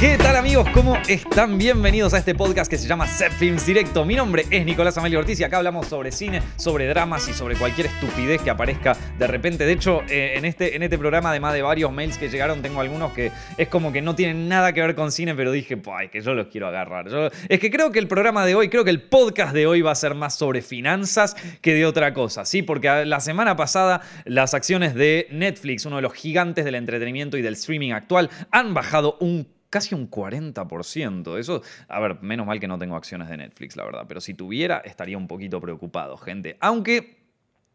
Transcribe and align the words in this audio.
¿Qué 0.00 0.16
tal 0.16 0.34
amigos? 0.36 0.66
¿Cómo 0.72 0.96
están? 1.08 1.58
Bienvenidos 1.58 2.14
a 2.14 2.18
este 2.18 2.34
podcast 2.34 2.70
que 2.70 2.78
se 2.78 2.88
llama 2.88 3.06
Set 3.06 3.32
Films 3.32 3.66
Directo. 3.66 4.02
Mi 4.06 4.14
nombre 4.14 4.46
es 4.50 4.64
Nicolás 4.64 4.96
Amelio 4.96 5.18
Ortiz 5.18 5.38
y 5.40 5.44
acá 5.44 5.58
hablamos 5.58 5.88
sobre 5.88 6.10
cine, 6.10 6.40
sobre 6.56 6.86
dramas 6.86 7.28
y 7.28 7.34
sobre 7.34 7.54
cualquier 7.54 7.88
estupidez 7.88 8.40
que 8.40 8.48
aparezca 8.48 8.96
de 9.18 9.26
repente. 9.26 9.66
De 9.66 9.72
hecho, 9.72 10.00
eh, 10.08 10.36
en, 10.36 10.46
este, 10.46 10.74
en 10.74 10.82
este 10.82 10.96
programa, 10.96 11.28
además 11.28 11.52
de 11.52 11.60
varios 11.60 11.92
mails 11.92 12.16
que 12.16 12.30
llegaron, 12.30 12.62
tengo 12.62 12.80
algunos 12.80 13.12
que 13.12 13.30
es 13.58 13.68
como 13.68 13.92
que 13.92 14.00
no 14.00 14.14
tienen 14.14 14.48
nada 14.48 14.72
que 14.72 14.80
ver 14.80 14.94
con 14.94 15.12
cine, 15.12 15.34
pero 15.34 15.52
dije, 15.52 15.78
ay, 15.94 16.08
que 16.08 16.22
yo 16.22 16.32
los 16.32 16.46
quiero 16.46 16.68
agarrar. 16.68 17.06
es 17.50 17.60
que 17.60 17.70
creo 17.70 17.92
que 17.92 17.98
el 17.98 18.08
programa 18.08 18.46
de 18.46 18.54
hoy, 18.54 18.70
creo 18.70 18.84
que 18.84 18.90
el 18.90 19.02
podcast 19.02 19.52
de 19.52 19.66
hoy 19.66 19.82
va 19.82 19.90
a 19.90 19.96
ser 19.96 20.14
más 20.14 20.34
sobre 20.34 20.62
finanzas 20.62 21.36
que 21.60 21.74
de 21.74 21.84
otra 21.84 22.14
cosa, 22.14 22.46
¿sí? 22.46 22.62
Porque 22.62 23.04
la 23.04 23.20
semana 23.20 23.54
pasada 23.54 24.00
las 24.24 24.54
acciones 24.54 24.94
de 24.94 25.26
Netflix, 25.30 25.84
uno 25.84 25.96
de 25.96 26.02
los 26.02 26.14
gigantes 26.14 26.64
del 26.64 26.76
entretenimiento 26.76 27.36
y 27.36 27.42
del 27.42 27.52
streaming 27.52 27.92
actual, 27.92 28.30
han 28.50 28.72
bajado 28.72 29.18
un 29.20 29.59
casi 29.70 29.94
un 29.94 30.10
40%. 30.10 31.38
Eso, 31.38 31.62
a 31.88 32.00
ver, 32.00 32.20
menos 32.22 32.46
mal 32.46 32.60
que 32.60 32.68
no 32.68 32.78
tengo 32.78 32.96
acciones 32.96 33.28
de 33.28 33.36
Netflix, 33.36 33.76
la 33.76 33.84
verdad, 33.84 34.04
pero 34.06 34.20
si 34.20 34.34
tuviera 34.34 34.78
estaría 34.78 35.16
un 35.16 35.28
poquito 35.28 35.60
preocupado, 35.60 36.16
gente. 36.16 36.56
Aunque 36.60 37.20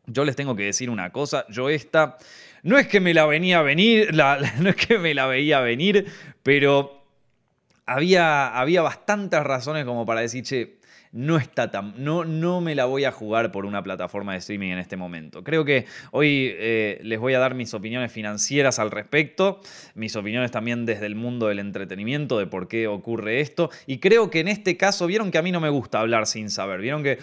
yo 0.05 0.23
les 0.26 0.35
tengo 0.35 0.55
que 0.55 0.63
decir 0.63 0.90
una 0.90 1.12
cosa, 1.12 1.45
yo 1.49 1.70
esta 1.70 2.18
no 2.62 2.77
es 2.77 2.88
que 2.88 2.99
me 2.99 3.13
la 3.13 3.26
venía 3.26 3.59
a 3.59 3.62
venir, 3.63 4.13
no 4.13 4.70
es 4.70 4.76
que 4.76 4.99
me 4.99 5.13
la 5.13 5.26
veía 5.26 5.62
venir, 5.62 6.05
pero 6.44 7.04
había, 7.85 8.59
había 8.59 8.82
bastantes 8.82 9.41
razones 9.41 9.85
como 9.85 10.05
para 10.05 10.21
decir, 10.21 10.43
che, 10.43 10.77
no 11.16 11.38
está 11.38 11.72
tan. 11.72 11.94
No, 11.98 12.26
no 12.26 12.60
me 12.60 12.76
la 12.76 12.84
voy 12.84 13.05
a 13.05 13.12
jugar 13.12 13.54
por 13.54 13.66
una 13.66 13.82
plataforma 13.82 14.34
de 14.34 14.40
streaming 14.40 14.72
en 14.72 14.80
este 14.80 14.98
momento. 14.98 15.46
Creo 15.46 15.64
que 15.64 15.86
hoy 16.12 16.54
eh, 16.58 17.00
les 17.04 17.20
voy 17.20 17.34
a 17.34 17.40
dar 17.40 17.55
mis 17.55 17.74
opiniones 17.74 18.12
financieras 18.12 18.80
al 18.80 18.91
respecto, 18.91 19.62
mis 19.96 20.18
opiniones 20.18 20.52
también 20.52 20.86
desde 20.86 21.05
el 21.05 21.16
mundo 21.16 21.48
del 21.48 21.60
entretenimiento, 21.60 22.38
de 22.38 22.48
por 22.48 22.68
qué 22.68 22.88
ocurre 22.88 23.40
esto. 23.40 23.70
Y 23.88 23.99
creo 23.99 24.30
que 24.30 24.41
en 24.41 24.49
este 24.49 24.76
caso, 24.76 25.07
vieron 25.07 25.32
que 25.32 25.38
a 25.38 25.41
mí 25.41 25.54
no 25.54 25.62
me 25.62 25.70
gusta 25.70 26.02
hablar 26.02 26.27
sin 26.27 26.49
saber. 26.49 26.82
Vieron 26.82 27.02
que 27.02 27.18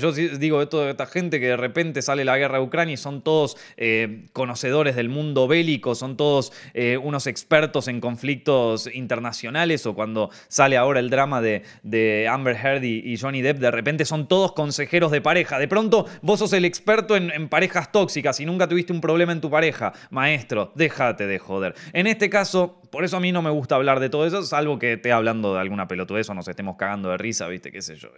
yo 0.00 0.12
digo 0.12 0.60
de 0.60 0.66
toda 0.66 0.90
esta 0.90 1.04
gente 1.04 1.38
que 1.38 1.48
de 1.48 1.56
repente 1.58 2.00
sale 2.00 2.24
la 2.24 2.38
guerra 2.38 2.56
de 2.56 2.64
Ucrania 2.64 2.94
y 2.94 2.96
son 2.96 3.20
todos 3.20 3.58
eh, 3.76 4.24
conocedores 4.32 4.96
del 4.96 5.10
mundo 5.10 5.46
bélico, 5.46 5.94
son 5.94 6.16
todos 6.16 6.54
eh, 6.72 6.96
unos 6.96 7.26
expertos 7.26 7.86
en 7.88 8.00
conflictos 8.00 8.88
internacionales, 8.94 9.84
o 9.84 9.94
cuando 9.94 10.30
sale 10.48 10.78
ahora 10.78 11.00
el 11.00 11.10
drama 11.10 11.42
de, 11.42 11.64
de 11.82 12.28
Amber 12.28 12.56
Heard 12.56 12.82
y, 12.82 13.00
y 13.04 13.18
Johnny 13.26 13.42
Depp, 13.42 13.58
de 13.58 13.70
repente 13.70 14.04
son 14.04 14.28
todos 14.28 14.52
consejeros 14.52 15.10
de 15.10 15.20
pareja. 15.20 15.58
De 15.58 15.66
pronto 15.66 16.06
vos 16.22 16.38
sos 16.38 16.52
el 16.52 16.64
experto 16.64 17.16
en, 17.16 17.48
parejas 17.48 17.90
tóxicas 17.90 18.38
y 18.40 18.46
nunca 18.46 18.68
tuviste 18.68 18.92
un 18.92 19.00
problema 19.00 19.32
en 19.32 19.40
tu 19.40 19.50
pareja. 19.50 19.92
Maestro, 20.10 20.72
déjate 20.74 21.26
de 21.26 21.38
joder. 21.38 21.74
En 21.92 22.06
este 22.06 22.30
caso, 22.30 22.80
por 22.90 23.04
eso 23.04 23.16
a 23.16 23.20
mí 23.20 23.32
no 23.32 23.42
me 23.42 23.50
gusta 23.50 23.74
hablar 23.74 23.98
de 24.00 24.08
todo 24.08 24.26
eso, 24.26 24.42
salvo 24.42 24.78
que 24.78 24.94
esté 24.94 25.12
hablando 25.12 25.54
de 25.54 25.60
alguna 25.60 25.88
pelotudez 25.88 26.28
o 26.30 26.34
nos 26.34 26.46
estemos 26.46 26.76
cagando 26.76 27.10
de 27.10 27.18
risa, 27.18 27.48
¿viste? 27.48 27.72
¿Qué 27.72 27.82
sé 27.82 27.96
yo? 27.96 28.10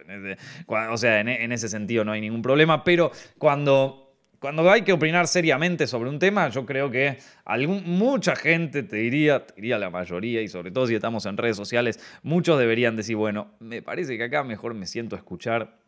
o 0.67 0.97
sea, 0.97 1.19
en 1.19 1.51
ese 1.51 1.67
sentido 1.67 2.05
no 2.05 2.11
hay 2.11 2.21
ningún 2.21 2.41
problema, 2.41 2.83
pero 2.83 3.11
cuando 3.37 4.08
cuando 4.39 4.69
hay 4.69 4.83
que 4.83 4.93
opinar 4.93 5.27
seriamente 5.27 5.87
sobre 5.87 6.09
un 6.09 6.19
tema, 6.19 6.49
yo 6.49 6.65
creo 6.65 6.89
que 6.89 7.17
algún, 7.45 7.83
mucha 7.85 8.35
gente, 8.35 8.83
te 8.83 8.97
diría, 8.97 9.45
te 9.45 9.55
diría 9.55 9.77
la 9.77 9.89
mayoría, 9.89 10.41
y 10.41 10.47
sobre 10.47 10.71
todo 10.71 10.87
si 10.87 10.95
estamos 10.95 11.25
en 11.25 11.37
redes 11.37 11.57
sociales, 11.57 11.99
muchos 12.23 12.57
deberían 12.57 12.95
decir, 12.95 13.15
bueno, 13.15 13.51
me 13.59 13.81
parece 13.81 14.17
que 14.17 14.23
acá 14.23 14.43
mejor 14.43 14.73
me 14.73 14.85
siento 14.85 15.15
a 15.15 15.19
escuchar 15.19 15.78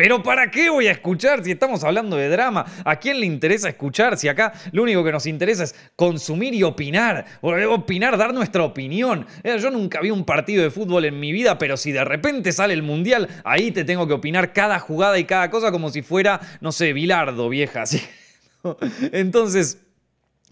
pero 0.00 0.22
¿para 0.22 0.50
qué 0.50 0.70
voy 0.70 0.86
a 0.86 0.92
escuchar 0.92 1.44
si 1.44 1.50
estamos 1.50 1.84
hablando 1.84 2.16
de 2.16 2.30
drama? 2.30 2.64
¿A 2.86 2.96
quién 2.96 3.20
le 3.20 3.26
interesa 3.26 3.68
escuchar 3.68 4.16
si 4.16 4.28
acá 4.28 4.54
lo 4.72 4.82
único 4.82 5.04
que 5.04 5.12
nos 5.12 5.26
interesa 5.26 5.64
es 5.64 5.74
consumir 5.94 6.54
y 6.54 6.62
opinar? 6.62 7.26
Opinar, 7.42 8.16
dar 8.16 8.32
nuestra 8.32 8.64
opinión. 8.64 9.26
Eh, 9.44 9.58
yo 9.60 9.70
nunca 9.70 10.00
vi 10.00 10.10
un 10.10 10.24
partido 10.24 10.62
de 10.62 10.70
fútbol 10.70 11.04
en 11.04 11.20
mi 11.20 11.32
vida, 11.32 11.58
pero 11.58 11.76
si 11.76 11.92
de 11.92 12.02
repente 12.02 12.50
sale 12.50 12.72
el 12.72 12.82
mundial, 12.82 13.28
ahí 13.44 13.72
te 13.72 13.84
tengo 13.84 14.08
que 14.08 14.14
opinar 14.14 14.54
cada 14.54 14.78
jugada 14.78 15.18
y 15.18 15.24
cada 15.24 15.50
cosa 15.50 15.70
como 15.70 15.90
si 15.90 16.00
fuera, 16.00 16.40
no 16.62 16.72
sé, 16.72 16.94
Bilardo, 16.94 17.50
vieja. 17.50 17.84
Entonces... 19.12 19.82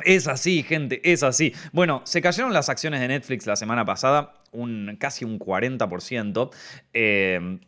Es 0.05 0.29
así, 0.29 0.63
gente, 0.63 1.01
es 1.03 1.25
así. 1.25 1.53
Bueno, 1.73 2.03
se 2.05 2.23
cayeron 2.23 2.53
las 2.53 2.69
acciones 2.69 3.01
de 3.01 3.09
Netflix 3.09 3.49
la 3.49 3.57
semana 3.57 3.85
pasada, 3.85 4.33
casi 5.01 5.25
un 5.25 5.41
40%. 5.41 6.51
Eh, 6.93 7.59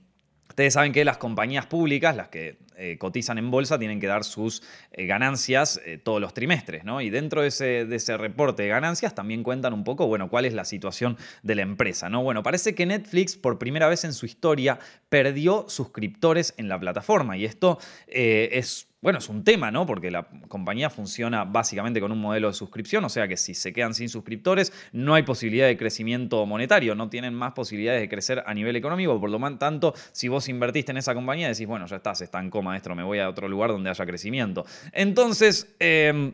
Ustedes 0.60 0.75
saben 0.75 0.93
que 0.93 1.06
las 1.06 1.16
compañías 1.16 1.65
públicas, 1.65 2.15
las 2.15 2.28
que 2.28 2.59
eh, 2.76 2.98
cotizan 2.98 3.38
en 3.38 3.50
bolsa, 3.50 3.78
tienen 3.78 3.98
que 3.98 4.06
dar 4.06 4.25
sus 4.25 4.62
eh, 4.93 5.06
ganancias 5.06 5.81
eh, 5.87 5.97
todos 5.97 6.21
los 6.21 6.34
trimestres, 6.34 6.84
¿no? 6.84 7.00
Y 7.00 7.09
dentro 7.09 7.41
de 7.41 7.48
ese, 7.48 7.87
de 7.87 7.97
ese, 7.97 8.19
reporte 8.19 8.65
de 8.65 8.69
ganancias 8.69 9.15
también 9.15 9.43
cuentan 9.43 9.72
un 9.72 9.84
poco, 9.84 10.06
bueno, 10.06 10.28
cuál 10.28 10.44
es 10.44 10.53
la 10.53 10.66
situación 10.66 11.16
de 11.43 11.54
la 11.54 11.62
empresa, 11.62 12.10
¿no? 12.10 12.22
Bueno, 12.22 12.43
parece 12.43 12.75
que 12.75 12.84
Netflix 12.84 13.37
por 13.37 13.59
primera 13.59 13.88
vez 13.88 14.04
en 14.04 14.12
su 14.12 14.26
historia 14.26 14.78
perdió 15.09 15.65
suscriptores 15.66 16.53
en 16.59 16.69
la 16.69 16.78
plataforma 16.78 17.38
y 17.38 17.47
esto 17.47 17.78
es 18.06 18.90
bueno, 19.03 19.19
es 19.19 19.28
un 19.28 19.44
tema, 19.44 19.71
¿no? 19.71 19.87
Porque 19.87 20.11
la 20.11 20.28
compañía 20.49 20.91
funciona 20.91 21.44
básicamente 21.44 22.00
con 22.00 22.12
un 22.12 22.21
modelo 22.21 22.49
de 22.49 22.55
suscripción, 22.55 23.05
o 23.05 23.09
sea 23.09 23.27
que 23.27 23.37
si 23.37 23.55
se 23.55 23.72
quedan 23.72 23.94
sin 23.94 24.09
suscriptores, 24.09 24.72
no 24.93 25.15
hay 25.15 25.22
posibilidad 25.22 25.66
de 25.66 25.77
crecimiento 25.77 26.44
monetario, 26.44 26.94
no 26.94 27.09
tienen 27.09 27.33
más 27.33 27.53
posibilidades 27.53 28.03
de 28.03 28.09
crecer 28.09 28.43
a 28.47 28.53
nivel 28.53 28.77
económico. 28.77 29.19
Por 29.19 29.31
lo 29.31 29.41
tanto, 29.56 29.94
si 30.12 30.28
vos 30.28 30.49
invertiste 30.49 30.93
en 30.93 30.99
esa 30.99 31.15
compañía, 31.15 31.49
decís, 31.49 31.66
bueno, 31.66 31.87
ya 31.87 31.97
está, 31.97 32.15
se 32.15 32.25
estancó, 32.25 32.62
maestro, 32.62 32.94
me 32.94 33.03
voy 33.03 33.21
a 33.21 33.28
otro 33.28 33.49
lugar 33.49 33.71
donde 33.71 33.89
haya 33.89 34.05
crecimiento. 34.05 34.66
Entonces, 34.93 35.75
eh, 35.81 36.33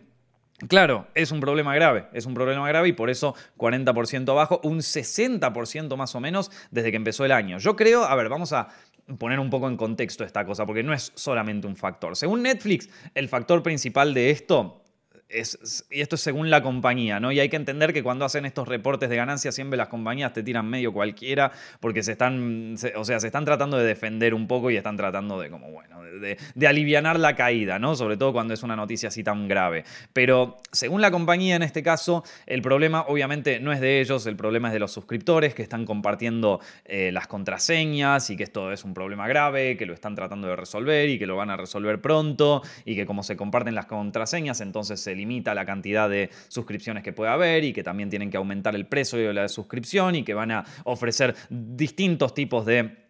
Claro, 0.68 1.06
es 1.14 1.32
un 1.32 1.40
problema 1.40 1.74
grave, 1.74 2.06
es 2.14 2.24
un 2.24 2.32
problema 2.32 2.66
grave 2.66 2.88
y 2.88 2.92
por 2.94 3.10
eso 3.10 3.34
40% 3.58 4.30
abajo, 4.30 4.58
un 4.64 4.78
60% 4.78 5.96
más 5.98 6.14
o 6.14 6.20
menos 6.20 6.50
desde 6.70 6.90
que 6.90 6.96
empezó 6.96 7.26
el 7.26 7.32
año. 7.32 7.58
Yo 7.58 7.76
creo, 7.76 8.04
a 8.04 8.14
ver, 8.14 8.30
vamos 8.30 8.54
a 8.54 8.68
poner 9.18 9.38
un 9.40 9.50
poco 9.50 9.68
en 9.68 9.76
contexto 9.76 10.24
esta 10.24 10.44
cosa, 10.44 10.66
porque 10.66 10.82
no 10.82 10.92
es 10.92 11.12
solamente 11.14 11.66
un 11.66 11.76
factor. 11.76 12.16
Según 12.16 12.42
Netflix, 12.42 12.88
el 13.14 13.28
factor 13.28 13.62
principal 13.62 14.14
de 14.14 14.30
esto 14.30 14.82
y 15.28 16.00
esto 16.00 16.14
es 16.14 16.20
según 16.20 16.50
la 16.50 16.62
compañía, 16.62 17.18
¿no? 17.18 17.32
Y 17.32 17.40
hay 17.40 17.48
que 17.48 17.56
entender 17.56 17.92
que 17.92 18.02
cuando 18.02 18.24
hacen 18.24 18.46
estos 18.46 18.68
reportes 18.68 19.10
de 19.10 19.16
ganancias, 19.16 19.54
siempre 19.54 19.76
las 19.76 19.88
compañías 19.88 20.32
te 20.32 20.42
tiran 20.42 20.68
medio 20.68 20.92
cualquiera, 20.92 21.50
porque 21.80 22.02
se 22.02 22.12
están, 22.12 22.76
o 22.94 23.04
sea, 23.04 23.18
se 23.18 23.26
están 23.26 23.44
tratando 23.44 23.76
de 23.76 23.84
defender 23.84 24.34
un 24.34 24.46
poco 24.46 24.70
y 24.70 24.76
están 24.76 24.96
tratando 24.96 25.40
de, 25.40 25.50
como, 25.50 25.70
bueno, 25.72 26.02
de, 26.02 26.38
de 26.54 27.02
la 27.18 27.36
caída, 27.36 27.78
¿no? 27.78 27.96
Sobre 27.96 28.16
todo 28.16 28.32
cuando 28.32 28.54
es 28.54 28.62
una 28.62 28.76
noticia 28.76 29.08
así 29.08 29.24
tan 29.24 29.48
grave. 29.48 29.84
Pero 30.12 30.58
según 30.70 31.00
la 31.00 31.10
compañía 31.10 31.56
en 31.56 31.62
este 31.62 31.82
caso, 31.82 32.22
el 32.46 32.62
problema 32.62 33.04
obviamente 33.08 33.58
no 33.58 33.72
es 33.72 33.80
de 33.80 34.00
ellos, 34.00 34.26
el 34.26 34.36
problema 34.36 34.68
es 34.68 34.74
de 34.74 34.80
los 34.80 34.92
suscriptores 34.92 35.54
que 35.54 35.62
están 35.62 35.84
compartiendo 35.86 36.60
eh, 36.84 37.10
las 37.12 37.26
contraseñas 37.26 38.30
y 38.30 38.36
que 38.36 38.44
esto 38.44 38.70
es 38.72 38.84
un 38.84 38.94
problema 38.94 39.26
grave, 39.26 39.76
que 39.76 39.86
lo 39.86 39.94
están 39.94 40.14
tratando 40.14 40.46
de 40.46 40.56
resolver 40.56 41.08
y 41.08 41.18
que 41.18 41.26
lo 41.26 41.36
van 41.36 41.50
a 41.50 41.56
resolver 41.56 42.00
pronto 42.00 42.62
y 42.84 42.94
que 42.94 43.06
como 43.06 43.22
se 43.22 43.36
comparten 43.36 43.74
las 43.74 43.86
contraseñas, 43.86 44.60
entonces 44.60 45.00
se 45.00 45.15
limita 45.16 45.54
la 45.54 45.66
cantidad 45.66 46.08
de 46.08 46.30
suscripciones 46.48 47.02
que 47.02 47.12
puede 47.12 47.30
haber 47.30 47.64
y 47.64 47.72
que 47.72 47.82
también 47.82 48.10
tienen 48.10 48.30
que 48.30 48.36
aumentar 48.36 48.74
el 48.74 48.86
precio 48.86 49.18
de 49.18 49.34
la 49.34 49.48
suscripción 49.48 50.14
y 50.14 50.22
que 50.22 50.34
van 50.34 50.50
a 50.52 50.64
ofrecer 50.84 51.34
distintos 51.50 52.34
tipos 52.34 52.64
de 52.66 53.06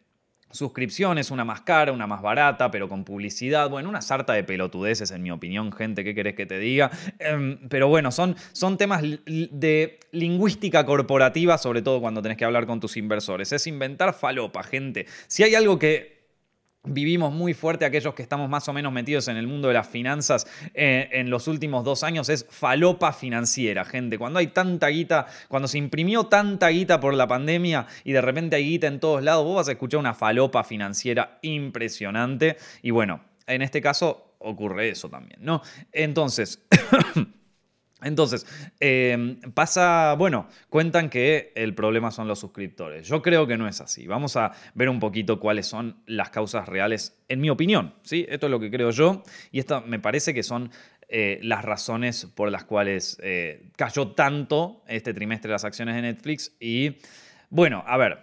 suscripciones, 0.50 1.30
una 1.30 1.44
más 1.44 1.60
cara, 1.62 1.92
una 1.92 2.06
más 2.06 2.22
barata, 2.22 2.70
pero 2.70 2.88
con 2.88 3.04
publicidad. 3.04 3.68
Bueno, 3.68 3.88
una 3.88 4.00
sarta 4.00 4.32
de 4.32 4.44
pelotudeces, 4.44 5.10
en 5.10 5.22
mi 5.22 5.30
opinión, 5.30 5.72
gente, 5.72 6.04
¿qué 6.04 6.14
querés 6.14 6.34
que 6.34 6.46
te 6.46 6.58
diga? 6.58 6.90
Em, 7.18 7.68
pero 7.68 7.88
bueno, 7.88 8.10
son, 8.10 8.36
son 8.52 8.78
temas 8.78 9.02
de 9.02 10.00
lingüística 10.12 10.86
corporativa, 10.86 11.58
sobre 11.58 11.82
todo 11.82 12.00
cuando 12.00 12.22
tenés 12.22 12.38
que 12.38 12.44
hablar 12.44 12.66
con 12.66 12.80
tus 12.80 12.96
inversores. 12.96 13.52
Es 13.52 13.66
inventar 13.66 14.14
falopa, 14.14 14.62
gente. 14.62 15.06
Si 15.26 15.42
hay 15.42 15.54
algo 15.54 15.78
que 15.78 16.15
vivimos 16.86 17.32
muy 17.32 17.54
fuerte 17.54 17.84
aquellos 17.84 18.14
que 18.14 18.22
estamos 18.22 18.48
más 18.48 18.68
o 18.68 18.72
menos 18.72 18.92
metidos 18.92 19.28
en 19.28 19.36
el 19.36 19.46
mundo 19.46 19.68
de 19.68 19.74
las 19.74 19.88
finanzas 19.88 20.46
eh, 20.74 21.08
en 21.12 21.30
los 21.30 21.48
últimos 21.48 21.84
dos 21.84 22.02
años 22.02 22.28
es 22.28 22.46
falopa 22.48 23.12
financiera, 23.12 23.84
gente. 23.84 24.18
Cuando 24.18 24.38
hay 24.38 24.48
tanta 24.48 24.88
guita, 24.88 25.26
cuando 25.48 25.68
se 25.68 25.78
imprimió 25.78 26.24
tanta 26.24 26.68
guita 26.68 27.00
por 27.00 27.14
la 27.14 27.26
pandemia 27.26 27.86
y 28.04 28.12
de 28.12 28.20
repente 28.20 28.56
hay 28.56 28.64
guita 28.64 28.86
en 28.86 29.00
todos 29.00 29.22
lados, 29.22 29.44
vos 29.44 29.56
vas 29.56 29.68
a 29.68 29.72
escuchar 29.72 30.00
una 30.00 30.14
falopa 30.14 30.64
financiera 30.64 31.38
impresionante. 31.42 32.56
Y 32.82 32.90
bueno, 32.90 33.20
en 33.46 33.62
este 33.62 33.80
caso 33.80 34.34
ocurre 34.38 34.90
eso 34.90 35.08
también, 35.08 35.40
¿no? 35.42 35.62
Entonces... 35.92 36.62
Entonces, 38.02 38.46
em, 38.78 39.40
pasa, 39.54 40.14
bueno, 40.18 40.48
cuentan 40.68 41.08
que 41.08 41.52
el 41.54 41.74
problema 41.74 42.10
son 42.10 42.28
los 42.28 42.38
suscriptores. 42.38 43.08
Yo 43.08 43.22
creo 43.22 43.46
que 43.46 43.56
no 43.56 43.66
es 43.68 43.80
así. 43.80 44.06
Vamos 44.06 44.36
a 44.36 44.52
ver 44.74 44.90
un 44.90 45.00
poquito 45.00 45.40
cuáles 45.40 45.66
son 45.66 45.96
las 46.06 46.28
causas 46.28 46.68
reales, 46.68 47.18
en 47.28 47.40
mi 47.40 47.48
opinión. 47.48 47.94
¿sí? 48.02 48.26
Esto 48.28 48.46
es 48.46 48.50
lo 48.50 48.60
que 48.60 48.70
creo 48.70 48.90
yo 48.90 49.22
y 49.50 49.60
esto 49.60 49.80
me 49.80 49.98
parece 49.98 50.34
que 50.34 50.42
son 50.42 50.70
eh, 51.08 51.38
las 51.42 51.64
razones 51.64 52.26
por 52.26 52.50
las 52.50 52.64
cuales 52.64 53.18
eh, 53.22 53.70
cayó 53.76 54.08
tanto 54.08 54.82
este 54.88 55.14
trimestre 55.14 55.50
las 55.50 55.64
acciones 55.64 55.94
de 55.94 56.02
Netflix. 56.02 56.54
Y 56.60 56.98
bueno, 57.48 57.82
a 57.86 57.96
ver, 57.96 58.18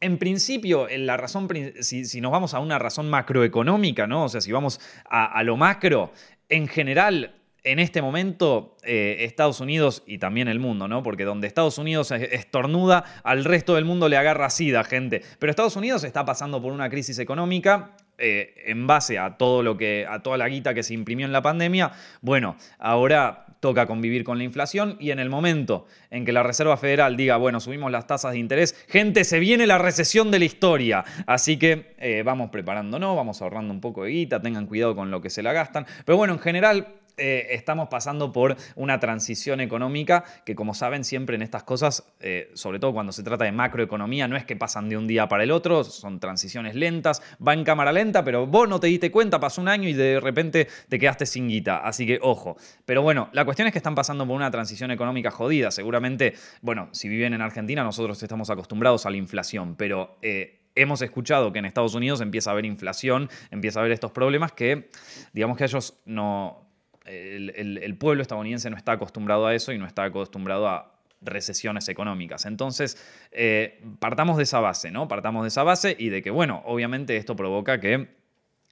en 0.00 0.16
principio, 0.16 0.88
la 0.96 1.18
razón, 1.18 1.46
si, 1.80 2.20
nos 2.22 2.32
vamos 2.32 2.54
a 2.54 2.58
una 2.58 2.78
razón 2.78 3.10
macroeconómica, 3.10 4.06
¿no? 4.06 4.24
O 4.24 4.28
sea, 4.30 4.40
si 4.40 4.50
vamos 4.50 4.80
a 5.10 5.42
lo 5.42 5.58
macro, 5.58 6.14
en 6.48 6.68
general 6.68 7.39
en 7.64 7.78
este 7.78 8.02
momento 8.02 8.76
eh, 8.82 9.18
Estados 9.20 9.60
Unidos 9.60 10.02
y 10.06 10.18
también 10.18 10.48
el 10.48 10.58
mundo, 10.58 10.88
¿no? 10.88 11.02
Porque 11.02 11.24
donde 11.24 11.46
Estados 11.46 11.78
Unidos 11.78 12.10
estornuda, 12.10 13.04
al 13.24 13.44
resto 13.44 13.74
del 13.74 13.84
mundo 13.84 14.08
le 14.08 14.16
agarra 14.16 14.50
sida, 14.50 14.84
gente. 14.84 15.22
Pero 15.38 15.50
Estados 15.50 15.76
Unidos 15.76 16.04
está 16.04 16.24
pasando 16.24 16.60
por 16.62 16.72
una 16.72 16.88
crisis 16.88 17.18
económica 17.18 17.96
eh, 18.22 18.54
en 18.66 18.86
base 18.86 19.18
a 19.18 19.38
todo 19.38 19.62
lo 19.62 19.78
que, 19.78 20.06
a 20.08 20.20
toda 20.20 20.36
la 20.36 20.48
guita 20.48 20.74
que 20.74 20.82
se 20.82 20.92
imprimió 20.94 21.24
en 21.24 21.32
la 21.32 21.40
pandemia. 21.40 21.92
Bueno, 22.20 22.56
ahora 22.78 23.46
toca 23.60 23.86
convivir 23.86 24.24
con 24.24 24.38
la 24.38 24.44
inflación 24.44 24.96
y 25.00 25.10
en 25.10 25.18
el 25.18 25.30
momento 25.30 25.86
en 26.10 26.24
que 26.24 26.32
la 26.32 26.42
Reserva 26.42 26.76
Federal 26.76 27.16
diga, 27.16 27.36
bueno, 27.38 27.60
subimos 27.60 27.90
las 27.90 28.06
tasas 28.06 28.32
de 28.32 28.38
interés, 28.38 28.74
gente, 28.88 29.24
se 29.24 29.38
viene 29.38 29.66
la 29.66 29.78
recesión 29.78 30.30
de 30.30 30.38
la 30.38 30.44
historia. 30.44 31.04
Así 31.26 31.58
que 31.58 31.94
eh, 31.98 32.22
vamos 32.22 32.50
preparándonos, 32.50 33.16
vamos 33.16 33.40
ahorrando 33.40 33.72
un 33.72 33.80
poco 33.80 34.04
de 34.04 34.10
guita, 34.10 34.40
tengan 34.40 34.66
cuidado 34.66 34.94
con 34.94 35.10
lo 35.10 35.22
que 35.22 35.30
se 35.30 35.42
la 35.42 35.52
gastan. 35.52 35.86
Pero 36.04 36.18
bueno, 36.18 36.34
en 36.34 36.40
general 36.40 37.00
eh, 37.20 37.48
estamos 37.50 37.88
pasando 37.88 38.32
por 38.32 38.56
una 38.76 38.98
transición 38.98 39.60
económica 39.60 40.24
que, 40.46 40.54
como 40.54 40.72
saben, 40.72 41.04
siempre 41.04 41.36
en 41.36 41.42
estas 41.42 41.64
cosas, 41.64 42.10
eh, 42.18 42.50
sobre 42.54 42.78
todo 42.78 42.94
cuando 42.94 43.12
se 43.12 43.22
trata 43.22 43.44
de 43.44 43.52
macroeconomía, 43.52 44.26
no 44.26 44.36
es 44.36 44.46
que 44.46 44.56
pasan 44.56 44.88
de 44.88 44.96
un 44.96 45.06
día 45.06 45.28
para 45.28 45.44
el 45.44 45.50
otro, 45.50 45.84
son 45.84 46.18
transiciones 46.18 46.74
lentas, 46.74 47.22
va 47.46 47.52
en 47.52 47.62
cámara 47.62 47.92
lenta, 47.92 48.24
pero 48.24 48.46
vos 48.46 48.66
no 48.68 48.80
te 48.80 48.86
diste 48.86 49.10
cuenta, 49.10 49.38
pasó 49.38 49.60
un 49.60 49.68
año 49.68 49.86
y 49.86 49.92
de 49.92 50.18
repente 50.18 50.66
te 50.88 50.98
quedaste 50.98 51.26
sin 51.26 51.48
guita. 51.48 51.78
Así 51.78 52.06
que, 52.06 52.18
ojo. 52.22 52.56
Pero 52.86 53.02
bueno, 53.02 53.28
la 53.32 53.44
cuestión 53.44 53.68
es 53.68 53.72
que 53.72 53.78
están 53.78 53.94
pasando 53.94 54.26
por 54.26 54.34
una 54.34 54.50
transición 54.50 54.90
económica 54.90 55.30
jodida. 55.30 55.70
Seguramente, 55.70 56.32
bueno, 56.62 56.88
si 56.92 57.10
viven 57.10 57.34
en 57.34 57.42
Argentina, 57.42 57.84
nosotros 57.84 58.22
estamos 58.22 58.48
acostumbrados 58.48 59.04
a 59.04 59.10
la 59.10 59.16
inflación, 59.16 59.76
pero... 59.76 60.16
Eh, 60.22 60.56
hemos 60.76 61.02
escuchado 61.02 61.52
que 61.52 61.58
en 61.58 61.64
Estados 61.64 61.96
Unidos 61.96 62.20
empieza 62.20 62.50
a 62.50 62.52
haber 62.52 62.64
inflación, 62.64 63.28
empieza 63.50 63.80
a 63.80 63.82
haber 63.82 63.92
estos 63.92 64.12
problemas 64.12 64.52
que, 64.52 64.88
digamos 65.32 65.58
que 65.58 65.64
ellos 65.64 66.00
no, 66.06 66.69
el, 67.04 67.96
pueblo 67.98 68.22
estadounidense 68.22 68.70
no 68.70 68.76
está 68.76 68.92
acostumbrado 68.92 69.46
a 69.46 69.54
eso 69.54 69.72
y 69.72 69.78
no 69.78 69.86
está 69.86 70.04
acostumbrado 70.04 70.68
a 70.68 70.94
recesiones 71.22 71.88
económicas. 71.88 72.46
Entonces, 72.46 72.96
eh, 73.32 73.82
partamos 73.98 74.36
de 74.36 74.44
esa 74.44 74.60
base, 74.60 74.90
¿no? 74.90 75.08
Partamos 75.08 75.42
de 75.42 75.48
esa 75.48 75.62
base 75.62 75.96
y 75.98 76.08
de 76.08 76.22
que, 76.22 76.30
bueno, 76.30 76.62
obviamente 76.64 77.16
esto 77.16 77.36
provoca 77.36 77.80
que 77.80 78.19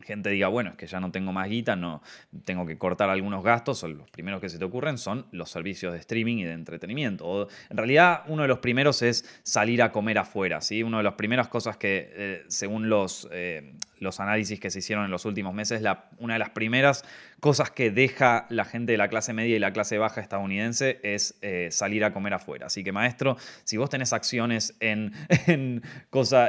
gente 0.08 0.30
diga, 0.30 0.48
bueno, 0.48 0.70
es 0.70 0.76
que 0.76 0.86
ya 0.86 1.00
no 1.00 1.10
tengo 1.10 1.32
más 1.32 1.48
guita, 1.48 1.76
no 1.76 2.02
tengo 2.44 2.64
que 2.64 2.78
cortar 2.78 3.10
algunos 3.10 3.44
gastos, 3.44 3.84
o 3.84 3.88
los 3.88 4.10
primeros 4.10 4.40
que 4.40 4.48
se 4.48 4.58
te 4.58 4.64
ocurren 4.64 4.96
son 4.96 5.26
los 5.32 5.50
servicios 5.50 5.92
de 5.92 5.98
streaming 5.98 6.38
y 6.38 6.44
de 6.44 6.52
entretenimiento. 6.52 7.48
en 7.68 7.76
realidad, 7.76 8.22
uno 8.26 8.42
de 8.42 8.48
los 8.48 8.58
primeros 8.58 9.02
es 9.02 9.24
salir 9.42 9.82
a 9.82 9.92
comer 9.92 10.18
afuera, 10.18 10.62
¿sí? 10.62 10.82
Una 10.82 10.98
de 10.98 11.02
las 11.04 11.14
primeras 11.14 11.48
cosas 11.48 11.76
que, 11.76 12.10
eh, 12.16 12.44
según 12.48 12.88
los, 12.88 13.28
eh, 13.32 13.74
los 13.98 14.18
análisis 14.18 14.58
que 14.58 14.70
se 14.70 14.78
hicieron 14.78 15.04
en 15.04 15.10
los 15.10 15.26
últimos 15.26 15.52
meses, 15.52 15.82
la, 15.82 16.08
una 16.18 16.34
de 16.34 16.38
las 16.38 16.50
primeras 16.50 17.04
cosas 17.40 17.70
que 17.70 17.90
deja 17.90 18.46
la 18.48 18.64
gente 18.64 18.92
de 18.92 18.98
la 18.98 19.08
clase 19.08 19.34
media 19.34 19.56
y 19.56 19.58
la 19.58 19.72
clase 19.72 19.98
baja 19.98 20.22
estadounidense 20.22 21.00
es 21.02 21.38
eh, 21.42 21.68
salir 21.70 22.02
a 22.04 22.14
comer 22.14 22.32
afuera. 22.32 22.66
Así 22.66 22.82
que, 22.82 22.92
maestro, 22.92 23.36
si 23.64 23.76
vos 23.76 23.90
tenés 23.90 24.14
acciones 24.14 24.74
en, 24.80 25.12
en, 25.46 25.82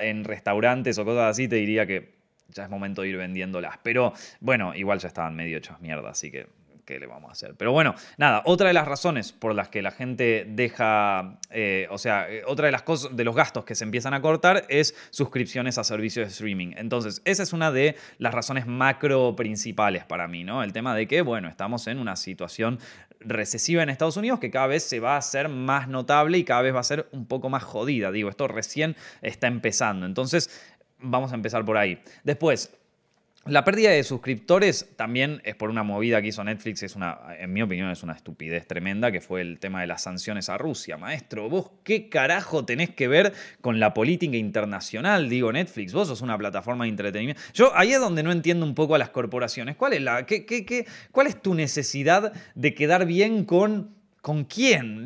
en 0.02 0.24
restaurantes 0.24 0.98
o 0.98 1.04
cosas 1.04 1.32
así, 1.32 1.50
te 1.50 1.58
diría 1.58 1.86
que 1.86 2.19
ya 2.52 2.64
es 2.64 2.70
momento 2.70 3.02
de 3.02 3.10
ir 3.10 3.18
vendiéndolas. 3.18 3.78
Pero 3.84 4.14
bueno, 4.40 4.76
igual 4.76 5.00
ya 5.00 5.08
estaban 5.08 5.36
medio 5.36 5.58
hechas 5.58 5.80
mierda, 5.82 6.10
así 6.10 6.32
que 6.32 6.48
¿qué 6.90 7.00
le 7.00 7.06
vamos 7.06 7.30
a 7.30 7.34
hacer? 7.34 7.54
Pero 7.56 7.72
bueno, 7.72 7.94
nada, 8.18 8.42
otra 8.46 8.68
de 8.70 8.74
las 8.74 8.88
razones 8.88 9.32
por 9.32 9.54
las 9.54 9.70
que 9.70 9.84
la 9.84 9.92
gente 9.92 10.48
deja, 10.50 11.38
eh, 11.52 11.88
o 11.92 12.00
sea, 12.00 12.28
eh, 12.28 12.42
otra 12.48 12.66
de 12.66 12.72
las 12.72 12.82
cosas, 12.82 13.16
de 13.16 13.24
los 13.24 13.36
gastos 13.36 13.64
que 13.64 13.76
se 13.76 13.84
empiezan 13.84 14.16
a 14.16 14.22
cortar 14.22 14.66
es 14.70 14.96
suscripciones 15.12 15.78
a 15.78 15.84
servicios 15.84 16.26
de 16.26 16.32
streaming. 16.32 16.74
Entonces, 16.78 17.22
esa 17.26 17.44
es 17.44 17.54
una 17.54 17.72
de 17.72 17.96
las 18.18 18.34
razones 18.34 18.66
macro 18.66 19.36
principales 19.36 20.04
para 20.04 20.28
mí, 20.28 20.44
¿no? 20.44 20.64
El 20.64 20.74
tema 20.74 20.96
de 20.96 21.08
que, 21.08 21.22
bueno, 21.22 21.48
estamos 21.48 21.86
en 21.86 22.00
una 22.00 22.16
situación 22.16 22.80
recesiva 23.20 23.84
en 23.84 23.90
Estados 23.90 24.18
Unidos 24.18 24.40
que 24.40 24.50
cada 24.50 24.66
vez 24.66 24.82
se 24.82 25.00
va 25.00 25.14
a 25.14 25.18
hacer 25.18 25.48
más 25.48 25.90
notable 25.90 26.40
y 26.40 26.44
cada 26.44 26.64
vez 26.64 26.74
va 26.74 26.80
a 26.80 26.84
ser 26.84 27.08
un 27.12 27.28
poco 27.28 27.50
más 27.50 27.62
jodida. 27.62 28.12
Digo, 28.12 28.30
esto 28.30 28.48
recién 28.48 28.96
está 29.22 29.46
empezando. 29.46 30.08
Entonces, 30.08 30.50
Vamos 31.02 31.32
a 31.32 31.36
empezar 31.36 31.64
por 31.66 31.78
ahí. 31.78 32.02
Después, 32.24 32.72
la 33.46 33.64
pérdida 33.64 33.92
de 33.92 34.04
suscriptores 34.04 34.90
también 34.98 35.42
es 35.46 35.56
por 35.56 35.70
una 35.70 35.82
movida 35.82 36.22
que 36.22 36.28
hizo 36.28 36.44
Netflix, 36.44 36.84
es 36.84 36.98
una, 36.98 37.18
en 37.40 37.54
mi 37.54 37.62
opinión 37.62 37.90
es 37.90 38.04
una 38.04 38.14
estupidez 38.14 38.68
tremenda, 38.68 39.14
que 39.14 39.22
fue 39.22 39.40
el 39.40 39.60
tema 39.60 39.80
de 39.80 39.88
las 39.88 40.04
sanciones 40.04 40.50
a 40.50 40.58
Rusia. 40.58 40.98
Maestro, 40.98 41.50
vos 41.50 41.72
qué 41.84 42.10
carajo 42.10 42.66
tenés 42.66 42.90
que 42.90 43.08
ver 43.08 43.34
con 43.62 43.80
la 43.80 43.94
política 43.94 44.36
internacional, 44.36 45.30
digo 45.30 45.54
Netflix, 45.54 45.94
vos 45.94 46.10
sos 46.10 46.22
una 46.22 46.38
plataforma 46.38 46.84
de 46.84 46.90
entretenimiento. 46.90 47.42
Yo 47.54 47.72
ahí 47.76 47.94
es 47.94 48.00
donde 48.00 48.24
no 48.24 48.34
entiendo 48.34 48.66
un 48.66 48.76
poco 48.76 48.96
a 48.96 48.98
las 48.98 49.10
corporaciones. 49.10 49.78
¿Cuál 49.78 49.94
es, 49.94 50.02
la, 50.02 50.26
qué, 50.26 50.46
qué, 50.46 50.86
cuál 51.12 51.28
es 51.28 51.42
tu 51.42 51.56
necesidad 51.56 52.34
de 52.56 52.74
quedar 52.76 53.06
bien 53.06 53.46
con... 53.46 53.98
¿Con 54.22 54.44
quién? 54.44 55.06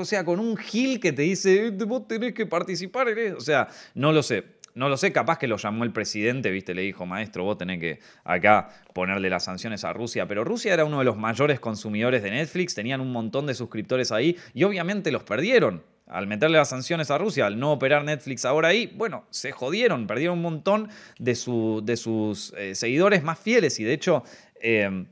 O 0.00 0.04
sea, 0.04 0.24
con 0.24 0.40
un 0.40 0.56
Gil 0.56 0.98
que 0.98 1.12
te 1.12 1.22
dice, 1.22 1.70
vos 1.70 2.08
tenés 2.08 2.34
que 2.34 2.46
participar 2.46 3.08
en 3.10 3.18
eso. 3.18 3.36
O 3.36 3.40
sea, 3.40 3.68
no 3.94 4.10
lo 4.10 4.24
sé. 4.24 4.42
No 4.74 4.88
lo 4.88 4.96
sé, 4.96 5.12
capaz 5.12 5.38
que 5.38 5.46
lo 5.46 5.58
llamó 5.58 5.84
el 5.84 5.92
presidente, 5.92 6.50
viste, 6.50 6.74
le 6.74 6.82
dijo, 6.82 7.04
maestro, 7.04 7.44
vos 7.44 7.58
tenés 7.58 7.78
que 7.78 8.00
acá 8.24 8.70
ponerle 8.94 9.28
las 9.28 9.44
sanciones 9.44 9.84
a 9.84 9.92
Rusia. 9.92 10.26
Pero 10.26 10.44
Rusia 10.44 10.72
era 10.72 10.84
uno 10.84 10.98
de 10.98 11.04
los 11.04 11.16
mayores 11.16 11.60
consumidores 11.60 12.22
de 12.22 12.30
Netflix, 12.30 12.74
tenían 12.74 13.00
un 13.00 13.12
montón 13.12 13.46
de 13.46 13.54
suscriptores 13.54 14.12
ahí 14.12 14.36
y 14.54 14.64
obviamente 14.64 15.12
los 15.12 15.24
perdieron. 15.24 15.82
Al 16.06 16.26
meterle 16.26 16.58
las 16.58 16.68
sanciones 16.68 17.10
a 17.10 17.18
Rusia, 17.18 17.46
al 17.46 17.58
no 17.58 17.72
operar 17.72 18.04
Netflix 18.04 18.44
ahora 18.44 18.68
ahí, 18.68 18.92
bueno, 18.96 19.24
se 19.30 19.52
jodieron, 19.52 20.06
perdieron 20.06 20.38
un 20.38 20.42
montón 20.42 20.88
de, 21.18 21.32
de 21.82 21.96
sus 21.96 22.52
eh, 22.56 22.74
seguidores 22.74 23.22
más 23.22 23.38
fieles 23.38 23.78
y 23.78 23.84
de 23.84 23.92
hecho... 23.92 24.24
Eh, 24.60 25.06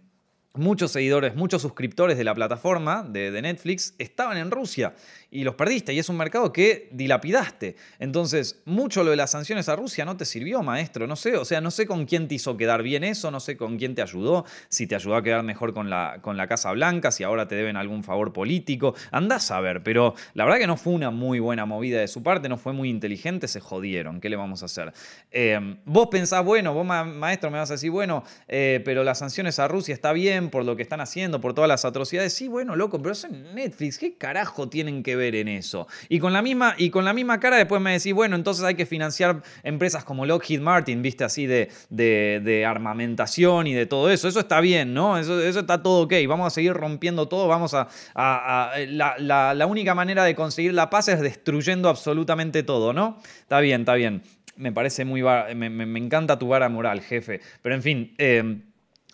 muchos 0.54 0.92
seguidores, 0.92 1.36
muchos 1.36 1.62
suscriptores 1.62 2.18
de 2.18 2.24
la 2.24 2.34
plataforma 2.34 3.02
de, 3.02 3.40
Netflix 3.40 3.94
estaban 3.98 4.36
en 4.36 4.50
Rusia 4.50 4.94
y 5.30 5.44
los 5.44 5.54
perdiste 5.54 5.92
y 5.92 5.98
es 5.98 6.08
un 6.08 6.16
mercado 6.16 6.52
que 6.52 6.88
dilapidaste. 6.92 7.76
Entonces, 7.98 8.60
mucho 8.64 9.04
lo 9.04 9.10
de 9.10 9.16
las 9.16 9.30
sanciones 9.30 9.68
a 9.68 9.76
Rusia 9.76 10.04
no 10.04 10.16
te 10.16 10.24
sirvió, 10.24 10.62
maestro, 10.62 11.06
no 11.06 11.16
sé, 11.16 11.36
o 11.36 11.44
sea, 11.44 11.60
no 11.60 11.70
sé 11.70 11.86
con 11.86 12.04
quién 12.04 12.26
te 12.26 12.34
hizo 12.34 12.56
quedar 12.56 12.82
bien 12.82 13.04
eso, 13.04 13.30
no 13.30 13.38
sé 13.38 13.56
con 13.56 13.78
quién 13.78 13.94
te 13.94 14.02
ayudó, 14.02 14.44
si 14.68 14.86
te 14.86 14.96
ayudó 14.96 15.16
a 15.16 15.22
quedar 15.22 15.42
mejor 15.44 15.72
con 15.72 15.88
la, 15.88 16.18
con 16.20 16.36
la 16.36 16.48
Casa 16.48 16.72
Blanca, 16.72 17.12
si 17.12 17.22
ahora 17.22 17.46
te 17.46 17.54
deben 17.54 17.76
algún 17.76 18.02
favor 18.02 18.32
político, 18.32 18.94
andás 19.12 19.50
a 19.50 19.60
ver, 19.60 19.82
pero 19.82 20.14
la 20.34 20.44
verdad 20.44 20.58
que 20.58 20.66
no 20.66 20.76
fue 20.76 20.92
una 20.94 21.10
muy 21.10 21.38
buena 21.38 21.64
movida 21.64 22.00
de 22.00 22.08
su 22.08 22.22
parte, 22.22 22.48
no 22.48 22.56
fue 22.56 22.72
muy 22.72 22.88
inteligente, 22.88 23.46
se 23.46 23.60
jodieron, 23.60 24.20
¿qué 24.20 24.28
le 24.28 24.36
vamos 24.36 24.62
a 24.62 24.66
hacer? 24.66 24.92
Em, 25.30 25.76
vos 25.84 26.08
pensás, 26.10 26.44
bueno, 26.44 26.74
vos 26.74 26.84
maestro 26.84 27.50
me 27.50 27.58
vas 27.58 27.70
a 27.70 27.74
decir, 27.74 27.90
bueno, 27.90 28.24
eh, 28.48 28.80
pero 28.84 29.04
las 29.04 29.18
sanciones 29.18 29.58
a 29.58 29.68
Rusia 29.68 29.94
está 29.94 30.12
bien 30.12 30.50
por 30.50 30.64
lo 30.64 30.74
que 30.74 30.82
están 30.82 31.00
haciendo, 31.00 31.40
por 31.40 31.54
todas 31.54 31.68
las 31.68 31.84
atrocidades, 31.84 32.32
sí, 32.32 32.48
bueno, 32.48 32.74
loco, 32.74 33.00
pero 33.00 33.14
son 33.14 33.54
Netflix, 33.54 33.98
¿qué 33.98 34.16
carajo 34.16 34.68
tienen 34.68 35.02
que 35.02 35.16
ver? 35.16 35.19
En 35.28 35.48
eso. 35.48 35.86
Y 36.08 36.18
con 36.18 36.32
la 36.32 36.42
misma, 36.42 36.74
y 36.78 36.90
con 36.90 37.04
la 37.04 37.12
misma 37.12 37.38
cara 37.38 37.56
después 37.56 37.80
me 37.80 37.92
decís, 37.92 38.12
bueno, 38.12 38.36
entonces 38.36 38.64
hay 38.64 38.74
que 38.74 38.86
financiar 38.86 39.42
empresas 39.62 40.04
como 40.04 40.26
Lockheed 40.26 40.60
Martin, 40.60 41.02
viste, 41.02 41.24
así 41.24 41.46
de, 41.46 41.70
de, 41.90 42.64
armamentación 42.66 43.66
y 43.66 43.74
de 43.74 43.86
todo 43.86 44.10
eso. 44.10 44.28
Eso 44.28 44.40
está 44.40 44.60
bien, 44.60 44.94
¿no? 44.94 45.18
Eso, 45.18 45.40
eso 45.40 45.60
está 45.60 45.82
todo 45.82 46.02
ok. 46.02 46.14
Vamos 46.28 46.46
a 46.46 46.50
seguir 46.50 46.72
rompiendo 46.72 47.28
todo. 47.28 47.48
Vamos 47.48 47.74
a... 47.74 47.88
la, 48.14 49.16
la, 49.18 49.66
única 49.66 49.94
manera 49.94 50.24
de 50.24 50.34
conseguir 50.34 50.74
la 50.74 50.90
paz 50.90 51.08
es 51.08 51.20
destruyendo 51.20 51.88
absolutamente 51.88 52.62
todo, 52.62 52.92
¿no? 52.92 53.18
Está 53.40 53.60
bien, 53.60 53.82
está 53.82 53.94
bien. 53.94 54.22
Me 54.56 54.72
parece 54.72 55.04
muy... 55.04 55.22
Me, 55.22 55.70
me, 55.70 55.98
encanta 55.98 56.38
tu 56.38 56.48
vara 56.48 56.68
moral, 56.68 57.00
jefe. 57.00 57.40
Pero 57.62 57.74
en 57.74 57.82
fin... 57.82 58.14
Eh, 58.18 58.60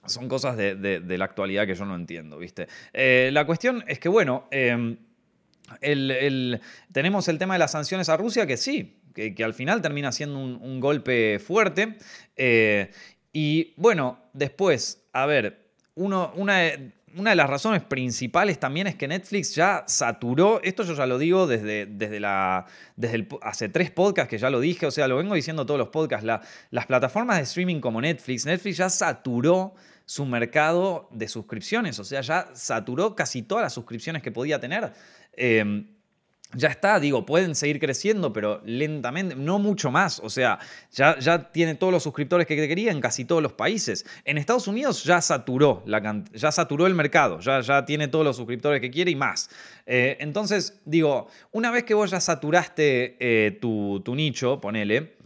son 0.09 0.29
cosas 0.29 0.57
de, 0.57 0.77
de, 0.77 1.19
la 1.19 1.25
actualidad 1.25 1.67
que 1.67 1.75
yo 1.75 1.85
no 1.85 1.95
entiendo, 1.95 2.39
¿viste? 2.39 2.69
Eh, 2.93 3.31
la 3.33 3.45
cuestión 3.45 3.85
es 3.87 3.99
que, 3.99 4.09
bueno, 4.09 4.47
eh, 4.51 4.97
tenemos 6.93 7.29
el 7.29 7.39
tema 7.39 7.55
de 7.55 7.59
las 7.59 7.73
sanciones 7.73 8.09
a 8.09 8.17
Rusia, 8.17 8.47
que 8.47 8.57
sí, 8.57 9.01
que, 9.15 9.45
al 9.45 9.55
final 9.55 9.81
termina 9.81 10.13
siendo 10.13 10.39
un, 10.39 10.81
golpe 10.81 11.39
fuerte. 11.39 11.97
Eh, 12.37 12.91
y 13.33 13.75
bueno, 13.77 14.19
después, 14.33 15.07
a 15.13 15.27
ver, 15.27 15.71
una, 15.95 16.33
de 16.35 17.35
las 17.35 17.49
razones 17.49 17.83
principales 17.83 18.61
también 18.61 18.87
es 18.87 18.95
que 18.95 19.09
Netflix 19.09 19.55
ya 19.55 19.85
saturó, 19.87 20.61
esto 20.63 20.85
yo 20.85 20.95
ya 20.95 21.07
lo 21.07 21.19
digo 21.19 21.47
desde, 21.47 21.87
desde, 21.87 22.21
la, 22.21 22.67
desde 22.97 23.27
hace 23.43 23.69
tres 23.71 23.91
podcasts 23.91 24.29
que 24.29 24.39
ya 24.39 24.51
lo 24.51 24.61
dije, 24.61 24.87
o 24.87 24.91
sea, 24.91 25.09
lo 25.09 25.17
vengo 25.17 25.35
diciendo 25.35 25.65
todos 25.65 25.79
los 25.79 25.89
podcasts, 25.89 26.27
las 26.71 26.87
plataformas 26.87 27.39
de 27.39 27.45
streaming 27.45 27.81
como 27.81 28.01
Netflix, 28.01 28.45
Netflix 28.45 28.77
ya 28.77 28.91
saturó 28.91 29.75
su 30.07 30.25
mercado 30.25 31.09
de 31.13 31.29
suscripciones, 31.29 31.99
o 31.99 32.05
sea, 32.05 32.23
ya 32.23 32.49
saturó 32.55 33.15
casi 33.15 33.43
todas 33.43 33.63
las 33.65 33.75
suscripciones 33.75 34.23
que 34.23 34.33
podía 34.33 34.61
tener. 34.61 34.93
Em, 35.33 35.89
ya 36.55 36.69
está, 36.69 37.01
digo, 37.01 37.27
pueden 37.27 37.55
seguir 37.57 37.81
creciendo, 37.81 38.33
pero 38.33 38.63
lentamente, 38.65 39.35
no 39.35 39.59
mucho 39.59 39.91
más. 39.91 40.21
O 40.21 40.31
sea, 40.31 40.59
ya, 40.93 41.19
ya 41.19 41.51
tiene 41.51 41.75
todos 41.75 41.93
los 41.93 42.03
suscriptores 42.05 42.47
que 42.47 42.57
quería 42.57 42.93
en 42.93 43.01
casi 43.01 43.25
todos 43.25 43.43
los 43.43 43.53
países. 43.53 44.07
En 44.25 44.39
Estados 44.39 44.69
Unidos 44.69 45.03
ya 45.05 45.21
saturó, 45.21 45.83
la, 45.87 46.25
ya 46.33 46.53
saturó 46.53 46.87
el 46.87 46.95
mercado, 46.95 47.41
ya, 47.41 47.61
ya 47.61 47.85
tiene 47.85 48.09
todos 48.09 48.25
los 48.25 48.37
suscriptores 48.37 48.81
que 48.81 48.91
quiere 48.91 49.11
y 49.11 49.17
más. 49.17 49.51
Eh, 49.87 50.17
entonces, 50.21 50.81
digo, 50.85 51.29
una 51.51 51.71
vez 51.71 51.85
que 51.85 51.95
vos 51.95 52.11
ya 52.11 52.21
saturaste 52.21 53.17
eh, 53.19 53.59
tu, 53.61 54.03
nicho, 54.15 54.61
ponele, 54.61 55.17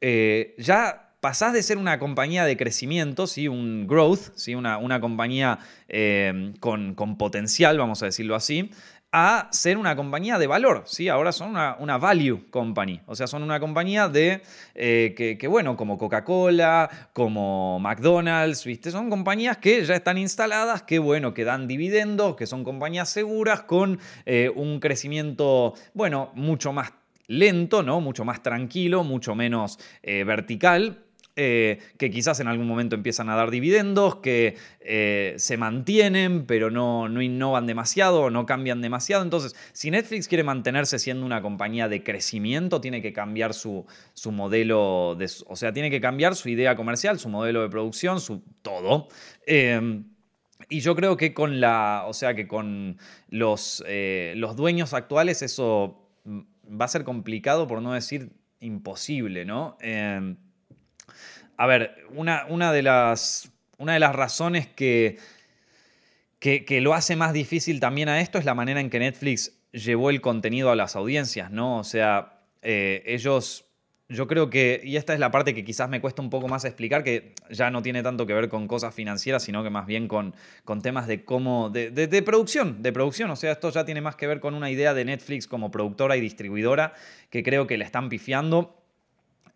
eh, 0.00 0.54
ya 0.58 1.03
pasás 1.24 1.54
de 1.54 1.62
ser 1.62 1.78
una 1.78 1.98
compañía 1.98 2.44
de 2.44 2.54
crecimiento, 2.54 3.26
¿sí? 3.26 3.48
un 3.48 3.86
growth, 3.86 4.34
¿sí? 4.34 4.54
una, 4.54 4.76
una 4.76 5.00
compañía 5.00 5.58
eh, 5.88 6.52
con, 6.60 6.94
con 6.94 7.16
potencial, 7.16 7.78
vamos 7.78 8.02
a 8.02 8.04
decirlo 8.04 8.34
así, 8.34 8.70
a 9.10 9.48
ser 9.50 9.78
una 9.78 9.96
compañía 9.96 10.38
de 10.38 10.46
valor, 10.46 10.82
¿sí? 10.84 11.08
Ahora 11.08 11.32
son 11.32 11.52
una, 11.52 11.96
value 11.96 12.44
company, 12.50 13.00
o 13.06 13.14
sea, 13.14 13.26
son 13.26 13.42
una 13.42 13.58
compañía 13.58 14.06
de, 14.08 14.42
eh, 14.74 15.38
que, 15.40 15.46
bueno, 15.46 15.78
como 15.78 15.96
Coca-Cola, 15.96 16.90
como 17.14 17.78
McDonald's, 17.80 18.66
¿viste? 18.66 18.90
Son 18.90 19.08
compañías 19.08 19.56
que 19.56 19.82
ya 19.82 19.94
están 19.94 20.18
instaladas, 20.18 20.82
que 20.82 20.98
bueno, 20.98 21.32
que 21.32 21.44
dan 21.44 21.66
dividendos, 21.66 22.36
que 22.36 22.46
son 22.46 22.64
compañías 22.64 23.08
seguras 23.08 23.62
con 23.62 23.98
eh, 24.26 24.52
un 24.54 24.78
crecimiento, 24.78 25.72
bueno, 25.94 26.32
mucho 26.34 26.74
más 26.74 26.92
lento, 27.28 27.82
¿no? 27.82 28.02
Mucho 28.02 28.26
más 28.26 28.42
tranquilo, 28.42 29.04
mucho 29.04 29.34
menos 29.34 29.78
eh, 30.02 30.24
vertical, 30.24 31.04
eh, 31.36 31.80
que 31.98 32.10
quizás 32.10 32.38
en 32.38 32.46
algún 32.46 32.68
momento 32.68 32.94
empiezan 32.94 33.28
a 33.28 33.34
dar 33.34 33.50
dividendos, 33.50 34.16
que 34.16 34.56
eh, 34.78 35.34
se 35.36 35.56
mantienen, 35.56 36.46
pero 36.46 36.70
no, 36.70 37.08
no 37.08 37.22
innovan 37.22 37.66
demasiado, 37.66 38.30
no 38.30 38.46
cambian 38.46 38.80
demasiado. 38.80 39.24
Entonces, 39.24 39.56
si 39.72 39.90
Netflix 39.90 40.28
quiere 40.28 40.44
mantenerse 40.44 41.00
siendo 41.00 41.26
una 41.26 41.42
compañía 41.42 41.88
de 41.88 42.04
crecimiento, 42.04 42.80
tiene 42.80 43.02
que 43.02 43.12
cambiar 43.12 43.52
su, 43.52 43.84
su 44.12 44.30
modelo, 44.30 45.16
de, 45.18 45.28
o 45.46 45.56
sea, 45.56 45.72
tiene 45.72 45.90
que 45.90 46.00
cambiar 46.00 46.36
su 46.36 46.48
idea 46.48 46.76
comercial, 46.76 47.18
su 47.18 47.28
modelo 47.28 47.62
de 47.62 47.68
producción, 47.68 48.20
su 48.20 48.42
todo. 48.62 49.08
Em, 49.44 50.04
y 50.68 50.80
yo 50.80 50.94
creo 50.94 51.16
que 51.16 51.34
con 51.34 51.60
la, 51.60 52.04
o 52.06 52.12
sea, 52.12 52.34
que 52.34 52.46
con 52.46 52.98
los, 53.28 53.82
eh, 53.88 54.34
los 54.36 54.54
dueños 54.54 54.94
actuales 54.94 55.42
eso 55.42 56.08
va 56.26 56.84
a 56.84 56.88
ser 56.88 57.02
complicado, 57.02 57.66
por 57.66 57.82
no 57.82 57.92
decir 57.92 58.30
imposible, 58.60 59.44
¿no? 59.44 59.76
Em, 59.80 60.36
a 61.56 61.66
ver, 61.66 62.04
una, 62.14 62.46
una, 62.48 62.72
de, 62.72 62.82
las, 62.82 63.50
una 63.78 63.94
de 63.94 64.00
las 64.00 64.14
razones 64.14 64.66
que, 64.66 65.18
que, 66.38 66.80
lo 66.80 66.94
hace 66.94 67.16
más 67.16 67.32
difícil 67.32 67.80
también 67.80 68.08
a 68.08 68.20
esto 68.20 68.38
es 68.38 68.44
la 68.44 68.54
manera 68.54 68.80
en 68.80 68.90
que 68.90 68.98
Netflix 68.98 69.58
llevó 69.72 70.10
el 70.10 70.20
contenido 70.20 70.70
a 70.70 70.76
las 70.76 70.94
audiencias, 70.94 71.50
¿no? 71.50 71.78
O 71.78 71.84
sea, 71.84 72.40
eh, 72.62 73.02
ellos, 73.06 73.66
yo 74.08 74.26
creo 74.26 74.50
que, 74.50 74.80
y 74.84 74.96
esta 74.96 75.14
es 75.14 75.20
la 75.20 75.30
parte 75.30 75.54
que 75.54 75.64
quizás 75.64 75.88
me 75.88 76.00
cuesta 76.00 76.22
un 76.22 76.30
poco 76.30 76.46
más 76.46 76.64
explicar, 76.64 77.02
que 77.02 77.34
ya 77.50 77.70
no 77.70 77.82
tiene 77.82 78.02
tanto 78.02 78.26
que 78.26 78.34
ver 78.34 78.48
con 78.48 78.68
cosas 78.68 78.94
financieras, 78.94 79.42
sino 79.42 79.62
que 79.64 79.70
más 79.70 79.86
bien 79.86 80.06
con, 80.06 80.34
con 80.64 80.82
temas 80.82 81.06
de 81.06 81.24
cómo, 81.24 81.70
de, 81.70 81.90
de, 81.90 82.22
producción, 82.22 82.82
de 82.82 82.92
producción, 82.92 83.30
o 83.30 83.36
sea, 83.36 83.52
esto 83.52 83.70
ya 83.70 83.84
tiene 83.84 84.00
más 84.00 84.16
que 84.16 84.26
ver 84.26 84.40
con 84.40 84.54
una 84.54 84.70
idea 84.70 84.92
de 84.92 85.04
Netflix 85.04 85.46
como 85.46 85.70
productora 85.70 86.16
y 86.16 86.20
distribuidora 86.20 86.92
que 87.30 87.42
creo 87.42 87.66
que 87.66 87.78
le 87.78 87.84
están 87.84 88.08
pifiando 88.08 88.83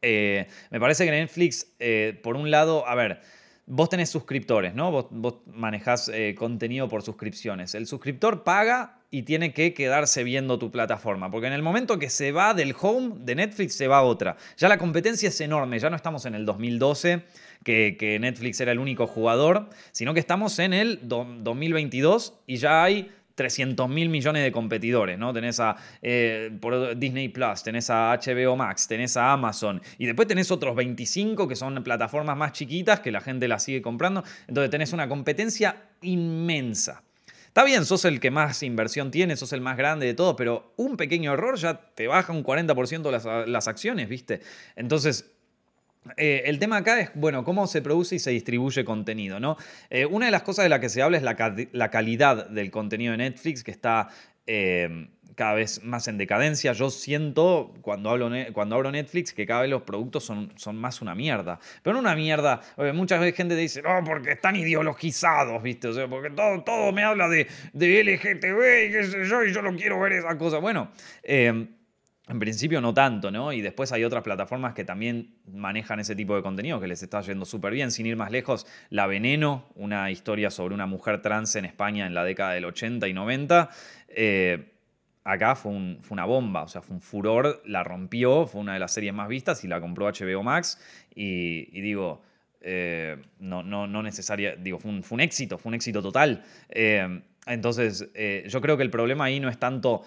eh, 0.03 0.47
me 0.71 0.81
parece 0.81 1.05
que 1.05 1.11
Netflix, 1.11 1.75
eh, 1.79 2.19
por 2.23 2.37
un 2.37 2.51
lado, 2.51 2.87
a 2.87 2.95
ver, 2.95 3.21
vos 3.67 3.89
tenés 3.89 4.09
suscriptores, 4.09 4.75
¿no? 4.75 4.91
Vos, 4.91 5.07
vos 5.11 5.35
manejás 5.47 6.09
eh, 6.09 6.35
contenido 6.37 6.89
por 6.89 7.03
suscripciones. 7.03 7.75
El 7.75 7.87
suscriptor 7.87 8.43
paga 8.45 9.01
y 9.11 9.23
tiene 9.23 9.53
que 9.53 9.73
quedarse 9.75 10.23
viendo 10.23 10.59
tu 10.59 10.71
plataforma, 10.71 11.31
porque 11.31 11.47
en 11.47 11.53
el 11.53 11.63
momento 11.63 11.99
que 11.99 12.11
se 12.11 12.33
va 12.33 12.53
del 12.55 12.75
home 12.79 13.15
de 13.21 13.35
Netflix, 13.35 13.75
se 13.75 13.89
va 13.89 13.99
a 13.99 14.03
otra. 14.03 14.37
Ya 14.57 14.69
la 14.69 14.79
competencia 14.79 15.29
es 15.29 15.41
enorme, 15.41 15.79
ya 15.79 15.89
no 15.91 15.97
estamos 15.97 16.27
en 16.27 16.35
el 16.35 16.45
2012, 16.45 17.23
que, 17.65 17.97
que 17.99 18.19
Netflix 18.19 18.61
era 18.61 18.73
el 18.73 18.79
único 18.79 19.07
jugador, 19.07 19.71
sino 19.93 20.13
que 20.15 20.21
estamos 20.21 20.59
en 20.59 20.75
el 20.75 21.01
2022 21.03 22.41
y 22.47 22.57
ya 22.57 22.85
hay 22.85 23.11
300 23.39 23.89
mil 23.89 24.09
millones 24.09 24.43
de 24.43 24.51
competidores, 24.51 25.17
¿no? 25.17 25.33
Tenés 25.33 25.61
a 25.61 25.77
eh, 26.03 26.51
Disney 26.97 27.29
Plus, 27.29 27.63
tenés 27.63 27.89
a 27.89 28.13
HBO 28.13 28.57
Max, 28.57 28.89
tenés 28.89 29.17
a 29.17 29.33
Amazon 29.33 29.81
y 29.97 30.07
después 30.07 30.27
tenés 30.27 30.51
otros 30.51 30.75
25 30.75 31.47
que 31.47 31.55
son 31.55 31.83
plataformas 31.85 32.37
más 32.37 32.53
chiquitas 32.53 32.99
que 32.99 33.13
la 33.13 33.21
gente 33.21 33.47
las 33.47 33.63
sigue 33.63 33.81
comprando. 33.81 34.25
Entonces 34.49 34.71
tenés 34.71 34.93
una 34.93 35.09
competencia 35.09 35.85
inmensa. 36.03 37.05
Está 37.47 37.63
bien, 37.63 37.85
sos 37.85 38.05
el 38.05 38.19
que 38.19 38.33
más 38.33 38.65
inversión 38.65 39.13
tiene, 39.13 39.37
sos 39.37 39.53
el 39.53 39.61
más 39.61 39.77
grande 39.77 40.07
de 40.07 40.15
todo, 40.15 40.35
pero 40.35 40.73
un 40.77 40.97
pequeño 40.97 41.33
error 41.33 41.57
ya 41.57 41.75
te 41.95 42.09
baja 42.09 42.33
un 42.33 42.43
40% 42.43 43.11
las, 43.11 43.49
las 43.49 43.69
acciones, 43.69 44.09
¿viste? 44.09 44.41
Entonces, 44.75 45.31
eh, 46.17 46.43
el 46.47 46.59
tema 46.59 46.79
acá 46.79 47.01
es, 47.01 47.11
bueno, 47.15 47.45
cómo 47.45 47.67
se 47.67 47.83
produce 47.83 48.17
y 48.17 48.19
se 48.19 48.31
distribuye 48.31 48.85
contenido, 48.85 49.41
¿no? 49.41 49.57
Eh, 49.91 50.07
una 50.07 50.27
de 50.27 50.33
las 50.33 50.43
cosas 50.43 50.65
de 50.65 50.69
las 50.69 50.81
que 50.81 50.89
se 50.89 51.03
habla 51.03 51.17
es 51.17 51.23
la, 51.23 51.91
calidad 51.91 52.49
del 52.49 52.71
contenido 52.71 53.13
de 53.13 53.19
Netflix, 53.19 53.63
que 53.63 53.71
está 53.71 54.09
eh, 54.47 55.09
cada 55.35 55.55
vez 55.55 55.83
más 55.85 56.09
en 56.09 56.19
decadencia. 56.19 56.73
Yo 56.73 56.91
siento, 56.91 57.75
cuando 57.81 58.11
hablo, 58.11 58.31
cuando 58.53 58.77
abro 58.77 58.91
Netflix, 58.91 59.33
que 59.33 59.47
cada 59.47 59.63
vez 59.63 59.71
los 59.71 59.83
productos 59.83 60.25
son, 60.25 60.53
son 60.57 60.77
más 60.77 61.01
una 61.01 61.15
mierda. 61.15 61.61
Pero 61.83 61.95
no 61.95 62.01
una 62.01 62.17
mierda, 62.17 62.61
muchas 62.95 63.21
veces 63.21 63.37
gente 63.37 63.55
dice, 63.55 63.83
no, 63.83 64.03
porque 64.05 64.33
están 64.33 64.57
ideologizados, 64.57 65.63
¿viste? 65.63 65.89
O 65.89 65.93
sea, 65.93 66.09
porque 66.09 66.31
todo, 66.31 66.63
todo 66.65 66.93
me 66.93 67.05
habla 67.05 67.29
de, 67.29 67.47
de 67.73 68.03
LGTB 68.03 68.89
y 68.89 68.93
qué 68.93 69.05
sé 69.05 69.25
yo, 69.27 69.45
y 69.45 69.53
yo 69.53 69.63
no 69.63 69.77
quiero 69.77 70.01
ver 70.01 70.15
esa 70.15 70.37
cosa. 70.37 70.59
Bueno, 70.59 70.91
en 72.29 72.39
principio 72.39 72.81
no 72.81 72.93
tanto, 72.93 73.31
¿no? 73.31 73.53
Y 73.53 73.63
después 73.63 73.91
hay 73.93 74.05
otras 74.05 74.23
plataformas 74.23 74.75
que 74.75 74.85
también 74.85 75.35
manejan 75.51 75.99
ese 75.99 76.15
tipo 76.15 76.37
de 76.37 76.43
contenido 76.43 76.79
que 76.79 76.87
les 76.87 77.03
está 77.03 77.23
yendo 77.23 77.47
súper 77.47 77.73
bien. 77.73 77.91
Sin 77.91 78.05
ir 78.05 78.17
más 78.17 78.31
lejos, 78.31 78.67
La 78.91 79.07
Veneno, 79.07 79.67
una 79.77 80.11
historia 80.11 80.51
sobre 80.51 80.75
una 80.75 80.87
mujer 80.87 81.23
trans 81.23 81.57
en 81.57 81.65
España 81.65 82.07
en 82.07 82.15
la 82.15 82.25
década 82.25 82.53
del 82.53 82.67
80 82.67 83.09
y 83.09 83.15
90. 83.15 83.71
Eh, 84.09 84.73
acá 85.25 85.55
fue, 85.55 85.73
una 86.11 86.27
bomba, 86.27 86.65
o 86.65 86.69
sea, 86.69 86.83
fue 86.83 86.97
un 86.97 87.01
furor, 87.01 87.63
la 87.65 87.83
rompió, 87.83 88.47
fue 88.47 88.61
una 88.61 88.75
de 88.75 88.79
las 88.79 88.93
series 88.93 89.15
más 89.15 89.29
vistas 89.29 89.65
y 89.65 89.69
la 89.69 89.81
compró 89.81 90.07
HBO 90.07 90.43
Max. 90.43 90.79
Y, 91.15 91.81
digo, 91.81 92.23
eh, 92.61 93.17
no, 93.39 93.63
no, 93.63 93.87
no 93.87 94.03
necesaria, 94.03 94.55
digo, 94.55 94.79
fue 94.79 94.91
un, 94.91 95.21
éxito, 95.21 95.57
fue 95.57 95.71
un 95.71 95.77
éxito 95.77 96.03
total. 96.03 96.45
Eh, 96.69 97.23
entonces, 97.47 98.11
yo 98.47 98.61
creo 98.61 98.77
que 98.77 98.83
el 98.83 98.91
problema 98.91 99.25
ahí 99.25 99.41
no 99.41 99.49
es 99.49 99.59
tanto 99.59 100.03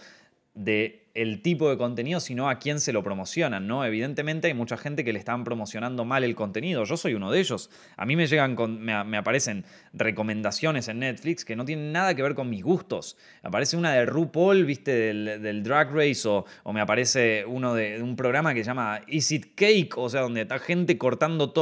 de 0.54 1.01
el 1.14 1.42
tipo 1.42 1.70
de 1.70 1.78
contenido, 1.78 2.20
sino 2.20 2.50
a 2.50 2.60
quién 2.60 2.80
se 2.80 2.94
lo 2.94 3.04
promocionan, 3.04 3.68
¿no? 3.68 3.84
Evidentemente 3.84 4.48
hay 4.48 4.54
mucha 4.54 4.78
gente 4.78 5.04
que 5.04 5.12
le 5.12 5.20
están 5.20 5.44
promocionando 5.44 6.06
mal 6.06 6.24
el 6.24 6.36
contenido. 6.36 6.86
Yo 6.86 6.96
soy 6.96 7.16
uno 7.16 7.32
de 7.32 7.40
ellos. 7.40 7.70
A 7.98 8.06
mí 8.06 8.16
me 8.16 8.28
llegan 8.28 8.56
con, 8.56 8.82
me, 8.82 8.94
aparecen 9.18 9.66
recomendaciones 9.94 10.88
en 10.88 11.00
Netflix 11.00 11.44
que 11.44 11.56
no 11.56 11.66
tienen 11.66 11.92
nada 11.92 12.16
que 12.16 12.24
ver 12.24 12.34
con 12.34 12.50
mis 12.50 12.64
gustos. 12.64 13.18
Aparece 13.44 13.76
una 13.76 13.92
de 13.92 14.06
RuPaul, 14.06 14.66
viste, 14.66 14.92
del, 15.14 15.64
Drag 15.64 15.94
Race, 15.94 16.28
o, 16.28 16.46
o, 16.64 16.74
me 16.74 16.82
aparece 16.82 17.46
uno 17.46 17.74
de, 17.74 18.02
un 18.02 18.16
programa 18.16 18.54
que 18.54 18.64
se 18.64 18.68
llama 18.68 19.02
Is 19.08 19.32
It 19.32 19.54
Cake, 19.56 19.98
o 19.98 20.10
sea, 20.10 20.22
donde 20.22 20.42
está 20.42 20.60
gente 20.60 20.98
cortando, 20.98 21.54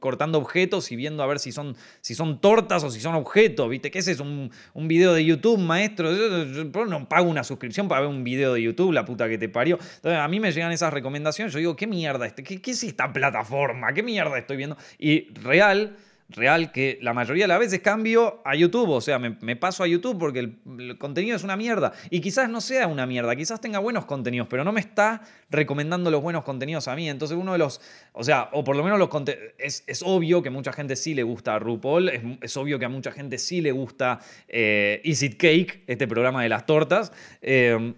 cortando 0.00 0.38
objetos 0.38 0.92
y 0.92 0.96
viendo 0.96 1.22
a 1.22 1.26
ver 1.26 1.40
si 1.40 1.50
son, 1.52 1.76
si 2.00 2.14
son 2.14 2.40
tortas 2.40 2.84
o 2.84 2.90
si 2.90 3.00
son 3.00 3.14
objetos, 3.16 3.68
viste. 3.68 3.90
¿Qué 3.90 3.98
es 3.98 4.08
eso? 4.08 4.22
Un, 4.22 4.50
un 4.72 4.88
video 4.88 5.12
de 5.14 5.24
YouTube, 5.24 5.58
maestro. 5.58 6.12
yo 6.12 6.64
no 6.64 7.08
pago 7.08 7.28
una 7.28 7.42
suscripción 7.42 7.88
para 7.88 8.02
ver 8.02 8.10
un 8.10 8.22
video 8.22 8.54
de 8.54 8.62
YouTube 8.62 8.83
la 8.92 9.04
puta 9.04 9.28
que 9.28 9.38
te 9.38 9.48
parió. 9.48 9.78
Entonces, 9.80 10.18
a 10.18 10.28
mí 10.28 10.40
me 10.40 10.52
llegan 10.52 10.72
esas 10.72 10.92
recomendaciones, 10.92 11.52
yo 11.52 11.58
digo, 11.58 11.76
¿qué 11.76 11.86
mierda? 11.86 12.26
Este? 12.26 12.42
¿Qué, 12.42 12.60
¿Qué 12.60 12.72
es 12.72 12.82
esta 12.84 13.12
plataforma? 13.12 13.92
¿Qué 13.92 14.02
mierda 14.02 14.38
estoy 14.38 14.56
viendo? 14.56 14.76
Y 14.98 15.32
real 15.34 15.96
real 16.28 16.72
que 16.72 16.98
la 17.02 17.12
mayoría 17.12 17.44
de 17.44 17.48
las 17.48 17.58
veces 17.58 17.80
cambio 17.80 18.40
a 18.44 18.54
YouTube, 18.54 18.90
o 18.90 19.00
sea, 19.00 19.18
me, 19.18 19.56
paso 19.56 19.82
a 19.82 19.86
YouTube 19.86 20.18
porque 20.18 20.40
el, 20.40 20.98
contenido 20.98 21.36
es 21.36 21.44
una 21.44 21.56
mierda. 21.56 21.92
Y 22.10 22.20
quizás 22.20 22.48
no 22.48 22.60
sea 22.60 22.86
una 22.86 23.06
mierda, 23.06 23.36
quizás 23.36 23.60
tenga 23.60 23.78
buenos 23.78 24.04
contenidos, 24.06 24.48
pero 24.48 24.64
no 24.64 24.72
me 24.72 24.80
está 24.80 25.22
recomendando 25.50 26.10
los 26.10 26.22
buenos 26.22 26.44
contenidos 26.44 26.88
a 26.88 26.96
mí. 26.96 27.08
Entonces 27.08 27.36
uno 27.36 27.52
de 27.52 27.58
los, 27.58 27.80
o 28.12 28.24
sea, 28.24 28.48
o 28.52 28.64
por 28.64 28.76
lo 28.76 28.82
menos 28.82 28.98
los 28.98 29.08
es, 29.58 29.84
es 29.86 30.02
obvio 30.02 30.42
que 30.42 30.48
a 30.48 30.52
mucha 30.52 30.72
gente 30.72 30.96
sí 30.96 31.14
le 31.14 31.22
gusta 31.22 31.58
RuPaul, 31.58 32.08
es, 32.08 32.22
es 32.40 32.56
obvio 32.56 32.78
que 32.78 32.84
a 32.84 32.88
mucha 32.88 33.12
gente 33.12 33.38
sí 33.38 33.60
le 33.60 33.72
gusta 33.72 34.20
eh, 34.48 35.00
Is 35.04 35.22
It 35.22 35.36
Cake, 35.36 35.84
este 35.86 36.08
programa 36.08 36.42
de 36.42 36.48
las 36.48 36.66
tortas. 36.66 37.12
Eh, 37.42 37.94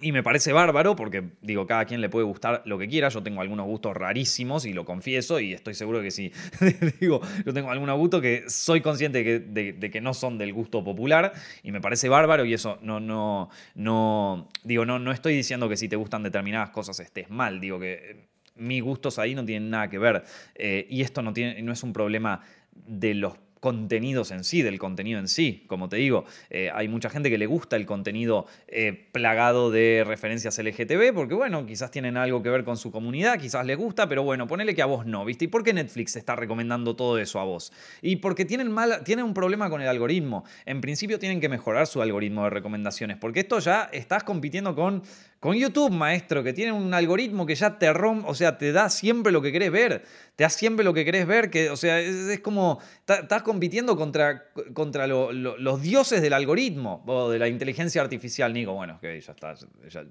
y 0.00 0.10
me 0.10 0.22
parece 0.22 0.52
bárbaro 0.52 0.96
porque, 0.96 1.22
digo, 1.42 1.66
cada 1.66 1.84
quien 1.84 2.00
le 2.00 2.08
puede 2.08 2.26
gustar 2.26 2.62
lo 2.64 2.76
que 2.76 2.88
quiera. 2.88 3.08
Yo 3.08 3.22
tengo 3.22 3.40
algunos 3.40 3.66
gustos 3.66 3.96
rarísimos 3.96 4.66
y 4.66 4.72
lo 4.72 4.84
confieso 4.84 5.38
y 5.38 5.52
estoy 5.52 5.74
seguro 5.74 6.02
que 6.02 6.10
sí. 6.10 6.32
digo, 7.00 7.20
yo 7.44 7.54
tengo 7.54 7.70
algunos 7.70 7.96
gustos 7.96 8.20
que 8.20 8.44
soy 8.48 8.80
consciente 8.80 9.22
de 9.40 9.90
que, 9.90 10.00
no 10.00 10.12
son 10.12 10.38
del 10.38 10.52
gusto 10.52 10.82
popular 10.82 11.32
y 11.62 11.72
me 11.72 11.80
parece 11.80 12.08
bárbaro 12.08 12.44
y 12.44 12.52
eso 12.52 12.78
no, 12.82 13.00
no, 13.00 13.48
no, 13.74 14.48
digo, 14.64 14.84
no, 14.84 14.98
no 14.98 15.12
estoy 15.12 15.34
diciendo 15.36 15.68
que 15.68 15.76
si 15.76 15.88
te 15.88 15.96
gustan 15.96 16.22
determinadas 16.22 16.70
cosas 16.70 16.98
estés 16.98 17.30
mal. 17.30 17.60
Digo 17.60 17.78
que 17.78 18.28
mis 18.56 18.82
gustos 18.82 19.18
ahí 19.20 19.34
no 19.34 19.44
tienen 19.44 19.70
nada 19.70 19.88
que 19.88 19.98
ver. 19.98 20.24
Eh, 20.56 20.86
y 20.90 21.02
esto 21.02 21.22
no, 21.22 21.32
tiene, 21.32 21.62
no 21.62 21.72
es 21.72 21.82
un 21.84 21.92
problema 21.92 22.40
de 22.72 23.14
los 23.14 23.34
contenidos 23.66 24.30
en 24.30 24.44
sí, 24.44 24.62
del 24.62 24.78
contenido 24.78 25.18
en 25.18 25.26
sí. 25.26 25.64
Como 25.66 25.88
te 25.88 25.96
digo, 25.96 26.24
eh, 26.50 26.70
hay 26.72 26.86
mucha 26.86 27.10
gente 27.10 27.30
que 27.30 27.36
le 27.36 27.46
gusta 27.46 27.74
el 27.74 27.84
contenido 27.84 28.46
eh, 28.68 29.08
plagado 29.10 29.72
de 29.72 30.04
referencias 30.06 30.56
LGTB, 30.56 31.12
porque 31.12 31.34
bueno, 31.34 31.66
quizás 31.66 31.90
tienen 31.90 32.16
algo 32.16 32.44
que 32.44 32.48
ver 32.48 32.62
con 32.62 32.76
su 32.76 32.92
comunidad, 32.92 33.40
quizás 33.40 33.66
les 33.66 33.76
gusta, 33.76 34.08
pero 34.08 34.22
bueno, 34.22 34.46
ponele 34.46 34.72
que 34.76 34.82
a 34.82 34.86
vos 34.86 35.04
no, 35.04 35.24
¿viste? 35.24 35.46
¿Y 35.46 35.48
por 35.48 35.64
qué 35.64 35.72
Netflix 35.72 36.14
está 36.14 36.36
recomendando 36.36 36.94
todo 36.94 37.18
eso 37.18 37.40
a 37.40 37.44
vos? 37.44 37.72
Y 38.02 38.14
porque 38.16 38.44
tienen, 38.44 38.70
mal, 38.70 39.02
tienen 39.02 39.24
un 39.24 39.34
problema 39.34 39.68
con 39.68 39.82
el 39.82 39.88
algoritmo. 39.88 40.44
En 40.64 40.80
principio 40.80 41.18
tienen 41.18 41.40
que 41.40 41.48
mejorar 41.48 41.88
su 41.88 42.00
algoritmo 42.00 42.44
de 42.44 42.50
recomendaciones, 42.50 43.16
porque 43.16 43.40
esto 43.40 43.58
ya 43.58 43.90
estás 43.92 44.22
compitiendo 44.22 44.76
con 44.76 45.02
Con 45.46 45.54
YouTube, 45.54 45.92
maestro, 45.92 46.42
que 46.42 46.52
tiene 46.52 46.72
un 46.72 46.92
algoritmo 46.92 47.46
que 47.46 47.54
ya 47.54 47.78
te 47.78 47.92
rompe, 47.92 48.28
o 48.28 48.34
sea, 48.34 48.58
te 48.58 48.72
da 48.72 48.90
siempre 48.90 49.30
lo 49.30 49.40
que 49.40 49.52
querés 49.52 49.70
ver 49.70 50.02
te 50.36 50.44
das 50.44 50.52
siempre 50.52 50.84
lo 50.84 50.92
que 50.92 51.04
querés 51.06 51.26
ver, 51.26 51.48
que, 51.48 51.70
o 51.70 51.76
sea, 51.76 51.98
es, 51.98 52.40
como, 52.40 52.78
estás 53.08 53.42
compitiendo 53.42 53.96
contra, 53.96 54.44
contra 54.74 55.06
los 55.06 55.82
dioses 55.82 56.20
del 56.20 56.34
algoritmo 56.34 57.02
o 57.06 57.30
de 57.30 57.38
la 57.38 57.48
inteligencia 57.48 58.02
artificial, 58.02 58.52
Nico. 58.52 58.74
Bueno, 58.74 58.98
que 59.00 59.18
ya 59.18 59.32
está, 59.32 59.54
ya, 59.88 60.04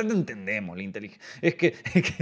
entendemos 0.00 0.76
la 0.76 0.82
inteligencia. 0.82 1.26
Es 1.40 1.54
que, 1.54 1.74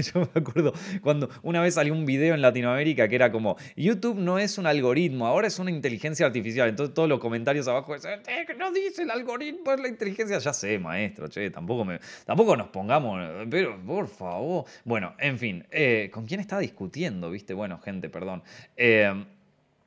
yo 0.02 0.20
me 0.20 0.40
acuerdo 0.40 0.72
cuando 1.02 1.28
una 1.42 1.60
vez 1.60 1.74
salió 1.74 1.94
un 1.94 2.06
video 2.06 2.34
en 2.34 2.42
Latinoamérica 2.42 3.08
que 3.08 3.16
era 3.16 3.32
como, 3.32 3.56
YouTube 3.74 4.16
no 4.16 4.38
es 4.38 4.56
un 4.56 4.66
algoritmo, 4.66 5.26
ahora 5.26 5.48
es 5.48 5.58
una 5.58 5.72
inteligencia 5.72 6.26
artificial. 6.26 6.68
Entonces 6.68 6.94
todos 6.94 7.08
los 7.08 7.18
comentarios 7.18 7.66
abajo 7.66 7.94
decían, 7.94 8.22
eh, 8.28 8.46
no 8.56 8.70
dice 8.70 9.02
el 9.02 9.10
algoritmo, 9.10 9.72
es 9.72 9.80
la 9.80 9.88
inteligencia. 9.88 10.38
Ya 10.38 10.52
sé, 10.52 10.78
maestro, 10.78 11.26
che, 11.26 11.50
tampoco, 11.50 11.84
me, 11.84 11.98
tampoco 12.26 12.54
nos 12.56 12.68
pongamos, 12.68 13.46
pero 13.48 13.82
por 13.82 14.08
favor. 14.08 14.66
Bueno, 14.84 15.14
en 15.18 15.38
fin, 15.38 15.66
eh, 15.70 16.10
¿con 16.12 16.26
quién 16.26 16.40
está 16.40 16.58
discutiendo? 16.58 17.30
¿viste? 17.30 17.54
Bueno, 17.54 17.78
gente, 17.78 18.10
perdón. 18.10 18.42
Eh, 18.76 19.24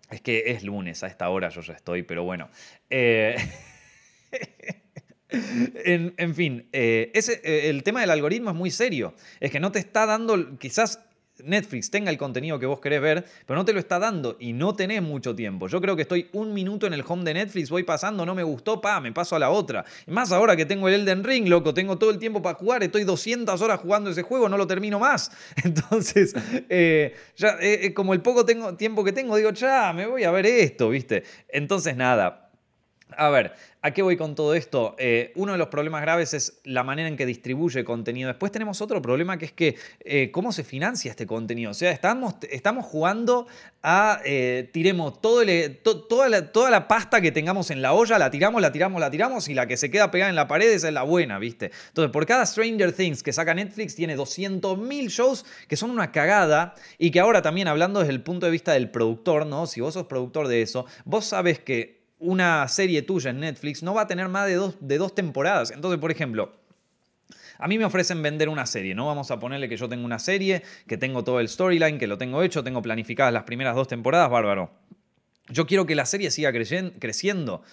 es 0.10 0.22
que 0.22 0.52
es 0.52 0.64
lunes, 0.64 1.04
a 1.04 1.08
esta 1.08 1.30
hora 1.30 1.50
yo 1.50 1.62
ya 1.62 1.74
estoy, 1.74 2.02
pero 2.04 2.24
bueno. 2.24 2.50
Eh, 2.90 3.36
en, 5.30 6.36
fin, 6.36 6.68
eh, 6.72 7.12
ese, 7.14 7.70
el 7.70 7.84
tema 7.84 8.02
del 8.02 8.10
algoritmo 8.10 8.50
es 8.50 8.56
muy 8.56 8.72
serio. 8.72 9.14
Es 9.40 9.52
que 9.52 9.60
no 9.60 9.72
te 9.72 9.80
está 9.80 10.06
dando, 10.08 10.58
quizás 10.58 11.00
Netflix 11.44 11.90
tenga 11.90 12.12
el 12.12 12.18
contenido 12.18 12.60
que 12.60 12.66
vos 12.66 12.80
querés 12.80 13.02
ver, 13.02 13.26
pero 13.46 13.58
no 13.58 13.66
te 13.66 13.74
lo 13.74 13.80
está 13.80 14.00
dando 14.00 14.38
y 14.40 14.54
no 14.54 14.76
tenés 14.76 15.02
mucho 15.02 15.36
tiempo. 15.36 15.68
Yo 15.68 15.82
creo 15.82 15.96
que 15.96 16.04
estoy 16.04 16.30
un 16.34 16.54
minuto 16.54 16.88
en 16.88 16.94
el 16.94 17.04
home 17.08 17.24
de 17.24 17.34
Netflix, 17.34 17.70
voy 17.70 17.84
pasando, 17.84 18.26
no 18.26 18.36
me 18.36 18.44
gustó, 18.44 18.82
pa, 18.82 19.00
me 19.00 19.12
paso 19.12 19.36
a 19.36 19.40
la 19.40 19.50
otra. 19.50 19.86
Más 20.08 20.32
ahora 20.32 20.56
que 20.56 20.66
tengo 20.66 20.88
el 20.88 20.96
Elden 20.96 21.24
Ring, 21.24 21.48
loco, 21.48 21.74
tengo 21.74 21.98
todo 21.98 22.10
el 22.10 22.20
tiempo 22.20 22.42
para 22.42 22.58
jugar, 22.58 22.84
estoy 22.84 23.04
200 23.04 23.62
horas 23.62 23.80
jugando 23.80 24.10
ese 24.10 24.24
juego, 24.24 24.50
no 24.50 24.58
lo 24.58 24.68
termino 24.68 25.00
más. 25.00 25.32
Entonces, 25.64 26.34
eh, 26.70 27.16
ya 27.36 27.58
eh, 27.62 27.86
eh, 27.86 27.94
como 27.94 28.14
el 28.14 28.22
poco 28.22 28.46
tengo, 28.46 28.76
tiempo 28.76 29.04
que 29.04 29.12
tengo, 29.12 29.36
digo, 29.36 29.52
ya, 29.52 29.94
me 29.94 30.06
voy 30.06 30.24
a 30.24 30.32
ver 30.32 30.46
esto, 30.46 30.90
¿viste? 30.90 31.24
Entonces, 31.48 31.96
nada. 31.96 32.49
A 33.18 33.30
ver, 33.30 33.54
¿A 33.82 33.92
qué 33.92 34.02
voy 34.02 34.18
con 34.18 34.36
todo 34.36 34.56
esto? 34.56 34.98
Eh, 35.00 35.32
uno 35.36 35.54
de 35.54 35.58
los 35.58 35.70
problemas 35.70 36.02
graves 36.02 36.34
es 36.34 36.60
la 36.66 36.84
manera 36.84 37.08
en 37.08 37.16
que 37.16 37.26
distribuye 37.26 37.86
contenido. 37.86 38.28
Después 38.28 38.52
tenemos 38.52 38.82
otro 38.82 39.02
problema 39.02 39.38
que 39.38 39.46
es 39.46 39.54
que 39.54 39.78
eh, 40.02 40.32
cómo 40.32 40.52
se 40.52 40.66
financia 40.66 41.10
este 41.10 41.26
contenido. 41.26 41.72
O 41.72 41.74
sea, 41.74 41.92
estamos, 41.92 42.36
estamos 42.52 42.86
jugando 42.86 43.48
a 43.82 44.20
eh, 44.26 44.70
tiremos 44.74 45.22
todo 45.22 45.44
toda, 46.10 46.28
la, 46.28 46.52
toda 46.52 46.70
la 46.70 46.90
pasta 46.90 47.22
que 47.22 47.32
tengamos 47.32 47.72
en 47.72 47.82
la 47.82 47.94
olla, 47.94 48.20
la 48.20 48.30
tiramos, 48.30 48.62
la 48.62 48.74
tiramos, 48.74 49.00
la 49.00 49.10
tiramos 49.10 49.48
y 49.48 49.54
la 49.54 49.66
que 49.66 49.78
se 49.78 49.90
queda 49.90 50.12
pegada 50.12 50.30
en 50.30 50.36
la 50.36 50.50
pared 50.50 50.70
es 50.70 50.84
la 50.84 51.04
buena, 51.04 51.40
¿viste? 51.40 51.72
Entonces, 51.88 52.12
por 52.12 52.26
cada 52.26 52.46
Stranger 52.46 52.92
Things 52.92 53.24
que 53.24 53.32
saca 53.32 53.54
Netflix 53.54 53.96
tiene 53.96 54.18
200.000 54.18 55.08
shows 55.08 55.46
que 55.70 55.78
son 55.78 55.92
una 55.92 56.12
cagada 56.12 56.76
y 56.98 57.12
que 57.12 57.22
ahora 57.22 57.42
también 57.42 57.70
hablando 57.70 58.02
desde 58.02 58.12
el 58.12 58.24
punto 58.24 58.46
de 58.46 58.52
vista 58.52 58.74
del 58.74 58.92
productor, 58.92 59.46
¿no? 59.46 59.68
Si 59.68 59.80
vos 59.80 59.94
sos 59.94 60.08
productor 60.08 60.50
de 60.50 60.64
eso, 60.64 60.86
vos 61.06 61.24
sabes 61.24 61.60
que 61.60 61.99
una 62.20 62.68
serie 62.68 63.02
tuya 63.02 63.32
en 63.32 63.40
Netflix 63.40 63.82
no 63.82 63.94
va 63.94 64.02
a 64.02 64.08
tener 64.08 64.28
más 64.28 64.46
de 64.48 64.56
dos, 64.56 64.76
de 64.80 64.98
dos 64.98 65.16
temporadas. 65.16 65.72
Entonces, 65.72 66.00
por 66.00 66.12
ejemplo, 66.12 66.54
a 67.58 67.68
mí 67.68 67.78
me 67.78 67.86
ofrecen 67.86 68.22
vender 68.22 68.50
una 68.50 68.66
serie, 68.66 68.96
¿no? 68.96 69.08
Vamos 69.08 69.32
a 69.32 69.40
ponerle 69.40 69.68
que 69.68 69.78
yo 69.78 69.90
tengo 69.90 70.06
una 70.06 70.20
serie, 70.20 70.64
que 70.88 70.98
tengo 70.98 71.24
todo 71.24 71.40
el 71.40 71.50
storyline, 71.50 71.98
que 71.98 72.08
lo 72.08 72.18
tengo 72.18 72.44
hecho, 72.44 72.64
tengo 72.64 72.82
planificadas 72.82 73.34
las 73.34 73.44
primeras 73.44 73.76
dos 73.76 73.88
temporadas, 73.88 74.30
bárbaro. 74.30 74.72
Yo 75.50 75.66
quiero 75.66 75.86
que 75.86 75.96
la 75.96 76.06
serie 76.06 76.32
siga 76.32 76.52
creciendo. 76.54 77.64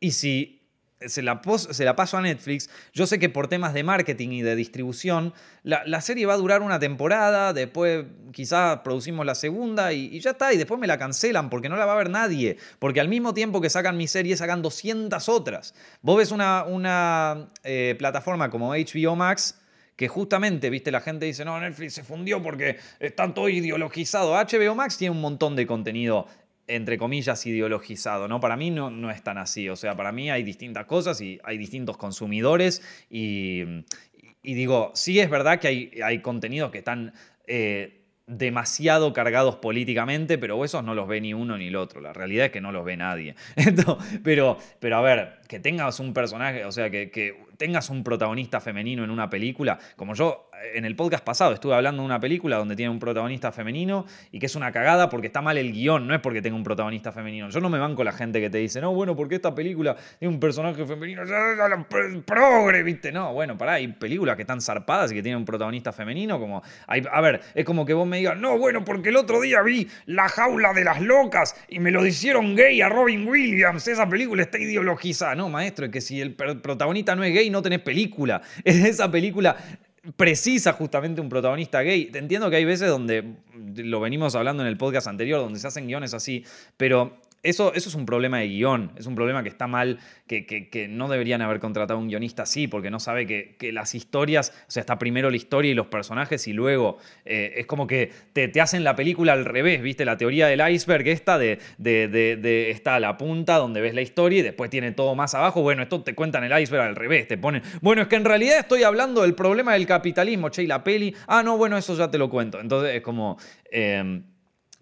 Y 0.00 0.12
si 0.12 0.63
se 1.08 1.22
la, 1.22 1.40
se 1.56 1.84
la, 1.84 1.96
paso 1.96 2.16
a 2.16 2.22
Netflix, 2.22 2.70
yo 2.92 3.06
sé 3.06 3.18
que 3.18 3.28
por 3.28 3.48
temas 3.48 3.74
de 3.74 3.82
marketing 3.82 4.30
y 4.30 4.42
de 4.42 4.56
distribución, 4.56 5.32
la, 5.62 6.00
serie 6.00 6.26
va 6.26 6.34
a 6.34 6.36
durar 6.36 6.62
una 6.62 6.78
temporada, 6.78 7.52
después 7.52 8.04
quizás 8.32 8.80
producimos 8.80 9.24
la 9.24 9.34
segunda 9.34 9.92
y, 9.92 10.20
ya 10.20 10.30
está, 10.30 10.52
y 10.52 10.56
después 10.56 10.80
me 10.80 10.86
la 10.86 10.98
cancelan 10.98 11.50
porque 11.50 11.68
no 11.68 11.76
la 11.76 11.86
va 11.86 11.92
a 11.92 11.96
ver 11.96 12.10
nadie, 12.10 12.58
porque 12.78 13.00
al 13.00 13.08
mismo 13.08 13.34
tiempo 13.34 13.60
que 13.60 13.70
sacan 13.70 13.96
mi 13.96 14.08
serie, 14.08 14.36
sacan 14.36 14.62
200 14.62 15.28
otras. 15.28 15.74
Vos 16.02 16.18
ves 16.18 16.30
una, 16.30 16.64
una 16.64 17.50
eh, 17.62 17.94
plataforma 17.98 18.50
como 18.50 18.72
HBO 18.74 19.16
Max, 19.16 19.58
que 19.96 20.08
justamente, 20.08 20.70
viste, 20.70 20.90
la 20.90 21.00
gente 21.00 21.26
dice, 21.26 21.44
no, 21.44 21.58
Netflix 21.60 21.94
se 21.94 22.02
fundió 22.02 22.42
porque 22.42 22.78
está 22.98 23.32
todo 23.32 23.48
ideologizado. 23.48 24.34
HBO 24.34 24.74
Max 24.74 24.98
tiene 24.98 25.12
un 25.12 25.20
montón 25.20 25.54
de 25.54 25.66
contenido 25.66 26.26
entre 26.66 26.98
comillas, 26.98 27.44
ideologizado, 27.46 28.28
¿no? 28.28 28.40
Para 28.40 28.56
mí 28.56 28.70
no, 28.70 28.90
no 28.90 29.10
es 29.10 29.22
tan 29.22 29.38
así, 29.38 29.68
o 29.68 29.76
sea, 29.76 29.96
para 29.96 30.12
mí 30.12 30.30
hay 30.30 30.42
distintas 30.42 30.86
cosas 30.86 31.20
y 31.20 31.38
hay 31.44 31.58
distintos 31.58 31.96
consumidores 31.96 32.82
y, 33.10 33.64
digo, 34.42 34.92
sí 34.94 35.20
es 35.20 35.30
verdad 35.30 35.58
que 35.58 35.68
hay, 35.68 35.90
hay 36.02 36.20
contenidos 36.20 36.70
que 36.70 36.78
están... 36.78 37.12
Eh, 37.46 38.00
demasiado 38.26 39.12
cargados 39.12 39.56
políticamente, 39.56 40.38
pero 40.38 40.64
esos 40.64 40.82
no 40.82 40.94
los 40.94 41.06
ve 41.06 41.20
ni 41.20 41.34
uno 41.34 41.58
ni 41.58 41.66
el 41.66 41.76
otro. 41.76 42.00
La 42.00 42.14
realidad 42.14 42.46
es 42.46 42.52
que 42.52 42.62
no 42.62 42.72
los 42.72 42.82
ve 42.82 42.96
nadie. 42.96 43.34
pero, 44.24 44.56
pero 44.80 44.96
a 44.96 45.02
ver, 45.02 45.40
que 45.46 45.60
tengas 45.60 46.00
un 46.00 46.14
personaje, 46.14 46.64
o 46.64 46.72
sea, 46.72 46.88
que 46.88 47.10
tengas 47.56 47.90
un 47.90 48.04
protagonista 48.04 48.60
femenino 48.60 49.04
en 49.04 49.10
una 49.10 49.30
película, 49.30 49.78
como 49.96 50.14
yo 50.14 50.50
en 50.74 50.84
el 50.84 50.96
podcast 50.96 51.24
pasado 51.24 51.52
estuve 51.52 51.74
hablando 51.74 52.02
de 52.02 52.06
una 52.06 52.20
película 52.20 52.56
donde 52.56 52.76
tiene 52.76 52.90
un 52.90 52.98
protagonista 52.98 53.52
femenino 53.52 54.06
y 54.30 54.38
que 54.38 54.46
es 54.46 54.54
una 54.54 54.72
cagada 54.72 55.10
porque 55.10 55.26
está 55.26 55.42
mal 55.42 55.58
el 55.58 55.72
guion, 55.72 56.06
no 56.06 56.14
es 56.14 56.20
porque 56.20 56.40
tenga 56.40 56.56
un 56.56 56.62
protagonista 56.62 57.12
femenino. 57.12 57.50
Yo 57.50 57.60
no 57.60 57.68
me 57.68 57.78
banco 57.78 58.04
la 58.04 58.12
gente 58.12 58.40
que 58.40 58.50
te 58.50 58.58
dice, 58.58 58.80
no, 58.80 58.94
bueno, 58.94 59.14
porque 59.16 59.36
esta 59.36 59.54
película 59.54 59.96
tiene 60.18 60.34
un 60.34 60.40
personaje 60.40 60.84
femenino, 60.86 61.22
progre, 62.24 62.82
¿viste? 62.82 63.12
No, 63.12 63.32
bueno, 63.32 63.56
pará, 63.56 63.74
hay 63.74 63.88
películas 63.88 64.36
que 64.36 64.42
están 64.42 64.60
zarpadas 64.60 65.12
y 65.12 65.14
que 65.16 65.22
tienen 65.22 65.38
un 65.38 65.44
protagonista 65.44 65.92
femenino, 65.92 66.38
como, 66.38 66.62
a 66.86 67.20
ver, 67.20 67.40
es 67.54 67.64
como 67.64 67.84
que 67.84 67.94
vos 67.94 68.06
me 68.06 68.18
digas, 68.18 68.38
no, 68.38 68.58
bueno, 68.58 68.84
porque 68.84 69.10
el 69.10 69.16
otro 69.16 69.40
día 69.40 69.62
vi 69.62 69.88
La 70.06 70.28
jaula 70.28 70.72
de 70.72 70.84
las 70.84 71.00
locas 71.00 71.56
y 71.68 71.78
me 71.78 71.90
lo 71.90 72.04
hicieron 72.06 72.56
gay 72.56 72.80
a 72.80 72.88
Robin 72.88 73.28
Williams, 73.28 73.86
esa 73.88 74.08
película 74.08 74.42
está 74.42 74.58
ideologizada. 74.58 75.34
No, 75.34 75.48
maestro, 75.48 75.86
es 75.86 75.92
que 75.92 76.00
si 76.00 76.20
el 76.20 76.34
protagonista 76.34 77.14
no 77.16 77.24
es 77.24 77.34
gay, 77.34 77.50
no 77.54 77.62
tenés 77.62 77.80
película. 77.80 78.42
Esa 78.64 79.10
película 79.10 79.56
precisa 80.16 80.74
justamente 80.74 81.20
un 81.20 81.28
protagonista 81.28 81.80
gay. 81.80 82.10
Entiendo 82.12 82.50
que 82.50 82.56
hay 82.56 82.64
veces 82.64 82.88
donde, 82.88 83.36
lo 83.76 84.00
venimos 84.00 84.34
hablando 84.34 84.62
en 84.62 84.68
el 84.68 84.76
podcast 84.76 85.06
anterior, 85.06 85.40
donde 85.40 85.58
se 85.58 85.66
hacen 85.66 85.86
guiones 85.86 86.12
así, 86.12 86.44
pero 86.76 87.20
eso, 87.44 87.74
eso, 87.74 87.88
es 87.90 87.94
un 87.94 88.06
problema 88.06 88.38
de 88.38 88.48
guion, 88.48 88.90
es 88.96 89.06
un 89.06 89.14
problema 89.14 89.42
que 89.42 89.50
está 89.50 89.66
mal, 89.66 89.98
que, 90.26 90.46
que, 90.46 90.88
no 90.88 91.08
deberían 91.08 91.42
haber 91.42 91.60
contratado 91.60 91.98
un 91.98 92.08
guionista 92.08 92.44
así, 92.44 92.66
porque 92.66 92.90
no 92.90 92.98
sabe 92.98 93.26
que, 93.26 93.56
que, 93.58 93.70
las 93.70 93.94
historias, 93.94 94.52
o 94.66 94.70
sea, 94.70 94.80
está 94.80 94.98
primero 94.98 95.30
la 95.30 95.36
historia 95.36 95.70
y 95.70 95.74
los 95.74 95.86
personajes 95.86 96.48
y 96.48 96.52
luego 96.52 96.98
eh, 97.24 97.52
es 97.56 97.66
como 97.66 97.86
que 97.86 98.10
te, 98.32 98.48
te, 98.48 98.60
hacen 98.60 98.82
la 98.82 98.96
película 98.96 99.34
al 99.34 99.44
revés, 99.44 99.82
¿viste? 99.82 100.04
La 100.04 100.16
teoría 100.16 100.46
del 100.46 100.66
iceberg 100.68 101.06
esta 101.06 101.38
de, 101.38 101.58
de, 101.78 102.08
de, 102.08 102.70
está 102.70 102.96
a 102.96 103.00
la 103.00 103.16
punta 103.18 103.56
donde 103.56 103.80
ves 103.80 103.94
la 103.94 104.02
historia 104.02 104.40
y 104.40 104.42
después 104.42 104.70
tiene 104.70 104.92
todo 104.92 105.14
más 105.14 105.34
abajo, 105.34 105.60
bueno, 105.62 105.82
esto 105.82 106.02
te 106.02 106.14
cuentan 106.14 106.44
el 106.44 106.62
iceberg 106.62 106.82
al 106.82 106.96
revés, 106.96 107.28
te 107.28 107.36
ponen, 107.36 107.62
bueno, 107.82 108.02
es 108.02 108.08
que 108.08 108.16
en 108.16 108.24
realidad 108.24 108.58
estoy 108.58 108.82
hablando 108.82 109.22
del 109.22 109.34
problema 109.34 109.74
del 109.74 109.86
capitalismo, 109.86 110.48
che, 110.48 110.62
y 110.62 110.66
la 110.66 110.82
peli, 110.82 111.14
ah, 111.26 111.42
no, 111.42 111.58
bueno, 111.58 111.76
eso 111.76 111.94
ya 111.94 112.10
te 112.10 112.18
lo 112.18 112.30
cuento, 112.30 112.58
entonces 112.60 112.94
es 112.94 113.02
como... 113.02 113.38
Eh, 113.70 114.22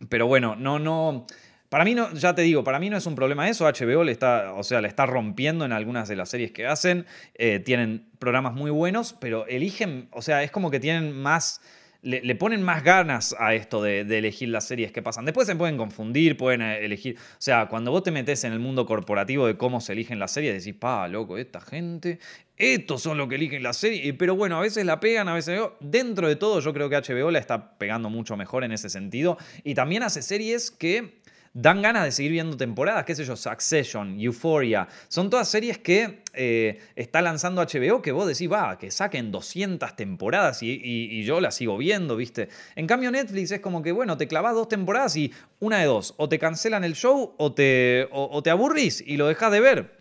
pero 0.09 0.27
bueno, 0.27 0.57
no, 0.57 0.79
no... 0.79 1.27
Para 1.73 1.87
mí 1.87 1.95
no, 1.95 2.13
ya 2.13 2.35
te 2.35 2.43
digo, 2.43 2.63
para 2.63 2.79
mí 2.79 2.91
no 2.91 2.99
es 2.99 3.07
un 3.07 3.15
problema 3.15 3.49
eso. 3.49 3.65
HBO 3.65 4.05
le 4.05 4.13
está, 4.13 4.53
o 4.53 4.63
sea, 4.63 4.83
le 4.83 4.89
está 4.89 5.07
rompiendo 5.07 5.65
en 5.65 5.73
algunas 5.73 6.07
de 6.07 6.17
las 6.17 6.29
series 6.29 6.53
que 6.53 6.67
hacen. 6.67 7.07
Eh, 7.35 7.61
tienen 7.61 8.11
programas 8.19 8.53
muy 8.53 8.71
buenos, 8.71 9.15
pero 9.19 9.47
eligen, 9.47 10.07
o 10.13 10.21
sea, 10.21 10.43
es 10.43 10.51
como 10.51 10.71
que 10.71 10.81
tienen 10.81 11.15
más. 11.15 11.63
Le, 12.03 12.35
ponen 12.35 12.63
más 12.63 12.85
ganas 12.85 13.35
a 13.39 13.55
esto 13.55 13.83
de, 13.83 14.01
elegir 14.01 14.51
las 14.51 14.67
series 14.67 14.93
que 14.93 15.01
pasan. 15.01 15.25
Después 15.25 15.47
se 15.47 15.57
pueden 15.57 15.79
confundir, 15.79 16.37
pueden 16.37 16.61
eh, 16.61 16.85
elegir. 16.85 17.17
O 17.17 17.37
sea, 17.39 17.69
cuando 17.69 17.91
vos 17.91 18.03
te 18.03 18.11
metes 18.11 18.45
en 18.45 18.53
el 18.53 18.59
mundo 18.59 18.85
corporativo 18.85 19.47
de 19.47 19.57
cómo 19.57 19.81
se 19.81 19.95
eligen 19.95 20.19
las 20.19 20.33
series, 20.33 20.63
decís, 20.63 20.79
pa, 20.79 21.09
loco, 21.09 21.39
esta 21.39 21.63
gente, 21.63 22.19
estos 22.59 23.01
son 23.01 23.17
los 23.17 23.29
que 23.29 23.37
eligen 23.37 23.63
las 23.63 23.79
series. 23.79 24.15
Pero 24.19 24.37
bueno, 24.37 24.59
a 24.59 24.61
veces 24.61 24.85
la 24.85 25.01
pegan, 25.01 25.27
a 25.27 25.33
veces. 25.33 25.59
Dentro 25.81 26.29
de 26.29 26.37
todo, 26.37 26.61
yo 26.61 26.75
creo 26.75 26.91
que 26.91 26.97
HBO 26.97 27.31
la 27.31 27.39
está 27.39 27.79
pegando 27.79 28.11
mucho 28.11 28.37
mejor 28.37 28.63
en 28.63 28.73
ese 28.73 28.91
sentido. 28.91 29.39
Y 29.65 29.75
también 29.75 30.03
hace 30.03 30.21
series 30.21 30.71
que 30.71 31.22
dan 31.55 31.83
ganas 31.83 32.05
de 32.05 32.13
seguir 32.13 32.33
viendo 32.33 32.57
temporadas, 32.57 33.05
qué 33.05 33.15
sé 33.15 33.25
yo, 33.25 33.37
Succession, 33.37 34.19
Euphoria, 34.19 34.89
son 35.09 35.29
todas 35.29 35.49
series 35.49 35.79
que 35.79 36.23
eh, 36.33 36.81
está 36.97 37.21
lanzando 37.21 37.63
HBO 37.63 38.01
que 38.01 38.13
vos 38.13 38.27
decís, 38.27 38.51
va, 38.51 38.79
que 38.79 38.91
saquen 38.91 39.31
200 39.31 39.95
temporadas 39.95 40.63
y, 40.63 41.23
yo 41.25 41.41
las 41.41 41.57
sigo 41.57 41.77
viendo, 41.77 42.17
¿viste? 42.17 42.49
En 42.75 42.87
cambio 42.87 43.11
Netflix 43.11 43.53
es 43.53 43.61
como 43.61 43.83
que, 43.83 43.93
bueno, 43.93 44.17
te 44.17 44.27
clavas 44.27 44.55
dos 44.55 44.69
temporadas 44.69 45.15
y 45.17 45.33
una 45.61 45.79
de 45.79 45.87
dos, 45.87 46.15
o 46.17 46.29
te 46.29 46.39
cancelan 46.39 46.85
el 46.85 46.95
show 46.95 47.35
o 47.37 47.53
te, 47.53 48.09
aburrís 48.51 49.03
y 49.07 49.17
lo 49.17 49.27
dejas 49.29 49.53
de 49.53 49.61
ver. 49.61 50.01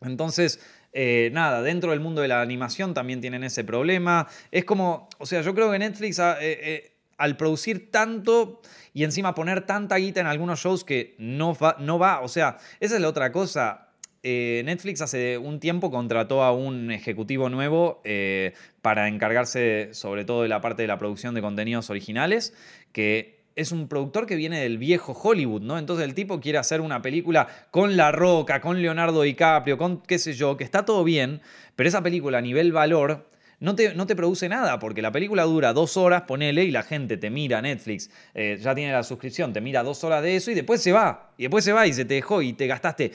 Entonces... 0.00 0.60
Eh, 0.92 1.30
nada, 1.32 1.62
dentro 1.62 1.92
del 1.92 2.00
mundo 2.00 2.20
de 2.20 2.26
la 2.26 2.42
animación 2.42 2.94
también 2.94 3.20
tienen 3.20 3.44
ese 3.44 3.62
problema. 3.62 4.26
Es 4.50 4.64
como, 4.64 5.08
o 5.18 5.24
sea, 5.24 5.40
yo 5.40 5.54
creo 5.54 5.70
que 5.70 5.78
Netflix 5.78 6.20
eh, 6.20 6.90
al 7.16 7.36
producir 7.36 7.92
tanto 7.92 8.60
y 8.92 9.04
encima 9.04 9.34
poner 9.34 9.66
tanta 9.66 9.96
guita 9.96 10.20
en 10.20 10.26
algunos 10.26 10.60
shows 10.60 10.84
que 10.84 11.14
no 11.18 11.54
va, 11.54 11.76
no 11.78 11.98
va, 11.98 12.20
o 12.20 12.28
sea, 12.28 12.58
esa 12.80 12.96
es 12.96 13.00
la 13.00 13.08
otra 13.08 13.32
cosa. 13.32 13.88
eh, 14.22 14.62
Netflix 14.66 15.00
hace 15.00 15.38
un 15.38 15.60
tiempo 15.60 15.90
contrató 15.90 16.42
a 16.42 16.52
un 16.52 16.90
ejecutivo 16.90 17.48
nuevo 17.48 18.02
eh, 18.04 18.52
para 18.82 19.08
encargarse 19.08 19.90
sobre 19.92 20.24
todo 20.24 20.42
de 20.42 20.48
la 20.48 20.60
parte 20.60 20.82
de 20.82 20.88
la 20.88 20.98
producción 20.98 21.34
de 21.34 21.40
contenidos 21.40 21.88
originales, 21.88 22.54
que 22.92 23.40
es 23.56 23.72
un 23.72 23.88
productor 23.88 24.26
que 24.26 24.36
viene 24.36 24.60
del 24.60 24.78
viejo 24.78 25.12
Hollywood, 25.12 25.62
¿no? 25.62 25.78
Entonces 25.78 26.04
el 26.04 26.14
tipo 26.14 26.40
quiere 26.40 26.58
hacer 26.58 26.80
una 26.80 27.02
película 27.02 27.48
con 27.70 27.96
La 27.96 28.12
Roca, 28.12 28.60
con 28.60 28.80
Leonardo 28.80 29.22
DiCaprio, 29.22 29.78
con 29.78 30.02
qué 30.02 30.18
sé 30.18 30.34
yo, 30.34 30.56
que 30.56 30.64
está 30.64 30.84
todo 30.84 31.02
bien, 31.02 31.40
pero 31.74 31.88
esa 31.88 32.02
película 32.02 32.38
a 32.38 32.42
nivel 32.42 32.72
valor 32.72 33.29
no 33.60 33.74
te, 33.74 33.94
no 33.94 34.06
te, 34.06 34.16
produce 34.16 34.48
nada, 34.48 34.78
porque 34.78 35.02
la 35.02 35.12
película 35.12 35.44
dura 35.44 35.72
dos 35.72 35.96
horas, 35.96 36.22
ponele, 36.22 36.64
y 36.64 36.70
la 36.70 36.82
gente 36.82 37.18
te 37.18 37.28
mira 37.30 37.60
Netflix, 37.60 38.10
eh, 38.34 38.58
ya 38.60 38.74
tiene 38.74 38.92
la 38.92 39.02
suscripción, 39.02 39.52
te 39.52 39.60
mira 39.60 39.82
dos 39.82 40.02
horas 40.02 40.22
de 40.22 40.34
eso 40.36 40.50
y 40.50 40.54
después 40.54 40.82
se 40.82 40.92
va. 40.92 41.32
Y 41.36 41.42
después 41.42 41.64
se 41.64 41.72
va 41.72 41.86
y 41.86 41.92
se 41.92 42.06
te 42.06 42.14
dejó 42.14 42.40
y 42.40 42.54
te 42.54 42.66
gastaste 42.66 43.12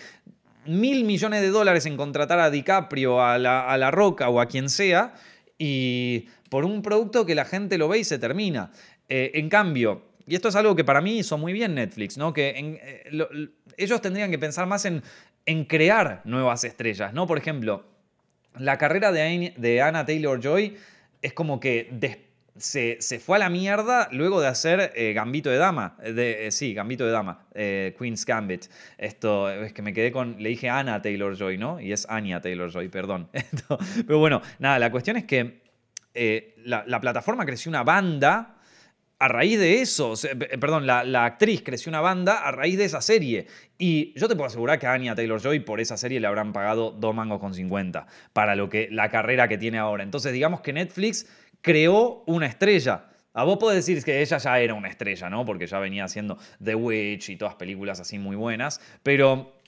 mil 0.68 1.04
millones 1.04 1.42
de 1.42 1.50
dólares 1.50 1.86
en 1.86 1.98
contratar 1.98 2.40
a 2.40 2.50
DiCaprio, 2.50 3.24
a 3.24 3.38
la, 3.38 3.92
Roca 3.92 4.30
o 4.30 4.40
a 4.40 4.46
quien 4.48 4.70
sea, 4.70 5.14
y 5.58 6.28
por 6.50 6.64
un 6.64 6.82
producto 6.82 7.26
que 7.26 7.36
la 7.36 7.46
gente 7.46 7.78
lo 7.78 7.88
ve 7.88 8.00
y 8.00 8.04
se 8.04 8.20
termina. 8.20 8.72
Eh, 9.10 9.32
en 9.36 9.50
cambio, 9.50 10.04
y 10.28 10.36
esto 10.36 10.50
es 10.50 10.56
algo 10.56 10.76
que 10.76 10.84
para 10.84 11.02
mí 11.02 11.20
hizo 11.20 11.38
muy 11.38 11.54
bien 11.54 11.76
Netflix, 11.76 12.18
¿no? 12.18 12.34
Que 12.34 12.50
eh, 12.50 13.50
ellos 13.78 14.02
tendrían 14.02 14.32
que 14.32 14.40
pensar 14.40 14.68
más 14.68 14.86
en, 14.86 15.04
en, 15.46 15.66
crear 15.66 16.22
nuevas 16.26 16.64
estrellas, 16.64 17.14
¿no? 17.14 17.28
Por 17.28 17.38
ejemplo, 17.38 17.86
la 18.58 18.78
carrera 18.78 19.12
de, 19.12 19.82
Anna 19.82 20.06
Taylor 20.06 20.40
Joy 20.40 20.76
es 21.22 21.34
como 21.34 21.60
que 21.60 21.90
se, 22.58 23.00
fue 23.20 23.36
a 23.36 23.40
la 23.40 23.50
mierda 23.50 24.08
luego 24.12 24.40
de 24.40 24.48
hacer 24.48 24.94
eh, 24.96 25.14
Gambito 25.14 25.50
de 25.50 25.58
Dama. 25.58 25.98
De, 26.02 26.48
eh, 26.48 26.52
sí, 26.52 26.74
Gambito 26.74 27.06
de 27.06 27.12
Dama, 27.12 27.46
eh, 27.54 27.96
Queen's 27.98 28.26
Gambit. 28.26 28.66
Esto 28.98 29.50
es 29.50 29.74
que 29.74 29.82
me 29.82 29.94
quedé 29.94 30.12
con. 30.12 30.38
Le 30.40 30.50
dije 30.50 30.70
Anna 30.70 31.02
Taylor 31.02 31.36
Joy, 31.36 31.58
¿no? 31.58 31.80
Y 31.80 31.92
es 31.92 32.08
Anya 32.10 32.42
Taylor 32.42 32.72
Joy, 32.72 32.88
perdón. 32.88 33.30
pero 34.08 34.20
bueno, 34.20 34.42
nada, 34.60 34.80
la 34.80 34.92
cuestión 34.92 35.18
es 35.18 35.26
que 35.26 35.64
la, 36.64 37.00
plataforma 37.02 37.46
creció 37.46 37.70
una 37.70 37.84
banda. 37.84 38.55
A 39.18 39.30
raíz 39.30 39.58
de 39.58 39.82
eso, 39.82 40.14
perdón, 40.60 40.86
la, 40.86 41.06
la, 41.06 41.24
actriz 41.24 41.62
creció 41.64 41.90
una 41.90 42.02
banda 42.02 42.46
a 42.46 42.52
raíz 42.52 42.78
de 42.78 42.84
esa 42.84 43.00
serie. 43.02 43.48
Y 43.78 44.18
yo 44.20 44.28
te 44.28 44.36
puedo 44.36 44.48
asegurar 44.48 44.78
que 44.78 44.88
a 44.88 44.94
Anya 44.94 45.16
Taylor 45.16 45.42
Joy 45.42 45.62
por 45.62 45.80
esa 45.80 45.96
serie 45.96 46.20
le 46.20 46.28
habrán 46.28 46.52
pagado 46.52 46.92
dos 46.92 47.16
mangos 47.16 47.40
con 47.40 47.54
50 47.54 48.08
para 48.34 48.56
lo 48.56 48.70
que, 48.70 48.90
la 48.92 49.10
carrera 49.10 49.48
que 49.48 49.58
tiene 49.58 49.78
ahora. 49.78 50.04
Entonces, 50.04 50.34
digamos 50.34 50.60
que 50.60 50.74
Netflix 50.74 51.28
creó 51.62 52.24
una 52.28 52.46
estrella. 52.46 53.08
A 53.34 53.44
vos 53.44 53.58
podés 53.58 53.86
decir 53.86 54.02
que 54.04 54.22
ella 54.22 54.38
ya 54.38 54.60
era 54.60 54.74
una 54.76 54.88
estrella, 54.88 55.30
¿no? 55.30 55.46
Porque 55.46 55.68
ya 55.68 55.80
venía 55.80 56.06
haciendo 56.06 56.38
The 56.64 56.76
Witch 56.76 57.30
y 57.30 57.36
todas 57.36 57.56
películas 57.56 58.00
así 58.00 58.18
muy 58.18 58.36
buenas. 58.36 58.80
Pero, 59.04 59.60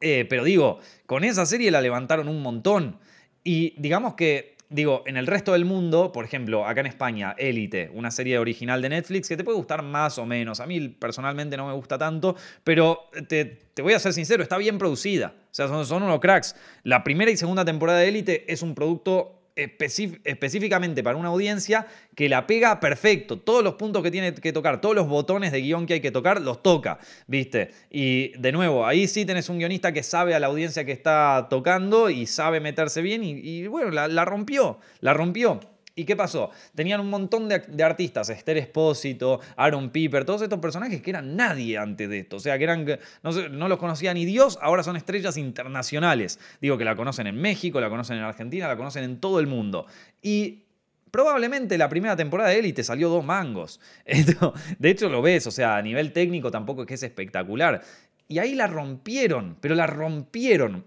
eh, 0.00 0.26
pero 0.28 0.44
digo, 0.44 0.80
con 1.06 1.24
esa 1.24 1.46
serie 1.46 1.70
la 1.70 1.80
levantaron 1.80 2.28
un 2.28 2.42
montón. 2.42 2.98
Y 3.44 3.74
digamos 3.80 4.14
que, 4.14 4.57
digo, 4.70 5.02
en 5.06 5.16
el 5.16 5.26
resto 5.26 5.52
del 5.52 5.64
mundo, 5.64 6.12
por 6.12 6.24
ejemplo, 6.24 6.66
acá 6.66 6.80
en 6.80 6.86
España, 6.86 7.34
Élite, 7.38 7.90
una 7.94 8.10
serie 8.10 8.38
original 8.38 8.82
de 8.82 8.90
Netflix 8.90 9.28
que 9.28 9.36
te 9.36 9.44
puede 9.44 9.56
gustar 9.56 9.82
más 9.82 10.18
o 10.18 10.26
menos. 10.26 10.60
A 10.60 10.66
mí 10.66 10.88
personalmente 10.88 11.56
no 11.56 11.66
me 11.66 11.72
gusta 11.72 11.96
tanto, 11.96 12.36
pero 12.64 13.08
te, 13.28 13.58
voy 13.80 13.94
a 13.94 13.98
ser 13.98 14.12
sincero, 14.12 14.42
está 14.42 14.58
bien 14.58 14.78
producida. 14.78 15.34
O 15.50 15.54
sea, 15.54 15.68
son, 15.68 15.86
son 15.86 16.02
unos 16.02 16.20
cracks. 16.20 16.54
La 16.82 17.02
primera 17.02 17.30
y 17.30 17.36
segunda 17.36 17.64
temporada 17.64 18.00
de 18.00 18.08
Élite 18.08 18.52
es 18.52 18.62
un 18.62 18.74
producto 18.74 19.37
específicamente 19.58 21.02
para 21.02 21.16
una 21.16 21.28
audiencia 21.28 21.86
que 22.14 22.28
la 22.28 22.46
pega 22.46 22.80
perfecto. 22.80 23.38
Todos 23.38 23.64
los 23.64 23.74
puntos 23.74 24.02
que 24.02 24.10
tiene 24.10 24.34
que 24.34 24.52
tocar, 24.52 24.80
todos 24.80 24.94
los 24.94 25.08
botones 25.08 25.52
de 25.52 25.60
guion 25.60 25.86
que 25.86 25.94
hay 25.94 26.00
que 26.00 26.10
tocar, 26.10 26.40
los 26.40 26.62
toca, 26.62 26.98
¿viste? 27.26 27.72
Y 27.90 28.38
de 28.38 28.52
nuevo, 28.52 28.86
ahí 28.86 29.08
sí 29.08 29.24
tenés 29.24 29.48
un 29.48 29.58
guionista 29.58 29.92
que 29.92 30.02
sabe 30.02 30.34
a 30.34 30.40
la 30.40 30.46
audiencia 30.46 30.84
que 30.84 30.92
está 30.92 31.48
tocando 31.50 32.10
y 32.10 32.26
sabe 32.26 32.60
meterse 32.60 33.02
bien 33.02 33.22
y, 33.24 33.66
bueno, 33.66 33.90
la 33.90 34.24
rompió, 34.24 34.78
la 35.00 35.14
rompió. 35.14 35.60
¿Y 35.98 36.04
qué 36.04 36.14
pasó? 36.14 36.50
Tenían 36.76 37.00
un 37.00 37.10
montón 37.10 37.48
de, 37.48 37.82
artistas, 37.82 38.30
Esther 38.30 38.56
Espósito, 38.56 39.40
Aaron 39.56 39.90
Piper, 39.90 40.24
todos 40.24 40.42
estos 40.42 40.60
personajes 40.60 41.02
que 41.02 41.10
eran 41.10 41.34
nadie 41.34 41.76
antes 41.76 42.08
de 42.08 42.20
esto. 42.20 42.36
O 42.36 42.40
sea, 42.40 42.56
que 42.56 42.62
eran, 42.62 42.86
no, 43.24 43.32
no 43.48 43.68
los 43.68 43.78
conocía 43.78 44.14
ni 44.14 44.24
Dios, 44.24 44.60
ahora 44.62 44.84
son 44.84 44.94
estrellas 44.94 45.36
internacionales. 45.36 46.38
Digo 46.60 46.78
que 46.78 46.84
la 46.84 46.94
conocen 46.94 47.26
en 47.26 47.40
México, 47.40 47.80
la 47.80 47.90
conocen 47.90 48.18
en 48.18 48.22
Argentina, 48.22 48.68
la 48.68 48.76
conocen 48.76 49.02
en 49.02 49.18
todo 49.18 49.40
el 49.40 49.48
mundo. 49.48 49.86
Y 50.22 50.66
probablemente 51.10 51.76
la 51.76 51.88
primera 51.88 52.14
temporada 52.14 52.50
de 52.50 52.60
Élite 52.60 52.84
salió 52.84 53.08
dos 53.08 53.24
mangos. 53.24 53.80
de 54.78 54.90
hecho, 54.90 55.08
lo 55.08 55.20
ves, 55.20 55.48
o 55.48 55.50
sea, 55.50 55.78
a 55.78 55.82
nivel 55.82 56.12
técnico 56.12 56.52
tampoco 56.52 56.82
es 56.82 56.86
que 56.86 56.94
es 56.94 57.02
espectacular. 57.02 57.82
Y 58.28 58.38
ahí 58.38 58.54
la 58.54 58.68
rompieron, 58.68 59.56
pero 59.60 59.74
la 59.74 59.88
rompieron. 59.88 60.84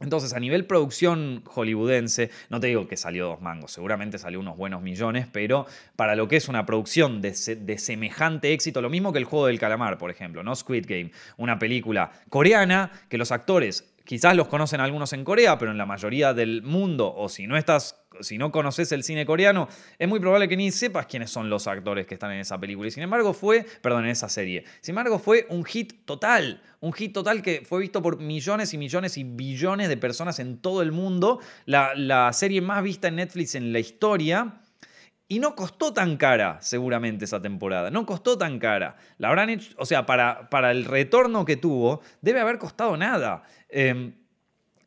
Entonces, 0.00 0.32
a 0.32 0.38
nivel 0.38 0.64
producción 0.64 1.42
hollywoodense, 1.44 2.30
no 2.50 2.60
te 2.60 2.68
digo 2.68 2.86
que 2.86 2.96
salió 2.96 3.26
dos 3.26 3.40
mangos, 3.40 3.72
seguramente 3.72 4.18
salió 4.18 4.38
unos 4.38 4.56
buenos 4.56 4.80
millones, 4.80 5.26
pero 5.32 5.66
para 5.96 6.14
lo 6.14 6.28
que 6.28 6.36
es 6.36 6.48
una 6.48 6.64
producción 6.66 7.20
de, 7.20 7.34
semejante 7.34 8.52
éxito, 8.52 8.80
lo 8.80 8.90
mismo 8.90 9.12
que 9.12 9.18
el 9.18 9.24
juego 9.24 9.46
del 9.48 9.58
calamar, 9.58 9.98
por 9.98 10.12
ejemplo, 10.12 10.44
¿no? 10.44 10.54
Squid 10.54 10.86
Game, 10.86 11.10
una 11.36 11.58
película 11.58 12.12
coreana 12.28 12.92
que 13.08 13.18
los 13.18 13.32
actores 13.32 13.92
quizás 14.08 14.34
los 14.34 14.48
conocen 14.48 14.80
algunos 14.80 15.12
en 15.12 15.22
Corea, 15.22 15.58
pero 15.58 15.70
en 15.70 15.76
la 15.76 15.84
mayoría 15.84 16.32
del 16.32 16.62
mundo, 16.62 17.12
o 17.14 17.28
si 17.28 17.46
no 17.46 17.58
estás, 17.58 18.00
si 18.20 18.38
no 18.38 18.50
conoces 18.50 18.90
el 18.92 19.04
cine 19.04 19.26
coreano, 19.26 19.68
es 19.98 20.08
muy 20.08 20.18
probable 20.18 20.48
que 20.48 20.56
ni 20.56 20.70
sepas 20.70 21.04
quiénes 21.04 21.30
son 21.30 21.50
los 21.50 21.66
actores 21.66 22.06
que 22.06 22.14
están 22.14 22.32
en 22.32 22.40
esa 22.40 22.58
película. 22.58 22.88
Y 22.88 22.90
sin 22.90 23.02
embargo 23.02 23.34
fue, 23.34 23.66
perdón, 23.82 24.06
en 24.06 24.12
esa 24.12 24.30
serie. 24.30 24.64
Sin 24.80 24.92
embargo 24.92 25.18
fue 25.18 25.46
un 25.50 25.62
hit 25.62 26.06
total, 26.06 26.62
un 26.80 26.94
hit 26.94 27.12
total 27.12 27.42
que 27.42 27.66
fue 27.68 27.80
visto 27.80 28.00
por 28.00 28.18
millones 28.18 28.72
y 28.72 28.78
millones 28.78 29.18
y 29.18 29.24
billones 29.24 29.90
de 29.90 29.98
personas 29.98 30.38
en 30.38 30.56
todo 30.56 30.80
el 30.80 30.90
mundo. 30.90 31.40
La, 31.66 31.94
la 31.94 32.32
serie 32.32 32.62
más 32.62 32.82
vista 32.82 33.08
en 33.08 33.16
Netflix 33.16 33.56
en 33.56 33.74
la 33.74 33.78
historia. 33.78 34.62
Y 35.28 35.40
no 35.40 35.54
costó 35.54 35.92
tan 35.92 36.16
cara, 36.16 36.56
seguramente, 36.62 37.26
esa 37.26 37.42
temporada. 37.42 37.90
No 37.90 38.06
costó 38.06 38.38
tan 38.38 38.58
cara. 38.58 38.96
La 39.18 39.28
habrán 39.28 39.50
hecho, 39.50 39.74
o 39.76 39.84
sea, 39.84 40.06
para, 40.06 40.48
para 40.48 40.70
el 40.70 40.86
retorno 40.86 41.44
que 41.44 41.56
tuvo, 41.56 42.00
debe 42.22 42.40
haber 42.40 42.58
costado 42.58 42.96
nada. 42.96 43.42
Em, 43.68 44.14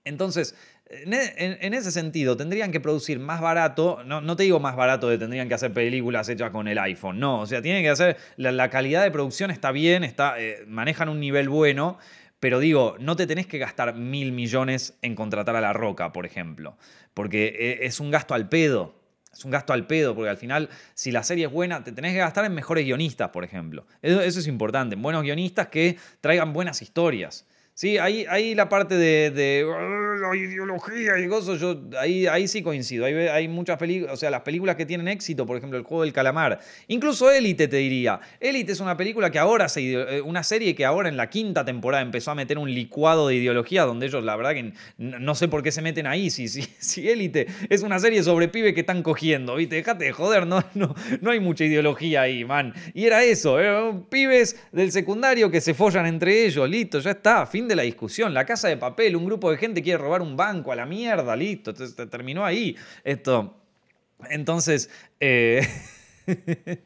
entonces, 0.04 0.56
en, 0.92 1.74
ese 1.74 1.92
sentido, 1.92 2.36
tendrían 2.36 2.72
que 2.72 2.80
producir 2.80 3.20
más 3.20 3.40
barato, 3.40 4.04
no, 4.06 4.20
no, 4.20 4.36
te 4.36 4.44
digo 4.44 4.60
más 4.60 4.76
barato 4.76 5.08
de 5.08 5.18
tendrían 5.18 5.48
que 5.48 5.54
hacer 5.54 5.74
películas 5.74 6.28
hechas 6.28 6.52
con 6.52 6.68
el 6.68 6.78
iPhone, 6.80 7.20
no, 7.20 7.40
o 7.40 7.46
sea, 7.46 7.62
tienen 7.62 7.82
que 7.82 7.90
hacer, 7.90 8.18
la, 8.36 8.70
calidad 8.70 9.02
de 9.04 9.12
producción 9.12 9.52
está 9.52 9.72
bien, 9.72 10.04
está, 10.04 10.40
eh, 10.40 10.66
manejan 10.68 11.08
un 11.08 11.20
nivel 11.20 11.48
bueno, 11.48 11.98
pero 12.42 12.60
digo, 12.60 12.96
no 13.00 13.16
te 13.16 13.26
tenés 13.26 13.48
que 13.48 13.58
gastar 13.58 13.96
mil 13.96 14.32
millones 14.32 14.98
en 15.02 15.16
contratar 15.16 15.56
a 15.56 15.62
La 15.62 15.74
Roca, 15.74 16.12
por 16.12 16.26
ejemplo, 16.26 16.76
porque 17.14 17.56
eh, 17.58 17.80
es 17.86 18.00
un 18.00 18.12
gasto 18.12 18.34
al 18.34 18.50
pedo. 18.50 19.01
Es 19.34 19.46
un 19.46 19.52
gasto 19.52 19.74
al 19.74 19.88
pedo, 19.88 20.14
porque 20.14 20.30
al 20.30 20.38
final, 20.38 20.70
si 20.94 21.12
la 21.12 21.24
serie 21.24 21.46
es 21.46 21.52
buena, 21.52 21.84
te 21.84 21.92
tenés 21.92 22.14
que 22.14 22.20
gastar 22.20 22.46
en 22.46 22.54
mejores 22.54 22.86
guionistas, 22.86 23.30
por 23.30 23.44
ejemplo. 23.44 23.86
Eso, 24.02 24.22
es 24.22 24.48
importante, 24.48 24.96
en 24.96 25.02
buenos 25.02 25.24
guionistas 25.24 25.68
que 25.68 25.98
traigan 26.20 26.52
buenas 26.52 26.82
historias. 26.82 27.46
Sí, 27.74 27.98
ahí, 27.98 28.26
ahí 28.30 28.54
la 28.54 28.68
parte 28.68 28.96
de, 28.96 29.32
de 29.32 29.66
la 29.66 30.36
ideología 30.36 31.18
y 31.20 31.28
cosas, 31.28 31.60
yo 31.60 31.82
ahí, 31.98 32.28
ahí 32.28 32.48
sí 32.48 32.62
coincido. 32.62 33.06
Hay, 33.06 33.14
hay 33.14 33.48
muchas 33.48 33.78
películas, 33.78 34.14
o 34.14 34.18
sea, 34.18 34.30
las 34.30 34.42
películas 34.42 34.76
que 34.76 34.86
tienen 34.86 35.08
éxito, 35.08 35.46
por 35.46 35.58
ejemplo, 35.58 35.80
El 35.80 35.86
Juego 35.86 36.04
del 36.04 36.14
Calamar. 36.14 36.60
Incluso 36.90 37.32
Élite, 37.32 37.68
te 37.68 37.78
diría. 37.78 38.20
Élite 38.40 38.74
es 38.74 38.82
una 38.82 38.98
película 38.98 39.32
que 39.32 39.40
ahora, 39.40 39.70
se, 39.70 39.94
eh, 39.94 40.22
una 40.22 40.44
serie 40.44 40.76
que 40.76 40.86
ahora 40.86 41.10
en 41.10 41.18
la 41.18 41.30
quinta 41.30 41.64
temporada 41.64 42.04
empezó 42.04 42.32
a 42.32 42.36
meter 42.36 42.58
un 42.58 42.72
licuado 42.72 43.30
de 43.30 43.36
ideología, 43.36 43.84
donde 43.84 44.08
ellos, 44.08 44.24
la 44.24 44.36
verdad 44.36 44.54
que 44.54 44.74
no 44.98 45.34
sé 45.34 45.48
por 45.48 45.64
qué 45.64 45.72
se 45.72 45.82
meten 45.82 46.08
ahí. 46.08 46.30
Si, 46.30 46.50
si, 46.50 46.62
si 46.80 47.10
Élite 47.10 47.48
es 47.70 47.84
una 47.84 48.00
serie 48.00 48.22
sobre 48.22 48.50
pibes 48.50 48.74
que 48.74 48.82
están 48.82 49.02
cogiendo, 49.02 49.56
¿viste? 49.56 49.76
Déjate 49.78 50.06
de 50.06 50.12
joder, 50.12 50.46
no, 50.46 50.64
no, 50.74 50.94
no 51.22 51.32
hay 51.32 51.40
mucha 51.40 51.64
ideología 51.64 52.24
ahí, 52.24 52.44
man. 52.44 52.74
Y 52.94 53.06
era 53.06 53.24
eso, 53.24 53.58
pibes 54.10 54.62
del 54.72 54.92
secundario 54.92 55.50
que 55.50 55.62
se 55.62 55.74
follan 55.74 56.06
entre 56.06 56.46
ellos, 56.46 56.70
listo, 56.70 57.00
ya 57.00 57.12
está, 57.12 57.46
fin 57.46 57.61
de 57.68 57.76
la 57.76 57.84
discusión. 57.84 58.34
La 58.34 58.46
casa 58.46 58.68
de 58.68 58.78
papel, 58.78 59.16
un 59.16 59.26
grupo 59.26 59.52
de 59.52 59.58
gente 59.58 59.82
quiere 59.82 59.98
robar 59.98 60.22
un 60.22 60.36
banco 60.36 60.72
a 60.72 60.76
la 60.76 60.86
mierda, 60.86 61.36
listo, 61.36 61.74
terminó 61.74 62.46
ahí. 62.46 62.76
Esto. 63.04 63.58
Entonces. 64.30 64.90
Eh, 65.20 65.68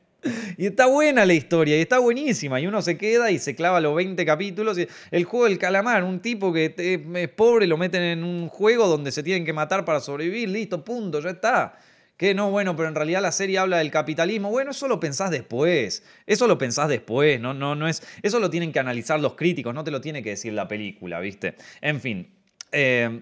y 0.57 0.65
está 0.65 0.87
buena 0.87 1.25
la 1.25 1.33
historia, 1.33 1.77
y 1.77 1.81
está 1.81 1.99
buenísima. 1.99 2.59
Y 2.59 2.67
uno 2.67 2.81
se 2.81 2.97
queda 2.97 3.31
y 3.31 3.39
se 3.39 3.55
clava 3.55 3.79
los 3.81 3.95
20 3.95 4.25
capítulos. 4.25 4.77
el 5.11 5.23
juego 5.23 5.45
del 5.45 5.57
calamar, 5.57 6.03
un 6.03 6.19
tipo 6.19 6.51
que 6.51 6.73
es 6.77 7.29
pobre, 7.29 7.67
lo 7.67 7.77
meten 7.77 8.01
en 8.01 8.23
un 8.23 8.49
juego 8.49 8.87
donde 8.87 9.11
se 9.11 9.23
tienen 9.23 9.45
que 9.45 9.53
matar 9.53 9.85
para 9.85 9.99
sobrevivir, 9.99 10.49
listo, 10.49 10.83
punto, 10.83 11.19
ya 11.21 11.29
está. 11.31 11.77
Que 12.17 12.33
no, 12.33 12.49
bueno, 12.49 12.75
pero 12.75 12.87
en 12.87 12.95
realidad 12.95 13.21
la 13.21 13.31
serie 13.31 13.57
habla 13.57 13.77
del 13.77 13.91
capitalismo. 13.91 14.49
Bueno, 14.49 14.71
eso 14.71 14.87
lo 14.87 14.99
pensás 14.99 15.31
después. 15.31 16.03
Eso 16.25 16.47
lo 16.47 16.57
pensás 16.57 16.87
después. 16.87 17.39
No, 17.39 17.53
no, 17.53 17.75
no 17.75 17.87
es. 17.87 18.03
Eso 18.21 18.39
lo 18.39 18.49
tienen 18.49 18.71
que 18.71 18.79
analizar 18.79 19.19
los 19.19 19.35
críticos, 19.35 19.73
no 19.73 19.83
te 19.83 19.91
lo 19.91 19.99
tiene 19.99 20.23
que 20.23 20.29
decir 20.31 20.53
la 20.53 20.67
película, 20.67 21.19
¿viste? 21.19 21.55
En 21.81 21.99
fin. 21.99 22.33
Eh, 22.71 23.21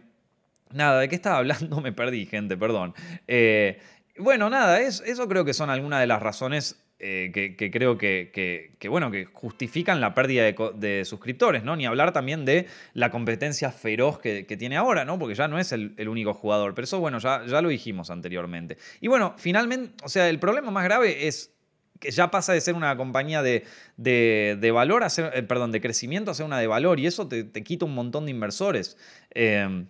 nada, 0.71 0.99
¿de 0.99 1.09
qué 1.09 1.15
estaba 1.15 1.37
hablando? 1.37 1.81
Me 1.81 1.91
perdí, 1.91 2.25
gente, 2.25 2.55
perdón. 2.55 2.93
Eh, 3.27 3.79
bueno, 4.17 4.49
nada, 4.49 4.79
es, 4.79 5.01
eso 5.05 5.27
creo 5.27 5.43
que 5.43 5.53
son 5.53 5.69
algunas 5.69 5.99
de 5.99 6.07
las 6.07 6.21
razones 6.21 6.83
eh, 7.05 7.55
que, 7.57 7.69
creo 7.69 7.97
que, 7.97 8.71
bueno, 8.89 9.11
que 9.11 9.25
justifican 9.25 9.99
la 9.99 10.13
pérdida 10.13 10.43
de, 10.43 11.03
suscriptores, 11.03 11.65
¿no? 11.65 11.75
Ni 11.75 11.85
hablar 11.85 12.13
también 12.13 12.45
de 12.45 12.67
la 12.93 13.11
competencia 13.11 13.73
feroz 13.73 14.19
que, 14.19 14.55
tiene 14.57 14.77
ahora, 14.77 15.03
¿no? 15.03 15.19
Porque 15.19 15.35
ya 15.35 15.49
no 15.49 15.59
es 15.59 15.73
el, 15.73 16.07
único 16.07 16.33
jugador. 16.33 16.73
Pero 16.75 16.85
eso, 16.85 17.01
bueno, 17.01 17.19
ya, 17.19 17.45
ya 17.45 17.61
lo 17.61 17.67
dijimos 17.67 18.09
anteriormente. 18.09 18.77
Y 19.01 19.09
bueno, 19.09 19.35
finalmente, 19.37 19.93
o 20.01 20.07
sea, 20.07 20.29
el 20.29 20.39
problema 20.39 20.71
más 20.71 20.85
grave 20.85 21.27
es 21.27 21.53
que 21.99 22.11
ya 22.11 22.31
pasa 22.31 22.53
de 22.53 22.61
ser 22.61 22.75
una 22.75 22.95
compañía 22.95 23.41
de, 23.41 23.65
de, 23.97 24.71
valor, 24.71 25.03
a 25.03 25.09
ser, 25.09 25.31
eh, 25.35 25.43
perdón, 25.43 25.73
de 25.73 25.81
crecimiento 25.81 26.31
a 26.31 26.33
ser 26.33 26.45
una 26.45 26.59
de 26.59 26.67
valor, 26.67 27.01
y 27.01 27.07
eso 27.07 27.27
te, 27.27 27.51
quita 27.63 27.83
un 27.83 27.95
montón 27.95 28.25
de 28.25 28.31
inversores. 28.31 28.97
Eh, 29.31 29.85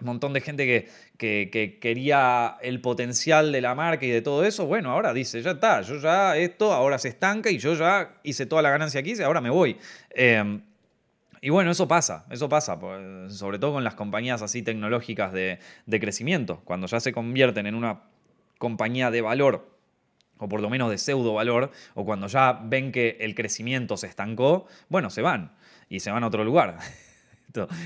un 0.00 0.06
montón 0.06 0.32
de 0.32 0.40
gente 0.40 0.66
que, 0.66 1.50
que, 1.50 1.78
quería 1.80 2.56
el 2.62 2.80
potencial 2.80 3.52
de 3.52 3.60
la 3.60 3.74
marca 3.74 4.04
y 4.04 4.10
de 4.10 4.22
todo 4.22 4.44
eso, 4.44 4.66
bueno, 4.66 4.90
ahora 4.90 5.14
dice, 5.14 5.40
ya 5.40 5.52
está, 5.52 5.82
yo 5.82 5.98
ya 5.98 6.36
esto 6.36 6.72
ahora 6.72 6.98
se 6.98 7.08
estanca 7.08 7.50
y 7.50 7.58
yo 7.58 7.74
ya 7.74 8.14
hice 8.22 8.46
toda 8.46 8.62
la 8.62 8.70
ganancia 8.70 9.00
aquí, 9.00 9.20
ahora 9.22 9.40
me 9.40 9.50
voy. 9.50 9.76
Em, 10.10 10.62
y 11.40 11.50
bueno, 11.50 11.70
eso 11.70 11.86
pasa, 11.86 12.24
eso 12.30 12.48
pasa, 12.48 12.78
sobre 13.28 13.58
todo 13.58 13.74
con 13.74 13.84
las 13.84 13.94
compañías 13.94 14.42
así 14.42 14.62
tecnológicas 14.62 15.32
de, 15.32 15.58
de 15.86 16.00
crecimiento, 16.00 16.60
cuando 16.64 16.86
ya 16.86 17.00
se 17.00 17.12
convierten 17.12 17.66
en 17.66 17.74
una 17.74 18.02
compañía 18.58 19.10
de 19.10 19.20
valor 19.20 19.74
o 20.38 20.48
por 20.48 20.60
lo 20.60 20.68
menos 20.68 20.90
de 20.90 20.98
pseudo 20.98 21.34
valor, 21.34 21.70
o 21.94 22.04
cuando 22.04 22.26
ya 22.26 22.60
ven 22.64 22.92
que 22.92 23.16
el 23.20 23.34
crecimiento 23.34 23.96
se 23.96 24.08
estancó, 24.08 24.66
bueno, 24.88 25.10
se 25.10 25.22
van 25.22 25.52
y 25.88 26.00
se 26.00 26.10
van 26.10 26.24
a 26.24 26.26
otro 26.26 26.44
lugar. 26.44 26.78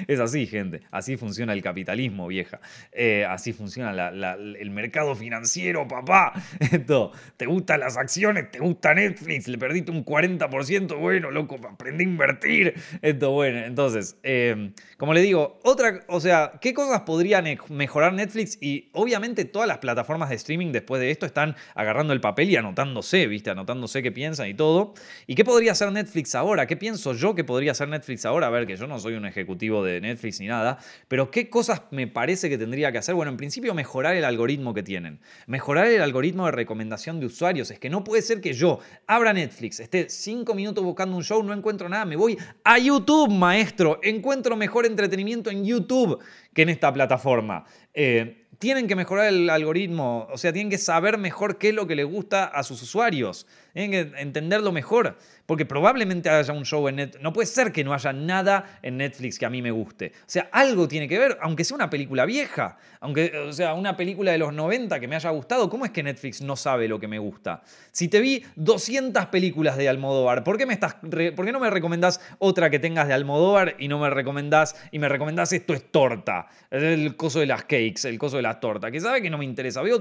Es 0.07 0.21
así, 0.21 0.47
gente. 0.47 0.83
Así 0.91 1.17
funciona 1.17 1.53
el 1.53 1.63
capitalismo, 1.63 2.27
vieja. 2.27 2.61
Eh, 2.93 3.25
así 3.29 3.53
funciona 3.53 4.09
el 4.11 4.71
mercado 4.71 5.15
financiero, 5.15 5.87
papá. 5.87 6.33
Esto, 6.73 7.13
¿te 7.37 7.47
gustan 7.47 7.81
las 7.81 7.97
acciones? 7.97 8.51
¿Te 8.51 8.59
gusta 8.59 8.95
Netflix? 8.95 9.49
¿Le 9.49 9.59
perdiste 9.59 9.91
un 9.91 10.05
40%? 10.05 10.99
Bueno, 10.99 11.31
loco, 11.31 11.57
aprendí 11.69 12.05
a 12.05 12.09
invertir. 12.09 12.75
Esto, 13.03 13.33
bueno. 13.33 13.59
Entonces, 13.59 14.19
eh, 14.23 14.73
como 14.97 15.13
le 15.15 15.21
digo, 15.21 15.59
otra, 15.65 16.01
o 16.09 16.21
sea, 16.21 16.53
¿qué 16.61 16.73
cosas 16.73 17.03
podrían 17.03 17.45
mejorar 17.69 18.13
Netflix? 18.13 18.59
Y 18.61 18.89
obviamente 18.93 19.45
todas 19.45 19.69
las 19.69 19.79
plataformas 19.79 20.31
de 20.31 20.37
streaming 20.37 20.73
después 20.73 21.01
de 21.01 21.11
esto 21.11 21.27
están 21.27 21.57
agarrando 21.75 22.13
el 22.13 22.21
papel 22.21 22.51
y 22.51 22.57
anotándose, 22.57 23.27
¿viste? 23.27 23.51
Anotándose 23.51 24.03
qué 24.03 24.13
piensan 24.13 24.49
y 24.49 24.55
todo. 24.55 24.95
¿Y 25.27 25.35
qué 25.35 25.45
podría 25.45 25.73
hacer 25.73 25.93
Netflix 25.93 26.35
ahora? 26.35 26.67
¿Qué 26.67 26.77
pienso 26.77 27.13
yo 27.13 27.35
que 27.35 27.45
podría 27.45 27.73
hacer 27.73 27.89
Netflix 27.89 28.25
ahora? 28.25 28.47
A 28.47 28.51
ver, 28.51 28.67
que 28.67 28.77
yo 28.77 28.87
no 28.87 28.99
soy 28.99 29.15
un 29.15 29.27
ejecutivo 29.27 29.58
de 29.59 30.01
Netflix 30.01 30.41
ni 30.41 30.47
nada, 30.47 30.79
pero 31.09 31.31
¿qué 31.31 31.51
cosas 31.51 31.83
me 31.91 32.07
parece 32.07 32.49
que 32.49 32.57
tendría 32.57 32.93
que 32.93 32.99
hacer? 32.99 33.15
Bueno, 33.15 33.31
en 33.31 33.37
principio 33.37 33.75
mejorar 33.75 34.17
el 34.17 34.25
algoritmo 34.25 34.73
que 34.73 34.83
tienen, 34.83 35.21
mejorar 35.47 35.87
el 35.89 36.01
algoritmo 36.01 36.47
de 36.47 36.53
recomendación 36.53 37.21
de 37.21 37.27
usuarios. 37.27 37.71
Es 37.71 37.79
que 37.79 37.91
no 37.91 38.05
puede 38.05 38.23
ser 38.23 38.41
que 38.41 38.53
yo 38.53 38.79
abra 39.07 39.33
Netflix, 39.33 39.81
esté 39.81 40.09
cinco 40.09 40.55
minutos 40.55 40.85
buscando 40.85 41.17
un 41.17 41.25
show, 41.25 41.43
no 41.43 41.53
encuentro 41.53 41.89
nada, 41.89 42.05
me 42.05 42.17
voy 42.17 42.39
a 42.65 42.79
YouTube, 42.79 43.31
maestro, 43.31 44.01
encuentro 44.03 44.57
mejor 44.57 44.87
entretenimiento 44.87 45.51
en 45.51 45.65
YouTube 45.65 46.19
que 46.55 46.63
en 46.63 46.69
esta 46.71 46.93
plataforma. 46.93 47.65
Eh, 47.93 48.47
tienen 48.59 48.89
que 48.89 48.97
mejorar 48.97 49.27
el 49.27 49.49
algoritmo, 49.51 50.27
o 50.33 50.37
sea, 50.37 50.53
tienen 50.53 50.71
que 50.71 50.79
saber 50.79 51.17
mejor 51.17 51.59
qué 51.59 51.69
es 51.69 51.75
lo 51.75 51.87
que 51.87 51.95
les 51.95 52.07
gusta 52.07 52.45
a 52.45 52.63
sus 52.65 52.83
usuarios, 52.83 53.47
tienen 53.73 53.91
que 53.91 54.21
entenderlo 54.21 54.73
mejor. 54.73 55.17
Porque 55.47 55.65
probablemente 55.65 56.29
haya 56.29 56.53
un 56.53 56.67
show 56.67 56.89
en 56.89 56.97
Netflix. 56.97 57.23
No 57.23 57.33
puede 57.33 57.47
ser 57.47 57.73
que 57.73 57.83
no 57.83 57.95
haya 57.95 58.13
nada 58.13 58.79
en 58.83 58.99
Netflix 58.99 59.39
que 59.39 59.47
a 59.47 59.51
mí 59.51 59.63
me 59.63 59.71
guste. 59.71 60.13
O 60.15 60.25
sea, 60.27 60.51
algo 60.53 60.87
tiene 60.87 61.09
que 61.09 61.19
ver, 61.19 61.39
aunque 61.41 61.65
sea 61.65 61.75
una 61.75 61.89
película 61.89 62.27
vieja, 62.27 62.77
aunque 63.01 63.33
o 63.39 63.53
sea 63.55 63.73
una 63.73 63.97
película 63.97 64.33
de 64.33 64.37
los 64.37 64.53
90 64.53 65.01
que 65.01 65.09
me 65.09 65.17
haya 65.17 65.31
gustado. 65.31 65.71
¿Cómo 65.71 65.87
es 65.87 65.91
que 65.91 66.03
Netflix 66.03 66.43
no 66.43 66.55
sabe 66.55 66.87
lo 66.87 67.01
que 67.01 67.09
me 67.09 67.19
gusta? 67.19 67.63
Si 67.93 68.09
te 68.09 68.21
vi 68.21 68.45
200 68.57 69.27
películas 69.27 69.79
de 69.79 69.89
Almodóvar, 69.89 70.45
¿por 70.45 70.59
qué, 70.59 70.67
me 70.67 70.75
estás 70.75 70.97
¿por 70.97 71.47
qué 71.47 71.53
no 71.53 71.61
me 71.61 71.71
recomendás 71.71 72.21
otra 72.39 72.69
que 72.69 72.79
tengas 72.79 73.09
de 73.09 73.15
Almodóvar 73.15 73.75
y 73.79 73.89
no 73.89 73.99
me 73.99 74.11
recomendás 74.11 74.77
y 74.93 74.99
me 74.99 75.09
recomendás 75.09 75.55
esto 75.55 75.73
es 75.73 75.91
torta? 75.91 76.49
El 76.71 77.17
coso 77.17 77.41
de 77.41 77.47
las 77.47 77.63
cakes, 77.63 78.05
el 78.05 78.19
coso 78.19 78.37
de 78.37 78.43
las 78.43 78.61
tortas, 78.61 78.91
que 78.91 79.01
sabe 79.01 79.23
que 79.23 79.31
no 79.31 79.39
me 79.39 79.47
interesa. 79.47 79.81
Veo, 79.81 79.99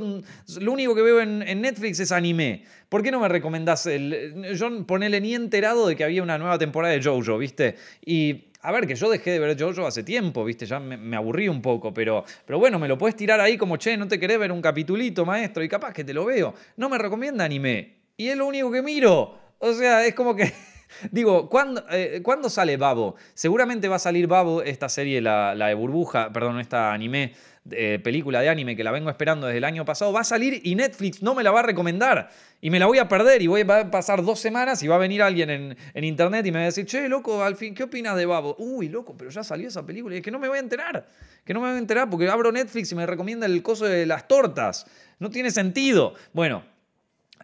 lo 0.59 0.71
único 0.73 0.93
que 0.93 1.01
veo 1.03 1.21
en, 1.21 1.41
en 1.41 1.61
Netflix 1.61 2.01
es 2.01 2.11
anime. 2.11 2.63
¿Por 2.89 3.01
qué 3.01 3.11
no 3.11 3.19
me 3.19 3.27
recomendás 3.29 3.56
el. 3.85 4.55
John, 4.59 4.85
ponele 4.85 5.21
ni 5.21 5.33
enterado 5.33 5.87
de 5.87 5.95
que 5.95 6.03
había 6.03 6.23
una 6.23 6.37
nueva 6.37 6.57
temporada 6.57 6.93
de 6.93 7.01
JoJo, 7.01 7.37
¿viste? 7.37 7.75
Y 8.05 8.45
a 8.61 8.71
ver, 8.71 8.87
que 8.87 8.95
yo 8.95 9.09
dejé 9.09 9.31
de 9.31 9.39
ver 9.39 9.57
JoJo 9.57 9.85
hace 9.85 10.03
tiempo, 10.03 10.43
¿viste? 10.43 10.65
Ya 10.65 10.79
me, 10.79 11.15
aburrí 11.15 11.47
un 11.47 11.61
poco, 11.61 11.93
pero, 11.93 12.25
pero 12.45 12.59
bueno, 12.59 12.79
me 12.79 12.87
lo 12.87 12.97
puedes 12.97 13.15
tirar 13.15 13.39
ahí 13.39 13.57
como, 13.57 13.77
che, 13.77 13.95
no 13.97 14.07
te 14.07 14.19
querés 14.19 14.39
ver 14.39 14.51
un 14.51 14.61
capitulito, 14.61 15.25
maestro, 15.25 15.63
y 15.63 15.69
capaz 15.69 15.93
que 15.93 16.03
te 16.03 16.13
lo 16.13 16.25
veo. 16.25 16.53
No 16.75 16.89
me 16.89 16.97
recomienda 16.97 17.45
anime. 17.45 17.95
Y 18.17 18.27
es 18.27 18.37
lo 18.37 18.45
único 18.47 18.71
que 18.71 18.81
miro. 18.81 19.37
O 19.59 19.73
sea, 19.73 20.05
es 20.05 20.13
como 20.13 20.35
que. 20.35 20.51
Digo, 21.11 21.49
eh, 21.91 22.21
¿cuándo, 22.23 22.49
sale 22.49 22.77
Babo? 22.77 23.15
Seguramente 23.33 23.87
va 23.87 23.97
a 23.97 23.99
salir 23.99 24.27
Babo, 24.27 24.61
esta 24.61 24.89
serie, 24.89 25.21
la, 25.21 25.53
la 25.53 25.67
de 25.67 25.73
Burbuja, 25.73 26.31
perdón, 26.31 26.59
esta 26.59 26.93
anime 26.93 27.33
eh, 27.71 27.99
película 28.03 28.41
de 28.41 28.49
anime 28.49 28.75
que 28.75 28.83
la 28.83 28.91
vengo 28.91 29.09
esperando 29.09 29.47
desde 29.47 29.57
el 29.57 29.63
año 29.63 29.85
pasado, 29.85 30.13
va 30.13 30.21
a 30.21 30.23
salir 30.23 30.61
y 30.63 30.75
Netflix 30.75 31.21
no 31.21 31.35
me 31.35 31.43
la 31.43 31.51
va 31.51 31.59
a 31.59 31.63
recomendar. 31.63 32.29
Y 32.61 32.69
me 32.69 32.79
la 32.79 32.85
voy 32.85 32.97
a 32.97 33.07
perder 33.07 33.41
y 33.41 33.47
voy 33.47 33.61
a 33.61 33.91
pasar 33.91 34.23
dos 34.23 34.39
semanas 34.39 34.81
y 34.83 34.87
va 34.87 34.95
a 34.95 34.97
venir 34.97 35.21
alguien 35.21 35.49
en, 35.93 36.03
internet 36.03 36.45
y 36.45 36.51
me 36.51 36.59
va 36.59 36.63
a 36.63 36.65
decir, 36.65 36.85
che, 36.85 37.07
loco, 37.07 37.43
al 37.43 37.55
fin, 37.55 37.75
¿qué 37.75 37.83
opinas 37.83 38.15
de 38.15 38.25
Babo? 38.25 38.55
Uy, 38.57 38.89
loco, 38.89 39.15
pero 39.17 39.29
ya 39.29 39.43
salió 39.43 39.67
esa 39.67 39.85
película 39.85 40.15
y 40.15 40.19
es 40.19 40.23
que 40.23 40.31
no 40.31 40.39
me 40.39 40.47
voy 40.47 40.57
a 40.57 40.61
enterar. 40.61 41.07
Que 41.45 41.53
no 41.53 41.61
me 41.61 41.67
voy 41.67 41.75
a 41.75 41.79
enterar 41.79 42.09
porque 42.09 42.27
abro 42.29 42.51
Netflix 42.51 42.91
y 42.91 42.95
me 42.95 43.05
recomienda 43.05 43.45
el 43.45 43.61
coso 43.61 43.85
de 43.85 44.05
las 44.05 44.27
tortas. 44.27 44.87
No 45.19 45.29
tiene 45.29 45.51
sentido. 45.51 46.15
Bueno, 46.33 46.63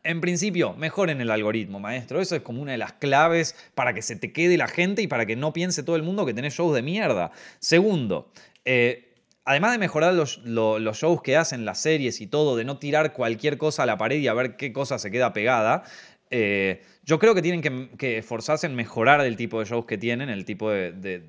en 0.04 0.20
principio, 0.20 0.74
mejoren 0.74 1.22
el 1.22 1.32
algoritmo, 1.32 1.80
maestro. 1.80 2.20
Eso 2.20 2.36
es 2.36 2.42
como 2.42 2.62
una 2.62 2.74
de 2.74 2.78
las 2.78 2.94
claves 2.94 3.56
para 3.74 3.94
que 3.94 4.02
se 4.02 4.18
te 4.18 4.34
quede 4.34 4.58
la 4.58 4.68
gente 4.68 5.02
y 5.02 5.08
para 5.08 5.26
que 5.26 5.36
no 5.36 5.54
piense 5.54 5.82
todo 5.82 5.96
el 5.96 6.04
mundo 6.04 6.26
que 6.26 6.34
tenés 6.34 6.56
shows 6.56 6.76
de 6.76 6.82
mierda. 6.82 7.32
Segundo, 7.60 8.30
eh, 8.66 9.13
además 9.46 9.74
de 9.74 9.78
mejorar 9.78 10.14
los, 10.14 10.42
shows 10.44 11.22
que 11.22 11.38
hacen, 11.38 11.66
las 11.66 11.80
series 11.80 12.22
y 12.22 12.28
todo, 12.28 12.56
de 12.56 12.64
no 12.64 12.78
tirar 12.78 13.14
cualquier 13.14 13.58
cosa 13.58 13.84
a 13.84 13.86
la 13.86 13.98
pared 13.98 14.20
y 14.20 14.28
a 14.28 14.34
ver 14.34 14.56
qué 14.56 14.72
cosa 14.74 15.00
se 15.00 15.12
queda 15.12 15.34
pegada, 15.34 15.84
eh, 16.30 16.82
yo 17.04 17.20
creo 17.20 17.36
que 17.36 17.42
tienen 17.42 17.90
que, 17.98 18.18
esforzarse 18.18 18.66
en 18.68 18.76
mejorar 18.76 19.22
el 19.22 19.36
tipo 19.36 19.60
de 19.60 19.66
shows 19.66 19.86
que 19.86 19.98
tienen, 19.98 20.30
el 20.30 20.46
tipo 20.46 20.70
de, 20.70 21.24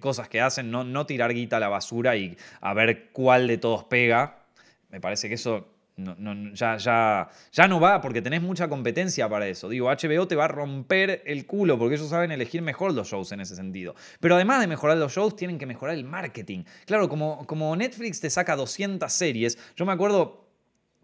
cosas 0.00 0.28
que 0.28 0.40
hacen, 0.40 0.70
no, 0.70 0.84
no 0.84 1.06
tirar 1.06 1.32
guita 1.32 1.56
a 1.56 1.60
la 1.60 1.68
basura 1.68 2.16
y 2.16 2.36
a 2.60 2.74
ver 2.74 3.10
cuál 3.12 3.46
de 3.46 3.58
todos 3.58 3.84
pega. 3.84 4.44
Me 4.88 5.00
parece 5.00 5.28
que 5.28 5.34
eso 5.34 5.68
no, 5.96 6.52
ya, 6.54 6.76
ya, 6.76 7.28
ya 7.52 7.68
no 7.68 7.80
va 7.80 8.00
porque 8.00 8.22
tenés 8.22 8.42
mucha 8.42 8.68
competencia 8.68 9.28
para 9.28 9.46
eso. 9.48 9.68
Digo, 9.68 9.88
HBO 9.88 10.26
te 10.26 10.36
va 10.36 10.46
a 10.46 10.48
romper 10.48 11.22
el 11.26 11.46
culo 11.46 11.78
porque 11.78 11.96
ellos 11.96 12.08
saben 12.08 12.30
elegir 12.30 12.62
mejor 12.62 12.94
los 12.94 13.08
shows 13.08 13.32
en 13.32 13.40
ese 13.40 13.56
sentido. 13.56 13.94
Pero 14.20 14.34
además 14.34 14.60
de 14.60 14.66
mejorar 14.66 14.96
los 14.96 15.12
shows, 15.12 15.36
tienen 15.36 15.58
que 15.58 15.66
mejorar 15.66 15.94
el 15.94 16.04
marketing. 16.04 16.64
Claro, 16.86 17.08
como, 17.08 17.46
como 17.46 17.74
Netflix 17.76 18.20
te 18.20 18.30
saca 18.30 18.56
200 18.56 19.12
series, 19.12 19.58
yo 19.76 19.84
me 19.84 19.92
acuerdo 19.92 20.39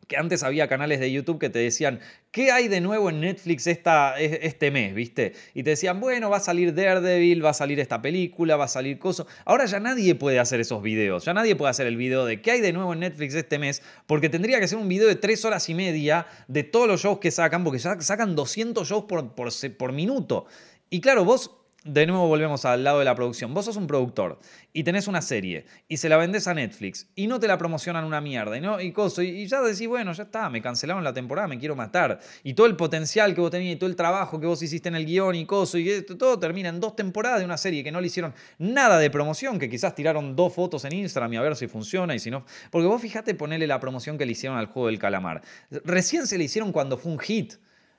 que 0.06 0.16
antes 0.16 0.42
había 0.42 0.68
canales 0.68 1.00
de 1.00 1.10
YouTube 1.10 1.38
que 1.38 1.50
te 1.50 1.58
decían, 1.58 2.00
¿qué 2.30 2.52
hay 2.52 2.68
de 2.68 2.80
nuevo 2.80 3.10
en 3.10 3.20
Netflix 3.20 3.66
esta, 3.66 4.18
este 4.20 4.70
mes? 4.70 4.94
¿Viste? 4.94 5.32
Y 5.54 5.62
te 5.62 5.70
decían, 5.70 6.00
bueno, 6.00 6.30
va 6.30 6.36
a 6.36 6.40
salir 6.40 6.74
Daredevil, 6.74 7.44
va 7.44 7.50
a 7.50 7.54
salir 7.54 7.80
esta 7.80 8.00
película, 8.00 8.56
va 8.56 8.66
a 8.66 8.68
salir 8.68 8.98
coso. 8.98 9.26
Ahora 9.44 9.66
ya 9.66 9.80
nadie 9.80 10.14
puede 10.14 10.38
hacer 10.38 10.60
esos 10.60 10.82
videos, 10.82 11.24
ya 11.24 11.34
nadie 11.34 11.56
puede 11.56 11.70
hacer 11.70 11.86
el 11.86 11.96
video 11.96 12.24
de 12.24 12.40
qué 12.40 12.52
hay 12.52 12.60
de 12.60 12.72
nuevo 12.72 12.92
en 12.92 13.00
Netflix 13.00 13.34
este 13.34 13.58
mes, 13.58 13.82
porque 14.06 14.28
tendría 14.28 14.60
que 14.60 14.68
ser 14.68 14.78
un 14.78 14.88
video 14.88 15.08
de 15.08 15.16
tres 15.16 15.44
horas 15.44 15.68
y 15.68 15.74
media 15.74 16.26
de 16.46 16.62
todos 16.62 16.86
los 16.86 17.02
shows 17.02 17.18
que 17.18 17.30
sacan, 17.30 17.64
porque 17.64 17.78
ya 17.78 18.00
sacan 18.00 18.36
200 18.36 18.88
shows 18.88 19.04
por, 19.04 19.34
por, 19.34 19.50
por 19.76 19.92
minuto. 19.92 20.46
Y 20.88 21.00
claro, 21.00 21.24
vos 21.24 21.50
de 21.86 22.06
nuevo 22.06 22.26
volvemos 22.26 22.64
al 22.64 22.82
lado 22.82 22.98
de 22.98 23.04
la 23.04 23.14
producción. 23.14 23.54
Vos 23.54 23.64
sos 23.64 23.76
un 23.76 23.86
productor 23.86 24.38
y 24.72 24.82
tenés 24.82 25.06
una 25.06 25.22
serie 25.22 25.66
y 25.88 25.96
se 25.96 26.08
la 26.08 26.16
vendés 26.16 26.48
a 26.48 26.54
Netflix 26.54 27.08
y 27.14 27.26
no 27.28 27.38
te 27.38 27.46
la 27.46 27.56
promocionan 27.56 28.04
una 28.04 28.20
mierda 28.20 28.56
y, 28.56 28.60
no, 28.60 28.80
y, 28.80 28.92
coso, 28.92 29.22
y, 29.22 29.46
ya 29.46 29.62
decís, 29.62 29.86
bueno, 29.86 30.12
ya 30.12 30.24
está, 30.24 30.50
me 30.50 30.60
cancelaron 30.60 31.04
la 31.04 31.14
temporada, 31.14 31.46
me 31.48 31.58
quiero 31.58 31.76
matar. 31.76 32.18
Y 32.42 32.54
todo 32.54 32.66
el 32.66 32.76
potencial 32.76 33.34
que 33.34 33.40
vos 33.40 33.50
tenías 33.50 33.76
y 33.76 33.78
todo 33.78 33.88
el 33.88 33.96
trabajo 33.96 34.40
que 34.40 34.46
vos 34.46 34.60
hiciste 34.62 34.88
en 34.88 34.96
el 34.96 35.06
guion 35.06 35.34
y 35.36 35.46
coso, 35.46 35.78
y 35.78 36.02
todo 36.02 36.38
termina 36.38 36.68
en 36.68 36.80
dos 36.80 36.96
temporadas 36.96 37.38
de 37.38 37.44
una 37.44 37.56
serie 37.56 37.84
que 37.84 37.92
no 37.92 38.00
le 38.00 38.08
hicieron 38.08 38.34
nada 38.58 38.98
de 38.98 39.08
promoción, 39.08 39.58
que 39.58 39.70
quizás 39.70 39.94
tiraron 39.94 40.34
dos 40.34 40.52
fotos 40.52 40.84
en 40.84 40.92
Instagram 40.92 41.32
y 41.34 41.36
a 41.36 41.42
ver 41.42 41.56
si 41.56 41.68
funciona 41.68 42.14
y 42.14 42.18
si 42.18 42.30
no. 42.30 42.44
Porque 42.70 42.86
vos 42.86 43.00
fijate 43.00 43.34
ponerle 43.34 43.66
la 43.66 43.78
promoción 43.78 44.18
que 44.18 44.26
le 44.26 44.32
hicieron 44.32 44.58
al 44.58 44.66
juego 44.66 44.88
del 44.88 44.98
calamar. 44.98 45.42
Recién 45.70 46.26
se 46.26 46.36
le 46.36 46.44
hicieron 46.44 46.72
cuando 46.72 46.98
fue 46.98 47.12
un 47.12 47.18
hit. 47.18 47.54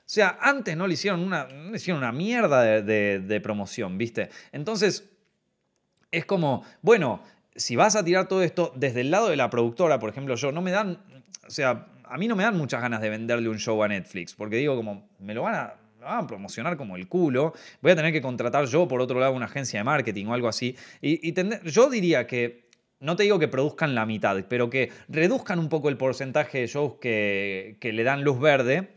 O 0.08 0.10
sea, 0.10 0.38
antes 0.40 0.78
no 0.78 0.88
le 0.88 0.94
hicieron 0.94 1.20
una, 1.20 1.50
hicieron 1.76 2.02
una 2.02 2.14
mierda 2.14 2.62
de, 2.82 3.42
promoción, 3.44 3.98
¿viste? 3.98 4.30
Entonces, 4.54 5.04
es 6.10 6.24
como, 6.24 6.64
bueno, 6.82 7.22
si 7.54 7.76
vas 7.76 7.98
a 7.98 8.06
tirar 8.06 8.30
todo 8.30 8.42
esto 8.42 8.72
desde 8.78 9.02
el 9.02 9.12
lado 9.12 9.28
de 9.28 9.36
la 9.36 9.50
productora, 9.50 10.00
por 10.00 10.10
ejemplo, 10.10 10.36
yo, 10.36 10.54
no 10.54 10.62
me 10.62 10.72
dan, 10.72 10.98
o 11.46 11.50
sea, 11.50 11.88
a 12.06 12.18
mí 12.18 12.30
no 12.30 12.38
me 12.38 12.44
dan 12.44 12.56
muchas 12.56 12.82
ganas 12.82 13.02
de 13.02 13.10
venderle 13.10 13.50
un 13.50 13.60
show 13.60 13.84
a 13.84 13.90
Netflix, 13.90 14.34
porque 14.34 14.56
digo 14.56 14.78
como, 14.78 15.10
me 15.20 15.34
lo 15.34 15.44
van 15.44 15.56
a, 15.56 15.74
promocionar 16.26 16.78
como 16.78 16.96
el 16.96 17.10
culo, 17.10 17.54
voy 17.82 17.92
a 17.92 17.96
tener 17.98 18.14
que 18.14 18.22
contratar 18.22 18.64
yo, 18.64 18.88
por 18.88 19.02
otro 19.02 19.20
lado, 19.20 19.34
una 19.34 19.48
agencia 19.48 19.82
de 19.82 19.84
marketing 19.84 20.28
o 20.28 20.34
algo 20.34 20.48
así. 20.48 20.74
Y, 21.02 21.34
yo 21.70 21.90
diría 21.90 22.26
que 22.28 22.70
no 23.02 23.18
te 23.18 23.24
digo 23.24 23.40
que 23.40 23.50
produzcan 23.50 23.94
la 23.94 24.06
mitad, 24.06 24.42
pero 24.48 24.70
que 24.70 24.90
reduzcan 25.10 25.60
un 25.60 25.68
poco 25.68 25.90
el 25.90 25.98
porcentaje 25.98 26.60
de 26.60 26.68
shows 26.68 26.94
que 27.02 27.78
le 27.82 28.04
dan 28.06 28.24
luz 28.24 28.40
verde 28.40 28.97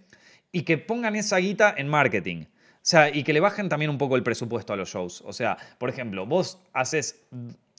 y 0.53 0.63
que 0.63 0.79
pongan 0.79 1.17
esa 1.17 1.39
guita 1.39 1.75
en 1.77 1.89
marketing. 1.89 2.45
O 2.45 2.83
sea, 2.83 3.15
y 3.15 3.23
que 3.25 3.33
le 3.33 3.41
bajen 3.41 3.69
también 3.69 3.91
un 3.91 3.99
poco 3.99 4.17
el 4.17 4.23
presupuesto 4.23 4.73
a 4.73 4.77
los 4.77 4.89
shows. 4.89 5.23
O 5.27 5.33
sea, 5.33 5.57
por 5.79 5.91
ejemplo, 5.91 6.27
vos 6.27 6.59
haces, 6.73 7.27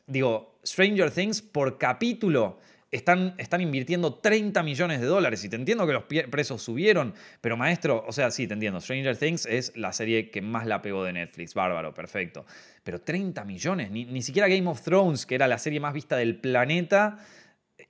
digo, 0.06 0.60
Stranger 0.64 1.10
Things 1.10 1.42
por 1.42 1.80
capítulo 1.80 2.60
están, 2.92 3.34
están 3.38 3.62
invirtiendo 3.62 4.14
30 4.14 4.62
millones 4.62 5.02
de 5.02 5.08
dólares. 5.08 5.44
Y 5.44 5.50
te 5.50 5.56
entiendo 5.56 5.88
que 5.88 5.94
los 5.94 6.04
precios 6.04 6.62
subieron, 6.62 7.16
pero 7.40 7.58
maestro, 7.58 8.04
o 8.08 8.12
sea, 8.12 8.30
sí, 8.30 8.48
te 8.48 8.54
entiendo. 8.54 8.80
Stranger 8.80 9.18
Things 9.18 9.48
es 9.48 9.76
la 9.76 9.92
serie 9.92 10.30
que 10.30 10.42
más 10.42 10.68
la 10.68 10.82
pegó 10.84 11.04
de 11.04 11.14
Netflix. 11.14 11.56
Bárbaro, 11.56 11.94
perfecto. 11.94 12.46
Pero 12.84 13.02
30 13.02 13.44
millones, 13.44 13.90
ni, 13.90 14.06
ni 14.06 14.22
siquiera 14.22 14.48
Game 14.48 14.70
of 14.70 14.82
Thrones, 14.82 15.26
que 15.26 15.36
era 15.36 15.48
la 15.48 15.58
serie 15.58 15.80
más 15.80 15.94
vista 15.94 16.16
del 16.16 16.36
planeta, 16.36 17.18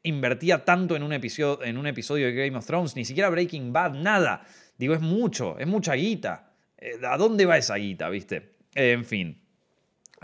invertía 0.04 0.64
tanto 0.64 0.96
en 0.96 1.04
un, 1.04 1.14
episodio, 1.14 1.64
en 1.64 1.78
un 1.78 1.88
episodio 1.88 2.28
de 2.28 2.34
Game 2.34 2.58
of 2.58 2.66
Thrones. 2.66 2.96
Ni 2.96 3.06
siquiera 3.06 3.30
Breaking 3.30 3.74
Bad, 3.74 3.96
nada. 3.96 4.46
Digo, 4.82 4.96
es 4.96 5.02
mucho, 5.02 5.60
es 5.60 5.68
mucha 5.68 5.94
guita. 5.94 6.54
Eh, 6.76 6.98
¿A 7.04 7.16
dónde 7.16 7.46
va 7.46 7.56
esa 7.56 7.76
guita, 7.76 8.10
viste? 8.10 8.56
Eh, 8.74 8.94
en 8.94 9.06
fin. 9.06 9.40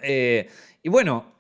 Eh, 0.02 0.50
y 0.82 0.90
bueno, 0.90 1.36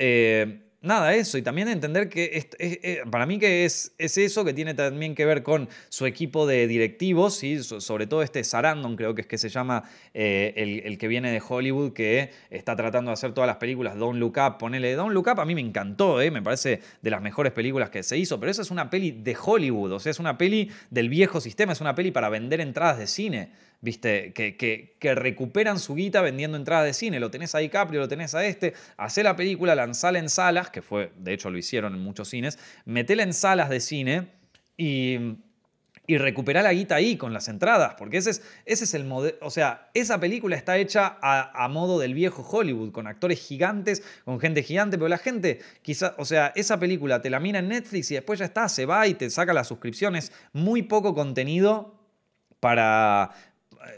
nada, 0.88 1.13
eso. 1.13 1.38
Y 1.38 1.41
también 1.41 1.67
entender 1.67 2.10
que 2.10 3.04
para 3.12 3.26
mí 3.26 3.38
que 3.38 3.65
es, 3.65 3.93
es, 3.97 4.17
eso 4.17 4.43
que 4.43 4.54
tiene 4.54 4.73
también 4.73 5.13
que 5.13 5.26
ver 5.26 5.43
con 5.43 5.69
su 5.89 6.06
equipo 6.06 6.47
de 6.47 6.67
directivos, 6.67 7.36
¿sí? 7.36 7.62
sobre 7.62 8.08
todo 8.08 8.23
este 8.23 8.43
Sarandon, 8.43 8.95
creo 8.95 9.13
que 9.13 9.21
es 9.21 9.28
que 9.28 9.38
se 9.38 9.50
llama 9.50 9.84
el, 10.13 10.97
que 10.97 11.08
viene 11.08 11.32
de 11.32 11.41
Hollywood, 11.47 11.93
que 11.93 12.32
está 12.50 12.76
tratando 12.76 13.10
de 13.10 13.13
hacer 13.13 13.34
todas 13.34 13.47
las 13.47 13.58
películas. 13.58 13.97
Don't 13.97 14.19
Look 14.19 14.38
Up, 14.38 14.58
ponele. 14.58 14.95
Don't 14.95 15.13
Look 15.13 15.28
Up 15.28 15.39
a 15.39 15.45
mí 15.45 15.54
me 15.54 15.62
encantó, 15.62 16.17
me 16.17 16.41
parece 16.41 16.82
de 17.02 17.10
las 17.10 17.21
mejores 17.21 17.52
películas 17.52 17.89
que 17.89 18.04
se 18.04 18.17
hizo, 18.17 18.39
pero 18.39 18.52
esa 18.52 18.62
es 18.62 18.71
una 18.71 18.89
peli 18.89 19.12
de 19.12 19.38
Hollywood, 19.39 19.91
o 19.93 20.00
sea, 20.00 20.12
es 20.12 20.19
una 20.19 20.38
peli 20.38 20.71
del 20.89 21.10
viejo 21.10 21.41
sistema, 21.41 21.73
es 21.73 21.82
una 21.82 21.95
peli 21.95 22.12
para 22.12 22.30
vender 22.30 22.62
entradas 22.62 22.97
de 22.97 23.08
cine. 23.08 23.50
¿Viste? 23.82 24.34
Que, 24.34 24.56
que, 24.58 25.16
recuperan 25.16 25.80
su 25.80 25.96
guita 25.96 26.22
vendiendo 26.22 26.58
entradas 26.58 26.86
de 26.86 26.94
cine. 26.94 27.20
Lo 27.20 27.32
tenés 27.32 27.56
a 27.56 27.60
DiCaprio, 27.60 28.00
lo 28.00 28.08
tenés 28.08 28.36
a 28.36 28.46
este. 28.46 28.74
Hacé 28.98 29.24
la 29.24 29.36
película, 29.36 29.76
lanzala 29.76 30.20
en 30.20 30.30
salas, 30.30 30.70
que 30.70 30.82
fue, 30.82 31.12
de 31.18 31.34
hecho 31.34 31.50
lo 31.50 31.58
hicieron 31.58 31.94
en 31.94 32.02
muchos 32.02 32.30
cines. 32.30 32.58
Metela 32.86 33.24
en 33.24 33.34
salas 33.34 33.70
de 33.70 33.80
cine 33.80 34.28
y, 34.76 35.18
y 36.08 36.18
recuperá 36.18 36.63
la 36.63 36.74
guita 36.74 36.96
ahí 36.96 37.18
con 37.18 37.34
las 37.34 37.48
entradas, 37.50 37.96
porque 37.98 38.18
ese 38.18 38.32
es, 38.32 38.42
ese 38.66 38.86
es 38.86 38.94
el 38.94 39.04
modelo. 39.04 39.38
O 39.42 39.52
sea, 39.52 39.90
esa 39.94 40.20
película 40.20 40.56
está 40.56 40.78
hecha 40.78 41.18
a, 41.22 41.63
a, 41.63 41.68
modo 41.68 42.00
del 42.00 42.13
viejo 42.13 42.42
Hollywood, 42.42 42.92
con 42.92 43.08
actores 43.08 43.40
gigantes, 43.40 44.04
con 44.26 44.40
gente 44.40 44.63
gigante, 44.63 44.98
pero 44.98 45.10
la 45.10 45.18
gente, 45.18 45.60
quizá, 45.82 46.16
o 46.18 46.26
sea, 46.26 46.54
esa 46.56 46.80
película 46.80 47.22
te 47.22 47.30
la 47.30 47.40
mira 47.40 47.60
en 47.60 47.68
Netflix 47.68 48.10
y 48.12 48.16
después 48.16 48.40
ya 48.40 48.46
está, 48.46 48.70
se 48.70 48.86
va 48.86 49.06
y 49.06 49.13
te 49.13 49.30
saca 49.30 49.54
las 49.54 49.68
suscripciones. 49.68 50.32
Muy 50.54 50.84
poco 50.84 51.13
contenido 51.13 52.00
para, 52.60 53.32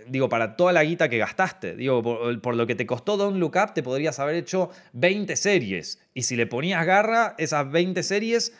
digo, 0.07 0.29
para 0.29 0.55
toda 0.55 0.73
la 0.73 0.83
guita 0.83 1.09
que 1.09 1.17
gastaste. 1.17 1.75
Digo, 1.75 2.01
por, 2.41 2.55
lo 2.55 2.67
que 2.67 2.75
te 2.75 2.85
costó 2.85 3.17
Don't 3.17 3.37
Look 3.37 3.55
Up, 3.55 3.73
te 3.73 3.83
podrías 3.83 4.19
haber 4.19 4.35
hecho 4.35 4.69
20 4.93 5.35
series. 5.35 6.01
Y 6.13 6.23
si 6.23 6.35
le 6.35 6.47
ponías 6.47 6.85
garra, 6.85 7.35
esas 7.37 7.69
20 7.71 8.03
series, 8.03 8.53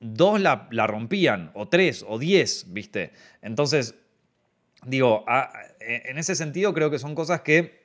dos 0.00 0.40
la, 0.40 0.68
rompían, 0.86 1.50
o 1.54 1.68
tres, 1.68 2.04
o 2.06 2.18
diez, 2.18 2.66
¿viste? 2.68 3.12
Entonces, 3.42 3.94
digo, 4.86 5.24
en 5.80 6.18
ese 6.18 6.34
sentido 6.34 6.74
creo 6.74 6.90
que 6.90 6.98
son 6.98 7.14
cosas 7.14 7.40
que 7.40 7.84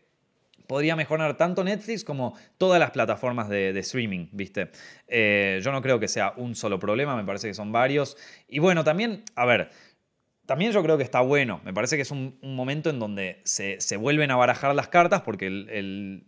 podría 0.69 0.95
mejorar 0.95 1.35
tanto 1.35 1.63
Netflix 1.63 2.03
como 2.03 2.37
todas 2.59 2.79
las 2.79 2.91
plataformas 2.91 3.49
de, 3.49 3.77
streaming, 3.79 4.27
¿viste? 4.31 4.69
Eh, 5.07 5.59
yo 5.63 5.71
no 5.71 5.81
creo 5.81 5.99
que 5.99 6.07
sea 6.07 6.33
un 6.37 6.55
solo 6.55 6.77
problema, 6.77 7.17
me 7.17 7.23
parece 7.23 7.47
que 7.47 7.55
son 7.55 7.71
varios. 7.71 8.17
Y 8.47 8.59
bueno, 8.59 8.83
también, 8.83 9.23
a 9.33 9.47
ver, 9.47 9.71
también 10.49 10.71
yo 10.71 10.81
creo 10.81 10.97
que 10.97 11.03
está 11.03 11.21
bueno. 11.21 11.61
Me 11.63 11.75
parece 11.75 11.95
que 11.95 12.01
es 12.01 12.09
un, 12.09 12.39
momento 12.41 12.89
en 12.89 12.97
donde 12.97 13.39
se, 13.43 13.77
vuelven 13.97 14.31
a 14.31 14.35
barajar 14.35 14.73
las 14.73 14.87
cartas 14.87 15.21
porque 15.21 15.47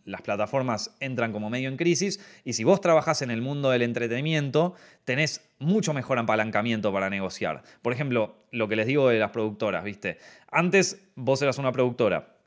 las 0.05 0.21
plataformas 0.21 0.95
entran 0.99 1.31
como 1.31 1.49
medio 1.49 1.69
en 1.69 1.75
crisis 1.75 2.23
y 2.45 2.53
si 2.53 2.63
vos 2.63 2.81
trabajás 2.81 3.23
en 3.23 3.31
el 3.31 3.41
mundo 3.41 3.71
del 3.71 3.81
entretenimiento, 3.81 4.75
tenés 5.05 5.49
mucho 5.57 5.91
mejor 5.93 6.19
apalancamiento 6.19 6.93
para 6.93 7.09
negociar. 7.09 7.63
Por 7.81 7.93
ejemplo, 7.93 8.45
lo 8.51 8.67
que 8.67 8.75
les 8.75 8.85
digo 8.85 9.09
de 9.09 9.17
las 9.17 9.31
productoras, 9.31 9.83
¿viste? 9.83 10.19
Antes 10.51 11.01
vos 11.15 11.41
eras 11.41 11.57
una 11.57 11.71
productora. 11.71 12.37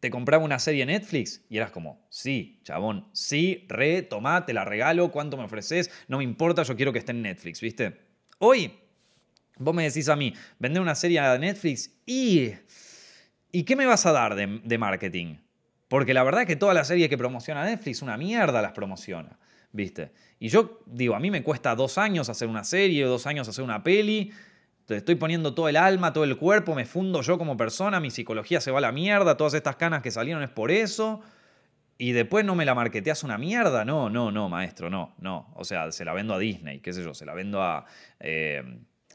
Te 0.00 0.10
compraba 0.10 0.42
una 0.42 0.58
serie 0.58 0.84
Netflix 0.84 1.44
y 1.48 1.58
eras 1.58 1.70
como, 1.70 2.08
sí, 2.10 2.60
chabón, 2.64 3.08
sí, 3.12 3.66
re, 3.68 4.02
tomá, 4.02 4.46
te 4.46 4.52
la 4.52 4.64
regalo, 4.64 5.12
cuánto 5.12 5.36
me 5.36 5.44
ofreces, 5.44 5.92
no 6.08 6.18
me 6.18 6.24
importa, 6.24 6.64
yo 6.64 6.74
quiero 6.74 6.92
que 6.92 6.98
esté 6.98 7.12
en 7.12 7.22
Netflix, 7.22 7.60
¿viste? 7.60 8.00
Hoy 8.38 8.72
Vos 9.58 9.74
me 9.74 9.84
decís 9.84 10.08
a 10.08 10.16
mí, 10.16 10.34
vender 10.58 10.82
una 10.82 10.94
serie 10.94 11.18
a 11.20 11.38
Netflix 11.38 11.90
y... 12.06 12.52
¿Y 13.52 13.62
qué 13.62 13.76
me 13.76 13.86
vas 13.86 14.04
a 14.04 14.10
dar 14.10 14.34
de, 14.34 14.78
marketing? 14.78 15.36
Porque 15.86 16.12
la 16.12 16.24
verdad 16.24 16.40
es 16.40 16.48
que 16.48 16.56
toda 16.56 16.74
la 16.74 16.82
serie 16.82 17.08
que 17.08 17.16
promociona 17.16 17.64
Netflix, 17.64 18.02
una 18.02 18.16
mierda 18.16 18.60
las 18.60 18.72
promociona, 18.72 19.38
¿viste? 19.70 20.10
Y 20.40 20.48
yo 20.48 20.80
digo, 20.86 21.14
a 21.14 21.20
mí 21.20 21.30
me 21.30 21.44
cuesta 21.44 21.76
dos 21.76 21.96
años 21.96 22.28
hacer 22.28 22.48
una 22.48 22.64
serie, 22.64 23.04
dos 23.04 23.28
años 23.28 23.48
hacer 23.48 23.62
una 23.62 23.84
peli, 23.84 24.32
te 24.86 24.96
estoy 24.96 25.14
poniendo 25.14 25.54
todo 25.54 25.68
el 25.68 25.76
alma, 25.76 26.12
todo 26.12 26.24
el 26.24 26.36
cuerpo, 26.36 26.74
me 26.74 26.84
fundo 26.84 27.22
yo 27.22 27.38
como 27.38 27.56
persona, 27.56 28.00
mi 28.00 28.10
psicología 28.10 28.60
se 28.60 28.72
va 28.72 28.78
a 28.78 28.80
la 28.80 28.90
mierda, 28.90 29.36
todas 29.36 29.54
estas 29.54 29.76
canas 29.76 30.02
que 30.02 30.10
salieron 30.10 30.42
es 30.42 30.50
por 30.50 30.72
eso. 30.72 31.20
Y 31.96 32.10
después 32.10 32.44
no 32.44 32.56
me 32.56 32.64
la 32.64 32.74
marqueteas 32.74 33.22
una 33.22 33.38
mierda. 33.38 33.84
No, 33.84 34.10
no, 34.10 34.32
no, 34.32 34.48
maestro, 34.48 34.90
no, 34.90 35.14
no. 35.18 35.52
O 35.54 35.64
sea, 35.64 35.92
se 35.92 36.04
la 36.04 36.12
vendo 36.12 36.34
a 36.34 36.40
Disney, 36.40 36.80
qué 36.80 36.92
sé 36.92 37.04
yo, 37.04 37.14
se 37.14 37.24
la 37.24 37.34
vendo 37.34 37.62
a... 37.62 37.86
Eh, 38.18 38.64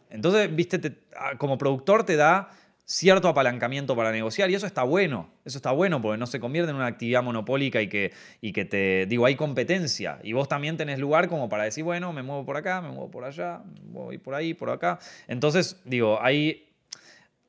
entonces, 0.09 0.53
viste, 0.55 0.79
ah, 1.15 1.37
como 1.37 1.57
productor 1.57 2.03
te 2.03 2.15
da 2.15 2.49
cierto 2.85 3.27
apalancamiento 3.27 3.95
para 3.95 4.11
negociar 4.11 4.49
y 4.49 4.55
eso 4.55 4.65
está 4.65 4.81
bueno, 4.81 5.29
eso 5.45 5.59
está 5.59 5.71
bueno 5.71 6.01
porque 6.01 6.17
no 6.17 6.25
se 6.25 6.39
convierte 6.39 6.71
en 6.71 6.75
una 6.75 6.87
actividad 6.87 7.21
monopólica 7.21 7.83
y 7.83 7.87
que, 7.87 8.13
y 8.41 8.51
que 8.51 8.65
te, 8.65 9.05
digo, 9.05 9.27
hay 9.27 9.35
competencia 9.35 10.19
y 10.23 10.33
vos 10.33 10.47
también 10.47 10.75
tenés 10.75 10.97
lugar 10.97 11.27
como 11.29 11.49
para 11.49 11.65
decir, 11.65 11.83
bueno, 11.83 12.11
me 12.13 12.23
muevo 12.23 12.45
por 12.45 12.57
acá, 12.57 12.81
me 12.81 12.89
muevo 12.89 13.11
por 13.11 13.25
allá, 13.25 13.61
voy 13.83 14.17
por 14.17 14.33
ahí, 14.33 14.55
por 14.55 14.71
acá. 14.71 14.97
Entonces, 15.27 15.79
digo, 15.85 16.17
hay 16.19 16.68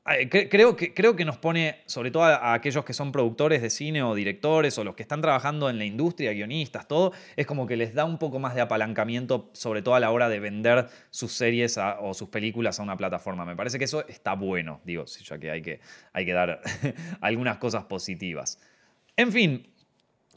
Creo 0.03 0.77
que, 0.77 0.95
creo 0.95 1.15
que 1.15 1.27
nos 1.27 1.37
pone, 1.37 1.83
sobre 1.85 2.11
todo 2.11 2.25
a, 2.25 2.55
aquellos 2.55 2.85
que 2.87 2.95
son 2.95 3.13
productores 3.13 3.61
de 3.61 3.69
cine 3.69 4.03
o 4.03 4.15
directores 4.15 4.79
o 4.79 4.85
los 4.85 4.95
que 4.95 5.03
están 5.03 5.21
trabajando 5.21 5.69
en 5.69 5.79
la 5.79 5.85
industria, 5.85 6.33
guionistas, 6.33 6.89
todo, 6.89 7.13
es 7.37 7.47
como 7.47 7.67
que 7.67 7.77
les 7.77 7.95
da 7.95 8.07
un 8.07 8.19
poco 8.19 8.39
más 8.39 8.55
de 8.55 8.63
apalancamiento, 8.63 9.51
sobre 9.53 9.83
todo 9.83 9.95
a 9.95 10.01
la 10.01 10.11
hora 10.11 10.31
de 10.31 10.41
vender 10.41 10.89
sus 11.11 11.33
series 11.33 11.79
o 12.01 12.15
sus 12.15 12.31
películas 12.31 12.81
a 12.81 12.83
una 12.83 12.97
plataforma. 12.97 13.45
Me 13.45 13.55
parece 13.55 13.79
que 13.79 13.85
eso 13.85 14.07
está 14.09 14.35
bueno, 14.35 14.81
digo, 14.85 15.05
ya 15.05 15.39
que 15.39 15.51
hay 15.51 15.61
que, 15.61 15.81
hay 16.15 16.25
que 16.25 16.33
dar 16.33 16.63
algunas 17.21 17.59
cosas 17.59 17.85
positivas. 17.85 18.59
En 19.17 19.31
fin, 19.31 19.71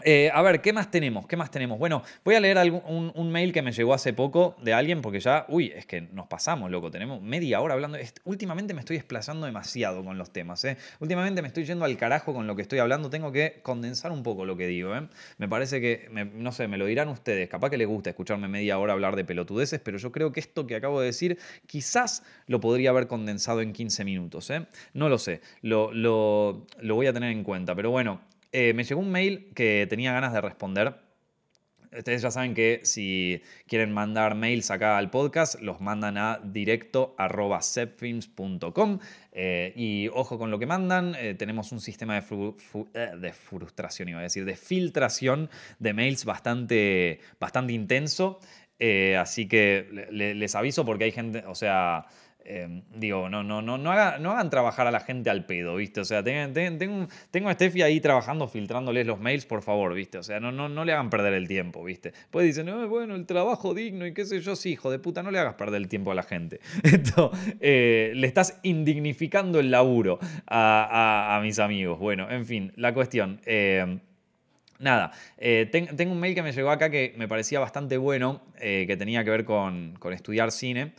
eh, 0.05 0.31
a 0.33 0.41
ver, 0.41 0.61
¿qué 0.61 0.73
más 0.73 0.91
tenemos? 0.91 1.27
¿Qué 1.27 1.35
más 1.35 1.51
tenemos? 1.51 1.79
Bueno, 1.79 2.03
voy 2.23 2.35
a 2.35 2.39
leer 2.39 2.57
un, 2.85 3.31
mail 3.31 3.51
que 3.53 3.61
me 3.61 3.71
llegó 3.71 3.93
hace 3.93 4.13
poco 4.13 4.55
de 4.61 4.73
alguien 4.73 5.01
porque 5.01 5.19
ya, 5.19 5.45
uy, 5.49 5.71
es 5.75 5.85
que 5.85 6.01
nos 6.01 6.27
pasamos, 6.27 6.69
loco, 6.69 6.91
tenemos 6.91 7.21
media 7.21 7.61
hora 7.61 7.73
hablando. 7.73 7.97
Últimamente 8.25 8.73
me 8.73 8.81
estoy 8.81 8.97
desplazando 8.97 9.45
demasiado 9.45 10.03
con 10.03 10.17
los 10.17 10.31
temas, 10.31 10.63
¿eh? 10.65 10.77
Últimamente 10.99 11.41
me 11.41 11.47
estoy 11.47 11.65
yendo 11.65 11.85
al 11.85 11.97
carajo 11.97 12.33
con 12.33 12.47
lo 12.47 12.55
que 12.55 12.61
estoy 12.61 12.79
hablando, 12.79 13.09
tengo 13.09 13.31
que 13.31 13.59
condensar 13.63 14.11
un 14.11 14.23
poco 14.23 14.45
lo 14.45 14.57
que 14.57 14.67
digo, 14.67 14.95
¿eh? 14.95 15.07
Me 15.37 15.47
parece 15.47 15.81
que, 15.81 16.09
no 16.33 16.51
sé, 16.51 16.67
me 16.67 16.77
lo 16.77 16.85
dirán 16.85 17.09
ustedes, 17.09 17.49
capaz 17.49 17.69
que 17.69 17.77
les 17.77 17.87
gusta 17.87 18.09
escucharme 18.09 18.47
media 18.47 18.77
hora 18.79 18.93
hablar 18.93 19.15
de 19.15 19.25
pelotudeces, 19.25 19.79
pero 19.79 19.97
yo 19.97 20.11
creo 20.11 20.31
que 20.31 20.39
esto 20.39 20.67
que 20.67 20.75
acabo 20.75 20.99
de 20.99 21.07
decir 21.07 21.39
quizás 21.65 22.23
lo 22.47 22.59
podría 22.59 22.91
haber 22.91 23.07
condensado 23.07 23.61
en 23.61 23.73
15 23.73 24.03
minutos, 24.05 24.49
¿eh? 24.49 24.65
No 24.93 25.09
lo 25.09 25.17
sé, 25.17 25.41
lo, 25.61 25.91
lo 25.93 26.65
voy 26.95 27.07
a 27.07 27.13
tener 27.13 27.31
en 27.31 27.43
cuenta, 27.43 27.73
pero 27.75 27.89
bueno, 27.89 28.21
eh, 28.53 28.73
me 28.75 28.83
llegó 28.83 29.01
un 29.01 29.11
mail 29.11 29.51
que 29.55 29.87
tenía 29.89 30.13
ganas 30.13 30.31
de 30.31 30.39
responder. 30.39 31.01
Ustedes 31.91 32.21
ya 32.21 32.31
saben 32.31 32.53
que 32.53 32.81
si 32.83 33.41
quieren 33.67 33.91
mandar 33.91 34.35
mails 34.35 34.69
acá 34.71 34.97
al 34.97 35.09
podcast, 35.09 35.59
los 35.59 35.81
mandan 35.81 36.17
a 36.17 36.39
directo 36.43 37.15
eh, 39.31 39.73
y 39.75 40.07
ojo 40.07 40.37
con 40.37 40.51
lo 40.51 40.59
que 40.59 40.65
mandan, 40.65 41.15
eh, 41.15 41.35
tenemos 41.35 41.71
un 41.71 41.79
sistema 41.79 42.19
de, 42.19 43.17
de, 43.17 43.33
frustración, 43.33 44.09
iba 44.09 44.19
a 44.19 44.23
decir, 44.23 44.45
de 44.45 44.55
filtración 44.55 45.49
de 45.79 45.93
mails 45.93 46.25
bastante, 46.25 47.19
bastante 47.39 47.73
intenso. 47.73 48.39
así 49.19 49.47
que 49.47 50.07
les 50.11 50.55
aviso 50.55 50.85
porque 50.85 51.05
hay 51.05 51.11
gente, 51.11 51.43
o 51.47 51.55
sea, 51.55 52.05
Em, 52.45 52.81
digo, 52.93 53.29
no, 53.29 53.43
no, 53.43 53.61
no, 53.61 53.77
no, 53.77 53.91
hagan 53.91 54.49
trabajar 54.49 54.85
a 54.87 54.91
la 54.91 54.99
gente 54.99 55.29
al 55.29 55.45
pedo, 55.45 55.75
¿viste? 55.75 56.01
O 56.01 56.05
sea, 56.05 56.23
tengo, 56.23 57.07
tengo 57.31 57.49
a 57.49 57.53
Steffi 57.53 57.81
ahí 57.81 58.01
trabajando, 58.01 58.47
filtrándoles 58.47 59.07
los 59.07 59.19
mails, 59.19 59.45
por 59.45 59.61
favor, 59.61 59.93
¿viste? 59.93 60.17
O 60.17 60.23
sea, 60.23 60.39
no, 60.39 60.51
no, 60.51 60.67
no 60.67 60.83
le 60.83 60.91
hagan 60.91 61.09
perder 61.09 61.33
el 61.33 61.47
tiempo, 61.47 61.83
¿viste? 61.83 62.13
Pues 62.31 62.45
dicen, 62.45 62.65
no, 62.65 62.87
bueno, 62.87 63.15
el 63.15 63.25
trabajo 63.25 63.73
digno 63.73 64.05
y 64.05 64.13
qué 64.13 64.25
sé 64.25 64.41
yo, 64.41 64.55
sí, 64.55 64.71
hijo 64.71 64.91
de 64.91 64.99
puta, 64.99 65.23
no 65.23 65.31
le 65.31 65.39
hagas 65.39 65.53
perder 65.53 65.81
el 65.81 65.87
tiempo 65.87 66.11
a 66.11 66.15
la 66.15 66.23
gente. 66.23 66.59
Esto, 66.83 67.31
eh, 67.61 68.11
le 68.15 68.27
estás 68.27 68.59
indignificando 68.63 69.59
el 69.59 69.71
laburo 69.71 70.19
a, 70.47 71.39
mis 71.41 71.59
amigos. 71.59 71.99
Bueno, 71.99 72.29
en 72.29 72.45
fin, 72.45 72.73
la 72.75 72.93
cuestión. 72.93 73.39
Em, 73.45 73.99
nada, 74.79 75.11
eh, 75.37 75.69
tengo 75.71 76.11
un 76.11 76.19
mail 76.19 76.35
que 76.35 76.43
me 76.43 76.51
llegó 76.51 76.69
acá 76.69 76.89
que 76.89 77.13
me 77.17 77.27
parecía 77.27 77.59
bastante 77.59 77.97
bueno, 77.97 78.41
eh, 78.59 78.85
que 78.87 78.97
tenía 78.97 79.23
que 79.23 79.29
ver 79.29 79.45
con, 79.45 79.95
con 79.99 80.13
estudiar 80.13 80.51
cine. 80.51 80.93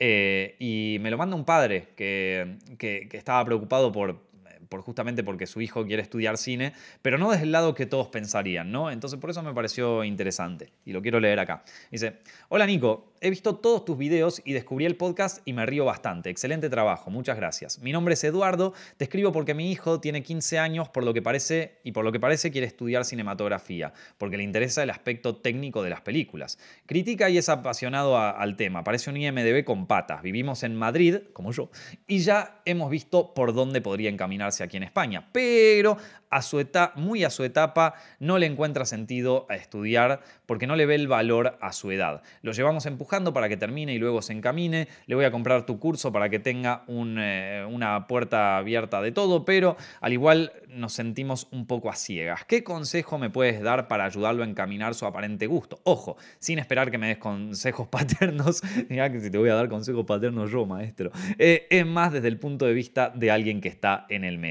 Eh, 0.00 0.56
y 0.58 0.98
me 1.00 1.10
lo 1.10 1.18
manda 1.18 1.36
un 1.36 1.44
padre 1.44 1.88
que, 1.96 2.56
que 2.78 3.08
estaba 3.12 3.44
preocupado 3.44 3.92
por 3.92 4.29
justamente 4.78 5.24
porque 5.24 5.46
su 5.46 5.60
hijo 5.60 5.84
quiere 5.84 6.02
estudiar 6.02 6.38
cine, 6.38 6.72
pero 7.02 7.18
no 7.18 7.30
desde 7.30 7.44
el 7.44 7.52
lado 7.52 7.74
que 7.74 7.86
todos 7.86 8.08
pensarían, 8.08 8.70
¿no? 8.70 8.90
Entonces 8.90 9.18
por 9.18 9.30
eso 9.30 9.42
me 9.42 9.52
pareció 9.52 10.04
interesante 10.04 10.72
y 10.84 10.92
lo 10.92 11.02
quiero 11.02 11.20
leer 11.20 11.40
acá. 11.40 11.64
Dice, 11.90 12.18
hola 12.48 12.66
Nico, 12.66 13.12
he 13.20 13.30
visto 13.30 13.56
todos 13.56 13.84
tus 13.84 13.98
videos 13.98 14.40
y 14.44 14.52
descubrí 14.52 14.86
el 14.86 14.96
podcast 14.96 15.40
y 15.44 15.52
me 15.52 15.66
río 15.66 15.84
bastante. 15.84 16.30
Excelente 16.30 16.70
trabajo, 16.70 17.10
muchas 17.10 17.36
gracias. 17.36 17.80
Mi 17.80 17.92
nombre 17.92 18.14
es 18.14 18.24
Eduardo, 18.24 18.72
te 18.96 19.04
escribo 19.04 19.32
porque 19.32 19.54
mi 19.54 19.70
hijo 19.70 20.00
tiene 20.00 20.22
15 20.22 20.58
años 20.58 20.88
por 20.88 21.04
lo 21.04 21.12
que 21.12 21.22
parece 21.22 21.78
y 21.84 21.92
por 21.92 22.04
lo 22.04 22.12
que 22.12 22.20
parece 22.20 22.50
quiere 22.50 22.66
estudiar 22.66 23.04
cinematografía, 23.04 23.92
porque 24.18 24.36
le 24.36 24.44
interesa 24.44 24.82
el 24.82 24.90
aspecto 24.90 25.36
técnico 25.36 25.82
de 25.82 25.90
las 25.90 26.00
películas. 26.00 26.58
Critica 26.86 27.28
y 27.28 27.38
es 27.38 27.48
apasionado 27.48 28.18
al 28.18 28.56
tema, 28.56 28.84
parece 28.84 29.10
un 29.10 29.16
IMDB 29.16 29.64
con 29.64 29.86
patas. 29.86 30.22
Vivimos 30.22 30.62
en 30.62 30.76
Madrid, 30.76 31.18
como 31.32 31.52
yo, 31.52 31.70
y 32.06 32.18
ya 32.20 32.62
hemos 32.64 32.90
visto 32.90 33.34
por 33.34 33.52
dónde 33.52 33.80
podría 33.80 34.10
encaminarse 34.10 34.59
aquí 34.64 34.76
en 34.76 34.82
España, 34.82 35.28
pero 35.32 35.96
a 36.30 36.42
su 36.42 36.60
etapa, 36.60 36.92
muy 36.98 37.24
a 37.24 37.30
su 37.30 37.42
etapa 37.44 37.94
no 38.20 38.38
le 38.38 38.46
encuentra 38.46 38.84
sentido 38.84 39.46
a 39.50 39.56
estudiar 39.56 40.20
porque 40.46 40.66
no 40.66 40.76
le 40.76 40.86
ve 40.86 40.94
el 40.94 41.08
valor 41.08 41.58
a 41.60 41.72
su 41.72 41.90
edad. 41.90 42.22
Lo 42.42 42.52
llevamos 42.52 42.86
empujando 42.86 43.32
para 43.32 43.48
que 43.48 43.56
termine 43.56 43.94
y 43.94 43.98
luego 43.98 44.22
se 44.22 44.32
encamine. 44.32 44.88
Le 45.06 45.14
voy 45.16 45.24
a 45.24 45.32
comprar 45.32 45.66
tu 45.66 45.78
curso 45.78 46.12
para 46.12 46.28
que 46.28 46.38
tenga 46.38 46.84
eh, 46.88 47.66
una 47.68 48.06
puerta 48.06 48.56
abierta 48.56 49.02
de 49.02 49.12
todo, 49.12 49.44
pero 49.44 49.76
al 50.00 50.12
igual 50.12 50.52
nos 50.68 50.92
sentimos 50.92 51.48
un 51.50 51.66
poco 51.66 51.90
a 51.90 51.96
ciegas. 51.96 52.44
¿Qué 52.44 52.62
consejo 52.62 53.18
me 53.18 53.30
puedes 53.30 53.60
dar 53.60 53.88
para 53.88 54.04
ayudarlo 54.04 54.44
a 54.44 54.46
encaminar 54.46 54.94
su 54.94 55.06
aparente 55.06 55.46
gusto? 55.46 55.80
Ojo, 55.82 56.16
sin 56.38 56.58
esperar 56.60 56.90
que 56.90 56.98
me 56.98 57.08
des 57.08 57.18
consejos 57.18 57.88
paternos. 57.90 58.62
Mira 58.88 59.10
que 59.10 59.20
si 59.20 59.30
te 59.30 59.38
voy 59.38 59.50
a 59.50 59.54
dar 59.54 59.68
consejos 59.68 60.06
paternos 60.06 60.50
yo, 60.50 60.64
maestro. 60.64 61.10
Eh, 61.38 61.66
es 61.70 61.84
más 61.84 62.12
desde 62.12 62.28
el 62.28 62.38
punto 62.38 62.66
de 62.66 62.72
vista 62.72 63.10
de 63.14 63.32
alguien 63.32 63.60
que 63.60 63.68
está 63.68 64.06
en 64.08 64.24
el 64.24 64.38
medio. 64.38 64.49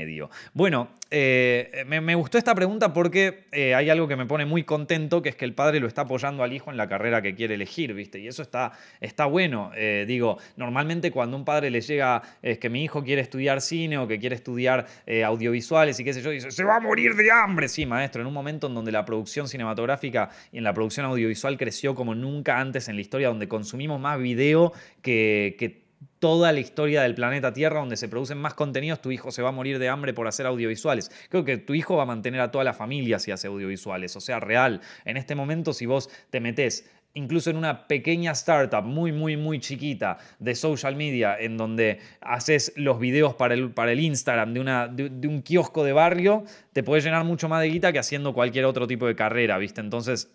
Bueno, 0.53 0.89
eh, 1.11 1.83
me, 1.87 2.13
gustó 2.15 2.37
esta 2.37 2.53
pregunta 2.53 2.93
porque 2.93 3.45
eh, 3.51 3.73
hay 3.73 3.89
algo 3.89 4.07
que 4.07 4.15
me 4.15 4.27
pone 4.27 4.45
muy 4.45 4.63
contento, 4.63 5.21
que 5.21 5.29
es 5.29 5.35
que 5.35 5.45
el 5.45 5.53
padre 5.53 5.79
lo 5.79 5.87
está 5.87 6.01
apoyando 6.01 6.43
al 6.43 6.53
hijo 6.53 6.69
en 6.69 6.77
la 6.77 6.87
carrera 6.87 7.21
que 7.21 7.33
quiere 7.33 7.55
elegir, 7.55 7.93
¿viste? 7.93 8.19
Y 8.19 8.27
eso 8.27 8.43
está, 8.43 8.73
está 9.01 9.25
bueno. 9.25 9.71
Eh, 9.75 10.05
digo, 10.07 10.37
normalmente 10.55 11.11
cuando 11.11 11.35
un 11.35 11.45
padre 11.45 11.71
le 11.71 11.81
llega, 11.81 12.21
es 12.41 12.59
que 12.59 12.69
mi 12.69 12.83
hijo 12.83 13.03
quiere 13.03 13.21
estudiar 13.21 13.61
cine 13.61 13.97
o 13.97 14.07
que 14.07 14.19
quiere 14.19 14.35
estudiar 14.35 14.85
audiovisuales 15.25 15.99
y 15.99 16.03
qué 16.03 16.13
sé 16.13 16.21
yo, 16.21 16.29
dice, 16.29 16.51
se 16.51 16.63
va 16.63 16.75
a 16.75 16.79
morir 16.79 17.15
de 17.15 17.31
hambre. 17.31 17.67
Sí, 17.67 17.85
maestro, 17.85 18.21
en 18.21 18.27
un 18.27 18.33
momento 18.33 18.67
en 18.67 18.75
donde 18.75 18.91
la 18.91 19.05
producción 19.05 19.47
cinematográfica 19.47 20.29
y 20.51 20.59
en 20.59 20.63
la 20.63 20.73
producción 20.73 21.05
audiovisual 21.05 21.57
creció 21.57 21.95
como 21.95 22.13
nunca 22.13 22.59
antes 22.59 22.87
en 22.87 22.95
la 22.95 23.01
historia, 23.01 23.29
donde 23.29 23.47
consumimos 23.47 23.99
más 23.99 24.19
video 24.19 24.73
que, 25.01 25.55
que 25.57 25.88
toda 26.19 26.51
la 26.51 26.59
historia 26.59 27.01
del 27.01 27.15
planeta 27.15 27.53
Tierra 27.53 27.79
donde 27.79 27.97
se 27.97 28.09
producen 28.09 28.37
más 28.37 28.53
contenidos, 28.53 29.01
tu 29.01 29.11
hijo 29.11 29.31
se 29.31 29.41
va 29.41 29.49
a 29.49 29.53
morir 29.53 29.79
de 29.79 29.89
hambre 29.89 30.13
por 30.13 30.27
hacer 30.27 30.45
audiovisuales. 30.45 31.11
Creo 31.29 31.45
que 31.45 31.57
tu 31.57 31.73
hijo 31.73 31.95
va 31.95 32.03
a 32.03 32.05
mantener 32.05 32.41
a 32.41 32.51
toda 32.51 32.63
la 32.63 32.73
familia 32.73 33.19
si 33.19 33.31
hace 33.31 33.47
audiovisuales, 33.47 34.15
o 34.15 34.21
sea, 34.21 34.39
real. 34.39 34.81
En 35.05 35.17
este 35.17 35.35
momento, 35.35 35.73
si 35.73 35.85
vos 35.85 36.09
te 36.29 36.39
metés 36.39 36.89
incluso 37.13 37.49
en 37.49 37.57
una 37.57 37.87
pequeña 37.87 38.31
startup 38.31 38.83
muy, 38.83 39.11
muy, 39.11 39.35
muy 39.35 39.59
chiquita 39.59 40.17
de 40.39 40.55
social 40.55 40.95
media, 40.95 41.35
en 41.39 41.57
donde 41.57 41.99
haces 42.21 42.73
los 42.75 42.99
videos 42.99 43.33
para 43.33 43.53
el, 43.55 43.71
para 43.71 43.91
el 43.91 43.99
Instagram 43.99 44.53
de, 44.53 44.59
una, 44.59 44.87
de, 44.87 45.27
un 45.27 45.41
kiosco 45.41 45.83
de 45.83 45.93
barrio, 45.93 46.43
te 46.71 46.83
puedes 46.83 47.03
llenar 47.03 47.23
mucho 47.23 47.49
más 47.49 47.61
de 47.61 47.69
guita 47.69 47.91
que 47.91 47.99
haciendo 47.99 48.33
cualquier 48.33 48.65
otro 48.65 48.87
tipo 48.87 49.07
de 49.07 49.15
carrera, 49.15 49.57
¿viste? 49.57 49.81
Entonces, 49.81 50.31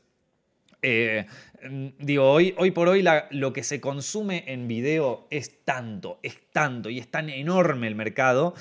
eh, 0.86 1.26
mm, 1.68 1.86
digo, 1.98 2.30
hoy, 2.30 2.54
hoy 2.58 2.70
por 2.70 2.88
hoy 2.88 3.02
lo 3.30 3.52
que 3.54 3.62
se 3.62 3.80
consume 3.80 4.44
en 4.46 4.68
video 4.68 5.26
es 5.30 5.64
tanto, 5.64 6.20
es 6.22 6.38
tanto 6.52 6.90
y 6.90 6.98
es 6.98 7.10
tan 7.10 7.30
enorme 7.30 7.86
el 7.86 7.94
mercado 7.94 8.54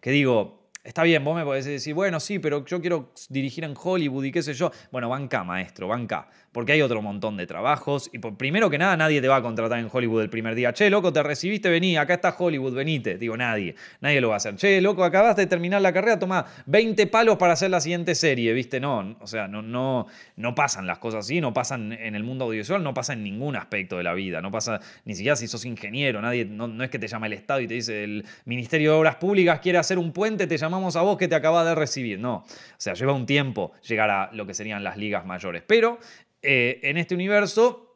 que 0.00 0.10
digo, 0.10 0.70
está 0.82 1.04
bien, 1.04 1.22
vos 1.22 1.36
me 1.36 1.44
podés 1.44 1.64
decir, 1.64 1.94
bueno, 1.94 2.18
sí, 2.18 2.40
pero 2.40 2.64
yo 2.64 2.80
quiero 2.80 3.12
dirigir 3.28 3.62
en 3.62 3.74
Hollywood 3.80 4.24
y 4.24 4.32
qué 4.32 4.42
sé 4.42 4.54
yo. 4.54 4.72
Bueno, 4.90 5.08
banca, 5.08 5.44
maestro, 5.44 5.86
banca 5.86 6.28
porque 6.52 6.72
hay 6.72 6.82
otro 6.82 7.02
montón 7.02 7.36
de 7.36 7.46
trabajos. 7.46 8.10
Y 8.12 8.18
primero 8.18 8.70
que 8.70 8.78
nada, 8.78 8.96
nadie 8.96 9.20
te 9.20 9.28
va 9.28 9.36
a 9.36 9.42
contratar 9.42 9.78
en 9.78 9.88
Hollywood 9.90 10.22
el 10.22 10.30
primer 10.30 10.54
día. 10.54 10.72
Che, 10.72 10.90
loco, 10.90 11.12
te 11.12 11.22
recibiste, 11.22 11.68
vení, 11.68 11.96
acá 11.96 12.14
está 12.14 12.34
Hollywood, 12.36 12.74
venite. 12.74 13.18
Digo, 13.18 13.36
nadie, 13.36 13.74
nadie 14.00 14.20
lo 14.20 14.28
va 14.28 14.34
a 14.34 14.36
hacer. 14.38 14.56
Che, 14.56 14.80
loco, 14.80 15.04
acabas 15.04 15.36
de 15.36 15.46
terminar 15.46 15.82
la 15.82 15.92
carrera, 15.92 16.18
toma 16.18 16.46
20 16.66 17.06
palos 17.06 17.36
para 17.36 17.52
hacer 17.52 17.70
la 17.70 17.80
siguiente 17.80 18.14
serie, 18.14 18.52
¿viste? 18.52 18.80
No, 18.80 19.16
o 19.20 19.26
sea, 19.26 19.48
no, 19.48 19.62
no, 19.62 20.06
no 20.36 20.54
pasan 20.54 20.86
las 20.86 20.98
cosas 20.98 21.24
así, 21.24 21.40
no 21.40 21.52
pasan 21.52 21.92
en 21.92 22.14
el 22.14 22.24
mundo 22.24 22.46
audiovisual, 22.46 22.82
no 22.82 22.94
pasa 22.94 23.12
en 23.12 23.22
ningún 23.22 23.56
aspecto 23.56 23.96
de 23.96 24.02
la 24.02 24.14
vida, 24.14 24.40
no 24.40 24.50
pasa 24.50 24.80
ni 25.04 25.14
siquiera 25.14 25.36
si 25.36 25.48
sos 25.48 25.64
ingeniero, 25.64 26.20
nadie, 26.20 26.44
no, 26.44 26.66
no 26.66 26.84
es 26.84 26.90
que 26.90 26.98
te 26.98 27.08
llama 27.08 27.26
el 27.26 27.34
Estado 27.34 27.60
y 27.60 27.66
te 27.66 27.74
dice 27.74 28.04
el 28.04 28.24
Ministerio 28.44 28.92
de 28.92 28.98
Obras 28.98 29.16
Públicas 29.16 29.60
quiere 29.60 29.78
hacer 29.78 29.98
un 29.98 30.12
puente, 30.12 30.46
te 30.46 30.56
llamamos 30.56 30.96
a 30.96 31.02
vos 31.02 31.16
que 31.16 31.28
te 31.28 31.34
acaba 31.34 31.64
de 31.64 31.74
recibir. 31.74 32.18
No, 32.18 32.36
o 32.36 32.44
sea, 32.76 32.94
lleva 32.94 33.12
un 33.12 33.26
tiempo 33.26 33.72
llegar 33.86 34.10
a 34.10 34.30
lo 34.32 34.46
que 34.46 34.54
serían 34.54 34.84
las 34.84 34.96
ligas 34.96 35.24
mayores. 35.24 35.62
Pero 35.66 35.98
eh, 36.42 36.80
en 36.82 36.96
este 36.96 37.14
universo 37.14 37.88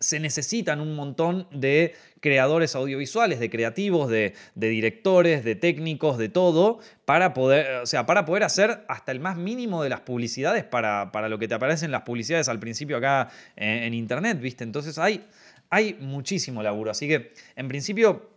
se 0.00 0.20
necesitan 0.20 0.80
un 0.80 0.94
montón 0.94 1.48
de 1.50 1.94
creadores 2.20 2.74
audiovisuales, 2.74 3.40
de 3.40 3.50
creativos, 3.50 4.08
de, 4.08 4.34
directores, 4.54 5.44
de 5.44 5.54
técnicos, 5.54 6.18
de 6.18 6.28
todo, 6.28 6.78
para 7.04 7.34
poder, 7.34 7.82
o 7.82 7.86
sea, 7.86 8.06
para 8.06 8.24
poder 8.24 8.44
hacer 8.44 8.84
hasta 8.88 9.12
el 9.12 9.20
más 9.20 9.36
mínimo 9.36 9.82
de 9.82 9.88
las 9.88 10.00
publicidades 10.00 10.64
para, 10.64 11.28
lo 11.28 11.38
que 11.38 11.48
te 11.48 11.54
aparecen 11.54 11.90
las 11.90 12.02
publicidades 12.02 12.48
al 12.48 12.60
principio 12.60 12.96
acá 12.96 13.30
en, 13.56 13.92
internet, 13.94 14.40
¿viste? 14.40 14.64
Entonces 14.64 14.98
hay, 14.98 15.26
hay 15.70 15.94
muchísimo 16.00 16.62
laburo. 16.62 16.90
Así 16.90 17.08
que, 17.08 17.32
en 17.56 17.68
principio, 17.68 18.30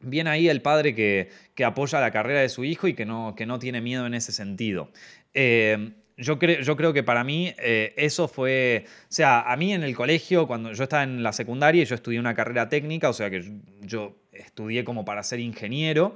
viene 0.00 0.30
ahí 0.30 0.48
el 0.48 0.60
padre 0.60 0.94
que, 0.94 1.30
apoya 1.64 2.00
la 2.00 2.10
carrera 2.10 2.40
de 2.40 2.48
su 2.48 2.64
hijo 2.64 2.88
y 2.88 2.94
que 2.94 3.06
no, 3.06 3.34
que 3.36 3.46
no 3.46 3.58
tiene 3.58 3.80
miedo 3.80 4.06
en 4.06 4.14
ese 4.14 4.32
sentido. 4.32 4.90
Eh, 5.34 5.92
yo, 6.16 6.38
creo, 6.38 6.60
yo 6.62 6.76
creo 6.76 6.92
que 6.92 7.02
para 7.02 7.24
mí 7.24 7.52
eh, 7.58 7.94
eso 7.96 8.28
fue, 8.28 8.84
o 8.86 9.06
sea, 9.08 9.40
a 9.40 9.56
mí 9.56 9.72
en 9.72 9.82
el 9.82 9.94
colegio, 9.94 10.46
cuando 10.46 10.72
yo 10.72 10.84
estaba 10.84 11.02
en 11.02 11.22
la 11.22 11.32
secundaria, 11.32 11.84
yo 11.84 11.94
estudié 11.94 12.18
una 12.18 12.34
carrera 12.34 12.68
técnica, 12.68 13.08
o 13.08 13.12
sea 13.12 13.30
que 13.30 13.44
yo, 13.82 14.16
estudié 14.32 14.84
como 14.84 15.04
para 15.04 15.22
ser 15.22 15.40
ingeniero, 15.40 16.14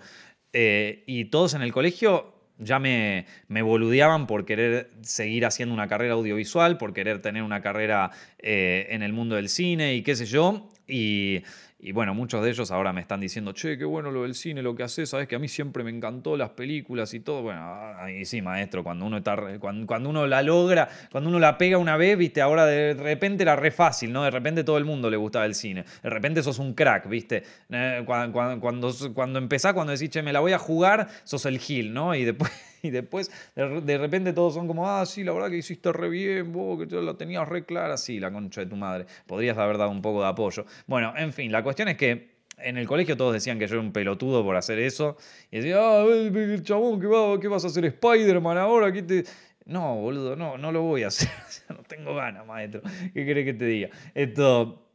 eh, 0.52 1.04
y 1.06 1.26
todos 1.26 1.54
en 1.54 1.62
el 1.62 1.72
colegio 1.72 2.34
ya 2.58 2.78
me, 2.78 3.26
me, 3.48 3.62
boludeaban 3.62 4.26
por 4.26 4.44
querer 4.44 4.90
seguir 5.00 5.46
haciendo 5.46 5.74
una 5.74 5.88
carrera 5.88 6.14
audiovisual, 6.14 6.76
por 6.76 6.92
querer 6.92 7.22
tener 7.22 7.42
una 7.42 7.62
carrera 7.62 8.10
eh, 8.38 8.86
en 8.90 9.02
el 9.02 9.12
mundo 9.12 9.36
del 9.36 9.48
cine 9.48 9.94
y 9.94 10.02
qué 10.02 10.14
sé 10.14 10.26
yo, 10.26 10.68
y 10.90 11.42
y 11.82 11.92
bueno, 11.92 12.12
muchos 12.14 12.44
de 12.44 12.50
ellos 12.50 12.70
ahora 12.70 12.92
me 12.92 13.00
están 13.00 13.20
diciendo, 13.20 13.52
che, 13.52 13.78
qué 13.78 13.86
bueno 13.86 14.10
lo 14.10 14.22
del 14.22 14.34
cine, 14.34 14.62
lo 14.62 14.74
que 14.74 14.82
haces, 14.82 15.08
sabes 15.08 15.26
que 15.26 15.36
a 15.36 15.38
mí 15.38 15.48
siempre 15.48 15.82
me 15.82 15.90
encantó 15.90 16.36
las 16.36 16.50
películas 16.50 17.14
y 17.14 17.20
todo. 17.20 17.42
Bueno, 17.42 17.60
ahí 17.96 18.26
sí, 18.26 18.42
maestro, 18.42 18.84
cuando 18.84 19.06
uno, 19.06 19.16
está, 19.16 19.36
cuando, 19.58 20.10
uno 20.10 20.26
la 20.26 20.42
logra, 20.42 20.88
cuando 21.10 21.30
uno 21.30 21.38
la 21.38 21.56
pega 21.56 21.78
una 21.78 21.96
vez, 21.96 22.18
viste, 22.18 22.42
ahora 22.42 22.66
de 22.66 22.92
repente 22.94 23.44
era 23.44 23.56
re 23.56 23.70
fácil, 23.70 24.12
¿no? 24.12 24.24
De 24.24 24.30
repente 24.30 24.62
todo 24.62 24.76
el 24.76 24.84
mundo 24.84 25.08
le 25.08 25.16
gustaba 25.16 25.46
el 25.46 25.54
cine. 25.54 25.84
De 26.02 26.10
repente 26.10 26.42
sos 26.42 26.58
un 26.58 26.74
crack, 26.74 27.08
viste. 27.08 27.44
Eh, 27.70 28.02
cuando, 28.04 28.60
cuando, 28.60 28.90
cuando 29.14 29.38
empezás, 29.38 29.72
cuando 29.72 29.92
decís, 29.92 30.10
che, 30.10 30.22
me 30.22 30.34
la 30.34 30.40
voy 30.40 30.52
a 30.52 30.58
jugar, 30.58 31.08
sos 31.24 31.46
el 31.46 31.58
gil, 31.58 31.94
¿no? 31.94 32.14
Y 32.14 32.24
después 32.26 32.50
y 32.82 32.90
después 32.90 33.30
de, 33.54 33.98
repente 33.98 34.32
todos 34.32 34.54
son 34.54 34.66
como, 34.66 34.88
ah, 34.88 35.04
sí, 35.06 35.24
la 35.24 35.32
verdad 35.32 35.50
que 35.50 35.58
hiciste 35.58 35.92
re 35.92 36.08
bien, 36.08 36.52
vos 36.52 36.86
que 36.86 36.94
la 36.96 37.14
tenías 37.14 37.48
re 37.48 37.64
clara, 37.64 37.96
sí, 37.96 38.20
la 38.20 38.32
concha 38.32 38.62
de 38.62 38.66
tu 38.66 38.76
madre, 38.76 39.06
podrías 39.26 39.56
haber 39.58 39.78
dado 39.78 39.90
un 39.90 40.02
poco 40.02 40.22
de 40.22 40.28
apoyo. 40.28 40.64
Bueno, 40.86 41.12
en 41.16 41.32
fin, 41.32 41.50
la 41.52 41.62
cuestión 41.62 41.88
es 41.88 41.96
que 41.96 42.40
en 42.58 42.76
el 42.76 42.86
colegio 42.86 43.16
todos 43.16 43.32
decían 43.32 43.58
que 43.58 43.66
yo 43.66 43.74
era 43.74 43.82
un 43.82 43.92
pelotudo 43.92 44.44
por 44.44 44.56
hacer 44.56 44.78
eso. 44.78 45.16
Y 45.50 45.58
decían, 45.58 45.78
ah, 45.80 46.04
el 46.04 46.62
chabón, 46.62 47.00
¿qué, 47.00 47.06
va, 47.06 47.38
¿qué 47.40 47.48
vas 47.48 47.64
a 47.64 47.68
hacer 47.68 47.84
Spider-Man 47.84 48.58
ahora? 48.58 48.92
¿Qué 48.92 49.02
te... 49.02 49.24
No, 49.66 49.96
boludo, 49.96 50.36
no, 50.36 50.58
no 50.58 50.72
lo 50.72 50.82
voy 50.82 51.04
a 51.04 51.08
hacer. 51.08 51.30
no 51.68 51.82
tengo 51.84 52.14
ganas, 52.14 52.46
maestro. 52.46 52.82
¿Qué 53.14 53.24
querés 53.24 53.44
que 53.44 53.54
te 53.54 53.64
diga? 53.64 53.90
Esto... 54.14 54.86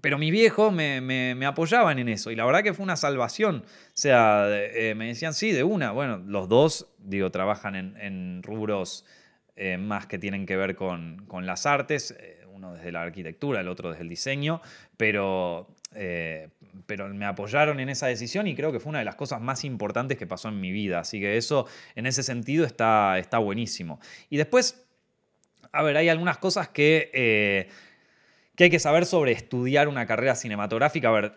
Pero 0.00 0.18
mis 0.18 0.30
viejos 0.30 0.72
me, 0.72 1.00
me, 1.00 1.46
apoyaban 1.46 1.98
en 1.98 2.08
eso 2.08 2.30
y 2.30 2.36
la 2.36 2.44
verdad 2.44 2.62
que 2.62 2.72
fue 2.72 2.84
una 2.84 2.96
salvación. 2.96 3.64
O 3.66 3.90
sea, 3.92 4.46
eh, 4.48 4.94
me 4.94 5.08
decían, 5.08 5.34
sí, 5.34 5.52
de 5.52 5.64
una. 5.64 5.90
Bueno, 5.90 6.18
los 6.18 6.48
dos, 6.48 6.86
digo, 6.98 7.30
trabajan 7.30 7.74
en, 7.74 8.42
rubros 8.42 9.04
eh, 9.56 9.78
más 9.78 10.06
que 10.06 10.18
tienen 10.18 10.46
que 10.46 10.56
ver 10.56 10.76
con, 10.76 11.26
las 11.42 11.66
artes, 11.66 12.16
eh, 12.18 12.40
uno 12.52 12.74
desde 12.74 12.92
la 12.92 13.02
arquitectura, 13.02 13.60
el 13.60 13.68
otro 13.68 13.90
desde 13.90 14.02
el 14.02 14.08
diseño, 14.08 14.60
pero, 14.96 15.66
pero 16.86 17.08
me 17.08 17.26
apoyaron 17.26 17.80
en 17.80 17.88
esa 17.88 18.06
decisión 18.06 18.46
y 18.46 18.54
creo 18.54 18.70
que 18.70 18.78
fue 18.78 18.90
una 18.90 19.00
de 19.00 19.04
las 19.04 19.16
cosas 19.16 19.40
más 19.40 19.64
importantes 19.64 20.16
que 20.16 20.26
pasó 20.26 20.48
en 20.48 20.60
mi 20.60 20.70
vida. 20.70 21.00
Así 21.00 21.18
que 21.18 21.36
eso, 21.36 21.66
en 21.96 22.06
ese 22.06 22.22
sentido, 22.22 22.64
está, 22.64 23.18
está 23.18 23.38
buenísimo. 23.38 23.98
Y 24.28 24.36
después, 24.36 24.86
a 25.72 25.82
ver, 25.82 25.96
hay 25.96 26.08
algunas 26.08 26.38
cosas 26.38 26.68
que 26.68 27.68
¿Qué 28.60 28.64
hay 28.64 28.70
que 28.70 28.78
saber 28.78 29.06
sobre 29.06 29.32
estudiar 29.32 29.88
una 29.88 30.04
carrera 30.04 30.34
cinematográfica? 30.34 31.08
A 31.08 31.12
ver, 31.12 31.32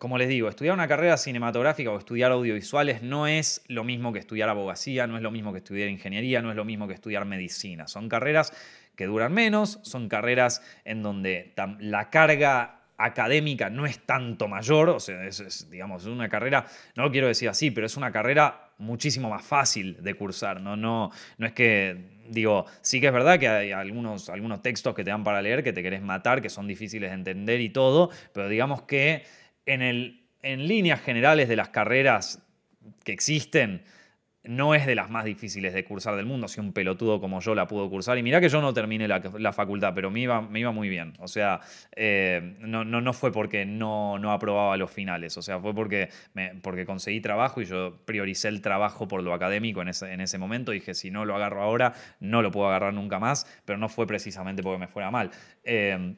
como 0.00 0.18
les 0.18 0.28
digo, 0.28 0.48
estudiar 0.48 0.74
una 0.74 0.88
carrera 0.88 1.16
cinematográfica 1.16 1.92
o 1.92 1.98
estudiar 2.00 2.32
audiovisuales 2.32 3.00
no 3.00 3.28
es 3.28 3.62
lo 3.68 3.84
mismo 3.84 4.12
que 4.12 4.18
estudiar 4.18 4.48
abogacía, 4.48 5.06
no 5.06 5.16
es 5.16 5.22
lo 5.22 5.30
mismo 5.30 5.52
que 5.52 5.58
estudiar 5.58 5.88
ingeniería, 5.88 6.42
no 6.42 6.50
es 6.50 6.56
lo 6.56 6.64
mismo 6.64 6.88
que 6.88 6.94
estudiar 6.94 7.26
medicina. 7.26 7.86
Son 7.86 8.08
carreras 8.08 8.52
que 8.96 9.06
duran 9.06 9.32
menos, 9.32 9.78
son 9.82 10.08
carreras 10.08 10.62
en 10.84 11.04
donde 11.04 11.54
la 11.78 12.10
carga 12.10 12.80
académica 12.96 13.70
no 13.70 13.86
es 13.86 14.00
tanto 14.00 14.48
mayor, 14.48 14.88
o 14.90 15.00
sea, 15.00 15.24
es, 15.24 15.68
digamos, 15.70 16.06
una 16.06 16.28
carrera, 16.28 16.66
no 16.96 17.04
lo 17.04 17.10
quiero 17.10 17.26
decir 17.26 17.48
así, 17.48 17.70
pero 17.70 17.86
es 17.86 17.96
una 17.96 18.12
carrera 18.12 18.72
muchísimo 18.78 19.30
más 19.30 19.44
fácil 19.44 20.02
de 20.02 20.14
cursar, 20.14 20.60
¿no? 20.60 20.76
No, 20.76 21.10
no 21.38 21.46
es 21.46 21.52
que, 21.52 22.22
digo, 22.28 22.66
sí 22.80 23.00
que 23.00 23.08
es 23.08 23.12
verdad 23.12 23.38
que 23.38 23.48
hay 23.48 23.72
algunos, 23.72 24.28
algunos 24.28 24.62
textos 24.62 24.94
que 24.94 25.04
te 25.04 25.10
dan 25.10 25.24
para 25.24 25.42
leer 25.42 25.62
que 25.62 25.72
te 25.72 25.82
querés 25.82 26.02
matar, 26.02 26.42
que 26.42 26.50
son 26.50 26.66
difíciles 26.66 27.10
de 27.10 27.14
entender 27.14 27.60
y 27.60 27.70
todo, 27.70 28.10
pero 28.32 28.48
digamos 28.48 28.82
que 28.82 29.24
en, 29.66 29.82
el, 29.82 30.26
en 30.42 30.66
líneas 30.68 31.00
generales 31.00 31.48
de 31.48 31.56
las 31.56 31.70
carreras 31.70 32.42
que 33.02 33.12
existen, 33.12 33.82
no 34.44 34.74
es 34.74 34.86
de 34.86 34.94
las 34.94 35.10
más 35.10 35.24
difíciles 35.24 35.72
de 35.72 35.84
cursar 35.84 36.16
del 36.16 36.26
mundo, 36.26 36.48
si 36.48 36.60
un 36.60 36.72
pelotudo 36.72 37.20
como 37.20 37.40
yo 37.40 37.54
la 37.54 37.66
pudo 37.66 37.88
cursar. 37.88 38.18
Y 38.18 38.22
mirá 38.22 38.40
que 38.40 38.48
yo 38.48 38.60
no 38.60 38.74
terminé 38.74 39.08
la, 39.08 39.52
facultad, 39.52 39.92
pero 39.94 40.10
me 40.10 40.20
iba, 40.20 40.42
me 40.42 40.60
iba, 40.60 40.70
muy 40.70 40.88
bien. 40.88 41.14
O 41.18 41.28
sea, 41.28 41.60
eh, 41.96 42.56
no, 42.60 42.84
no, 42.84 43.00
no, 43.00 43.12
fue 43.12 43.32
porque 43.32 43.64
no, 43.64 44.18
no, 44.18 44.32
aprobaba 44.32 44.76
los 44.76 44.90
finales, 44.90 45.36
o 45.38 45.42
sea, 45.42 45.58
fue 45.58 45.74
porque, 45.74 46.10
me, 46.34 46.54
porque 46.56 46.84
conseguí 46.84 47.20
trabajo 47.20 47.62
y 47.62 47.64
yo 47.64 48.02
prioricé 48.04 48.48
el 48.48 48.60
trabajo 48.60 49.08
por 49.08 49.22
lo 49.22 49.32
académico 49.32 49.80
en 49.82 49.88
ese, 49.88 50.12
en 50.12 50.20
ese 50.20 50.38
momento. 50.38 50.72
Dije, 50.72 50.94
si 50.94 51.10
no 51.10 51.24
lo 51.24 51.34
agarro 51.34 51.62
ahora, 51.62 51.94
no 52.20 52.42
lo 52.42 52.50
puedo 52.50 52.68
agarrar 52.68 52.92
nunca 52.92 53.18
más, 53.18 53.46
pero 53.64 53.78
no 53.78 53.88
fue 53.88 54.06
precisamente 54.06 54.62
porque 54.62 54.78
me 54.78 54.88
fuera 54.88 55.10
mal. 55.10 55.30
Eh, 55.64 56.16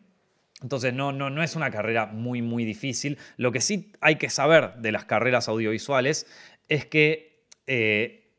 entonces 0.62 0.94
no, 0.94 1.12
no, 1.12 1.28
no 1.30 1.42
es 1.42 1.54
una 1.54 1.70
carrera 1.70 2.06
muy, 2.06 2.42
muy 2.42 2.64
difícil. 2.64 3.18
Lo 3.36 3.52
que 3.52 3.60
sí 3.60 3.92
hay 4.00 4.16
que 4.16 4.30
saber 4.30 4.74
de 4.76 4.90
las 4.90 5.04
carreras 5.04 5.48
audiovisuales 5.48 6.26
es 6.68 6.86
que 6.86 7.35
eh, 7.66 8.30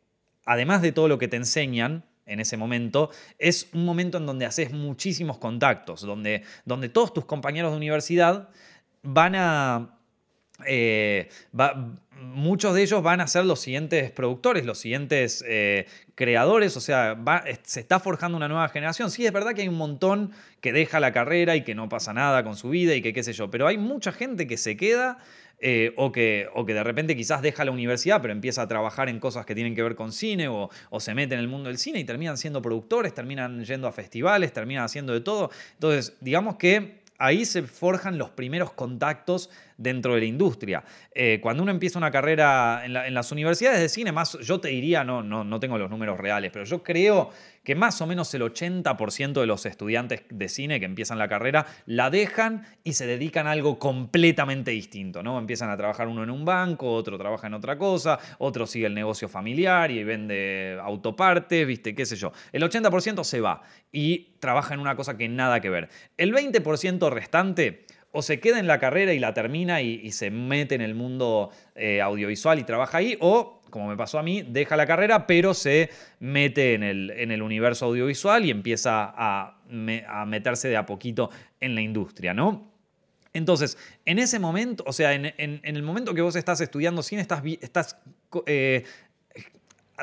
además 0.46 0.82
de 0.82 0.92
todo 0.92 1.08
lo 1.08 1.18
que 1.18 1.28
te 1.28 1.38
enseñan 1.38 2.04
en 2.26 2.40
ese 2.40 2.58
momento, 2.58 3.10
es 3.40 3.70
un 3.74 3.86
momento 3.86 4.18
en 4.18 4.26
donde 4.26 4.46
haces 4.46 4.72
muchísimos 4.72 5.38
contactos, 5.38 6.02
donde, 6.02 6.44
donde 6.66 6.90
todos 6.90 7.14
tus 7.14 7.26
compañeros 7.26 7.72
de 7.72 7.78
universidad 7.78 8.50
van 9.02 9.36
a... 9.36 9.94
Eh, 10.66 11.30
muchos 12.22 12.74
de 12.76 12.82
ellos 12.82 13.02
van 13.04 13.22
a 13.22 13.28
ser 13.28 13.46
los 13.46 13.60
siguientes 13.60 14.12
productores, 14.12 14.66
los 14.66 14.78
siguientes 14.78 15.44
eh, 15.48 15.88
creadores, 16.16 16.76
o 16.78 16.82
sea, 16.82 17.18
se 17.64 17.80
está 17.80 18.00
forjando 18.00 18.38
una 18.38 18.48
nueva 18.48 18.70
generación. 18.70 19.12
Sí, 19.12 19.26
es 19.26 19.32
verdad 19.32 19.54
que 19.54 19.62
hay 19.62 19.68
un 19.68 19.78
montón 19.78 20.32
que 20.62 20.74
deja 20.74 21.00
la 21.00 21.12
carrera 21.12 21.56
y 21.56 21.64
que 21.64 21.76
no 21.76 21.90
pasa 21.90 22.14
nada 22.14 22.44
con 22.44 22.56
su 22.56 22.70
vida 22.70 22.96
y 22.96 23.02
que 23.02 23.14
qué 23.14 23.24
sé 23.24 23.34
yo, 23.34 23.50
pero 23.50 23.68
hay 23.68 23.78
mucha 23.78 24.12
gente 24.12 24.48
que 24.48 24.58
se 24.58 24.78
queda 24.78 25.18
eh, 25.60 25.94
o, 25.96 26.12
que, 26.12 26.48
o 26.54 26.66
que 26.66 26.74
de 26.74 26.84
repente 26.84 27.16
quizás 27.16 27.42
deja 27.42 27.66
la 27.66 27.72
universidad, 27.72 28.22
pero 28.22 28.32
empieza 28.32 28.62
a 28.62 28.68
trabajar 28.68 29.10
en 29.10 29.20
cosas 29.20 29.46
que 29.46 29.56
tienen 29.56 29.74
que 29.74 29.82
ver 29.82 29.96
con 29.96 30.12
cine 30.12 30.48
o, 30.48 30.70
o 30.90 31.00
se 31.00 31.16
mete 31.16 31.34
en 31.34 31.40
el 31.40 31.48
mundo 31.48 31.70
del 31.70 31.80
cine 31.80 32.00
y 32.00 32.04
terminan 32.04 32.38
siendo 32.38 32.62
productores, 32.62 33.14
terminan 33.14 33.64
yendo 33.66 33.88
a 33.88 33.92
festivales, 33.92 34.54
terminan 34.54 34.84
haciendo 34.84 35.14
de 35.14 35.22
todo. 35.22 35.50
Entonces, 35.74 36.16
digamos 36.22 36.58
que 36.58 37.02
ahí 37.18 37.46
se 37.46 37.64
forjan 37.64 38.18
los 38.18 38.30
primeros 38.30 38.72
contactos 38.74 39.50
dentro 39.78 40.16
de 40.16 40.22
la 40.22 40.26
industria. 40.26 40.84
Eh, 41.14 41.40
cuando 41.42 41.64
uno 41.64 41.72
empieza 41.72 41.98
una 41.98 42.12
carrera 42.12 42.82
en, 42.84 43.14
las 43.14 43.32
universidades 43.32 43.80
de 43.80 43.90
cine, 43.90 44.12
más 44.12 44.38
yo 44.40 44.60
te 44.60 44.70
diría, 44.70 45.04
no, 45.04 45.24
no, 45.24 45.44
no 45.44 45.60
tengo 45.60 45.78
los 45.78 45.90
números 45.90 46.20
reales, 46.20 46.52
pero 46.52 46.66
yo 46.66 46.84
creo 46.84 47.30
que 47.68 47.76
más 47.76 48.00
o 48.00 48.08
menos 48.08 48.34
el 48.34 48.44
80% 48.44 49.42
de 49.42 49.46
los 49.46 49.66
estudiantes 49.66 50.24
de 50.30 50.48
cine 50.48 50.80
que 50.80 50.86
empiezan 50.86 51.18
la 51.18 51.28
carrera 51.28 51.66
la 51.86 52.10
dejan 52.10 52.66
y 52.86 52.94
se 52.94 53.06
dedican 53.06 53.46
a 53.46 53.52
algo 53.52 53.78
completamente 53.78 54.72
distinto, 54.72 55.22
¿no? 55.22 55.38
Empiezan 55.38 55.70
a 55.70 55.76
trabajar 55.76 56.08
uno 56.08 56.24
en 56.24 56.30
un 56.30 56.46
banco, 56.46 56.90
otro 56.94 57.18
trabaja 57.18 57.48
en 57.48 57.54
otra 57.54 57.78
cosa, 57.78 58.20
otro 58.38 58.66
sigue 58.68 58.86
el 58.86 58.94
negocio 58.94 59.28
familiar 59.28 59.92
y 59.92 60.02
vende 60.06 60.80
autopartes, 60.82 61.68
viste, 61.68 61.94
qué 61.94 62.06
sé 62.06 62.16
yo. 62.16 62.32
El 62.54 62.64
80% 62.64 63.26
se 63.26 63.42
va 63.42 63.62
y 63.92 64.38
trabaja 64.40 64.74
en 64.74 64.80
una 64.80 64.96
cosa 64.96 65.18
que 65.18 65.28
nada 65.28 65.60
que 65.60 65.70
ver. 65.70 65.90
El 66.16 66.34
20% 66.34 67.10
restante 67.10 67.86
o 68.18 68.24
se 68.24 68.40
queda 68.40 68.58
en 68.58 68.66
la 68.66 68.80
carrera 68.80 69.14
y 69.14 69.20
la 69.20 69.36
termina 69.36 69.80
y, 69.84 70.12
se 70.12 70.32
mete 70.32 70.74
en 70.74 70.82
el 70.82 70.96
mundo 70.96 71.52
eh, 71.76 72.02
audiovisual 72.02 72.58
y 72.58 72.64
trabaja 72.64 72.98
ahí, 72.98 73.16
o, 73.22 73.62
como 73.70 73.90
me 73.90 73.96
pasó 73.96 74.18
a 74.18 74.24
mí, 74.24 74.42
deja 74.42 74.76
la 74.76 74.88
carrera, 74.88 75.28
pero 75.28 75.54
se 75.54 75.92
mete 76.20 76.74
en 76.74 76.82
el, 76.82 77.12
en 77.12 77.30
el 77.30 77.44
universo 77.44 77.86
audiovisual 77.86 78.44
y 78.44 78.50
empieza 78.50 79.14
a, 79.16 79.54
meterse 79.70 80.68
de 80.68 80.78
a 80.78 80.88
poquito 80.88 81.30
en 81.60 81.76
la 81.76 81.82
industria, 81.82 82.34
¿no? 82.34 82.72
Entonces, 83.34 83.78
en 84.06 84.18
ese 84.18 84.40
momento, 84.40 84.84
o 84.88 84.94
sea, 84.94 85.14
en, 85.14 85.62
el 85.62 85.84
momento 85.84 86.16
que 86.16 86.22
vos 86.22 86.36
estás 86.36 86.60
estudiando 86.60 87.04
cine, 87.04 87.22
estás, 87.22 87.44
estás 87.62 87.98
eh, 88.48 88.84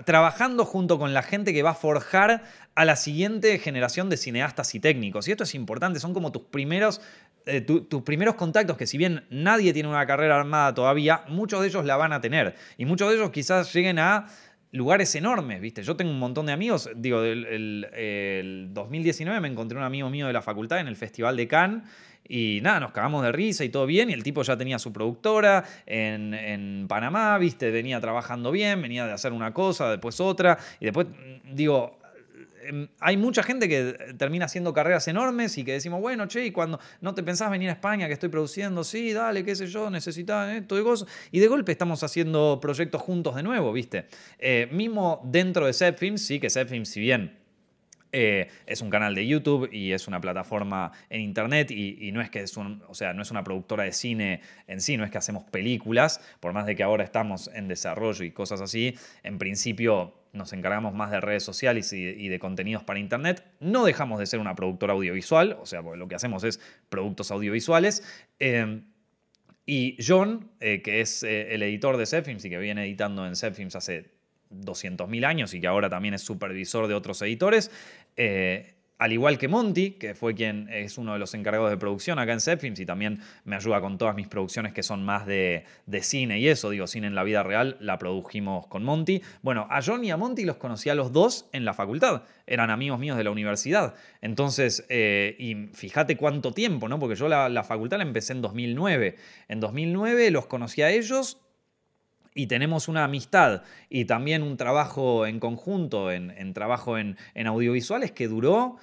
trabajando 0.04 0.64
junto 0.64 0.98
con 0.98 1.14
la 1.14 1.22
gente 1.22 1.52
que 1.52 1.62
va 1.62 1.70
a 1.70 1.74
forjar 1.74 2.42
a 2.74 2.84
la 2.84 2.96
siguiente 2.96 3.58
generación 3.58 4.10
de 4.10 4.16
cineastas 4.16 4.74
y 4.74 4.80
técnicos. 4.80 5.28
Y 5.28 5.30
esto 5.30 5.44
es 5.44 5.54
importante, 5.54 6.00
son 6.00 6.12
como 6.14 6.32
tus 6.32 6.42
primeros 6.42 7.00
eh, 7.46 7.60
tus 7.60 8.02
primeros 8.02 8.34
contactos, 8.34 8.76
que 8.76 8.86
si 8.86 8.98
bien 8.98 9.24
nadie 9.30 9.72
tiene 9.72 9.88
una 9.88 10.06
carrera 10.06 10.38
armada 10.38 10.74
todavía, 10.74 11.24
muchos 11.28 11.60
de 11.60 11.68
ellos 11.68 11.84
la 11.84 11.96
van 11.96 12.12
a 12.12 12.20
tener. 12.20 12.54
Y 12.76 12.86
muchos 12.86 13.08
de 13.08 13.16
ellos 13.16 13.30
quizás 13.30 13.72
lleguen 13.72 13.98
a 13.98 14.26
lugares 14.72 15.14
enormes, 15.14 15.60
¿viste? 15.60 15.82
Yo 15.82 15.96
tengo 15.96 16.10
un 16.10 16.18
montón 16.18 16.46
de 16.46 16.52
amigos, 16.52 16.90
digo, 16.96 17.22
el, 17.22 17.84
el 17.94 18.68
2019 18.72 19.40
me 19.40 19.48
encontré 19.48 19.78
un 19.78 19.84
amigo 19.84 20.10
mío 20.10 20.26
de 20.26 20.32
la 20.32 20.42
facultad 20.42 20.80
en 20.80 20.88
el 20.88 20.96
Festival 20.96 21.36
de 21.36 21.46
Cannes 21.46 21.82
y 22.26 22.60
nada, 22.62 22.80
nos 22.80 22.92
cagamos 22.92 23.22
de 23.22 23.32
risa 23.32 23.64
y 23.64 23.68
todo 23.68 23.86
bien. 23.86 24.10
Y 24.10 24.14
el 24.14 24.22
tipo 24.22 24.42
ya 24.42 24.56
tenía 24.56 24.78
su 24.78 24.92
productora 24.92 25.64
en, 25.86 26.32
en, 26.34 26.86
Panamá, 26.88 27.36
¿viste? 27.38 27.70
Venía 27.70 28.00
trabajando 28.00 28.50
bien, 28.50 28.80
venía 28.80 29.06
de 29.06 29.12
hacer 29.12 29.32
una 29.32 29.52
cosa, 29.52 29.90
después 29.90 30.20
otra. 30.20 30.58
Y 30.80 30.86
después, 30.86 31.06
digo, 31.52 31.98
hay 33.00 33.16
mucha 33.16 33.42
gente 33.42 33.68
que 33.68 34.14
termina 34.16 34.46
haciendo 34.46 34.72
carreras 34.72 35.06
enormes 35.08 35.56
y 35.58 35.64
que 35.64 35.72
decimos, 35.72 36.00
bueno, 36.00 36.26
che, 36.26 36.46
y 36.46 36.50
cuando 36.50 36.80
no 37.00 37.14
te 37.14 37.22
pensás 37.22 37.50
venir 37.50 37.68
a 37.68 37.72
España 37.72 38.06
que 38.06 38.12
estoy 38.12 38.28
produciendo, 38.28 38.84
sí, 38.84 39.12
dale, 39.12 39.44
qué 39.44 39.54
sé 39.54 39.66
yo, 39.66 39.90
necesitas 39.90 40.52
esto 40.54 40.78
y 40.78 40.82
cosas. 40.82 41.08
Y 41.30 41.40
de 41.40 41.48
golpe 41.48 41.72
estamos 41.72 42.02
haciendo 42.02 42.58
proyectos 42.60 43.02
juntos 43.02 43.34
de 43.36 43.42
nuevo, 43.42 43.72
¿viste? 43.72 44.06
Eh, 44.38 44.68
mismo 44.72 45.20
dentro 45.24 45.66
de 45.66 45.72
Zepfilms, 45.72 46.24
sí, 46.24 46.40
que 46.40 46.50
Zepfilms, 46.50 46.88
si 46.88 47.00
bien 47.00 47.43
eh, 48.16 48.46
es 48.66 48.80
un 48.80 48.90
canal 48.90 49.12
de 49.12 49.26
YouTube 49.26 49.68
y 49.72 49.90
es 49.90 50.06
una 50.06 50.20
plataforma 50.20 50.92
en 51.10 51.20
internet 51.20 51.72
y, 51.72 52.12
no 52.12 52.20
es 52.20 52.30
que 52.30 52.42
es 52.42 52.56
un, 52.56 52.80
o 52.86 52.94
sea, 52.94 53.12
no 53.12 53.22
es 53.22 53.32
una 53.32 53.42
productora 53.42 53.82
de 53.82 53.92
cine 53.92 54.40
en 54.68 54.80
sí, 54.80 54.96
no 54.96 55.04
es 55.04 55.10
que 55.10 55.18
hacemos 55.18 55.42
películas, 55.42 56.20
por 56.38 56.52
más 56.52 56.64
de 56.64 56.76
que 56.76 56.84
ahora 56.84 57.02
estamos 57.02 57.50
en 57.52 57.66
desarrollo 57.66 58.24
y 58.24 58.30
cosas 58.30 58.60
así, 58.60 58.96
en 59.24 59.38
principio 59.38 60.14
nos 60.32 60.52
encargamos 60.52 60.94
más 60.94 61.10
de 61.10 61.20
redes 61.20 61.42
sociales 61.42 61.92
y 61.92 62.28
de, 62.28 62.38
contenidos 62.38 62.84
para 62.84 63.00
internet. 63.00 63.44
No 63.58 63.84
dejamos 63.84 64.20
de 64.20 64.26
ser 64.26 64.38
una 64.38 64.54
productora 64.54 64.92
audiovisual, 64.92 65.58
o 65.60 65.66
sea, 65.66 65.82
lo 65.82 66.06
que 66.06 66.14
hacemos 66.14 66.44
es 66.44 66.60
productos 66.88 67.32
audiovisuales. 67.32 68.02
Eh, 68.38 68.80
y 69.66 69.96
John, 70.04 70.52
eh, 70.60 70.82
que 70.82 71.00
es 71.00 71.22
el 71.22 71.62
editor 71.62 71.96
de 71.96 72.06
Zepfilms 72.06 72.44
y 72.44 72.50
que 72.50 72.58
viene 72.58 72.84
editando 72.84 73.26
en 73.26 73.34
Zepfilms 73.34 73.74
hace 73.76 74.13
200.000 74.50 75.24
años 75.24 75.54
y 75.54 75.60
que 75.60 75.66
ahora 75.66 75.88
también 75.88 76.14
es 76.14 76.22
supervisor 76.22 76.88
de 76.88 76.94
otros 76.94 77.20
editores. 77.22 77.70
Eh, 78.16 78.74
al 78.96 79.12
igual 79.12 79.38
que 79.38 79.48
Monty, 79.48 79.92
que 79.92 80.14
fue 80.14 80.34
quien 80.34 80.68
es 80.70 80.98
uno 80.98 81.14
de 81.14 81.18
los 81.18 81.34
encargados 81.34 81.68
de 81.68 81.76
producción 81.76 82.18
acá 82.20 82.32
en 82.32 82.40
Zepfilms 82.40 82.78
y 82.78 82.86
también 82.86 83.20
me 83.44 83.56
ayuda 83.56 83.80
con 83.80 83.98
todas 83.98 84.14
mis 84.14 84.28
producciones 84.28 84.72
que 84.72 84.84
son 84.84 85.04
más 85.04 85.26
de, 85.26 85.64
cine 86.00 86.38
y 86.38 86.48
eso, 86.48 86.70
digo, 86.70 86.86
cine 86.86 87.08
en 87.08 87.16
la 87.16 87.24
vida 87.24 87.42
real, 87.42 87.76
la 87.80 87.98
produjimos 87.98 88.68
con 88.68 88.84
Monty. 88.84 89.20
Bueno, 89.42 89.66
a 89.68 89.82
John 89.82 90.04
y 90.04 90.12
a 90.12 90.16
Monty 90.16 90.44
los 90.44 90.56
conocí 90.56 90.90
a 90.90 90.94
los 90.94 91.12
dos 91.12 91.48
en 91.52 91.64
la 91.64 91.74
facultad, 91.74 92.22
eran 92.46 92.70
amigos 92.70 93.00
míos 93.00 93.16
de 93.16 93.24
la 93.24 93.30
universidad. 93.30 93.94
Entonces, 94.22 94.86
eh, 94.88 95.34
y 95.40 95.66
fíjate 95.74 96.16
cuánto 96.16 96.52
tiempo, 96.52 96.88
¿no? 96.88 97.00
Porque 97.00 97.16
yo 97.16 97.28
la, 97.28 97.48
la 97.48 97.64
facultad 97.64 97.98
la 97.98 98.04
empecé 98.04 98.32
en 98.32 98.42
2009. 98.42 99.16
En 99.48 99.58
2009 99.58 100.30
los 100.30 100.46
conocí 100.46 100.82
a 100.82 100.90
ellos 100.90 101.43
y 102.34 102.46
tenemos 102.48 102.88
una 102.88 103.04
amistad 103.04 103.62
y 103.88 104.04
también 104.04 104.42
un 104.42 104.56
trabajo 104.56 105.26
en 105.26 105.38
conjunto, 105.40 106.10
en, 106.10 106.52
trabajo 106.52 106.98
en, 106.98 107.16
audiovisuales 107.34 108.12
que 108.12 108.28
duró 108.28 108.76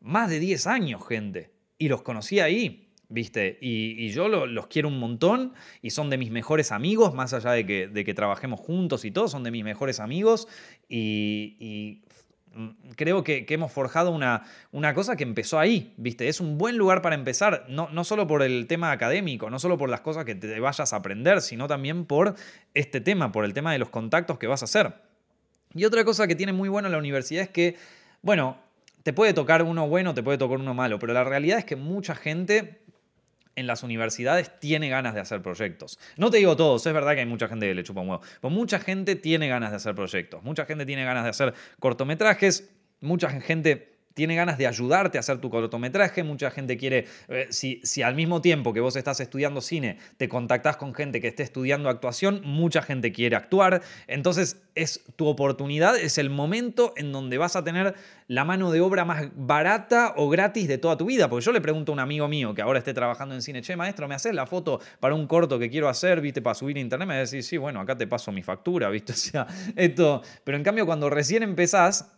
más 0.00 0.28
de 0.28 0.40
10 0.40 0.66
años, 0.66 1.06
gente. 1.06 1.52
Y 1.78 1.88
los 1.88 2.02
conocí 2.02 2.40
ahí, 2.40 2.88
¿viste? 3.08 3.58
Y, 3.60 4.08
yo 4.10 4.28
los 4.28 4.66
quiero 4.66 4.88
un 4.88 4.98
montón 4.98 5.52
y 5.82 5.90
son 5.90 6.10
de 6.10 6.18
mis 6.18 6.30
mejores 6.30 6.72
amigos, 6.72 7.14
más 7.14 7.32
allá 7.32 7.52
de 7.52 7.64
que, 7.64 7.86
de 7.86 8.04
que 8.04 8.14
trabajemos 8.14 8.60
juntos 8.60 9.04
y 9.04 9.10
todo, 9.10 9.28
son 9.28 9.44
de 9.44 9.50
mis 9.52 9.64
mejores 9.64 10.00
amigos. 10.00 10.48
y 10.88 12.02
creo 12.96 13.22
que, 13.24 13.46
hemos 13.48 13.72
forjado 13.72 14.10
una, 14.10 14.44
una, 14.72 14.94
cosa 14.94 15.16
que 15.16 15.24
empezó 15.24 15.58
ahí, 15.58 15.94
¿viste? 15.96 16.28
Es 16.28 16.40
un 16.40 16.58
buen 16.58 16.76
lugar 16.76 17.02
para 17.02 17.14
empezar, 17.14 17.64
no, 17.68 17.88
no 17.90 18.04
solo 18.04 18.26
por 18.26 18.42
el 18.42 18.66
tema 18.66 18.92
académico, 18.92 19.50
no 19.50 19.58
solo 19.58 19.76
por 19.76 19.88
las 19.88 20.00
cosas 20.00 20.24
que 20.24 20.34
te 20.34 20.58
vayas 20.60 20.92
a 20.92 20.96
aprender, 20.96 21.40
sino 21.40 21.66
también 21.66 22.04
por 22.04 22.34
este 22.74 23.00
tema, 23.00 23.32
por 23.32 23.44
el 23.44 23.54
tema 23.54 23.72
de 23.72 23.78
los 23.78 23.90
contactos 23.90 24.38
que 24.38 24.46
vas 24.46 24.62
a 24.62 24.66
hacer. 24.66 24.94
Y 25.74 25.84
otra 25.84 26.04
cosa 26.04 26.26
que 26.26 26.34
tiene 26.34 26.52
muy 26.52 26.68
bueno 26.68 26.88
la 26.88 26.98
universidad 26.98 27.42
es 27.42 27.50
que, 27.50 27.76
bueno, 28.22 28.58
te 29.02 29.12
puede 29.12 29.34
tocar 29.34 29.62
uno 29.62 29.88
bueno, 29.88 30.14
te 30.14 30.22
puede 30.22 30.38
tocar 30.38 30.58
uno 30.58 30.74
malo, 30.74 30.98
pero 30.98 31.12
la 31.12 31.22
realidad 31.22 31.58
es 31.58 31.64
que 31.64 31.76
mucha 31.76 32.14
gente 32.14 32.80
en 33.56 33.66
las 33.66 33.82
universidades 33.82 34.58
tiene 34.60 34.88
ganas 34.88 35.14
de 35.14 35.20
hacer 35.20 35.42
proyectos. 35.42 35.98
No 36.16 36.30
te 36.30 36.36
digo 36.38 36.56
todos, 36.56 36.86
es 36.86 36.92
verdad 36.92 37.14
que 37.14 37.20
hay 37.20 37.26
mucha 37.26 37.48
gente 37.48 37.66
que 37.66 37.74
le 37.74 37.82
chupa 37.82 38.02
un 38.02 38.10
huevo, 38.10 38.22
pero 38.40 38.50
mucha 38.50 38.78
gente 38.78 39.16
tiene 39.16 39.48
ganas 39.48 39.70
de 39.70 39.76
hacer 39.76 39.94
proyectos, 39.94 40.42
mucha 40.42 40.66
gente 40.66 40.86
tiene 40.86 41.04
ganas 41.04 41.24
de 41.24 41.30
hacer 41.30 41.54
cortometrajes, 41.80 42.70
mucha 43.00 43.28
gente 43.40 43.95
tiene 44.16 44.34
ganas 44.34 44.56
de 44.56 44.66
ayudarte 44.66 45.18
a 45.18 45.20
hacer 45.20 45.42
tu 45.42 45.50
cortometraje, 45.50 46.24
mucha 46.24 46.50
gente 46.50 46.78
quiere, 46.78 47.04
eh, 47.28 47.48
si, 47.50 47.82
si 47.84 48.00
al 48.00 48.14
mismo 48.14 48.40
tiempo 48.40 48.72
que 48.72 48.80
vos 48.80 48.96
estás 48.96 49.20
estudiando 49.20 49.60
cine, 49.60 49.98
te 50.16 50.26
contactás 50.26 50.78
con 50.78 50.94
gente 50.94 51.20
que 51.20 51.28
esté 51.28 51.42
estudiando 51.42 51.90
actuación, 51.90 52.40
mucha 52.42 52.80
gente 52.80 53.12
quiere 53.12 53.36
actuar, 53.36 53.82
entonces 54.06 54.62
es 54.74 55.04
tu 55.16 55.26
oportunidad, 55.26 55.98
es 55.98 56.16
el 56.16 56.30
momento 56.30 56.94
en 56.96 57.12
donde 57.12 57.36
vas 57.36 57.56
a 57.56 57.64
tener 57.64 57.94
la 58.26 58.46
mano 58.46 58.70
de 58.72 58.80
obra 58.80 59.04
más 59.04 59.28
barata 59.36 60.14
o 60.16 60.30
gratis 60.30 60.66
de 60.66 60.78
toda 60.78 60.96
tu 60.96 61.04
vida, 61.04 61.28
porque 61.28 61.44
yo 61.44 61.52
le 61.52 61.60
pregunto 61.60 61.92
a 61.92 61.94
un 61.94 62.00
amigo 62.00 62.26
mío 62.26 62.54
que 62.54 62.62
ahora 62.62 62.78
esté 62.78 62.94
trabajando 62.94 63.34
en 63.34 63.42
cine, 63.42 63.60
che, 63.60 63.76
maestro, 63.76 64.08
¿me 64.08 64.14
haces 64.14 64.34
la 64.34 64.46
foto 64.46 64.80
para 64.98 65.14
un 65.14 65.26
corto 65.26 65.58
que 65.58 65.68
quiero 65.68 65.90
hacer, 65.90 66.22
viste, 66.22 66.40
para 66.40 66.54
subir 66.54 66.78
a 66.78 66.80
internet? 66.80 67.06
Me 67.06 67.14
va 67.14 67.18
a 67.18 67.20
decir, 67.20 67.42
sí, 67.42 67.58
bueno, 67.58 67.80
acá 67.80 67.98
te 67.98 68.06
paso 68.06 68.32
mi 68.32 68.42
factura, 68.42 68.88
viste, 68.96 69.12
o 69.12 69.16
sea, 69.16 69.46
esto, 69.76 70.22
pero 70.42 70.56
en 70.56 70.64
cambio 70.64 70.86
cuando 70.86 71.10
recién 71.10 71.42
empezás, 71.42 72.16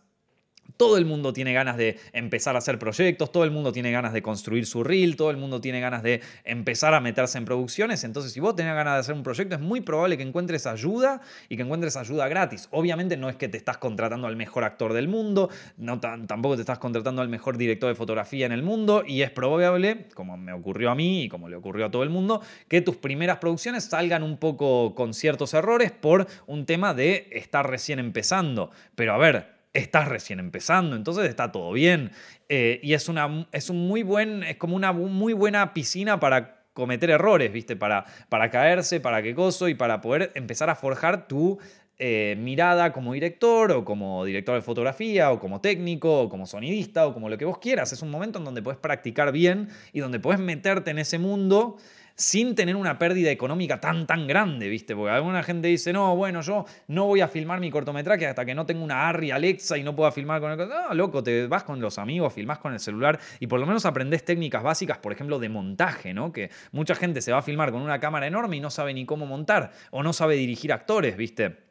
todo 0.79 0.97
el 0.97 1.03
mundo 1.03 1.33
tiene 1.33 1.51
ganas 1.51 1.75
de 1.75 1.99
empezar 2.13 2.55
a 2.55 2.59
hacer 2.59 2.79
proyectos, 2.79 3.33
todo 3.33 3.43
el 3.43 3.51
mundo 3.51 3.73
tiene 3.73 3.91
ganas 3.91 4.13
de 4.13 4.21
construir 4.21 4.65
su 4.65 4.81
reel, 4.81 5.17
todo 5.17 5.29
el 5.29 5.35
mundo 5.35 5.59
tiene 5.59 5.81
ganas 5.81 6.03
de 6.03 6.21
empezar 6.45 6.93
a 6.93 7.01
meterse 7.01 7.37
en 7.37 7.43
producciones. 7.43 8.05
Entonces, 8.05 8.31
si 8.31 8.39
vos 8.39 8.55
tenés 8.55 8.73
ganas 8.73 8.93
de 8.93 8.99
hacer 9.01 9.13
un 9.13 9.21
proyecto, 9.21 9.55
es 9.55 9.61
muy 9.61 9.81
probable 9.81 10.15
que 10.15 10.23
encuentres 10.23 10.65
ayuda 10.65 11.19
y 11.49 11.57
que 11.57 11.63
encuentres 11.63 11.97
ayuda 11.97 12.29
gratis. 12.29 12.69
Obviamente 12.71 13.17
no 13.17 13.27
es 13.27 13.35
que 13.35 13.49
te 13.49 13.57
estás 13.57 13.77
contratando 13.77 14.25
al 14.25 14.37
mejor 14.37 14.63
actor 14.63 14.93
del 14.93 15.09
mundo, 15.09 15.49
no 15.75 15.99
tampoco 15.99 16.55
te 16.55 16.61
estás 16.61 16.79
contratando 16.79 17.21
al 17.21 17.27
mejor 17.27 17.57
director 17.57 17.89
de 17.89 17.95
fotografía 17.95 18.45
en 18.45 18.53
el 18.53 18.63
mundo 18.63 19.03
y 19.05 19.21
es 19.23 19.31
probable, 19.31 20.07
como 20.15 20.37
me 20.37 20.53
ocurrió 20.53 20.91
a 20.91 20.95
mí 20.95 21.23
y 21.23 21.27
como 21.27 21.49
le 21.49 21.57
ocurrió 21.57 21.87
a 21.87 21.91
todo 21.91 22.03
el 22.03 22.09
mundo, 22.09 22.41
que 22.69 22.79
tus 22.79 22.95
primeras 22.95 23.39
producciones 23.39 23.83
salgan 23.83 24.23
un 24.23 24.37
poco 24.37 24.95
con 24.95 25.13
ciertos 25.13 25.53
errores 25.53 25.91
por 25.91 26.25
un 26.47 26.65
tema 26.65 26.93
de 26.93 27.27
estar 27.33 27.69
recién 27.69 27.99
empezando. 27.99 28.71
Pero 28.95 29.11
a 29.13 29.17
ver, 29.17 29.58
estás 29.73 30.07
recién 30.07 30.39
empezando, 30.39 30.95
entonces 30.95 31.29
está 31.29 31.51
todo 31.51 31.71
bien. 31.71 32.11
Eh, 32.47 32.79
y 32.83 32.93
es, 32.93 33.09
una, 33.09 33.47
es 33.51 33.69
un 33.69 33.87
muy 33.87 34.03
buen, 34.03 34.43
es 34.43 34.57
como 34.57 34.75
una 34.75 34.91
muy 34.91 35.33
buena 35.33 35.73
piscina 35.73 36.19
para 36.19 36.65
cometer 36.73 37.09
errores, 37.09 37.51
¿viste? 37.51 37.75
Para, 37.75 38.05
para 38.29 38.49
caerse, 38.49 38.99
para 38.99 39.21
qué 39.21 39.35
coso 39.35 39.67
y 39.67 39.75
para 39.75 40.01
poder 40.01 40.31
empezar 40.35 40.69
a 40.69 40.75
forjar 40.75 41.27
tu 41.27 41.59
eh, 42.01 42.37
mirada 42.39 42.93
como 42.93 43.11
director 43.11 43.73
o 43.73 43.83
como 43.83 44.23
director 44.23 44.55
de 44.55 44.61
fotografía 44.61 45.33
o 45.33 45.39
como 45.39 45.59
técnico 45.59 46.21
o 46.21 46.29
como 46.29 46.45
sonidista 46.45 47.05
o 47.05 47.13
como 47.13 47.27
lo 47.27 47.37
que 47.37 47.43
vos 47.43 47.57
quieras. 47.57 47.91
Es 47.91 48.01
un 48.01 48.09
momento 48.09 48.39
en 48.39 48.45
donde 48.45 48.61
puedes 48.61 48.79
practicar 48.79 49.33
bien 49.33 49.67
y 49.91 49.99
donde 49.99 50.19
puedes 50.19 50.39
meterte 50.39 50.91
en 50.91 50.99
ese 50.99 51.19
mundo 51.19 51.75
sin 52.19 52.53
tener 52.53 52.75
una 52.75 52.99
pérdida 52.99 53.31
económica 53.31 53.79
tan, 53.79 54.05
tan 54.05 54.27
grande, 54.27 54.67
¿viste? 54.67 54.93
Porque 54.93 55.11
alguna 55.11 55.41
gente 55.41 55.69
dice, 55.69 55.93
no, 55.93 56.17
bueno, 56.17 56.41
yo 56.41 56.65
no 56.89 57.05
voy 57.05 57.21
a 57.21 57.29
filmar 57.29 57.61
mi 57.61 57.71
cortometraje 57.71 58.27
hasta 58.27 58.43
que 58.43 58.53
no 58.53 58.65
tenga 58.65 58.83
una 58.83 59.07
Arri 59.07 59.31
Alexa 59.31 59.77
y 59.77 59.83
no 59.83 59.95
pueda 59.95 60.11
filmar 60.11 60.41
con 60.41 60.51
el... 60.51 60.67
No, 60.67 60.93
loco, 60.93 61.23
te 61.23 61.47
vas 61.47 61.63
con 61.63 61.79
los 61.79 61.97
amigos, 61.97 62.33
filmás 62.33 62.59
con 62.59 62.73
el 62.73 62.81
celular 62.81 63.17
y 63.39 63.47
por 63.47 63.57
lo 63.57 63.65
menos 63.65 63.85
aprendés 63.85 64.25
técnicas 64.25 64.61
básicas, 64.61 64.97
por 64.97 65.13
ejemplo, 65.13 65.39
de 65.39 65.47
montaje, 65.47 66.13
¿no? 66.13 66.33
Que 66.33 66.49
mucha 66.73 66.93
gente 66.93 67.21
se 67.21 67.31
va 67.31 67.37
a 67.37 67.41
filmar 67.41 67.71
con 67.71 67.81
una 67.81 68.01
cámara 68.01 68.27
enorme 68.27 68.57
y 68.57 68.59
no 68.59 68.69
sabe 68.69 68.93
ni 68.93 69.05
cómo 69.05 69.25
montar 69.25 69.71
o 69.89 70.03
no 70.03 70.11
sabe 70.11 70.35
dirigir 70.35 70.73
actores, 70.73 71.15
¿viste? 71.15 71.68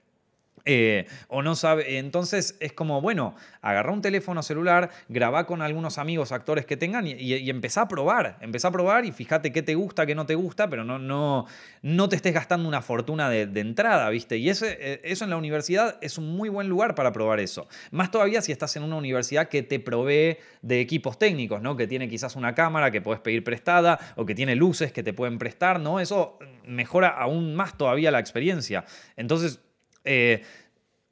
Eh, 0.65 1.07
o 1.29 1.43
no 1.43 1.55
sabe. 1.55 1.99
Entonces 1.99 2.57
es 2.61 2.73
como, 2.73 3.01
bueno, 3.01 3.35
agarra 3.63 3.93
un 3.93 4.03
teléfono 4.03 4.43
celular, 4.43 4.91
graba 5.09 5.47
con 5.47 5.63
algunos 5.63 5.99
amigos, 5.99 6.33
actores 6.33 6.67
que 6.67 6.77
tengan 6.77 7.07
y, 7.07 7.13
y, 7.13 7.51
empezá 7.51 7.83
a 7.83 7.89
probar. 7.89 8.39
Empezá 8.41 8.69
a 8.69 8.73
probar 8.73 9.05
y 9.05 9.13
fíjate 9.13 9.53
qué 9.53 9.63
te 9.63 9.75
gusta, 9.75 10.07
qué 10.07 10.15
no 10.15 10.27
te 10.27 10.35
gusta, 10.35 10.69
pero 10.69 10.85
no, 10.85 10.99
no, 10.99 11.47
no 11.83 12.09
te 12.09 12.17
estés 12.17 12.35
gastando 12.35 12.69
una 12.69 12.83
fortuna 12.83 13.29
de, 13.29 13.61
entrada, 13.61 14.09
¿viste? 14.11 14.37
Y 14.39 14.49
eh, 14.51 15.01
eso 15.05 15.25
en 15.25 15.31
la 15.31 15.37
universidad 15.37 15.99
es 16.01 16.19
un 16.19 16.37
muy 16.37 16.49
buen 16.49 16.69
lugar 16.69 16.95
para 16.95 17.13
probar 17.13 17.41
eso. 17.41 17.69
Más 17.91 18.11
todavía 18.11 18.43
si 18.43 18.53
estás 18.53 18.77
en 18.77 18.83
una 18.83 18.97
universidad 18.97 19.49
que 19.49 19.63
te 19.63 19.81
provee 19.81 20.39
de 20.63 20.81
equipos 20.81 21.19
técnicos, 21.19 21.63
¿no? 21.63 21.77
Que 21.77 21.87
tiene 21.87 22.09
quizás 22.09 22.37
una 22.37 22.55
cámara 22.55 22.91
que 22.91 23.01
puedes 23.01 23.21
pedir 23.21 23.45
prestada 23.45 23.99
o 24.17 24.27
que 24.27 24.35
tiene 24.35 24.57
luces 24.57 24.93
que 24.93 25.03
te 25.03 25.13
pueden 25.13 25.39
prestar, 25.39 25.81
¿no? 25.81 26.01
Eso 26.01 26.39
mejora 26.67 27.09
aún 27.09 27.55
más 27.55 27.77
todavía 27.77 28.11
la 28.11 28.19
experiencia. 28.19 28.85
Entonces, 29.17 29.61
eh, 30.09 30.43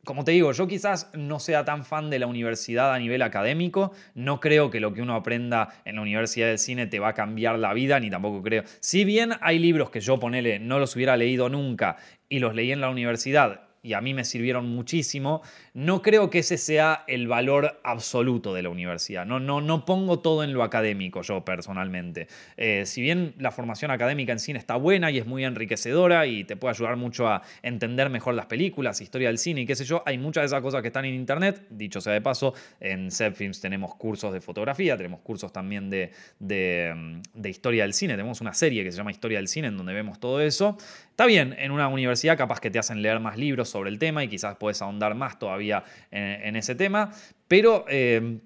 como 0.07 0.23
te 0.23 0.31
digo, 0.31 0.53
yo 0.53 0.69
quizás 0.69 1.11
no 1.15 1.41
sea 1.41 1.65
tan 1.65 1.85
fan 1.85 2.11
de 2.11 2.21
la 2.21 2.29
universidad 2.29 2.95
a 2.95 2.99
nivel 2.99 3.23
académico, 3.23 3.93
no 4.15 4.39
creo 4.39 4.71
que 4.71 4.79
lo 4.79 4.95
que 4.95 5.03
uno 5.03 5.17
aprenda 5.17 5.69
en 5.85 5.97
la 5.97 6.03
Universidad 6.03 6.47
del 6.47 6.61
Cine 6.61 6.87
te 6.87 7.01
va 7.01 7.09
a 7.09 7.15
cambiar 7.15 7.59
la 7.59 7.75
vida, 7.75 7.99
ni 7.99 8.09
tampoco 8.09 8.41
creo. 8.41 8.63
Si 8.79 9.05
bien 9.05 9.33
hay 9.41 9.59
libros 9.59 9.91
que 9.91 10.01
yo 10.01 10.21
ponele, 10.21 10.61
no 10.61 10.79
los 10.79 10.95
hubiera 10.95 11.17
leído 11.17 11.49
nunca 11.49 11.97
y 12.29 12.39
los 12.39 12.55
leí 12.55 12.71
en 12.71 12.81
la 12.81 12.89
universidad 12.89 13.66
y 13.87 13.95
a 13.95 14.01
mí 14.01 14.15
me 14.15 14.25
sirvieron 14.25 14.69
muchísimo, 14.69 15.43
no 15.73 16.03
creo 16.03 16.29
que 16.29 16.41
ese 16.41 16.59
sea 16.59 17.05
el 17.07 17.29
valor 17.29 17.81
absoluto 17.85 18.53
de 18.53 18.63
la 18.63 18.69
universidad. 18.69 19.25
No, 19.25 19.39
no, 19.39 19.61
no 19.61 19.85
pongo 19.85 20.19
todo 20.19 20.43
en 20.43 20.53
lo 20.53 20.65
académico 20.65 21.23
yo 21.23 21.45
personalmente. 21.45 22.27
Eh, 22.57 22.85
si 22.85 23.01
bien 23.01 23.35
la 23.39 23.53
formación 23.53 23.93
académica 23.93 24.33
en 24.33 24.41
cine 24.41 24.59
está 24.59 24.75
buena 24.75 25.13
y 25.13 25.19
es 25.19 25.27
muy 25.27 25.45
enriquecedora 25.45 26.27
y 26.27 26.43
te 26.43 26.57
puede 26.57 26.75
ayudar 26.75 26.97
mucho 26.97 27.29
a 27.29 27.43
entender 27.63 28.11
mejor 28.11 28.35
las 28.35 28.47
películas, 28.47 29.01
historia 29.01 29.29
del 29.29 29.39
cine 29.39 29.61
y 29.61 29.67
qué 29.67 29.77
sé 29.77 29.85
yo, 29.85 30.03
hay 30.05 30.19
muchas 30.19 30.43
de 30.43 30.47
esas 30.47 30.63
cosas 30.63 30.83
que 30.83 30.89
están 30.89 31.05
en 31.05 31.15
internet. 31.15 31.63
Dicho 31.71 32.01
sea 32.01 32.13
de 32.13 32.21
paso, 32.21 32.55
en 32.81 33.13
Films 33.13 33.61
tenemos 33.61 33.95
cursos 33.95 34.33
de 34.33 34.41
fotografía, 34.41 34.97
tenemos 34.97 35.21
cursos 35.21 35.53
también 35.53 35.91
de, 35.91 36.11
de, 36.41 37.21
de 37.35 37.49
historia 37.49 37.85
del 37.85 37.95
cine, 37.95 38.15
tenemos 38.15 38.41
una 38.41 38.53
serie 38.53 38.83
que 38.83 38.91
se 38.91 38.99
llama 38.99 39.13
Historia 39.13 39.39
del 39.39 39.47
Cine 39.47 39.69
en 39.69 39.77
donde 39.77 39.95
vemos 39.95 40.19
todo 40.19 40.41
eso. 40.41 40.77
Está 41.11 41.27
bien, 41.27 41.55
en 41.59 41.71
una 41.71 41.89
universidad 41.89 42.37
capaz 42.37 42.61
que 42.61 42.71
te 42.71 42.79
hacen 42.79 43.01
leer 43.01 43.21
más 43.21 43.39
libros 43.39 43.76
sobre 43.77 43.91
el 43.91 43.99
tema 43.99 44.25
y 44.25 44.29
quizás 44.29 44.57
puedes 44.57 44.81
ahondar 44.81 45.15
más 45.15 45.39
todavía 45.39 45.85
en, 46.11 46.57
ese 46.57 46.75
tema, 46.75 47.13
pero 47.47 47.85
eh, 47.91 48.39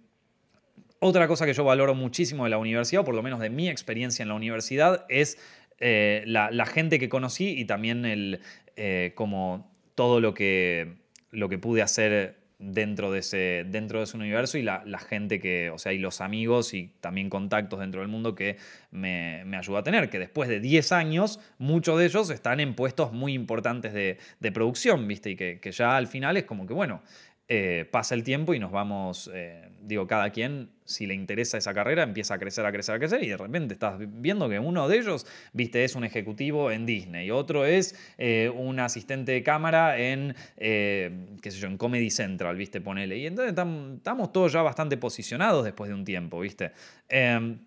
otra 0.98 1.28
cosa 1.28 1.46
que 1.46 1.54
yo 1.54 1.62
valoro 1.62 1.94
muchísimo 1.94 2.44
de 2.44 2.50
la 2.50 2.58
universidad, 2.58 3.02
o 3.02 3.04
por 3.04 3.14
lo 3.14 3.22
menos 3.22 3.38
de 3.38 3.48
mi 3.48 3.68
experiencia 3.68 4.24
en 4.24 4.28
la 4.28 4.34
universidad, 4.34 5.06
es 5.08 5.38
eh, 5.78 6.24
la, 6.26 6.66
gente 6.66 6.98
que 6.98 7.08
conocí 7.08 7.58
y 7.58 7.64
también 7.64 8.04
el, 8.04 8.40
eh, 8.74 9.12
como 9.14 9.72
todo 9.94 10.20
lo 10.20 10.34
que, 10.34 10.96
lo 11.30 11.48
que 11.48 11.58
pude 11.58 11.82
hacer 11.82 12.39
dentro 12.60 13.10
de 13.10 13.20
ese, 13.20 13.64
dentro 13.66 13.98
de 13.98 14.04
ese 14.04 14.16
universo 14.16 14.58
y 14.58 14.62
la, 14.62 14.82
gente 14.98 15.40
que, 15.40 15.70
o 15.70 15.78
sea, 15.78 15.92
y 15.92 15.98
los 15.98 16.20
amigos 16.20 16.74
y 16.74 16.92
también 17.00 17.30
contactos 17.30 17.80
dentro 17.80 18.02
del 18.02 18.08
mundo 18.08 18.34
que 18.34 18.58
me, 18.90 19.42
me 19.46 19.56
ayuda 19.56 19.80
a 19.80 19.82
tener, 19.82 20.10
que 20.10 20.18
después 20.18 20.48
de 20.48 20.60
10 20.60 20.92
años, 20.92 21.40
muchos 21.58 21.98
de 21.98 22.04
ellos 22.04 22.28
están 22.28 22.60
en 22.60 22.74
puestos 22.74 23.12
muy 23.12 23.32
importantes 23.32 23.94
de, 23.94 24.18
producción, 24.52 25.08
¿viste? 25.08 25.30
Y 25.30 25.36
que, 25.36 25.58
que, 25.60 25.72
ya 25.72 25.96
al 25.96 26.06
final 26.06 26.36
es 26.36 26.44
como 26.44 26.66
que, 26.66 26.74
bueno, 26.74 27.02
eh, 27.52 27.84
pasa 27.90 28.14
el 28.14 28.22
tiempo 28.22 28.54
y 28.54 28.60
nos 28.60 28.70
vamos, 28.70 29.28
eh, 29.34 29.70
digo, 29.82 30.06
cada 30.06 30.30
quien, 30.30 30.70
si 30.84 31.08
le 31.08 31.14
interesa 31.14 31.58
esa 31.58 31.74
carrera, 31.74 32.04
empieza 32.04 32.34
a 32.34 32.38
crecer, 32.38 32.64
a 32.64 32.70
crecer, 32.70 32.94
a 32.94 32.98
crecer 33.00 33.24
y 33.24 33.28
de 33.28 33.36
repente 33.36 33.74
estás 33.74 33.96
viendo 33.98 34.48
que 34.48 34.60
uno 34.60 34.86
de 34.86 34.98
ellos, 34.98 35.26
viste, 35.52 35.82
es 35.82 35.96
un 35.96 36.04
ejecutivo 36.04 36.70
en 36.70 36.86
Disney, 36.86 37.32
otro 37.32 37.64
es 37.64 37.96
eh, 38.18 38.52
un 38.54 38.78
asistente 38.78 39.32
de 39.32 39.42
cámara 39.42 39.98
en, 39.98 40.36
qué 40.56 41.40
sé 41.42 41.58
yo, 41.58 41.66
en 41.66 41.76
Comedy 41.76 42.10
Central, 42.10 42.56
viste, 42.56 42.80
ponele. 42.80 43.18
Y 43.18 43.26
entonces 43.26 43.50
estamos 43.50 44.32
todos 44.32 44.52
ya 44.52 44.62
bastante 44.62 44.96
posicionados 44.96 45.64
después 45.64 45.88
de 45.88 45.94
un 45.94 46.04
tiempo, 46.04 46.38
viste. 46.38 46.70
Em, 47.08 47.58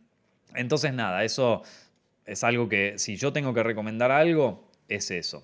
entonces, 0.55 0.93
nada, 0.93 1.25
eso 1.25 1.61
es 2.25 2.41
algo 2.45 2.69
que 2.69 2.93
si 2.97 3.17
yo 3.17 3.33
tengo 3.33 3.53
que 3.53 3.63
recomendar 3.63 4.11
algo, 4.11 4.71
es 4.87 5.11
eso. 5.11 5.43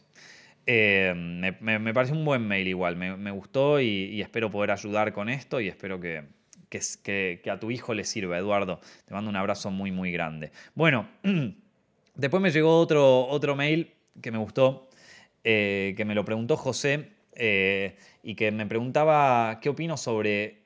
Eh, 0.65 1.13
me, 1.15 1.79
me, 1.79 1.93
parece 1.93 2.13
un 2.13 2.23
buen 2.23 2.47
mail 2.47 2.67
igual, 2.67 2.95
me, 2.95 3.31
gustó 3.31 3.79
y, 3.79 4.21
espero 4.21 4.51
poder 4.51 4.71
ayudar 4.71 5.13
con 5.13 5.27
esto 5.27 5.59
y 5.59 5.67
espero 5.67 5.99
que, 5.99 6.25
que, 6.69 7.41
a 7.49 7.59
tu 7.59 7.71
hijo 7.71 7.93
le 7.93 8.03
sirva, 8.03 8.37
Eduardo. 8.37 8.79
Te 9.05 9.13
mando 9.13 9.29
un 9.29 9.35
abrazo 9.35 9.71
muy, 9.71 9.91
muy 9.91 10.11
grande. 10.11 10.51
Bueno, 10.75 11.09
después 12.15 12.41
me 12.41 12.51
llegó 12.51 12.77
otro, 12.77 13.27
otro 13.27 13.55
mail 13.55 13.93
que 14.21 14.31
me 14.31 14.37
gustó, 14.37 14.89
eh, 15.43 15.95
que 15.97 16.05
me 16.05 16.13
lo 16.13 16.23
preguntó 16.23 16.55
José. 16.57 17.17
Eh, 17.41 17.95
y 18.21 18.35
que 18.35 18.51
me 18.51 18.65
preguntaba 18.65 19.59
qué 19.61 19.69
opino 19.69 19.95
sobre, 19.95 20.61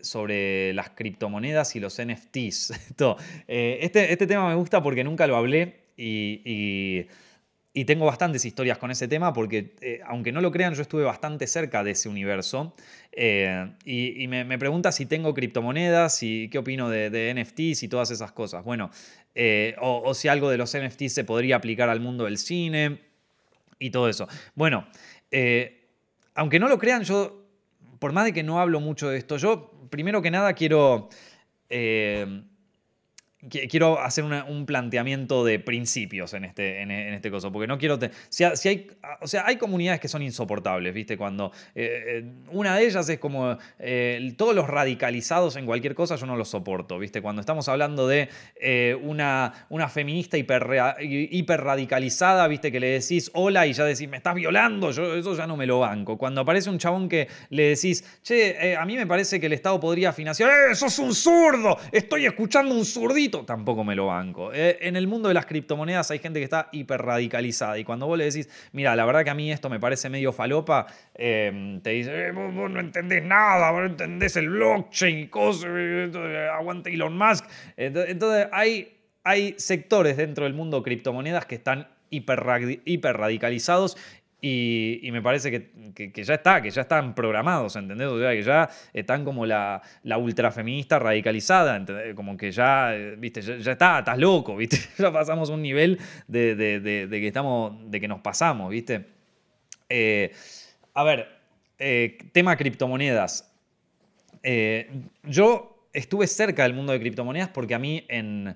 sobre 0.00 0.72
las 0.72 0.90
criptomonedas 0.90 1.76
y 1.76 1.80
los 1.80 2.00
NFTs. 2.02 2.72
este, 3.46 4.12
este 4.12 4.26
tema 4.26 4.48
me 4.48 4.54
gusta 4.54 4.82
porque 4.82 5.04
nunca 5.04 5.26
lo 5.26 5.36
hablé 5.36 5.90
y 5.94 7.06
tengo 7.84 8.06
bastantes 8.06 8.44
historias 8.44 8.78
con 8.78 8.90
ese 8.90 9.06
tema 9.06 9.34
porque, 9.34 9.74
eh, 9.82 10.00
aunque 10.06 10.32
no 10.32 10.40
lo 10.40 10.50
crean, 10.50 10.74
yo 10.74 10.80
estuve 10.80 11.04
bastante 11.04 11.46
cerca 11.46 11.84
de 11.84 11.90
ese 11.90 12.08
universo. 12.08 12.74
Eh, 13.12 13.70
y, 13.84 14.26
me, 14.28 14.58
pregunta 14.58 14.92
si 14.92 15.04
tengo 15.04 15.34
criptomonedas 15.34 16.22
y 16.22 16.48
qué 16.48 16.56
opino 16.58 16.88
de, 16.88 17.34
NFTs 17.34 17.82
y 17.82 17.88
todas 17.88 18.10
esas 18.10 18.32
cosas. 18.32 18.64
Bueno, 18.64 18.90
eh, 19.34 19.76
o, 19.80 20.14
si 20.14 20.28
algo 20.28 20.48
de 20.48 20.56
los 20.56 20.74
NFTs 20.74 21.12
se 21.12 21.24
podría 21.24 21.56
aplicar 21.56 21.90
al 21.90 22.00
mundo 22.00 22.24
del 22.24 22.38
cine 22.38 23.00
y 23.78 23.90
todo 23.90 24.08
eso. 24.08 24.26
Bueno, 24.54 24.86
aunque 26.34 26.58
no 26.58 26.68
lo 26.68 26.78
crean, 26.78 27.02
yo, 27.04 27.46
por 27.98 28.12
más 28.12 28.24
de 28.24 28.32
que 28.32 28.42
no 28.42 28.58
hablo 28.58 28.80
mucho 28.80 29.10
de 29.10 29.18
esto, 29.18 29.36
yo 29.36 29.70
primero 29.90 30.22
que 30.22 30.30
nada 30.30 30.54
quiero 30.54 31.10
quiero 33.48 34.00
hacer 34.00 34.24
un 34.24 34.66
planteamiento 34.66 35.44
de 35.44 35.58
principios 35.58 36.34
en 36.34 36.44
este, 36.44 36.82
en, 36.82 36.90
este 36.90 37.30
caso, 37.30 37.52
porque 37.52 37.66
no 37.66 37.78
quiero... 37.78 37.98
si, 38.28 38.44
hay, 38.44 38.90
o 39.20 39.28
sea, 39.28 39.44
hay 39.46 39.56
comunidades 39.56 40.00
que 40.00 40.08
son 40.08 40.22
insoportables, 40.22 40.92
¿viste? 40.92 41.16
Cuando 41.16 41.52
eh, 41.74 42.04
eh, 42.06 42.24
una 42.50 42.76
de 42.76 42.86
ellas 42.86 43.08
es 43.08 43.18
como 43.18 43.56
eh, 43.78 44.34
todos 44.36 44.54
los 44.54 44.66
radicalizados 44.66 45.56
en 45.56 45.66
cualquier 45.66 45.94
cosa, 45.94 46.16
yo 46.16 46.26
no 46.26 46.36
los 46.36 46.48
soporto, 46.48 46.98
¿viste? 46.98 47.22
Cuando 47.22 47.40
estamos 47.40 47.68
hablando 47.68 48.06
de 48.08 48.28
una, 49.02 49.66
una 49.68 49.88
feminista 49.88 50.36
hiper, 50.36 50.66
hiper 51.00 51.60
radicalizada, 51.60 52.46
¿viste? 52.48 52.72
Que 52.72 52.80
le 52.80 53.00
decís 53.00 53.30
hola 53.34 53.66
y 53.66 53.72
ya 53.72 53.84
decís, 53.84 54.08
me 54.08 54.16
estás 54.16 54.34
violando, 54.34 54.90
yo 54.90 55.14
eso 55.14 55.34
ya 55.34 55.46
no 55.46 55.56
me 55.56 55.66
lo 55.66 55.80
banco. 55.80 56.16
Cuando 56.18 56.40
aparece 56.40 56.70
un 56.70 56.78
chabón 56.78 57.08
que 57.08 57.28
le 57.50 57.70
decís, 57.70 58.04
che, 58.22 58.76
a 58.76 58.84
mí 58.84 58.96
me 58.96 59.06
parece 59.06 59.40
que 59.40 59.46
el 59.46 59.52
Estado 59.52 59.78
podría 59.80 60.12
financiar, 60.12 60.50
¡eh, 60.70 60.74
sos 60.74 60.98
un 60.98 61.14
zurdo! 61.14 61.78
Estoy 61.92 62.26
escuchando 62.26 62.74
un 62.74 62.84
zurdito 62.84 63.35
tampoco 63.44 63.84
me 63.84 63.94
lo 63.94 64.06
banco. 64.06 64.52
Eh, 64.52 64.78
en 64.80 64.96
el 64.96 65.06
mundo 65.06 65.28
de 65.28 65.34
las 65.34 65.46
criptomonedas 65.46 66.10
hay 66.10 66.18
gente 66.18 66.38
que 66.38 66.44
está 66.44 66.68
hiper 66.72 67.02
radicalizada 67.02 67.78
y 67.78 67.84
cuando 67.84 68.06
vos 68.06 68.16
le 68.16 68.24
decís, 68.24 68.48
mira, 68.72 68.96
la 68.96 69.04
verdad 69.04 69.24
que 69.24 69.30
a 69.30 69.34
mí 69.34 69.50
esto 69.52 69.68
me 69.68 69.80
parece 69.80 70.08
medio 70.08 70.32
falopa, 70.32 70.86
em, 71.14 71.80
te 71.80 71.90
dice, 71.90 72.28
eh, 72.28 72.32
vos, 72.32 72.70
no 72.70 72.80
entendés 72.80 73.24
nada, 73.24 73.70
vos 73.70 73.80
no 73.80 73.86
entendés 73.86 74.36
el 74.36 74.48
blockchain 74.48 75.18
y 75.18 75.26
cosas, 75.28 75.70
eh, 75.74 76.48
aguante 76.52 76.92
Elon 76.92 77.16
Musk. 77.16 77.44
Entonces 77.76 78.48
hay, 78.52 78.96
hay 79.24 79.54
sectores 79.58 80.16
dentro 80.16 80.44
del 80.44 80.54
mundo 80.54 80.78
de 80.78 80.82
criptomonedas 80.84 81.46
que 81.46 81.56
están 81.56 81.88
hiper 82.10 83.16
radicalizados 83.16 83.96
y, 84.40 85.08
me 85.12 85.22
parece 85.22 85.50
que, 85.50 86.22
ya 86.22 86.34
está, 86.34 86.60
que 86.60 86.70
ya 86.70 86.82
están 86.82 87.14
programados, 87.14 87.74
¿entendés? 87.74 88.08
O 88.08 88.18
sea, 88.18 88.32
que 88.32 88.42
ya 88.42 88.68
están 88.92 89.24
como 89.24 89.46
la, 89.46 89.80
la 90.02 90.18
ultrafeminista 90.18 90.98
radicalizada, 90.98 91.84
Como 92.14 92.36
que 92.36 92.52
ya, 92.52 92.92
viste, 93.16 93.40
ya, 93.40 93.72
está, 93.72 94.00
estás 94.00 94.18
loco, 94.18 94.56
viste. 94.56 94.78
ya 94.98 95.10
pasamos 95.10 95.48
un 95.48 95.62
nivel 95.62 95.98
de, 96.28 97.08
que 97.10 97.26
estamos, 97.26 97.90
de 97.90 97.98
que 97.98 98.08
nos 98.08 98.20
pasamos, 98.20 98.70
viste. 98.70 99.06
Eh, 99.88 100.32
a 100.92 101.02
ver, 101.02 101.28
eh, 101.78 102.18
tema 102.32 102.56
criptomonedas. 102.56 103.52
Eh, 104.42 104.90
yo 105.24 105.88
estuve 105.94 106.26
cerca 106.26 106.64
del 106.64 106.74
mundo 106.74 106.92
de 106.92 107.00
criptomonedas 107.00 107.48
porque 107.48 107.74
a 107.74 107.78
mí 107.78 108.04
en, 108.08 108.54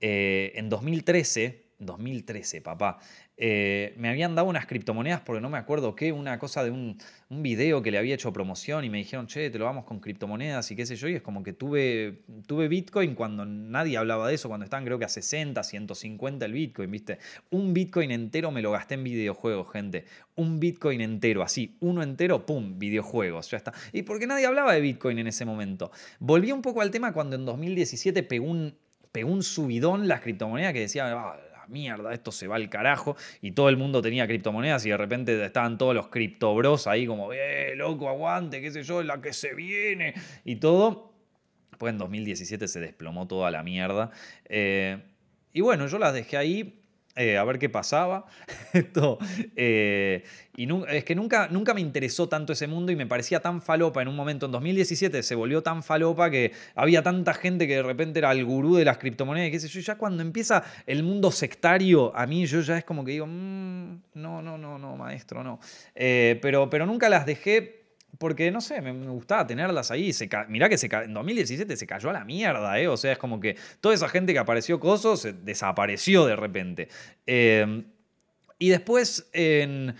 en 0.00 0.68
2013, 0.70 1.67
2013, 1.78 2.60
papá, 2.60 2.98
eh, 3.36 3.94
me 3.96 4.08
habían 4.08 4.34
dado 4.34 4.48
unas 4.48 4.66
criptomonedas 4.66 5.20
porque 5.20 5.40
no 5.40 5.48
me 5.48 5.58
acuerdo 5.58 5.94
qué, 5.94 6.10
una 6.10 6.38
cosa 6.40 6.64
de 6.64 6.72
un, 6.72 6.98
un, 7.28 7.42
video 7.42 7.82
que 7.82 7.92
le 7.92 7.98
había 7.98 8.14
hecho 8.14 8.32
promoción 8.32 8.84
y 8.84 8.90
me 8.90 8.98
dijeron, 8.98 9.28
che, 9.28 9.48
te 9.48 9.58
lo 9.60 9.64
vamos 9.64 9.84
con 9.84 10.00
criptomonedas 10.00 10.68
y 10.72 10.76
qué 10.76 10.84
sé 10.86 10.96
yo. 10.96 11.08
Y 11.08 11.14
es 11.14 11.22
como 11.22 11.44
que 11.44 11.52
tuve, 11.52 12.22
tuve 12.46 12.66
Bitcoin 12.66 13.14
cuando 13.14 13.44
nadie 13.44 13.96
hablaba 13.96 14.26
de 14.26 14.34
eso, 14.34 14.48
cuando 14.48 14.64
estaban 14.64 14.84
creo 14.84 14.98
que 14.98 15.04
a 15.04 15.08
60, 15.08 15.62
150 15.62 16.46
el 16.46 16.52
Bitcoin, 16.52 16.90
¿viste? 16.90 17.18
Un 17.50 17.72
Bitcoin 17.72 18.10
entero 18.10 18.50
me 18.50 18.60
lo 18.60 18.72
gasté 18.72 18.94
en 18.94 19.04
videojuegos, 19.04 19.70
gente. 19.72 20.04
Un 20.34 20.58
Bitcoin 20.58 21.00
entero, 21.00 21.42
así, 21.42 21.76
uno 21.78 22.02
entero, 22.02 22.44
¡pum! 22.44 22.78
Videojuegos, 22.78 23.50
ya 23.50 23.58
está. 23.58 23.72
¿Y 23.92 24.02
porque 24.02 24.26
nadie 24.26 24.46
hablaba 24.46 24.72
de 24.74 24.80
Bitcoin 24.80 25.18
en 25.20 25.28
ese 25.28 25.44
momento? 25.44 25.92
Volví 26.18 26.50
un 26.50 26.62
poco 26.62 26.80
al 26.80 26.90
tema 26.90 27.12
cuando 27.12 27.36
en 27.36 27.44
2017 27.44 28.24
pegó 28.24 28.46
un, 28.46 28.74
pegó 29.12 29.30
un 29.30 29.42
subidón 29.42 30.08
las 30.08 30.20
criptomonedas 30.20 30.72
que 30.72 30.80
decía, 30.80 31.12
ah, 31.12 31.40
mierda, 31.68 32.12
esto 32.12 32.32
se 32.32 32.46
va 32.46 32.56
al 32.56 32.68
carajo. 32.68 33.16
Y 33.40 33.52
todo 33.52 33.68
el 33.68 33.76
mundo 33.76 34.02
tenía 34.02 34.26
criptomonedas 34.26 34.84
y 34.86 34.90
de 34.90 34.96
repente 34.96 35.44
estaban 35.44 35.78
todos 35.78 35.94
los 35.94 36.08
criptobros 36.08 36.86
ahí 36.86 37.06
como, 37.06 37.32
eh, 37.32 37.74
loco, 37.76 38.08
aguante, 38.08 38.60
qué 38.60 38.70
sé 38.70 38.82
yo, 38.82 39.02
la 39.02 39.20
que 39.20 39.32
se 39.32 39.54
viene 39.54 40.14
y 40.44 40.56
todo. 40.56 41.12
Después 41.70 41.92
en 41.92 41.98
2017 41.98 42.66
se 42.66 42.80
desplomó 42.80 43.28
toda 43.28 43.50
la 43.50 43.62
mierda. 43.62 44.10
Eh, 44.46 44.98
y 45.52 45.60
bueno, 45.60 45.86
yo 45.86 45.98
las 45.98 46.12
dejé 46.12 46.36
ahí 46.36 46.82
eh, 47.16 47.36
a 47.36 47.44
ver 47.44 47.58
qué 47.58 47.68
pasaba. 47.68 48.26
Esto, 48.72 49.18
eh, 49.56 50.22
y 50.56 50.68
es 50.88 51.04
que 51.04 51.14
nunca, 51.14 51.48
nunca 51.48 51.74
me 51.74 51.80
interesó 51.80 52.28
tanto 52.28 52.52
ese 52.52 52.66
mundo 52.66 52.90
y 52.90 52.96
me 52.96 53.06
parecía 53.06 53.40
tan 53.40 53.62
falopa 53.62 54.02
en 54.02 54.08
un 54.08 54.16
momento. 54.16 54.46
En 54.46 54.52
2017 54.52 55.22
se 55.22 55.34
volvió 55.34 55.62
tan 55.62 55.82
falopa 55.82 56.30
que 56.30 56.52
había 56.74 57.02
tanta 57.02 57.34
gente 57.34 57.66
que 57.66 57.76
de 57.76 57.82
repente 57.82 58.18
era 58.18 58.32
el 58.32 58.44
gurú 58.44 58.76
de 58.76 58.84
las 58.84 58.98
criptomonedas 58.98 59.48
y 59.48 59.52
qué 59.52 59.60
sé 59.60 59.68
yo. 59.68 59.80
Ya 59.80 59.96
cuando 59.96 60.22
empieza 60.22 60.64
el 60.86 61.02
mundo 61.02 61.30
sectario, 61.30 62.14
a 62.16 62.26
mí 62.26 62.46
yo 62.46 62.60
ya 62.60 62.78
es 62.78 62.84
como 62.84 63.04
que 63.04 63.12
digo, 63.12 63.26
mm, 63.26 64.02
no, 64.14 64.42
no, 64.42 64.58
no, 64.58 64.78
no, 64.78 64.96
maestro, 64.96 65.44
no. 65.44 65.60
Eh, 65.94 66.38
pero, 66.42 66.68
pero 66.68 66.86
nunca 66.86 67.08
las 67.08 67.24
dejé 67.24 67.77
porque, 68.16 68.50
no 68.50 68.60
sé, 68.60 68.80
me, 68.80 68.92
gustaba 69.08 69.46
tenerlas 69.46 69.90
ahí. 69.90 70.12
Se 70.12 70.28
mirá 70.48 70.68
que 70.68 70.78
se 70.78 70.86
en 70.86 71.14
2017 71.14 71.76
se 71.76 71.86
cayó 71.86 72.10
a 72.10 72.12
la 72.12 72.24
mierda, 72.24 72.78
¿eh? 72.80 72.88
O 72.88 72.96
sea, 72.96 73.12
es 73.12 73.18
como 73.18 73.38
que 73.40 73.56
toda 73.80 73.94
esa 73.94 74.08
gente 74.08 74.32
que 74.32 74.38
apareció 74.38 74.80
coso 74.80 75.16
se 75.16 75.32
desapareció 75.32 76.26
de 76.26 76.36
repente. 76.36 76.88
Em, 77.26 77.84
y 78.58 78.70
después, 78.70 79.28
en, 79.32 79.94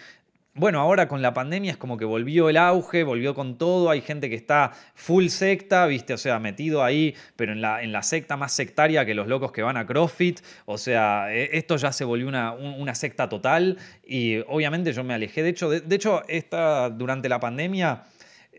bueno, 0.59 0.81
ahora 0.81 1.09
con 1.09 1.23
la 1.23 1.33
pandemia 1.33 1.71
es 1.71 1.77
como 1.77 1.97
que 1.97 2.05
volvió 2.05 2.49
el 2.49 2.57
auge, 2.57 3.05
volvió 3.05 3.35
con 3.35 3.57
todo, 3.59 3.91
hay 3.91 4.01
gente 4.01 4.29
que 4.29 4.35
está 4.35 4.73
full 4.95 5.29
secta, 5.29 5.87
viste, 5.87 6.15
o 6.15 6.19
sea, 6.19 6.39
metido 6.39 6.83
ahí, 6.83 7.15
pero 7.37 7.53
en 7.53 7.61
la, 7.61 7.83
en 7.83 7.93
la 7.93 8.03
secta 8.03 8.37
más 8.37 8.53
sectaria 8.53 9.07
que 9.07 9.15
los 9.15 9.29
locos 9.29 9.53
que 9.53 9.63
van 9.63 9.77
a 9.77 9.87
CrossFit, 9.87 10.41
o 10.67 10.77
sea, 10.77 11.33
e, 11.33 11.57
esto 11.57 11.77
ya 11.77 11.93
se 11.93 12.05
volvió 12.05 12.27
una, 12.29 12.53
una 12.53 12.95
secta 12.95 13.29
total 13.29 13.79
y 14.05 14.39
obviamente 14.49 14.93
yo 14.93 15.05
me 15.05 15.15
alejé, 15.15 15.43
de 15.43 15.51
hecho, 15.51 15.71
de, 15.71 15.95
hecho, 15.95 16.23
esta, 16.29 16.91
durante 16.91 17.29
la 17.29 17.41
pandemia... 17.41 18.03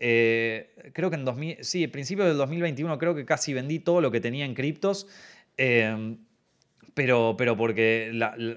Eh, 0.02 0.92
creo 0.94 1.10
que 1.10 1.16
en 1.16 1.26
2000, 1.26 1.58
sí, 1.60 1.86
principio 1.86 2.24
del 2.24 2.38
2021 2.38 2.96
creo 2.96 3.14
que 3.14 3.26
casi 3.26 3.52
vendí 3.52 3.80
todo 3.80 4.00
lo 4.00 4.10
que 4.10 4.18
tenía 4.18 4.46
en 4.46 4.54
criptos. 4.54 5.06
Eh, 5.58 6.16
pero, 7.00 7.34
pero 7.34 7.56
porque 7.56 8.12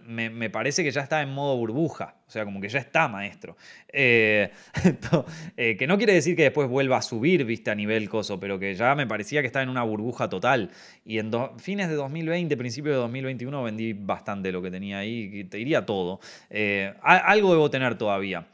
me, 0.05 0.49
parece 0.49 0.83
que 0.83 0.91
ya 0.91 0.99
está 0.99 1.21
en 1.21 1.29
modo 1.29 1.55
burbuja, 1.55 2.15
o 2.27 2.29
sea, 2.29 2.43
como 2.43 2.59
que 2.59 2.67
ya 2.67 2.79
está 2.79 3.07
maestro. 3.07 3.55
Eh, 3.87 4.51
eh, 5.55 5.77
que 5.77 5.87
no 5.87 5.95
quiere 5.95 6.13
decir 6.13 6.35
que 6.35 6.43
después 6.43 6.67
vuelva 6.67 6.97
a 6.97 7.01
subir, 7.01 7.45
viste, 7.45 7.71
a 7.71 7.75
nivel 7.75 8.09
coso, 8.09 8.41
pero 8.41 8.59
que 8.59 8.75
ya 8.75 8.95
me 8.95 9.07
parecía 9.07 9.39
que 9.39 9.47
estaba 9.47 9.63
en 9.63 9.69
una 9.69 9.83
burbuja 9.83 10.27
total. 10.27 10.71
Y 11.05 11.19
en 11.19 11.31
fines 11.57 11.87
de 11.87 11.95
2020, 11.95 12.57
principio 12.57 12.91
de 12.91 12.97
2021, 12.97 13.63
vendí 13.63 13.93
bastante 13.93 14.51
lo 14.51 14.61
que 14.61 14.69
tenía 14.69 14.97
ahí, 14.97 15.45
te 15.45 15.55
diría 15.55 15.85
todo. 15.85 16.19
Eh, 16.49 16.93
algo 17.01 17.53
debo 17.53 17.69
tener 17.69 17.97
todavía. 17.97 18.45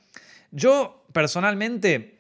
Yo, 0.51 1.03
personalmente, 1.13 2.18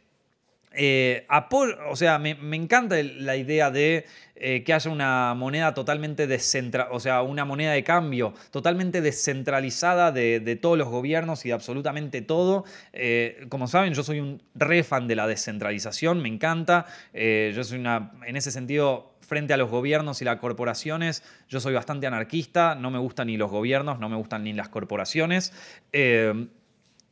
o 1.89 1.95
sea, 1.95 2.19
me, 2.19 2.37
encanta 2.55 2.95
la 3.01 3.35
idea 3.35 3.71
de 3.71 4.05
eh, 4.35 4.63
que 4.63 4.73
haya 4.73 4.89
una 4.91 5.33
moneda 5.33 5.73
totalmente 5.73 6.27
descentralizada, 6.27 6.95
o 6.95 6.99
sea, 6.99 7.21
una 7.23 7.43
moneda 7.43 7.73
de 7.73 7.83
cambio 7.83 8.33
totalmente 8.51 9.01
descentralizada 9.01 10.11
de, 10.11 10.59
todos 10.61 10.77
los 10.77 10.87
gobiernos 10.87 11.45
y 11.45 11.49
de 11.49 11.53
absolutamente 11.53 12.21
todo. 12.21 12.65
Eh, 12.93 13.45
como 13.49 13.67
saben, 13.67 13.93
yo 13.93 14.03
soy 14.03 14.19
un 14.19 14.41
re 14.55 14.83
fan 14.83 15.07
de 15.07 15.15
la 15.15 15.27
descentralización, 15.27 16.21
me 16.21 16.29
encanta. 16.29 16.85
Eh, 17.13 17.51
yo 17.55 17.63
soy 17.63 17.79
una, 17.79 18.11
en 18.25 18.35
ese 18.35 18.51
sentido, 18.51 19.15
frente 19.21 19.53
a 19.53 19.57
los 19.57 19.69
gobiernos 19.69 20.21
y 20.21 20.25
las 20.25 20.37
corporaciones, 20.37 21.23
yo 21.47 21.59
soy 21.59 21.73
bastante 21.73 22.07
anarquista, 22.07 22.73
no 22.73 22.89
me 22.89 22.97
gustan 22.97 23.27
ni 23.27 23.37
los 23.37 23.51
gobiernos, 23.51 23.99
no 23.99 24.09
me 24.09 24.15
gustan 24.15 24.43
ni 24.43 24.53
las 24.53 24.69
corporaciones. 24.69 25.53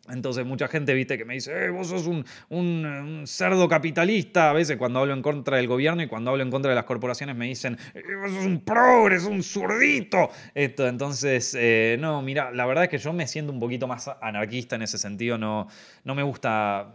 Entonces 0.09 0.45
mucha 0.45 0.67
gente, 0.67 0.93
viste, 0.93 1.17
que 1.17 1.25
me 1.25 1.33
dice, 1.33 1.51
eh, 1.65 1.69
vos 1.69 1.87
sos 1.87 2.07
un, 2.07 3.23
cerdo 3.25 3.67
capitalista. 3.67 4.49
A 4.49 4.53
veces 4.53 4.77
cuando 4.77 4.99
hablo 4.99 5.13
en 5.13 5.21
contra 5.21 5.57
del 5.57 5.67
gobierno 5.67 6.01
y 6.01 6.07
cuando 6.07 6.31
hablo 6.31 6.43
en 6.43 6.51
contra 6.51 6.69
de 6.69 6.75
las 6.75 6.85
corporaciones 6.85 7.35
me 7.35 7.45
dicen, 7.47 7.77
eh, 7.93 8.01
vos 8.21 8.31
sos 8.31 8.45
un 8.45 8.61
progres, 8.61 9.25
un 9.25 9.43
zurdito. 9.43 10.29
Esto, 10.53 10.87
entonces, 10.87 11.55
eh, 11.59 11.97
no, 11.99 12.21
mira, 12.21 12.51
la 12.51 12.65
verdad 12.65 12.85
es 12.85 12.89
que 12.89 12.97
yo 12.97 13.13
me 13.13 13.27
siento 13.27 13.51
un 13.51 13.59
poquito 13.59 13.87
más 13.87 14.09
anarquista 14.21 14.75
en 14.75 14.83
ese 14.83 14.97
sentido. 14.97 15.37
No, 15.37 15.67
no 16.03 16.15
me 16.15 16.23
gusta... 16.23 16.93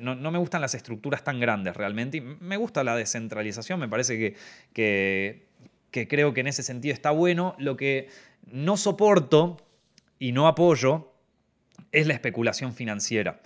no, 0.00 0.30
me 0.30 0.38
gustan 0.38 0.60
las 0.60 0.74
estructuras 0.74 1.22
tan 1.22 1.38
grandes 1.38 1.76
realmente 1.76 2.16
y 2.16 2.20
me 2.20 2.56
gusta 2.56 2.82
la 2.82 2.96
descentralización, 2.96 3.78
me 3.78 3.88
parece 3.88 4.34
que, 4.72 5.46
que 5.90 6.08
creo 6.08 6.34
que 6.34 6.40
en 6.40 6.48
ese 6.48 6.62
sentido 6.62 6.94
está 6.94 7.10
bueno. 7.10 7.54
Lo 7.58 7.76
que 7.76 8.08
no 8.50 8.76
soporto 8.76 9.58
y 10.18 10.32
no 10.32 10.48
apoyo 10.48 11.09
es 11.92 12.06
la 12.06 12.14
especulación 12.14 12.72
financiera. 12.74 13.40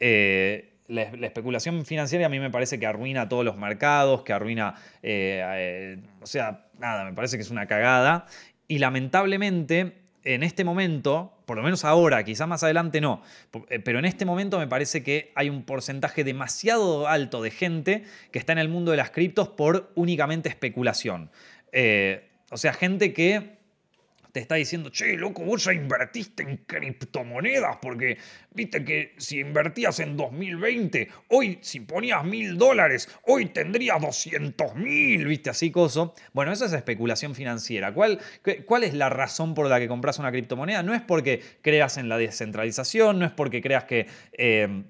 Eh, 0.00 0.74
la, 0.88 1.02
especulación 1.02 1.84
financiera 1.84 2.26
a 2.26 2.28
mí 2.28 2.40
me 2.40 2.50
parece 2.50 2.78
que 2.78 2.86
arruina 2.86 3.28
todos 3.28 3.44
los 3.44 3.56
mercados, 3.56 4.22
que 4.22 4.32
arruina, 4.32 4.74
eh, 5.02 5.42
eh, 5.44 5.98
o 6.20 6.26
sea, 6.26 6.66
nada, 6.78 7.04
me 7.04 7.12
parece 7.12 7.36
que 7.36 7.42
es 7.42 7.50
una 7.50 7.66
cagada. 7.66 8.26
Y 8.68 8.78
lamentablemente, 8.78 9.98
en 10.24 10.42
este 10.42 10.64
momento, 10.64 11.42
por 11.46 11.56
lo 11.56 11.62
menos 11.62 11.84
ahora, 11.84 12.24
quizás 12.24 12.48
más 12.48 12.62
adelante 12.62 13.00
no, 13.00 13.22
pero 13.84 13.98
en 13.98 14.04
este 14.04 14.24
momento 14.24 14.58
me 14.58 14.66
parece 14.66 15.02
que 15.02 15.32
hay 15.34 15.50
un 15.50 15.62
porcentaje 15.62 16.24
demasiado 16.24 17.08
alto 17.08 17.42
de 17.42 17.50
gente 17.50 18.04
que 18.30 18.38
está 18.38 18.52
en 18.52 18.58
el 18.58 18.68
mundo 18.68 18.90
de 18.90 18.98
las 18.98 19.10
criptos 19.10 19.48
por 19.48 19.90
únicamente 19.94 20.48
especulación. 20.48 21.30
o 22.50 22.56
sea, 22.56 22.72
gente 22.72 23.12
que 23.12 23.57
te 24.32 24.40
está 24.40 24.56
diciendo, 24.56 24.90
che, 24.90 25.16
loco, 25.16 25.42
vos 25.44 25.64
ya 25.64 25.72
invertiste 25.72 26.42
en 26.42 26.58
criptomonedas, 26.58 27.78
porque 27.80 28.18
viste 28.52 28.84
que 28.84 29.14
si 29.18 29.40
invertías 29.40 30.00
en 30.00 30.16
2020, 30.16 31.08
hoy 31.28 31.58
si 31.60 31.80
ponías 31.80 32.24
mil 32.24 32.56
dólares, 32.58 33.08
hoy 33.24 33.46
tendrías 33.46 34.00
200 34.00 34.74
mil, 34.74 35.26
viste, 35.26 35.50
así 35.50 35.70
coso. 35.70 36.14
Bueno, 36.32 36.52
eso 36.52 36.64
es 36.64 36.72
especulación 36.72 37.34
financiera. 37.34 37.92
¿Cuál, 37.92 38.18
¿Cuál 38.66 38.84
es 38.84 38.94
la 38.94 39.08
razón 39.08 39.54
por 39.54 39.68
la 39.68 39.78
que 39.78 39.88
compras 39.88 40.18
una 40.18 40.30
criptomoneda? 40.30 40.82
No 40.82 40.94
es 40.94 41.02
porque 41.02 41.42
creas 41.62 41.98
en 41.98 42.08
la 42.08 42.18
descentralización, 42.18 43.18
no 43.18 43.26
es 43.26 43.32
porque 43.32 43.60
creas 43.60 43.84
que... 43.84 44.06
Eh, 44.32 44.84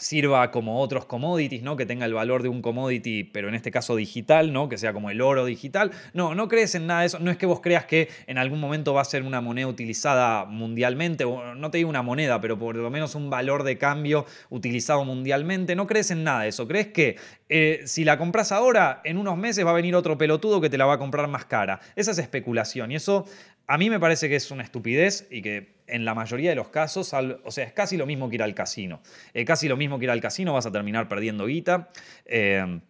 sirva 0.00 0.50
como 0.50 0.80
otros 0.80 1.04
commodities, 1.04 1.62
¿no? 1.62 1.76
Que 1.76 1.86
tenga 1.86 2.06
el 2.06 2.14
valor 2.14 2.42
de 2.42 2.48
un 2.48 2.62
commodity, 2.62 3.24
pero 3.24 3.48
en 3.48 3.54
este 3.54 3.70
caso 3.70 3.96
digital, 3.96 4.52
¿no? 4.52 4.68
Que 4.68 4.78
sea 4.78 4.92
como 4.92 5.10
el 5.10 5.20
oro 5.20 5.44
digital. 5.44 5.90
No, 6.14 6.34
no 6.34 6.48
crees 6.48 6.74
en 6.74 6.86
nada 6.86 7.00
de 7.00 7.06
eso. 7.06 7.18
No 7.18 7.30
es 7.30 7.36
que 7.36 7.46
vos 7.46 7.60
creas 7.60 7.84
que 7.84 8.08
en 8.26 8.38
algún 8.38 8.60
momento 8.60 8.94
va 8.94 9.02
a 9.02 9.04
ser 9.04 9.22
una 9.22 9.40
moneda 9.40 9.66
utilizada 9.66 10.46
mundialmente, 10.46 11.24
o 11.24 11.54
no 11.54 11.70
te 11.70 11.78
digo 11.78 11.90
una 11.90 12.02
moneda, 12.02 12.40
pero 12.40 12.58
por 12.58 12.76
lo 12.76 12.90
menos 12.90 13.14
un 13.14 13.30
valor 13.30 13.62
de 13.62 13.78
cambio 13.78 14.26
utilizado 14.48 15.04
mundialmente. 15.04 15.76
No 15.76 15.86
crees 15.86 16.10
en 16.10 16.24
nada 16.24 16.42
de 16.42 16.48
eso. 16.48 16.66
Crees 16.66 16.88
que 16.88 17.16
eh, 17.48 17.82
si 17.84 18.04
la 18.04 18.16
compras 18.16 18.52
ahora, 18.52 19.00
en 19.04 19.18
unos 19.18 19.36
meses 19.36 19.66
va 19.66 19.70
a 19.70 19.74
venir 19.74 19.94
otro 19.94 20.16
pelotudo 20.16 20.60
que 20.60 20.70
te 20.70 20.78
la 20.78 20.86
va 20.86 20.94
a 20.94 20.98
comprar 20.98 21.28
más 21.28 21.44
cara. 21.44 21.80
Esa 21.96 22.12
es 22.12 22.18
especulación. 22.18 22.92
Y 22.92 22.96
eso 22.96 23.26
a 23.70 23.78
mí 23.78 23.88
me 23.88 24.00
parece 24.00 24.28
que 24.28 24.34
es 24.34 24.50
una 24.50 24.64
estupidez 24.64 25.28
y 25.30 25.42
que 25.42 25.76
en 25.86 26.04
la 26.04 26.12
mayoría 26.12 26.50
de 26.50 26.56
los 26.56 26.70
casos, 26.70 27.14
o 27.14 27.50
sea, 27.52 27.64
es 27.64 27.72
casi 27.72 27.96
lo 27.96 28.04
mismo 28.04 28.28
que 28.28 28.34
ir 28.34 28.42
al 28.42 28.52
casino. 28.52 29.00
Es 29.32 29.44
casi 29.44 29.68
lo 29.68 29.76
mismo 29.76 29.96
que 30.00 30.06
ir 30.06 30.10
al 30.10 30.20
casino, 30.20 30.52
vas 30.52 30.66
a 30.66 30.72
terminar 30.72 31.06
perdiendo 31.06 31.46
guita 31.46 31.88
eh, 32.26 32.80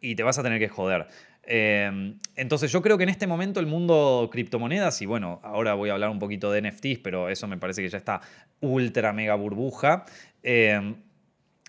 y 0.00 0.14
te 0.14 0.22
vas 0.22 0.38
a 0.38 0.42
tener 0.42 0.58
que 0.58 0.70
joder. 0.70 1.06
Eh, 1.42 2.14
entonces 2.34 2.72
yo 2.72 2.80
creo 2.80 2.96
que 2.96 3.04
en 3.04 3.10
este 3.10 3.26
momento 3.26 3.60
el 3.60 3.66
mundo 3.66 4.30
criptomonedas, 4.32 5.02
y 5.02 5.06
bueno, 5.06 5.38
ahora 5.44 5.74
voy 5.74 5.90
a 5.90 5.92
hablar 5.92 6.08
un 6.08 6.18
poquito 6.18 6.50
de 6.50 6.62
NFTs, 6.62 7.00
pero 7.02 7.28
eso 7.28 7.46
me 7.46 7.58
parece 7.58 7.82
que 7.82 7.90
ya 7.90 7.98
está 7.98 8.22
ultra 8.60 9.12
mega 9.12 9.34
burbuja. 9.34 10.06
Eh, 10.42 10.94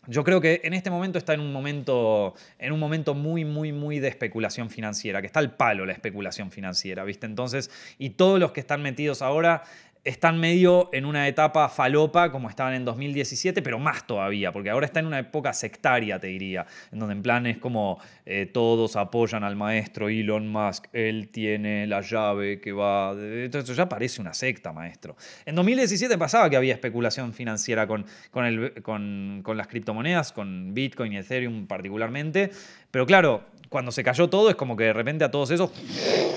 yo 0.08 0.24
creo 0.24 0.41
que 0.41 0.62
en 0.64 0.74
este 0.74 0.89
momento 0.89 1.18
está 1.18 1.34
en 1.34 1.41
un 1.41 1.51
momento, 1.53 2.34
en 2.60 2.72
un 2.72 2.80
momento 2.80 3.14
muy, 3.14 3.45
muy, 3.45 3.72
muy 3.72 3.99
de 3.99 4.08
especulación 4.08 4.70
financiera, 4.70 5.22
que 5.22 5.28
está 5.28 5.39
al 5.39 5.55
palo 5.55 5.86
la 5.86 5.93
especulación 5.93 6.51
financiera, 6.51 7.03
¿viste? 7.03 7.26
Entonces, 7.26 7.70
y 7.97 8.12
todos 8.12 8.39
los 8.39 8.51
que 8.51 8.60
están 8.60 8.82
metidos 8.82 9.22
ahora 9.22 9.64
están 10.08 10.39
medio 10.39 10.89
en 10.93 11.03
una 11.05 11.28
etapa 11.28 11.68
falopa 11.68 12.32
como 12.32 12.49
estaban 12.49 12.74
en 12.74 12.86
2017, 12.86 13.62
pero 13.62 13.78
más 13.78 14.08
todavía, 14.08 14.53
porque 14.53 14.70
ahora 14.70 14.86
está 14.86 15.01
en 15.01 15.05
una 15.05 15.20
época 15.20 15.51
sectaria, 15.51 16.18
te 16.18 16.28
diría, 16.28 16.66
en 16.93 16.99
donde 16.99 17.14
en 17.14 17.22
plan 17.22 17.45
es 17.45 17.58
como 17.58 17.99
eh, 18.26 18.45
todos 18.45 18.95
apoyan 18.95 19.43
al 19.43 19.58
maestro 19.58 20.08
Elon 20.08 20.47
Musk, 20.47 20.86
él 20.93 21.28
tiene 21.28 21.86
la 21.88 21.99
llave 21.99 22.62
que 22.62 22.72
va... 22.72 23.12
Entonces 23.20 23.76
ya 23.76 23.89
parece 23.89 24.22
una 24.22 24.34
secta, 24.34 24.72
maestro. 24.72 25.18
En 25.45 25.55
2017 25.55 26.18
pasaba 26.18 26.49
que 26.49 26.55
había 26.55 26.74
especulación 26.74 27.34
financiera 27.34 27.86
con, 27.86 28.05
con, 28.32 28.45
el, 28.45 28.82
con, 28.82 29.41
con 29.43 29.58
las 29.58 29.68
criptomonedas, 29.68 30.32
con 30.32 30.74
Bitcoin 30.74 31.12
y 31.12 31.18
Ethereum 31.18 31.68
particularmente, 31.68 32.49
pero 32.91 33.05
claro, 33.05 33.43
cuando 33.70 33.91
se 33.91 34.03
cayó 34.03 34.30
todo, 34.30 34.49
es 34.49 34.55
como 34.55 34.76
que 34.76 34.86
de 34.86 34.93
repente 34.93 35.24
a 35.24 35.32
todos 35.32 35.51
esos 35.51 35.72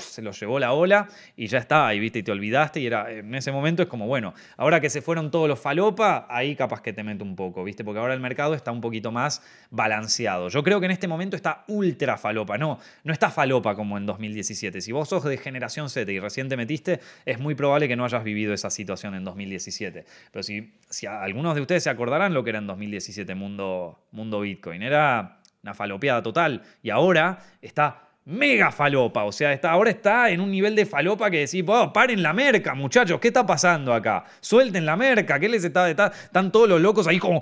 se 0.01 0.21
los 0.21 0.39
llevó 0.39 0.59
la 0.59 0.73
ola 0.73 1.07
y 1.35 1.47
ya 1.47 1.57
está, 1.57 1.93
y 1.93 1.99
viste, 1.99 2.19
y 2.19 2.23
te 2.23 2.31
olvidaste. 2.31 2.79
Y 2.79 2.87
era, 2.87 3.11
en 3.11 3.33
ese 3.35 3.51
momento 3.51 3.81
es 3.81 3.87
como, 3.87 4.07
bueno, 4.07 4.33
ahora 4.57 4.81
que 4.81 4.89
se 4.89 5.01
fueron 5.01 5.31
todos 5.31 5.47
los 5.47 5.59
falopa, 5.59 6.27
ahí 6.29 6.55
capaz 6.55 6.81
que 6.81 6.93
te 6.93 7.03
mete 7.03 7.23
un 7.23 7.35
poco, 7.35 7.63
viste, 7.63 7.83
porque 7.83 7.99
ahora 7.99 8.13
el 8.13 8.19
mercado 8.19 8.53
está 8.53 8.71
un 8.71 8.81
poquito 8.81 9.11
más 9.11 9.41
balanceado. 9.69 10.49
Yo 10.49 10.63
creo 10.63 10.79
que 10.79 10.85
en 10.85 10.91
este 10.91 11.07
momento 11.07 11.35
está 11.35 11.63
ultra 11.67 12.17
falopa, 12.17 12.57
no, 12.57 12.79
no 13.03 13.13
está 13.13 13.29
falopa 13.29 13.75
como 13.75 13.97
en 13.97 14.05
2017. 14.05 14.81
Si 14.81 14.91
vos 14.91 15.09
sos 15.09 15.23
de 15.23 15.37
generación 15.37 15.89
Z 15.89 16.11
y 16.11 16.19
recién 16.19 16.49
te 16.49 16.57
metiste, 16.57 16.99
es 17.25 17.39
muy 17.39 17.55
probable 17.55 17.87
que 17.87 17.95
no 17.95 18.05
hayas 18.05 18.23
vivido 18.23 18.53
esa 18.53 18.69
situación 18.69 19.15
en 19.15 19.23
2017. 19.23 20.05
Pero 20.31 20.43
si, 20.43 20.73
si 20.89 21.07
algunos 21.07 21.55
de 21.55 21.61
ustedes 21.61 21.83
se 21.83 21.89
acordarán 21.89 22.33
lo 22.33 22.43
que 22.43 22.51
era 22.51 22.59
en 22.59 22.67
2017 22.67 23.35
mundo, 23.35 23.99
mundo 24.11 24.41
Bitcoin, 24.41 24.81
era 24.81 25.40
una 25.63 25.73
falopeada 25.73 26.21
total. 26.21 26.61
Y 26.81 26.89
ahora 26.89 27.39
está 27.61 28.09
mega 28.25 28.71
falopa. 28.71 29.23
O 29.23 29.31
sea, 29.31 29.53
está, 29.53 29.71
ahora 29.71 29.89
está 29.89 30.29
en 30.29 30.41
un 30.41 30.51
nivel 30.51 30.75
de 30.75 30.85
falopa 30.85 31.29
que 31.29 31.39
decís, 31.39 31.63
oh, 31.67 31.91
paren 31.93 32.21
la 32.21 32.33
merca, 32.33 32.73
muchachos, 32.73 33.19
¿qué 33.19 33.29
está 33.29 33.45
pasando 33.45 33.93
acá? 33.93 34.25
Suelten 34.39 34.85
la 34.85 34.95
merca, 34.95 35.39
¿qué 35.39 35.49
les 35.49 35.63
está? 35.63 35.89
están 35.89 36.51
todos 36.51 36.69
los 36.69 36.81
locos 36.81 37.07
ahí 37.07 37.19
como. 37.19 37.41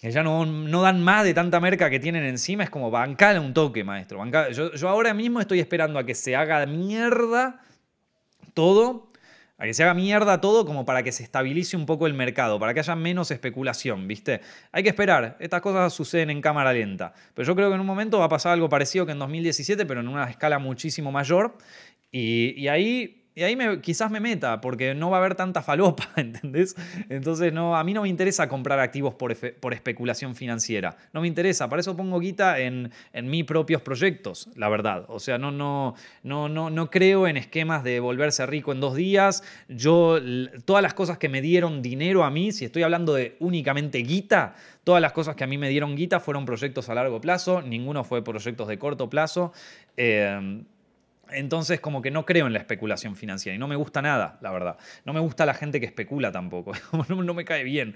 Que 0.00 0.10
ya 0.10 0.22
no, 0.22 0.44
no, 0.44 0.82
dan 0.82 1.02
más 1.02 1.24
de 1.24 1.32
tanta 1.32 1.58
merca 1.58 1.88
que 1.88 1.98
tienen 1.98 2.24
encima. 2.24 2.64
Es 2.64 2.70
como 2.70 2.90
bancar 2.90 3.38
un 3.40 3.54
toque, 3.54 3.82
maestro. 3.82 4.22
Yo, 4.52 4.72
yo 4.72 4.88
ahora 4.88 5.14
mismo 5.14 5.40
estoy 5.40 5.58
esperando 5.58 5.98
a 5.98 6.04
que 6.04 6.14
se 6.14 6.36
haga 6.36 6.64
mierda 6.66 7.60
todo 8.52 9.05
a 9.58 9.64
que 9.64 9.74
se 9.74 9.82
haga 9.82 9.94
mierda 9.94 10.40
todo 10.40 10.64
como 10.64 10.84
para 10.84 11.02
que 11.02 11.12
se 11.12 11.22
estabilice 11.22 11.76
un 11.76 11.86
poco 11.86 12.06
el 12.06 12.14
mercado, 12.14 12.58
para 12.58 12.74
que 12.74 12.80
haya 12.80 12.96
menos 12.96 13.30
especulación, 13.30 14.06
¿viste? 14.06 14.40
Hay 14.72 14.82
que 14.82 14.90
esperar, 14.90 15.36
estas 15.40 15.60
cosas 15.60 15.92
suceden 15.92 16.30
en 16.30 16.40
cámara 16.40 16.72
lenta, 16.72 17.12
pero 17.34 17.46
yo 17.46 17.54
creo 17.54 17.68
que 17.68 17.74
en 17.74 17.80
un 17.80 17.86
momento 17.86 18.18
va 18.18 18.26
a 18.26 18.28
pasar 18.28 18.52
algo 18.52 18.68
parecido 18.68 19.06
que 19.06 19.12
en 19.12 19.18
2017, 19.18 19.86
pero 19.86 20.00
en 20.00 20.08
una 20.08 20.28
escala 20.28 20.58
muchísimo 20.58 21.10
mayor, 21.12 21.56
y, 22.10 22.54
y 22.60 22.68
ahí 22.68 23.25
y 23.36 23.42
ahí 23.42 23.54
me, 23.54 23.82
quizás 23.82 24.10
me 24.10 24.18
meta, 24.18 24.62
porque 24.62 24.94
no 24.94 25.10
va 25.10 25.18
a 25.18 25.20
haber 25.20 25.34
tanta 25.34 25.60
falopa, 25.60 26.08
¿entendés? 26.16 26.74
Entonces 27.10 27.52
no, 27.52 27.76
a 27.76 27.84
mí 27.84 27.92
no 27.92 28.00
me 28.00 28.08
interesa 28.08 28.48
comprar 28.48 28.80
activos 28.80 29.14
por, 29.14 29.36
por 29.60 29.74
especulación 29.74 30.34
financiera. 30.34 30.96
No 31.12 31.20
me 31.20 31.28
interesa, 31.28 31.68
para 31.68 31.80
eso 31.80 31.94
pongo 31.94 32.18
guita 32.18 32.58
en, 32.60 32.90
en 33.12 33.28
mis 33.28 33.44
propios 33.44 33.82
proyectos, 33.82 34.48
la 34.56 34.70
verdad. 34.70 35.04
O 35.08 35.20
sea, 35.20 35.36
no, 35.36 35.50
no, 35.50 35.96
no, 36.22 36.48
no, 36.48 36.70
no 36.70 36.90
creo 36.90 37.28
en 37.28 37.36
esquemas 37.36 37.84
de 37.84 38.00
volverse 38.00 38.46
rico 38.46 38.72
en 38.72 38.80
dos 38.80 38.94
días. 38.94 39.42
Yo, 39.68 40.18
todas 40.64 40.82
las 40.82 40.94
cosas 40.94 41.18
que 41.18 41.28
me 41.28 41.42
dieron 41.42 41.82
dinero 41.82 42.24
a 42.24 42.30
mí, 42.30 42.52
si 42.52 42.64
estoy 42.64 42.84
hablando 42.84 43.12
de 43.12 43.36
únicamente 43.40 43.98
guita, 43.98 44.54
todas 44.82 45.02
las 45.02 45.12
cosas 45.12 45.36
que 45.36 45.44
a 45.44 45.46
mí 45.46 45.58
me 45.58 45.68
dieron 45.68 45.94
guita 45.94 46.20
fueron 46.20 46.46
proyectos 46.46 46.88
a 46.88 46.94
largo 46.94 47.20
plazo, 47.20 47.60
ninguno 47.60 48.02
fue 48.02 48.24
proyectos 48.24 48.66
de 48.66 48.78
corto 48.78 49.10
plazo. 49.10 49.52
Eh, 49.98 50.64
entonces, 51.30 51.80
como 51.80 52.02
que 52.02 52.10
no 52.10 52.24
creo 52.24 52.46
en 52.46 52.52
la 52.52 52.58
especulación 52.58 53.16
financiera 53.16 53.54
y 53.54 53.58
no 53.58 53.68
me 53.68 53.76
gusta 53.76 54.02
nada, 54.02 54.38
la 54.40 54.50
verdad. 54.50 54.78
No 55.04 55.12
me 55.12 55.20
gusta 55.20 55.46
la 55.46 55.54
gente 55.54 55.80
que 55.80 55.86
especula 55.86 56.32
tampoco. 56.32 56.72
no, 57.08 57.34
me 57.34 57.44
cae 57.44 57.64
bien. 57.64 57.92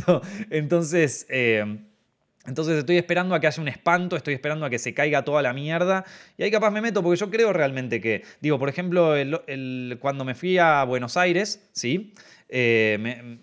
Entonces, 0.50 1.26
eh, 1.28 1.78
entonces 2.46 2.78
estoy 2.78 2.96
esperando 2.96 3.34
a 3.34 3.40
que 3.40 3.46
haya 3.46 3.60
un 3.60 3.68
espanto, 3.68 4.16
estoy 4.16 4.32
esperando 4.32 4.64
a 4.64 4.70
que 4.70 4.78
se 4.78 4.94
caiga 4.94 5.22
toda 5.22 5.42
la 5.42 5.52
mierda. 5.52 6.06
Y 6.38 6.44
ahí 6.44 6.50
capaz 6.50 6.70
me 6.70 6.80
meto, 6.80 7.02
porque 7.02 7.20
yo 7.20 7.30
creo 7.30 7.52
realmente 7.52 8.00
que, 8.00 8.22
digo, 8.40 8.58
por 8.58 8.70
ejemplo, 8.70 9.14
cuando 10.00 10.24
me 10.24 10.34
fui 10.34 10.56
a 10.56 10.82
Buenos 10.84 11.18
Aires, 11.18 11.68
¿sí? 11.72 12.14
Eh, 12.48 13.38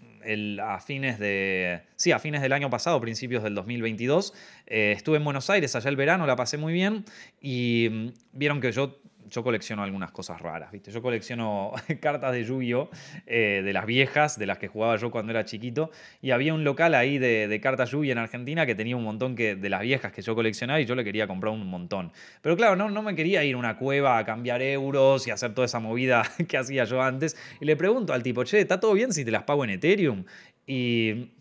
a 0.62 0.80
fines 0.80 1.20
de. 1.20 1.82
Sí, 1.96 2.12
a 2.12 2.20
fines 2.20 2.42
del 2.42 2.54
año 2.54 2.70
pasado, 2.70 3.00
principios 3.00 3.44
del 3.44 3.56
2022. 3.56 4.34
Eh, 4.68 4.94
estuve 4.96 5.18
en 5.18 5.24
Buenos 5.24 5.50
Aires 5.50 5.76
allá 5.76 5.90
el 5.90 5.96
verano, 5.96 6.26
la 6.26 6.36
pasé 6.36 6.58
muy 6.58 6.74
bien. 6.74 7.06
Y 7.42 7.88
mm, 7.92 8.08
vieron 8.34 8.62
que 8.62 8.72
yo 8.72 9.00
yo 9.30 9.44
colecciono 9.44 9.84
algunas 9.84 10.12
cosas 10.12 10.42
raras, 10.42 10.72
¿viste? 10.72 10.92
Yo 10.92 11.02
colecciono 11.02 11.72
cartas 12.02 12.34
de 12.34 12.44
Yu-Gi-Oh! 12.44 12.90
Eh, 13.26 13.62
de 13.64 13.74
las 13.74 13.86
viejas, 13.86 14.38
de 14.38 14.46
las 14.46 14.58
que 14.58 14.68
jugaba 14.68 14.96
yo 14.98 15.12
cuando 15.12 15.32
era 15.32 15.46
chiquito, 15.46 15.92
y 16.22 16.32
había 16.32 16.54
un 16.54 16.64
local 16.64 16.94
ahí 16.96 17.18
de, 17.18 17.60
cartas 17.62 17.92
Yu-Gi 17.92 18.12
en 18.12 18.18
Argentina 18.18 18.66
que 18.66 18.76
tenía 18.76 18.96
un 18.96 19.04
montón 19.04 19.36
de 19.36 19.70
las 19.70 19.82
viejas 19.82 20.12
que 20.12 20.22
yo 20.22 20.36
coleccionaba 20.36 20.80
y 20.82 20.86
yo 20.86 20.96
le 20.96 21.04
quería 21.04 21.28
comprar 21.28 21.54
un 21.54 21.66
montón. 21.68 22.12
Pero 22.42 22.56
claro, 22.56 22.76
no, 22.76 22.90
no 22.90 23.02
me 23.02 23.16
quería 23.16 23.44
ir 23.44 23.56
a 23.56 23.58
una 23.58 23.78
cueva 23.78 24.18
a 24.18 24.26
cambiar 24.26 24.62
euros 24.62 25.28
y 25.28 25.32
hacer 25.32 25.54
toda 25.54 25.66
esa 25.66 25.80
movida 25.80 26.24
que 26.48 26.58
hacía 26.58 26.84
yo 26.86 27.02
antes. 27.02 27.36
Y 27.60 27.66
le 27.66 27.76
pregunto 27.76 28.14
al 28.14 28.24
tipo, 28.24 28.44
che, 28.44 28.60
¿está 28.60 28.80
todo 28.80 28.94
bien 28.94 29.14
si 29.14 29.26
te 29.26 29.32
las 29.32 29.44
pago 29.44 29.64
en 29.64 29.72
Ethereum? 29.72 30.26
Y 30.68 31.32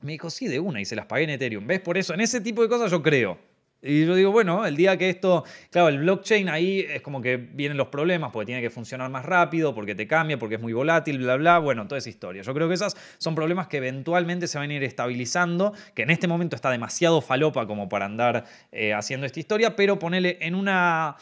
me 0.00 0.12
dijo, 0.12 0.30
sí, 0.30 0.48
de 0.48 0.60
una, 0.60 0.80
y 0.80 0.84
se 0.84 0.96
las 0.96 1.06
pagué 1.06 1.24
en 1.24 1.30
Ethereum. 1.30 1.66
¿Ves? 1.66 1.80
Por 1.80 1.98
eso, 1.98 2.14
en 2.14 2.20
ese 2.20 2.40
tipo 2.40 2.62
de 2.62 2.68
cosas 2.68 2.90
yo 2.90 3.02
creo. 3.02 3.49
Y 3.82 4.04
yo 4.04 4.14
digo, 4.14 4.30
bueno, 4.30 4.66
el 4.66 4.76
día 4.76 4.98
que 4.98 5.08
esto, 5.08 5.44
claro, 5.70 5.88
el 5.88 5.98
blockchain 6.00 6.50
ahí 6.50 6.80
es 6.80 7.00
como 7.00 7.22
que 7.22 7.38
vienen 7.38 7.78
los 7.78 7.88
problemas 7.88 8.30
porque 8.30 8.46
tiene 8.46 8.60
que 8.60 8.68
funcionar 8.68 9.10
más 9.10 9.24
rápido, 9.24 9.74
porque 9.74 9.94
te 9.94 10.06
cambia, 10.06 10.38
porque 10.38 10.56
es 10.56 10.60
muy 10.60 10.74
volátil, 10.74 11.18
bla, 11.18 11.36
bla, 11.36 11.58
bueno, 11.58 11.86
toda 11.88 11.98
esa 11.98 12.10
historia. 12.10 12.42
Yo 12.42 12.52
creo 12.52 12.68
que 12.68 12.74
esas 12.74 12.94
son 13.16 13.34
problemas 13.34 13.68
que 13.68 13.78
eventualmente 13.78 14.48
se 14.48 14.58
van 14.58 14.70
a 14.70 14.74
ir 14.74 14.84
estabilizando, 14.84 15.72
que 15.94 16.02
en 16.02 16.10
este 16.10 16.28
momento 16.28 16.56
está 16.56 16.70
demasiado 16.70 17.22
falopa 17.22 17.66
como 17.66 17.88
para 17.88 18.04
andar 18.04 18.44
eh, 18.70 18.92
haciendo 18.92 19.24
esta 19.24 19.40
historia, 19.40 19.76
pero 19.76 19.98
ponele 19.98 20.38
en 20.40 20.54
una... 20.54 21.16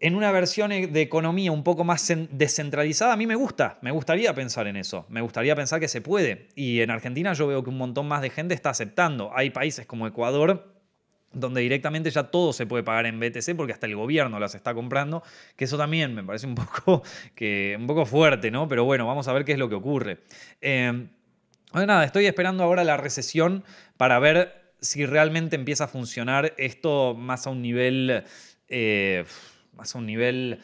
En 0.00 0.14
una 0.14 0.30
versión 0.30 0.70
de 0.70 1.00
economía 1.00 1.50
un 1.50 1.64
poco 1.64 1.82
más 1.82 2.06
descentralizada, 2.30 3.14
a 3.14 3.16
mí 3.16 3.26
me 3.26 3.34
gusta, 3.34 3.78
me 3.82 3.90
gustaría 3.90 4.32
pensar 4.32 4.68
en 4.68 4.76
eso, 4.76 5.06
me 5.08 5.20
gustaría 5.22 5.56
pensar 5.56 5.80
que 5.80 5.88
se 5.88 6.00
puede. 6.00 6.50
Y 6.54 6.82
en 6.82 6.92
Argentina 6.92 7.32
yo 7.32 7.48
veo 7.48 7.64
que 7.64 7.70
un 7.70 7.78
montón 7.78 8.06
más 8.06 8.22
de 8.22 8.30
gente 8.30 8.54
está 8.54 8.70
aceptando. 8.70 9.32
Hay 9.34 9.50
países 9.50 9.86
como 9.86 10.06
Ecuador 10.06 10.77
donde 11.32 11.60
directamente 11.60 12.10
ya 12.10 12.24
todo 12.24 12.52
se 12.52 12.66
puede 12.66 12.82
pagar 12.82 13.06
en 13.06 13.20
BTC 13.20 13.54
porque 13.56 13.72
hasta 13.72 13.86
el 13.86 13.96
gobierno 13.96 14.38
las 14.38 14.54
está 14.54 14.74
comprando, 14.74 15.22
que 15.56 15.64
eso 15.64 15.76
también 15.76 16.14
me 16.14 16.24
parece 16.24 16.46
un 16.46 16.54
poco, 16.56 17.02
que, 17.34 17.76
un 17.78 17.86
poco 17.86 18.06
fuerte, 18.06 18.50
¿no? 18.50 18.68
Pero 18.68 18.84
bueno, 18.84 19.06
vamos 19.06 19.28
a 19.28 19.32
ver 19.32 19.44
qué 19.44 19.52
es 19.52 19.58
lo 19.58 19.68
que 19.68 19.74
ocurre. 19.74 20.18
Eh, 20.60 21.06
nada, 21.72 22.04
estoy 22.04 22.26
esperando 22.26 22.64
ahora 22.64 22.84
la 22.84 22.96
recesión 22.96 23.64
para 23.96 24.18
ver 24.18 24.72
si 24.80 25.06
realmente 25.06 25.56
empieza 25.56 25.84
a 25.84 25.88
funcionar 25.88 26.54
esto 26.56 27.14
más 27.14 27.46
a 27.46 27.50
un 27.50 27.62
nivel, 27.62 28.24
eh, 28.68 29.24
más 29.76 29.94
a 29.94 29.98
un 29.98 30.06
nivel 30.06 30.60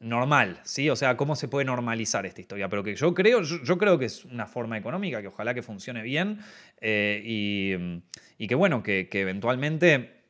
normal, 0.00 0.60
¿sí? 0.64 0.90
O 0.90 0.96
sea, 0.96 1.16
cómo 1.16 1.36
se 1.36 1.48
puede 1.48 1.64
normalizar 1.64 2.26
esta 2.26 2.40
historia. 2.40 2.68
Pero 2.68 2.82
que 2.82 2.94
yo 2.94 3.14
creo, 3.14 3.42
yo, 3.42 3.78
creo 3.78 3.98
que 3.98 4.06
es 4.06 4.24
una 4.24 4.46
forma 4.46 4.76
económica, 4.76 5.20
que 5.20 5.28
ojalá 5.28 5.54
que 5.54 5.62
funcione 5.62 6.02
bien 6.02 6.40
eh, 6.80 7.22
y, 7.24 8.46
que 8.46 8.54
bueno, 8.54 8.82
que, 8.82 9.08
eventualmente 9.12 10.22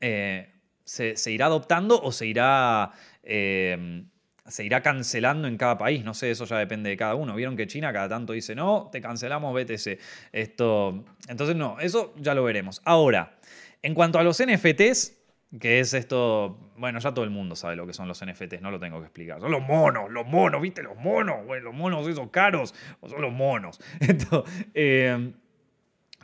eh, 0.00 0.50
se, 0.84 1.14
irá 1.30 1.46
adoptando 1.46 2.00
o 2.00 2.12
se 2.12 2.26
irá... 2.26 2.92
Eh, 3.22 4.04
se 4.46 4.62
irá 4.62 4.82
cancelando 4.82 5.48
en 5.48 5.56
cada 5.56 5.78
país, 5.78 6.04
no 6.04 6.12
sé, 6.12 6.30
eso 6.30 6.44
ya 6.44 6.58
depende 6.58 6.90
de 6.90 6.98
cada 6.98 7.14
uno. 7.14 7.34
Vieron 7.34 7.56
que 7.56 7.66
China 7.66 7.94
cada 7.94 8.10
tanto 8.10 8.34
dice, 8.34 8.54
no, 8.54 8.90
te 8.92 9.00
cancelamos 9.00 9.54
BTC. 9.54 9.98
Esto, 10.32 11.02
entonces 11.28 11.56
no, 11.56 11.80
eso 11.80 12.14
ya 12.18 12.34
lo 12.34 12.44
veremos. 12.44 12.82
Ahora, 12.84 13.38
en 13.82 13.94
cuanto 13.94 14.18
a 14.18 14.22
los 14.22 14.42
NFTs, 14.42 15.23
que 15.60 15.80
es 15.80 15.94
esto, 15.94 16.72
bueno, 16.76 16.98
ya 16.98 17.12
todo 17.12 17.24
el 17.24 17.30
mundo 17.30 17.54
sabe 17.54 17.76
lo 17.76 17.86
que 17.86 17.92
son 17.92 18.08
los 18.08 18.24
NFTs, 18.24 18.60
no 18.60 18.70
lo 18.70 18.80
tengo 18.80 18.98
que 18.98 19.06
explicar. 19.06 19.40
Son 19.40 19.52
los 19.52 19.62
monos, 19.62 20.10
los 20.10 20.26
monos, 20.26 20.60
¿viste? 20.60 20.82
Los 20.82 20.96
monos, 20.96 21.44
güey, 21.46 21.60
los 21.60 21.74
monos 21.74 22.06
esos 22.08 22.30
caros, 22.30 22.74
son 23.06 23.20
los 23.20 23.32
monos. 23.32 23.80
Eh, 24.74 25.32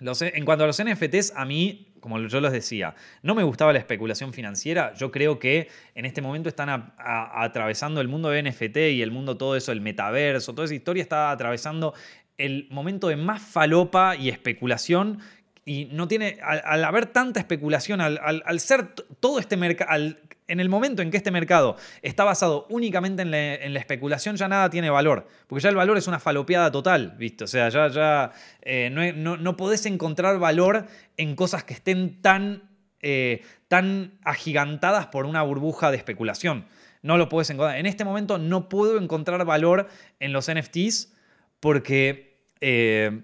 en 0.00 0.44
cuanto 0.46 0.64
a 0.64 0.66
los 0.66 0.82
NFTs, 0.82 1.34
a 1.36 1.44
mí, 1.44 1.92
como 2.00 2.18
yo 2.18 2.40
les 2.40 2.52
decía, 2.52 2.94
no 3.22 3.34
me 3.34 3.42
gustaba 3.42 3.72
la 3.72 3.78
especulación 3.78 4.32
financiera. 4.32 4.94
Yo 4.94 5.10
creo 5.10 5.38
que 5.38 5.68
en 5.94 6.06
este 6.06 6.22
momento 6.22 6.48
están 6.48 6.94
atravesando 6.96 8.00
el 8.00 8.08
mundo 8.08 8.30
de 8.30 8.42
NFT 8.42 8.76
y 8.92 9.02
el 9.02 9.10
mundo 9.10 9.36
todo 9.36 9.56
eso, 9.56 9.72
el 9.72 9.82
metaverso, 9.82 10.54
toda 10.54 10.64
esa 10.64 10.74
historia 10.74 11.02
está 11.02 11.30
atravesando 11.30 11.92
el 12.38 12.66
momento 12.70 13.08
de 13.08 13.16
más 13.16 13.42
falopa 13.42 14.16
y 14.16 14.30
especulación 14.30 15.18
y 15.64 15.86
no 15.86 16.08
tiene, 16.08 16.38
al, 16.42 16.84
haber 16.84 17.06
tanta 17.06 17.40
especulación, 17.40 18.00
al, 18.00 18.60
ser 18.60 18.88
todo 19.20 19.38
este 19.38 19.56
mercado, 19.56 20.16
en 20.48 20.58
el 20.58 20.68
momento 20.68 21.00
en 21.02 21.10
que 21.10 21.16
este 21.16 21.30
mercado 21.30 21.76
está 22.02 22.24
basado 22.24 22.66
únicamente 22.70 23.22
en 23.22 23.30
la, 23.30 23.78
especulación, 23.78 24.36
ya 24.36 24.48
nada 24.48 24.68
tiene 24.68 24.90
valor, 24.90 25.28
porque 25.46 25.62
ya 25.62 25.68
el 25.68 25.76
valor 25.76 25.96
es 25.96 26.08
una 26.08 26.18
falopeada 26.18 26.72
total, 26.72 27.14
¿viste? 27.18 27.44
O 27.44 27.46
sea, 27.46 27.68
ya, 27.68 27.88
ya 27.88 28.32
eh, 28.62 28.90
no, 28.90 29.56
podés 29.56 29.86
encontrar 29.86 30.38
valor 30.38 30.86
en 31.16 31.36
cosas 31.36 31.62
que 31.62 31.74
estén 31.74 32.20
tan, 32.20 32.68
eh, 33.00 33.42
tan 33.68 34.18
agigantadas 34.24 35.06
por 35.06 35.24
una 35.24 35.42
burbuja 35.42 35.90
de 35.90 35.98
especulación. 35.98 36.66
No 37.02 37.16
lo 37.16 37.28
puedes 37.28 37.48
encontrar. 37.50 37.78
En 37.78 37.86
este 37.86 38.04
momento 38.04 38.38
no 38.38 38.68
puedo 38.68 38.98
encontrar 38.98 39.44
valor 39.44 39.88
en 40.18 40.32
los 40.32 40.50
NFTs 40.50 41.12
porque... 41.60 42.40
Eh, 42.60 43.22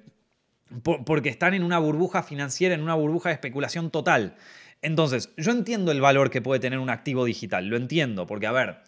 porque 0.82 1.28
están 1.28 1.54
en 1.54 1.62
una 1.62 1.78
burbuja 1.78 2.22
financiera, 2.22 2.74
en 2.74 2.82
una 2.82 2.94
burbuja 2.94 3.28
de 3.28 3.34
especulación 3.34 3.90
total. 3.90 4.36
Entonces, 4.82 5.32
yo 5.36 5.52
entiendo 5.52 5.92
el 5.92 6.00
valor 6.00 6.30
que 6.30 6.42
puede 6.42 6.60
tener 6.60 6.78
un 6.78 6.90
activo 6.90 7.24
digital, 7.24 7.66
lo 7.66 7.76
entiendo, 7.76 8.26
porque 8.26 8.46
a 8.46 8.52
ver, 8.52 8.82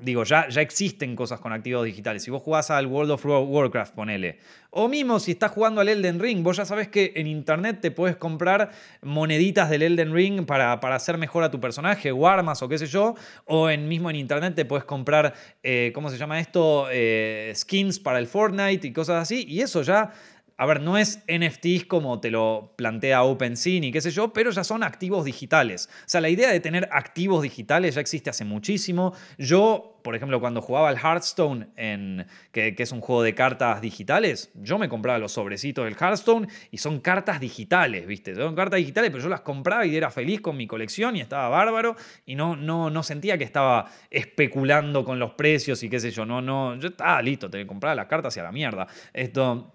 digo, 0.00 0.24
ya, 0.24 0.48
ya 0.48 0.60
existen 0.60 1.14
cosas 1.14 1.40
con 1.40 1.52
activos 1.52 1.84
digitales. 1.84 2.22
Si 2.22 2.30
vos 2.30 2.42
jugás 2.42 2.70
al 2.70 2.86
World 2.86 3.12
of 3.12 3.24
Warcraft, 3.24 3.94
ponele. 3.94 4.38
O 4.70 4.88
mismo 4.88 5.18
si 5.20 5.32
estás 5.32 5.50
jugando 5.52 5.80
al 5.80 5.88
Elden 5.88 6.20
Ring, 6.20 6.42
vos 6.42 6.56
ya 6.56 6.64
sabés 6.64 6.88
que 6.88 7.12
en 7.16 7.26
internet 7.26 7.78
te 7.80 7.90
puedes 7.90 8.16
comprar 8.16 8.70
moneditas 9.02 9.70
del 9.70 9.82
Elden 9.82 10.12
Ring 10.12 10.44
para, 10.44 10.80
para 10.80 10.96
hacer 10.96 11.18
mejor 11.18 11.44
a 11.44 11.50
tu 11.50 11.60
personaje, 11.60 12.12
o 12.12 12.26
armas 12.28 12.62
o 12.62 12.68
qué 12.68 12.78
sé 12.78 12.86
yo. 12.86 13.14
O 13.44 13.70
en, 13.70 13.88
mismo 13.88 14.10
en 14.10 14.16
internet 14.16 14.54
te 14.54 14.64
puedes 14.64 14.84
comprar, 14.84 15.34
eh, 15.62 15.92
¿cómo 15.94 16.10
se 16.10 16.18
llama 16.18 16.40
esto? 16.40 16.88
Eh, 16.90 17.52
skins 17.54 17.98
para 17.98 18.18
el 18.18 18.26
Fortnite 18.26 18.86
y 18.86 18.92
cosas 18.92 19.22
así. 19.22 19.44
Y 19.48 19.60
eso 19.60 19.82
ya 19.82 20.12
a 20.60 20.66
ver, 20.66 20.80
no 20.80 20.98
es 20.98 21.22
NFTs 21.28 21.84
como 21.86 22.20
te 22.20 22.32
lo 22.32 22.74
plantea 22.76 23.22
OpenSea 23.22 23.80
ni 23.80 23.92
qué 23.92 24.00
sé 24.00 24.10
yo, 24.10 24.32
pero 24.32 24.50
ya 24.50 24.64
son 24.64 24.82
activos 24.82 25.24
digitales. 25.24 25.88
O 26.00 26.08
sea, 26.08 26.20
la 26.20 26.30
idea 26.30 26.50
de 26.50 26.58
tener 26.58 26.88
activos 26.90 27.42
digitales 27.42 27.94
ya 27.94 28.00
existe 28.00 28.28
hace 28.28 28.44
muchísimo. 28.44 29.14
Yo, 29.38 30.00
por 30.02 30.16
ejemplo, 30.16 30.40
cuando 30.40 30.60
jugaba 30.60 30.88
al 30.88 30.96
Hearthstone, 30.96 31.68
en, 31.76 32.26
que, 32.50 32.74
es 32.76 32.90
un 32.90 33.00
juego 33.00 33.22
de 33.22 33.36
cartas 33.36 33.80
digitales, 33.80 34.50
yo 34.54 34.78
me 34.78 34.88
compraba 34.88 35.18
los 35.18 35.30
sobrecitos 35.30 35.84
del 35.84 35.94
Hearthstone 35.94 36.48
y 36.72 36.78
son 36.78 36.98
cartas 36.98 37.38
digitales, 37.38 38.04
¿viste? 38.08 38.34
Son 38.34 38.56
cartas 38.56 38.78
digitales, 38.78 39.12
pero 39.12 39.22
yo 39.22 39.28
las 39.28 39.42
compraba 39.42 39.86
y 39.86 39.96
era 39.96 40.10
feliz 40.10 40.40
con 40.40 40.56
mi 40.56 40.66
colección 40.66 41.14
y 41.14 41.20
estaba 41.20 41.48
bárbaro 41.50 41.94
y 42.26 42.34
no, 42.34 42.56
no, 42.56 42.90
no 42.90 43.04
sentía 43.04 43.38
que 43.38 43.44
estaba 43.44 43.88
especulando 44.10 45.04
con 45.04 45.20
los 45.20 45.34
precios 45.34 45.84
y 45.84 45.88
qué 45.88 46.00
sé 46.00 46.10
yo. 46.10 46.26
No, 46.26 46.42
no, 46.42 46.74
yo 46.80 46.88
estaba 46.88 47.22
listo, 47.22 47.48
te 47.48 47.64
compraba 47.64 47.94
las 47.94 48.06
cartas 48.06 48.36
y 48.36 48.40
a 48.40 48.42
la 48.42 48.50
mierda. 48.50 48.88
Esto. 49.12 49.74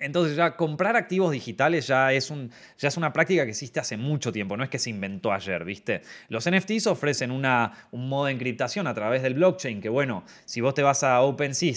Entonces 0.00 0.36
ya 0.36 0.56
comprar 0.56 0.96
activos 0.96 1.30
digitales 1.30 1.86
ya 1.86 2.12
es, 2.12 2.30
una 2.30 3.12
práctica 3.12 3.44
que 3.44 3.50
existe 3.50 3.80
hace 3.80 3.96
mucho 3.96 4.32
tiempo, 4.32 4.56
no 4.56 4.64
es 4.64 4.70
que 4.70 4.78
se 4.78 4.90
inventó 4.90 5.32
ayer, 5.32 5.64
¿viste? 5.64 6.02
Los 6.28 6.48
NFTs 6.50 6.86
ofrecen 6.86 7.30
una, 7.30 7.72
un 7.90 8.08
modo 8.08 8.26
de 8.26 8.32
encriptación 8.32 8.86
a 8.86 8.94
través 8.94 9.22
del 9.22 9.34
blockchain, 9.34 9.80
que 9.80 9.88
bueno, 9.88 10.24
si 10.46 10.60
vos 10.60 10.74
te 10.74 10.82
vas 10.82 11.04
a 11.04 11.20
OpenSea, 11.20 11.74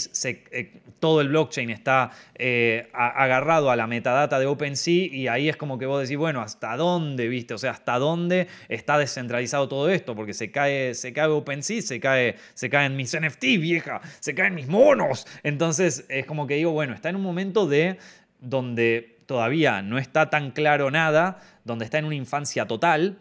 eh, 0.51 0.81
todo 0.99 1.21
el 1.21 1.29
blockchain 1.29 1.69
está 1.69 2.11
eh, 2.35 2.89
agarrado 2.93 3.69
a 3.71 3.75
la 3.75 3.87
metadata 3.87 4.39
de 4.39 4.45
OpenSea 4.45 5.07
y 5.11 5.27
ahí 5.27 5.49
es 5.49 5.57
como 5.57 5.77
que 5.77 5.85
vos 5.85 6.01
decís, 6.01 6.17
bueno, 6.17 6.41
¿hasta 6.41 6.77
dónde, 6.77 7.27
viste? 7.27 7.53
O 7.53 7.57
sea, 7.57 7.71
¿hasta 7.71 7.99
dónde 7.99 8.47
está 8.69 8.97
descentralizado 8.97 9.67
todo 9.67 9.89
esto? 9.89 10.15
Porque 10.15 10.33
se 10.33 10.51
cae, 10.51 10.95
se 10.95 11.11
cae 11.11 11.27
OpenSea, 11.27 11.81
se, 11.81 11.99
cae, 11.99 12.37
se 12.53 12.69
caen 12.69 12.95
mis 12.95 13.17
NFTs, 13.17 13.59
vieja, 13.59 14.01
se 14.19 14.33
caen 14.33 14.55
mis 14.55 14.67
monos. 14.67 15.27
Entonces 15.43 16.05
es 16.07 16.25
como 16.25 16.47
que 16.47 16.55
digo, 16.55 16.71
bueno, 16.71 16.93
está 16.93 17.09
en 17.09 17.17
un 17.17 17.21
momento 17.23 17.67
de 17.67 17.97
donde 18.43 19.17
todavía 19.25 19.81
no 19.81 19.97
está 19.97 20.29
tan 20.29 20.51
claro 20.51 20.91
nada, 20.91 21.39
donde 21.63 21.85
está 21.85 21.97
en 21.97 22.05
una 22.05 22.15
infancia 22.15 22.67
total. 22.67 23.17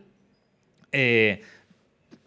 Eh, 0.90 1.40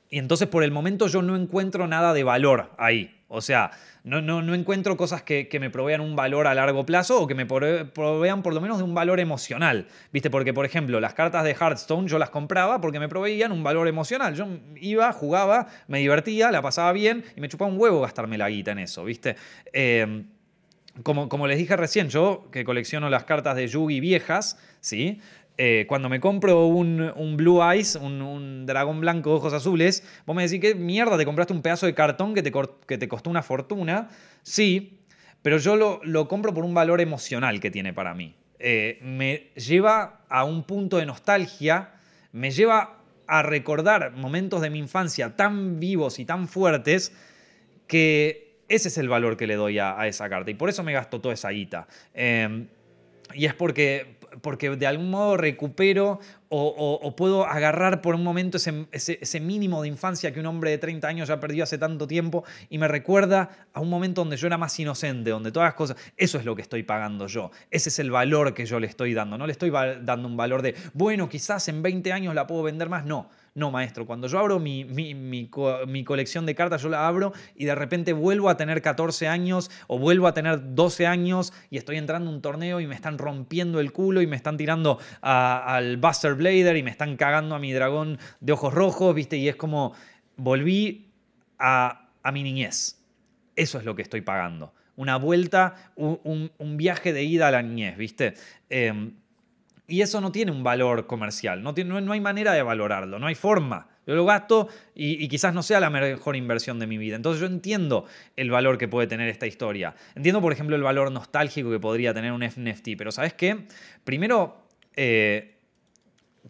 y 0.10 0.18
entonces 0.18 0.48
por 0.48 0.64
el 0.64 0.72
momento 0.72 1.08
yo 1.08 1.22
no 1.22 1.36
encuentro 1.36 1.88
nada 1.88 2.14
de 2.14 2.24
valor 2.24 2.72
ahí. 2.78 3.12
O 3.28 3.42
sea, 3.42 3.72
no, 4.04 4.22
no, 4.22 4.42
no 4.42 4.54
encuentro 4.54 4.96
cosas 4.98 5.24
que, 5.24 5.50
me 5.60 5.70
provean 5.70 6.00
un 6.00 6.16
valor 6.16 6.46
a 6.48 6.54
largo 6.54 6.86
plazo 6.86 7.22
o 7.22 7.28
que 7.28 7.34
me 7.34 7.46
provean 7.46 8.44
por 8.44 8.54
lo 8.54 8.62
menos 8.62 8.78
de 8.78 8.84
un 8.84 8.94
valor 8.94 9.20
emocional. 9.20 9.88
¿Viste? 10.14 10.30
Porque, 10.30 10.54
por 10.54 10.64
ejemplo, 10.64 11.00
las 11.00 11.16
cartas 11.16 11.44
de 11.44 11.52
Hearthstone 11.52 12.08
yo 12.08 12.20
las 12.20 12.30
compraba 12.30 12.80
porque 12.80 13.00
me 13.00 13.10
proveían 13.10 13.52
un 13.52 13.64
valor 13.64 13.88
emocional. 13.88 14.36
Yo 14.36 14.48
iba, 14.80 15.12
jugaba, 15.12 15.68
me 15.88 16.00
divertía, 16.00 16.52
la 16.52 16.62
pasaba 16.62 16.94
bien 16.94 17.26
y 17.36 17.42
me 17.42 17.50
chupaba 17.50 17.70
un 17.70 17.80
huevo 17.80 18.02
gastarme 18.02 18.38
la 18.38 18.48
guita 18.48 18.72
en 18.72 18.80
eso, 18.80 19.04
¿viste? 19.04 19.36
Eh, 19.74 20.24
como, 21.04 21.48
les 21.48 21.58
dije 21.58 21.76
recién, 21.76 22.10
yo 22.10 22.48
que 22.52 22.64
colecciono 22.64 23.10
las 23.10 23.26
cartas 23.26 23.56
de 23.56 23.68
Yugi 23.68 24.00
viejas, 24.00 24.58
¿sí? 24.80 25.20
Eh, 25.58 25.86
cuando 25.88 26.10
me 26.10 26.20
compro 26.20 26.68
un, 26.68 27.38
Blue 27.38 27.62
Eyes, 27.64 27.96
un, 27.96 28.66
dragón 28.66 29.00
blanco 29.00 29.30
de 29.30 29.36
ojos 29.38 29.54
azules, 29.54 30.04
vos 30.26 30.36
me 30.36 30.44
decís, 30.44 30.60
¿qué 30.60 30.76
mierda? 30.76 31.18
¿Te 31.18 31.26
compraste 31.26 31.54
un 31.54 31.62
pedazo 31.62 31.86
de 31.86 31.94
cartón 31.94 32.34
que 32.34 32.44
te, 32.44 32.52
que 32.86 32.98
te 32.98 33.08
costó 33.08 33.30
una 33.30 33.42
fortuna? 33.42 34.10
Sí, 34.44 35.00
pero 35.42 35.58
yo 35.58 35.76
lo, 35.76 36.02
lo, 36.04 36.28
compro 36.28 36.54
por 36.54 36.66
un 36.66 36.74
valor 36.74 37.00
emocional 37.02 37.60
que 37.60 37.72
tiene 37.72 37.94
para 37.94 38.14
mí. 38.14 38.36
Eh, 38.60 39.00
me 39.02 39.52
lleva 39.56 40.22
a 40.30 40.44
un 40.44 40.64
punto 40.64 40.98
de 40.98 41.06
nostalgia, 41.06 41.92
me 42.32 42.52
lleva 42.52 43.00
a 43.28 43.42
recordar 43.42 44.12
momentos 44.12 44.62
de 44.62 44.70
mi 44.70 44.80
infancia 44.80 45.36
tan 45.36 45.80
vivos 45.80 46.20
y 46.20 46.26
tan 46.26 46.48
fuertes 46.48 47.14
que 47.88 48.45
ese 48.68 48.88
es 48.88 48.98
el 48.98 49.10
valor 49.10 49.38
que 49.38 49.48
le 49.48 49.56
doy 49.56 49.80
a, 49.80 50.08
esa 50.08 50.30
carta 50.30 50.52
y 50.52 50.56
por 50.56 50.70
eso 50.70 50.84
me 50.84 50.94
gasto 50.94 51.22
toda 51.22 51.34
esa 51.34 51.50
guita. 51.50 51.88
Em, 52.14 52.68
y 53.34 53.46
es 53.46 53.54
porque, 53.54 54.18
porque 54.42 54.70
de 54.70 54.88
algún 54.88 55.10
modo 55.10 55.38
recupero 55.38 56.20
o, 56.50 57.16
puedo 57.18 57.46
agarrar 57.46 58.02
por 58.02 58.16
un 58.16 58.24
momento 58.24 58.58
ese, 58.58 58.88
ese, 58.92 59.40
mínimo 59.42 59.82
de 59.82 59.90
infancia 59.90 60.32
que 60.32 60.40
un 60.40 60.46
hombre 60.46 60.72
de 60.72 60.78
30 60.78 61.08
años 61.08 61.28
ya 61.28 61.40
perdió 61.40 61.64
hace 61.64 61.78
tanto 61.78 62.08
tiempo 62.08 62.46
y 62.70 62.78
me 62.78 62.88
recuerda 62.88 63.68
a 63.74 63.82
un 63.82 63.90
momento 63.90 64.22
donde 64.22 64.38
yo 64.38 64.48
era 64.48 64.58
más 64.58 64.80
inocente, 64.80 65.32
donde 65.32 65.52
todas 65.52 65.68
las 65.68 65.74
cosas, 65.74 65.98
eso 66.16 66.38
es 66.38 66.46
lo 66.46 66.56
que 66.56 66.62
estoy 66.62 66.84
pagando 66.84 67.28
yo, 67.28 67.52
ese 67.72 67.90
es 67.90 68.00
el 68.00 68.10
valor 68.10 68.54
que 68.54 68.66
yo 68.66 68.80
le 68.80 68.88
estoy 68.88 69.14
dando, 69.14 69.38
no 69.38 69.48
le 69.48 69.52
estoy 69.52 69.70
dando 69.70 70.28
un 70.28 70.38
valor 70.38 70.62
de, 70.62 70.76
bueno, 70.94 71.28
quizás 71.28 71.68
en 71.68 71.82
20 71.82 72.14
años 72.14 72.34
la 72.34 72.48
puedo 72.48 72.64
vender 72.64 72.88
más, 72.88 73.06
no 73.06 73.30
no, 73.56 73.72
maestro, 73.72 74.06
cuando 74.06 74.28
yo 74.28 74.38
abro 74.38 74.60
mi, 74.60 74.84
mi, 74.84 75.48
colección 76.04 76.46
de 76.46 76.56
cartas, 76.56 76.82
yo 76.82 76.90
la 76.90 77.08
abro 77.08 77.32
y 77.56 77.64
de 77.64 77.74
repente 77.74 78.12
vuelvo 78.12 78.50
a 78.50 78.58
tener 78.58 78.82
14 78.82 79.30
años 79.30 79.72
o 79.88 79.98
vuelvo 79.98 80.28
a 80.28 80.34
tener 80.34 80.76
12 80.76 81.08
años 81.08 81.54
y 81.70 81.78
estoy 81.78 81.96
entrando 81.96 82.30
a 82.30 82.34
un 82.34 82.42
torneo 82.42 82.82
y 82.82 82.88
me 82.88 82.96
están 82.96 83.18
rompiendo 83.18 83.80
el 83.80 83.94
culo 83.94 84.22
y 84.22 84.28
me 84.28 84.36
están 84.36 84.58
tirando 84.58 85.00
al 85.22 85.96
Buster 85.96 86.34
Blader 86.34 86.76
y 86.76 86.84
me 86.84 86.92
están 86.92 87.16
cagando 87.16 87.56
a 87.56 87.60
mi 87.60 87.72
dragón 87.72 88.20
de 88.42 88.52
ojos 88.52 88.74
rojos, 88.74 89.16
¿viste? 89.16 89.38
Y 89.38 89.48
es 89.48 89.56
como, 89.56 89.94
volví 90.36 91.14
a, 91.58 92.10
mi 92.34 92.44
niñez. 92.44 93.02
Eso 93.56 93.80
es 93.80 93.86
lo 93.86 93.96
que 93.96 94.02
estoy 94.02 94.20
pagando. 94.20 94.74
Una 94.98 95.16
vuelta, 95.16 95.94
un, 95.96 96.52
viaje 96.76 97.14
de 97.14 97.24
ida 97.24 97.48
a 97.48 97.52
la 97.52 97.62
niñez, 97.62 97.96
¿viste? 97.96 98.34
Em, 98.70 99.14
y 99.88 100.02
eso 100.02 100.22
no 100.22 100.32
tiene 100.32 100.52
un 100.52 100.64
valor 100.64 101.06
comercial, 101.08 101.62
no, 101.62 101.74
tiene, 101.74 102.02
no, 102.02 102.12
hay 102.12 102.20
manera 102.20 102.54
de 102.54 102.64
valorarlo, 102.64 103.20
no 103.20 103.28
hay 103.28 103.36
forma. 103.36 103.88
Yo 104.08 104.14
lo 104.14 104.26
gasto 104.26 104.68
y, 104.94 105.28
quizás 105.28 105.54
no 105.54 105.64
sea 105.64 105.80
la 105.80 105.90
mejor 105.90 106.36
inversión 106.36 106.78
de 106.78 106.86
mi 106.86 106.98
vida. 107.00 107.16
Entonces 107.16 107.42
yo 107.42 107.48
entiendo 107.48 108.06
el 108.36 108.52
valor 108.52 108.78
que 108.78 108.88
puede 108.88 109.08
tener 109.08 109.30
esta 109.30 109.48
historia. 109.48 109.96
Entiendo, 110.14 110.42
por 110.42 110.54
ejemplo, 110.54 110.76
el 110.76 110.84
valor 110.84 111.12
nostálgico 111.12 111.72
que 111.72 111.80
podría 111.80 112.14
tener 112.14 112.32
un 112.32 112.46
NFT. 112.46 112.90
Pero 112.98 113.12
¿sabes 113.12 113.34
qué? 113.34 113.66
Primero, 114.04 114.68
eh, 114.96 115.56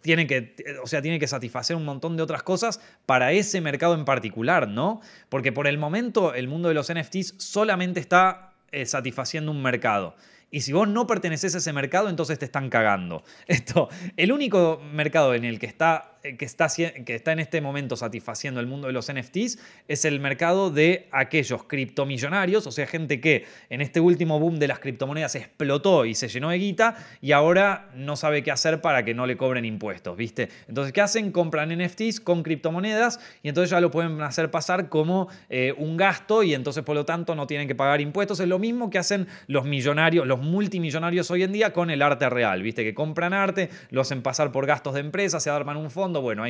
tiene 0.01 0.27
que, 0.27 0.53
o 0.83 0.87
sea, 0.87 1.01
tiene 1.01 1.17
que 1.17 1.27
satisfacer 1.27 1.75
un 1.75 1.85
montón 1.85 2.17
de 2.17 2.23
otras 2.23 2.43
cosas 2.43 2.81
para 3.05 3.31
ese 3.31 3.61
mercado 3.61 3.95
en 3.95 4.05
particular, 4.05 4.67
¿no? 4.67 5.01
Porque 5.29 5.51
por 5.51 5.67
el 5.67 5.77
momento 5.77 6.33
el 6.33 6.47
mundo 6.47 6.67
de 6.67 6.75
los 6.75 6.93
NFTs 6.93 7.35
solamente 7.37 7.99
está 7.99 8.53
eh, 8.71 8.85
satisfaciendo 8.85 9.51
un 9.51 9.61
mercado. 9.61 10.15
Y 10.51 10.61
si 10.61 10.73
vos 10.73 10.87
no 10.87 11.07
perteneces 11.07 11.55
a 11.55 11.57
ese 11.57 11.73
mercado, 11.73 12.09
entonces 12.09 12.39
te 12.39 12.45
están 12.45 12.69
cagando. 12.69 13.23
Esto, 13.47 13.89
el 14.17 14.31
único 14.31 14.81
mercado 14.93 15.33
en 15.33 15.45
el 15.45 15.59
que 15.59 15.65
está 15.65 16.14
que 16.37 16.45
está, 16.45 16.67
que 16.67 17.15
está 17.15 17.31
en 17.31 17.39
este 17.39 17.61
momento 17.61 17.95
satisfaciendo 17.95 18.59
el 18.59 18.67
mundo 18.67 18.87
de 18.87 18.93
los 18.93 19.11
NFTs 19.11 19.59
es 19.87 20.05
el 20.05 20.19
mercado 20.19 20.71
de 20.71 21.07
aquellos 21.11 21.63
criptomillonarios, 21.63 22.65
o 22.67 22.71
sea, 22.71 22.87
gente 22.87 23.21
que 23.21 23.45
en 23.69 23.81
este 23.81 23.99
último 23.99 24.39
boom 24.39 24.59
de 24.59 24.67
las 24.67 24.79
criptomonedas 24.79 25.35
explotó 25.35 26.05
y 26.05 26.15
se 26.15 26.27
llenó 26.27 26.49
de 26.49 26.57
guita 26.57 26.95
y 27.21 27.31
ahora 27.31 27.89
no 27.95 28.15
sabe 28.15 28.43
qué 28.43 28.51
hacer 28.51 28.81
para 28.81 29.05
que 29.05 29.13
no 29.13 29.25
le 29.25 29.37
cobren 29.37 29.65
impuestos, 29.65 30.17
¿viste? 30.17 30.49
Entonces, 30.67 30.93
¿qué 30.93 31.01
hacen? 31.01 31.31
Compran 31.31 31.69
NFTs 31.77 32.19
con 32.19 32.43
criptomonedas 32.43 33.19
y 33.43 33.49
entonces 33.49 33.69
ya 33.69 33.79
lo 33.79 33.91
pueden 33.91 34.21
hacer 34.21 34.51
pasar 34.51 34.89
como 34.89 35.27
eh, 35.49 35.73
un 35.77 35.97
gasto 35.97 36.43
y 36.43 36.53
entonces 36.53 36.83
por 36.83 36.95
lo 36.95 37.05
tanto 37.05 37.35
no 37.35 37.47
tienen 37.47 37.67
que 37.67 37.75
pagar 37.75 38.01
impuestos. 38.01 38.39
Es 38.39 38.47
lo 38.47 38.59
mismo 38.59 38.89
que 38.89 38.97
hacen 38.97 39.27
los 39.47 39.65
millonarios, 39.65 40.25
los 40.25 40.41
multimillonarios 40.41 41.29
hoy 41.31 41.43
en 41.43 41.51
día 41.51 41.73
con 41.73 41.89
el 41.89 42.01
arte 42.01 42.29
real, 42.29 42.61
¿viste? 42.61 42.83
Que 42.83 42.93
compran 42.93 43.33
arte, 43.33 43.69
lo 43.89 44.01
hacen 44.01 44.21
pasar 44.21 44.51
por 44.51 44.65
gastos 44.65 44.93
de 44.93 45.01
empresa, 45.01 45.39
se 45.39 45.49
arman 45.49 45.77
un 45.77 45.91
fondo 45.91 46.14
bueno, 46.21 46.43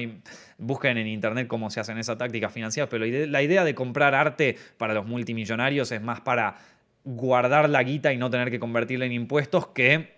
busquen 0.57 0.97
en 0.97 1.07
internet 1.07 1.47
cómo 1.47 1.69
se 1.69 1.79
hacen 1.79 1.97
esas 1.97 2.17
tácticas 2.17 2.51
financieras, 2.51 2.89
pero 2.89 3.05
la 3.05 3.41
idea 3.41 3.63
de 3.63 3.75
comprar 3.75 4.15
arte 4.15 4.57
para 4.77 4.93
los 4.93 5.05
multimillonarios 5.05 5.91
es 5.91 6.01
más 6.01 6.21
para 6.21 6.55
guardar 7.03 7.69
la 7.69 7.83
guita 7.83 8.11
y 8.13 8.17
no 8.17 8.29
tener 8.29 8.49
que 8.51 8.59
convertirla 8.59 9.05
en 9.05 9.11
impuestos 9.11 9.67
que 9.67 10.15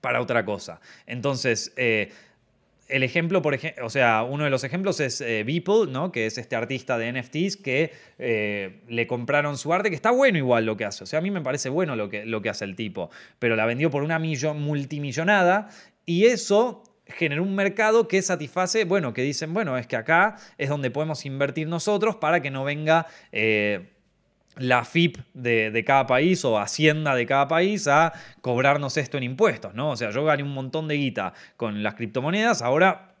para 0.00 0.20
otra 0.20 0.44
cosa. 0.44 0.80
Entonces, 1.06 1.72
eh, 1.76 2.10
el 2.88 3.02
ejemplo, 3.02 3.42
por 3.42 3.54
ejemplo, 3.54 3.86
o 3.86 3.90
sea, 3.90 4.22
uno 4.22 4.44
de 4.44 4.50
los 4.50 4.64
ejemplos 4.64 5.00
es 5.00 5.20
eh, 5.20 5.42
Beeple, 5.44 5.86
¿no? 5.88 6.12
Que 6.12 6.26
es 6.26 6.38
este 6.38 6.56
artista 6.56 6.98
de 6.98 7.12
NFTs 7.12 7.56
que 7.56 7.92
eh, 8.18 8.80
le 8.88 9.06
compraron 9.06 9.58
su 9.58 9.72
arte, 9.72 9.90
que 9.90 9.96
está 9.96 10.10
bueno 10.10 10.38
igual 10.38 10.66
lo 10.66 10.76
que 10.76 10.84
hace. 10.84 11.04
O 11.04 11.06
sea, 11.06 11.18
a 11.18 11.22
mí 11.22 11.30
me 11.30 11.40
parece 11.40 11.68
bueno 11.68 11.96
lo 11.96 12.08
que, 12.08 12.48
hace 12.48 12.64
el 12.64 12.76
tipo, 12.76 13.10
pero 13.38 13.56
la 13.56 13.66
vendió 13.66 13.90
por 13.90 14.02
una 14.02 14.18
multimillonada 14.18 15.68
y 16.04 16.26
eso 16.26 16.84
generó 17.08 17.42
un 17.42 17.54
mercado 17.54 18.08
que 18.08 18.20
satisface, 18.22 18.84
bueno, 18.84 19.12
que 19.12 19.22
dicen, 19.22 19.54
bueno, 19.54 19.76
es 19.78 19.86
que 19.86 19.96
acá 19.96 20.36
es 20.58 20.68
donde 20.68 20.90
podemos 20.90 21.24
invertir 21.24 21.68
nosotros 21.68 22.16
para 22.16 22.40
que 22.40 22.50
no 22.50 22.64
venga 22.64 23.06
eh, 23.32 23.92
la 24.56 24.84
FIP 24.84 25.18
de, 25.34 25.84
cada 25.86 26.06
país 26.06 26.44
o 26.44 26.58
Hacienda 26.58 27.14
de 27.14 27.26
cada 27.26 27.46
país 27.46 27.86
a 27.88 28.12
cobrarnos 28.40 28.96
esto 28.96 29.18
en 29.18 29.24
impuestos, 29.24 29.74
¿no? 29.74 29.90
O 29.90 29.96
sea, 29.96 30.10
yo 30.10 30.24
gané 30.24 30.42
un 30.42 30.54
montón 30.54 30.88
de 30.88 30.96
guita 30.96 31.34
con 31.56 31.82
las 31.82 31.94
criptomonedas, 31.94 32.62
ahora 32.62 33.14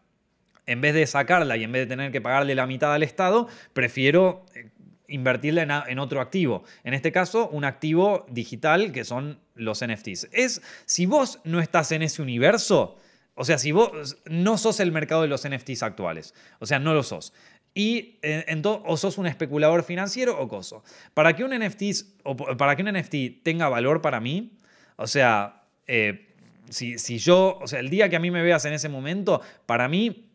en 0.66 0.80
vez 0.80 0.94
de 0.94 1.06
sacarla 1.06 1.56
y 1.56 1.64
en 1.64 1.72
vez 1.72 1.82
de 1.82 1.86
tener 1.86 2.10
que 2.10 2.20
pagarle 2.20 2.54
la 2.54 2.66
mitad 2.66 2.92
al 2.92 3.02
Estado, 3.02 3.46
prefiero 3.72 4.44
eh, 4.54 4.70
invertirla 5.08 5.84
en, 5.86 5.98
otro 6.00 6.20
activo. 6.20 6.64
En 6.82 6.94
este 6.94 7.12
caso, 7.12 7.48
un 7.50 7.64
activo 7.64 8.26
digital 8.28 8.90
que 8.90 9.04
son 9.04 9.38
los 9.54 9.84
NFTs. 9.84 10.28
Es, 10.32 10.62
si 10.84 11.06
vos 11.06 11.40
no 11.44 11.60
estás 11.60 11.92
en 11.92 12.02
ese 12.02 12.22
universo, 12.22 12.98
o 13.36 13.44
sea, 13.44 13.58
si 13.58 13.70
vos 13.70 14.16
no 14.24 14.56
sos 14.56 14.80
el 14.80 14.90
mercado 14.92 15.22
de 15.22 15.28
los 15.28 15.46
NFTs 15.46 15.82
actuales, 15.82 16.34
o 16.58 16.66
sea, 16.66 16.78
no 16.78 16.94
lo 16.94 17.02
sos. 17.02 17.34
Y 17.74 18.18
eh, 18.22 18.46
o 18.64 18.96
sos 18.96 19.18
un 19.18 19.26
especulador 19.26 19.84
financiero 19.84 20.40
o 20.40 20.48
coso. 20.48 20.82
Para 21.12 21.36
que 21.36 21.44
un 21.44 21.50
NFT, 21.50 21.82
o 22.24 22.34
para 22.34 22.74
que 22.74 22.82
un 22.82 22.90
NFT 22.90 23.42
tenga 23.42 23.68
valor 23.68 24.00
para 24.00 24.20
mí, 24.20 24.58
o 24.96 25.06
sea, 25.06 25.64
eh, 25.86 26.34
si, 26.70 27.18
yo, 27.18 27.58
o 27.60 27.66
sea, 27.68 27.80
el 27.80 27.90
día 27.90 28.08
que 28.08 28.16
a 28.16 28.20
mí 28.20 28.30
me 28.30 28.42
veas 28.42 28.64
en 28.64 28.72
ese 28.72 28.88
momento, 28.88 29.42
para 29.66 29.86
mí 29.86 30.30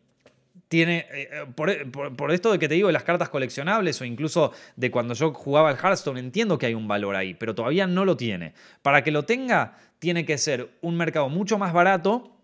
tiene, 0.68 1.06
eh, 1.10 1.28
por, 1.56 2.14
por, 2.14 2.30
esto 2.30 2.52
de 2.52 2.60
que 2.60 2.68
te 2.68 2.74
digo 2.74 2.92
las 2.92 3.02
cartas 3.02 3.28
coleccionables 3.30 4.00
o 4.00 4.04
incluso 4.04 4.52
de 4.76 4.92
cuando 4.92 5.14
yo 5.14 5.34
jugaba 5.34 5.70
al 5.70 5.76
Hearthstone, 5.76 6.20
entiendo 6.20 6.56
que 6.56 6.66
hay 6.66 6.74
un 6.74 6.86
valor 6.86 7.16
ahí, 7.16 7.34
pero 7.34 7.56
todavía 7.56 7.88
no 7.88 8.04
lo 8.04 8.16
tiene. 8.16 8.54
Para 8.82 9.02
que 9.02 9.10
lo 9.10 9.24
tenga, 9.24 9.76
tiene 9.98 10.24
que 10.24 10.38
ser 10.38 10.70
un 10.80 10.96
mercado 10.96 11.28
mucho 11.28 11.58
más 11.58 11.72
barato 11.72 12.38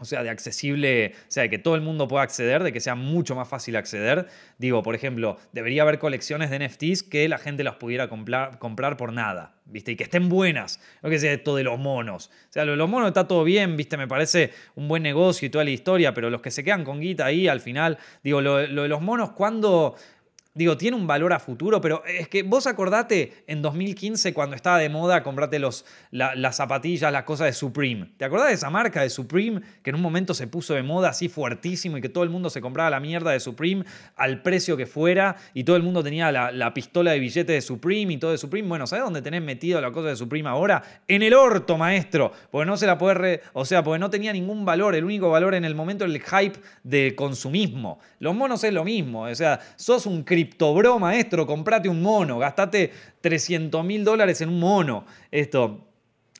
o 0.00 0.04
sea, 0.06 0.22
de 0.22 0.30
accesible, 0.30 1.12
o 1.14 1.30
sea, 1.30 1.42
de 1.42 1.50
que 1.50 1.58
todo 1.58 1.74
el 1.74 1.82
mundo 1.82 2.08
pueda 2.08 2.22
acceder, 2.22 2.62
de 2.62 2.72
que 2.72 2.80
sea 2.80 2.94
mucho 2.94 3.34
más 3.34 3.46
fácil 3.46 3.76
acceder. 3.76 4.26
Digo, 4.58 4.82
por 4.82 4.94
ejemplo, 4.94 5.36
debería 5.52 5.82
haber 5.82 5.98
colecciones 5.98 6.50
de 6.50 6.66
NFTs 6.66 7.02
que 7.02 7.28
la 7.28 7.36
gente 7.36 7.62
las 7.64 7.76
pudiera 7.76 8.08
comprar, 8.08 8.96
por 8.96 9.12
nada, 9.12 9.54
¿viste? 9.66 9.92
Y 9.92 9.96
que 9.96 10.04
estén 10.04 10.30
buenas. 10.30 10.80
No 11.02 11.10
que 11.10 11.18
sea 11.18 11.32
esto 11.32 11.54
de 11.54 11.64
los 11.64 11.78
monos. 11.78 12.30
O 12.48 12.52
sea, 12.52 12.64
lo 12.64 12.72
de 12.72 12.78
los 12.78 12.88
monos 12.88 13.08
está 13.08 13.28
todo 13.28 13.44
bien, 13.44 13.76
¿viste? 13.76 13.98
Me 13.98 14.08
parece 14.08 14.52
un 14.74 14.88
buen 14.88 15.02
negocio 15.02 15.46
y 15.46 15.50
toda 15.50 15.64
la 15.64 15.70
historia, 15.70 16.14
pero 16.14 16.30
los 16.30 16.40
que 16.40 16.50
se 16.50 16.64
quedan 16.64 16.82
con 16.82 17.00
guita 17.00 17.26
ahí 17.26 17.46
al 17.46 17.60
final, 17.60 17.98
digo, 18.24 18.40
lo 18.40 18.56
de 18.56 18.68
los 18.68 19.02
monos, 19.02 19.32
¿cuándo 19.32 19.96
Digo, 20.52 20.76
tiene 20.76 20.96
un 20.96 21.06
valor 21.06 21.32
a 21.32 21.38
futuro, 21.38 21.80
pero 21.80 22.02
es 22.04 22.26
que 22.26 22.42
vos 22.42 22.66
acordate 22.66 23.44
en 23.46 23.62
2015 23.62 24.34
cuando 24.34 24.56
estaba 24.56 24.78
de 24.78 24.88
moda 24.88 25.22
comprarte 25.22 25.60
los, 25.60 25.84
las 26.10 26.56
zapatillas, 26.56 27.12
las 27.12 27.22
cosas 27.22 27.46
de 27.46 27.52
Supreme. 27.52 28.10
¿Te 28.16 28.24
acordás 28.24 28.48
de 28.48 28.54
esa 28.54 28.68
marca 28.68 29.00
de 29.02 29.10
Supreme 29.10 29.60
que 29.84 29.90
en 29.90 29.96
un 29.96 30.02
momento 30.02 30.34
se 30.34 30.48
puso 30.48 30.74
de 30.74 30.82
moda 30.82 31.10
así 31.10 31.28
fuertísimo 31.28 31.98
y 31.98 32.00
que 32.00 32.08
todo 32.08 32.24
el 32.24 32.30
mundo 32.30 32.50
se 32.50 32.60
compraba 32.60 32.90
la 32.90 32.98
mierda 32.98 33.30
de 33.30 33.38
Supreme 33.38 33.84
al 34.16 34.42
precio 34.42 34.76
que 34.76 34.86
fuera 34.86 35.36
y 35.54 35.62
todo 35.62 35.76
el 35.76 35.84
mundo 35.84 36.02
tenía 36.02 36.32
la, 36.32 36.74
pistola 36.74 37.12
de 37.12 37.20
billete 37.20 37.52
de 37.52 37.60
Supreme 37.60 38.14
y 38.14 38.16
todo 38.16 38.32
de 38.32 38.38
Supreme? 38.38 38.66
Bueno, 38.66 38.88
¿sabes 38.88 39.04
dónde 39.04 39.22
tenés 39.22 39.42
metido 39.42 39.80
la 39.80 39.92
cosa 39.92 40.08
de 40.08 40.16
Supreme 40.16 40.48
ahora? 40.48 40.82
En 41.06 41.22
el 41.22 41.32
orto, 41.32 41.78
maestro. 41.78 42.32
Porque 42.50 42.66
no 42.66 42.76
se 42.76 42.88
la 42.88 42.98
puede... 42.98 43.40
o 43.52 43.64
sea, 43.64 43.84
porque 43.84 44.00
no 44.00 44.10
tenía 44.10 44.32
ningún 44.32 44.64
valor. 44.64 44.96
El 44.96 45.04
único 45.04 45.30
valor 45.30 45.54
en 45.54 45.64
el 45.64 45.76
momento 45.76 46.04
era 46.04 46.12
el 46.12 46.20
hype 46.20 46.58
de 46.82 47.14
consumismo. 47.14 48.00
Los 48.18 48.34
monos 48.34 48.64
es 48.64 48.72
lo 48.72 48.82
mismo. 48.82 49.22
O 49.22 49.34
sea, 49.36 49.60
sos 49.76 50.06
un 50.06 50.24
criptobro, 50.40 50.98
maestro, 50.98 51.46
comprate 51.46 51.88
un 51.88 52.00
mono, 52.00 52.38
gastate 52.38 52.90
300 53.20 53.84
mil 53.84 54.04
dólares 54.04 54.40
en 54.40 54.48
un 54.48 54.58
mono. 54.58 55.04
Esto, 55.30 55.86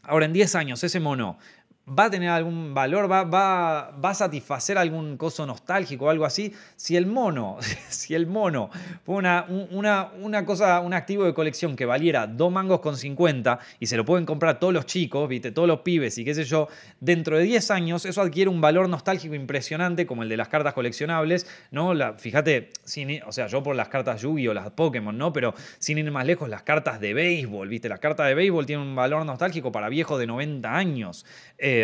ahora 0.05 0.24
en 0.24 0.32
10 0.32 0.55
años, 0.55 0.82
ese 0.82 1.01
mono 1.01 1.38
va 1.99 2.05
a 2.05 2.11
tener 2.11 2.28
algún 2.30 2.72
valor, 2.72 3.11
va, 3.11 3.24
va, 3.24 3.91
va, 3.93 4.11
a 4.11 4.14
satisfacer 4.14 4.78
algún 4.78 5.16
coso 5.16 5.45
nostálgico 5.45 6.07
o 6.07 6.11
algo 6.11 6.24
así. 6.24 6.53
Si 6.76 6.97
el 6.97 7.07
mono, 7.07 7.59
si 7.88 8.14
el 8.14 8.26
mono 8.26 8.70
una, 9.07 9.47
una, 9.70 10.11
una, 10.20 10.45
cosa, 10.45 10.80
un 10.80 10.95
activo 10.95 11.24
de 11.24 11.34
colección 11.34 11.76
que 11.76 11.86
valiera 11.86 12.26
2 12.26 12.53
mangos 12.53 12.80
con 12.80 12.97
50 12.97 13.59
y 13.80 13.86
se 13.86 13.97
lo 13.97 14.05
pueden 14.05 14.24
comprar 14.24 14.59
todos 14.61 14.72
los 14.72 14.86
chicos, 14.86 15.28
¿viste? 15.28 15.53
todos 15.53 15.66
los 15.66 15.80
pibes 15.80 16.16
y 16.18 16.24
qué 16.24 16.34
sé 16.34 16.45
yo, 16.45 16.68
dentro 17.01 17.38
de 17.38 17.45
10 17.45 17.70
años 17.70 18.05
eso 18.05 18.22
adquiere 18.22 18.51
un 18.51 18.61
valor 18.61 18.88
nostálgico 18.88 19.34
impresionante 19.34 20.07
como 20.07 20.22
el 20.22 20.28
de 20.28 20.36
las 20.36 20.49
cartas 20.49 20.74
coleccionables, 20.74 21.47
¿no? 21.70 21.95
La, 21.95 22.14
fíjate, 22.14 22.70
o 23.26 23.32
sea, 23.32 23.47
yo 23.49 23.62
por 23.62 23.74
las 23.74 23.88
cartas 23.88 24.22
Yugi 24.22 24.49
o 24.49 24.55
las 24.55 24.70
Pokémon, 24.70 25.16
¿no? 25.16 25.32
Pero 25.32 25.55
sin 25.78 25.99
ir 25.99 26.11
más 26.11 26.26
lejos, 26.26 26.49
las 26.49 26.62
cartas 26.62 27.01
de 27.01 27.14
béisbol, 27.14 27.68
¿viste? 27.68 27.88
Las 27.88 28.01
cartas 28.01 28.28
de 28.28 28.34
béisbol 28.34 28.66
tienen 28.66 28.86
un 28.86 28.95
valor 28.95 29.24
nostálgico 29.24 29.72
para 29.72 29.88
viejos 29.88 30.18
de 30.18 30.26
90 30.26 30.74
años. 30.74 31.26
Eh, 31.59 31.80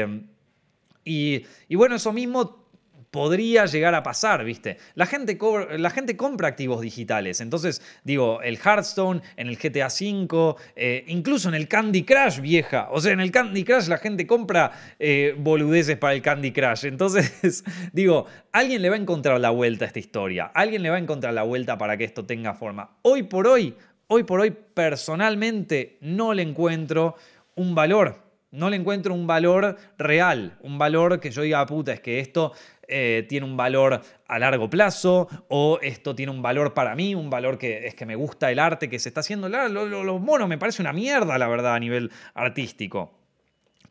y, 1.07 1.45
bueno, 1.77 1.95
eso 1.97 2.13
mismo 2.13 2.67
podría 3.13 3.65
llegar 3.65 3.95
a 3.95 4.03
pasar, 4.03 4.45
¿viste? 4.45 4.77
La 4.95 5.07
gente, 5.07 5.39
la 5.79 5.89
gente 5.91 6.17
compra 6.17 6.49
activos 6.49 6.83
digitales. 6.83 7.41
Entonces, 7.41 7.81
digo, 8.05 8.43
el 8.43 8.59
Hearthstone, 8.59 9.23
en 9.37 9.47
el 9.47 9.57
GTA 9.57 9.87
V, 9.87 10.57
eh, 10.75 11.05
incluso 11.07 11.49
en 11.49 11.55
el 11.55 11.69
Candy 11.69 12.03
Crush, 12.03 12.41
vieja. 12.41 12.89
O 12.91 13.01
sea, 13.01 13.13
en 13.13 13.21
el 13.21 13.31
Candy 13.31 13.65
Crush 13.65 13.87
la 13.87 13.99
gente 13.99 14.27
compra 14.27 14.73
eh, 14.99 15.35
boludeces 15.39 15.97
para 15.97 16.13
el 16.13 16.21
Candy 16.21 16.53
Crush. 16.53 16.85
Entonces, 16.85 17.65
digo, 17.93 18.27
alguien 18.53 18.83
le 18.83 18.91
va 18.91 18.97
a 18.97 18.99
encontrar 18.99 19.41
la 19.41 19.51
vuelta 19.51 19.85
a 19.85 19.89
esta 19.89 20.01
historia. 20.01 20.51
Alguien 20.53 20.83
le 20.83 20.91
va 20.91 20.97
a 20.97 21.01
encontrar 21.01 21.33
la 21.33 21.45
vuelta 21.45 21.79
para 21.79 21.97
que 21.97 22.05
esto 22.05 22.27
tenga 22.27 22.53
forma. 22.53 22.99
Hoy 23.03 23.23
por 23.23 23.47
hoy, 23.47 23.77
hoy 24.09 24.25
por 24.25 24.41
hoy, 24.41 24.51
personalmente, 24.51 25.97
no 26.01 26.35
le 26.35 26.43
encuentro 26.43 27.15
un 27.55 27.75
valor 27.75 28.26
no 28.57 28.71
le 28.71 28.77
encuentro 28.77 29.15
un 29.15 29.27
valor 29.27 29.77
real, 29.99 30.57
un 30.63 30.79
valor 30.79 31.21
que 31.21 31.31
yo 31.31 31.43
diga, 31.43 31.65
puta, 31.67 31.93
es 31.93 32.01
que 32.01 32.21
esto 32.21 32.53
eh, 32.89 33.27
tiene 33.29 33.45
un 33.45 33.57
valor 33.57 34.01
a 34.29 34.39
largo 34.39 34.71
plazo 34.71 35.29
o 35.49 35.79
esto 35.83 36.15
tiene 36.15 36.31
un 36.31 36.41
valor 36.41 36.73
para 36.73 36.95
mí, 36.95 37.15
un 37.15 37.31
valor 37.31 37.59
que 37.59 37.87
es 37.87 37.95
que 37.95 38.07
me 38.07 38.15
gusta 38.15 38.51
el 38.51 38.59
arte 38.59 38.89
que 38.89 38.99
se 38.99 39.09
está 39.09 39.21
haciendo. 39.21 39.49
Los 39.49 40.21
monos 40.21 40.49
me 40.49 40.57
parece 40.57 40.83
una 40.83 40.93
mierda, 40.93 41.37
la 41.37 41.49
verdad, 41.49 41.75
a 41.75 41.81
nivel 41.81 42.11
artístico. 42.35 43.13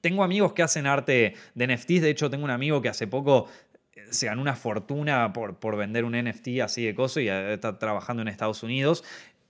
Tengo 0.01 0.23
amigos 0.23 0.53
que 0.53 0.63
hacen 0.63 0.87
arte 0.87 1.33
de 1.53 1.67
NFTs, 1.67 2.01
de 2.01 2.09
hecho 2.09 2.29
tengo 2.29 2.45
un 2.45 2.51
amigo 2.51 2.81
que 2.81 2.89
hace 2.89 3.07
poco 3.07 3.47
eh, 3.93 4.05
se 4.11 4.27
ganó 4.27 4.41
una 4.41 4.55
fortuna 4.55 5.33
por, 5.33 5.57
por 5.59 5.75
vender 5.77 6.05
un 6.05 6.13
NFT 6.13 6.61
así 6.63 6.85
de 6.85 6.95
coso 6.95 7.19
y 7.19 7.27
está 7.27 7.77
trabajando 7.77 8.21
en 8.21 8.29
Estados 8.29 8.63
Unidos 8.63 9.03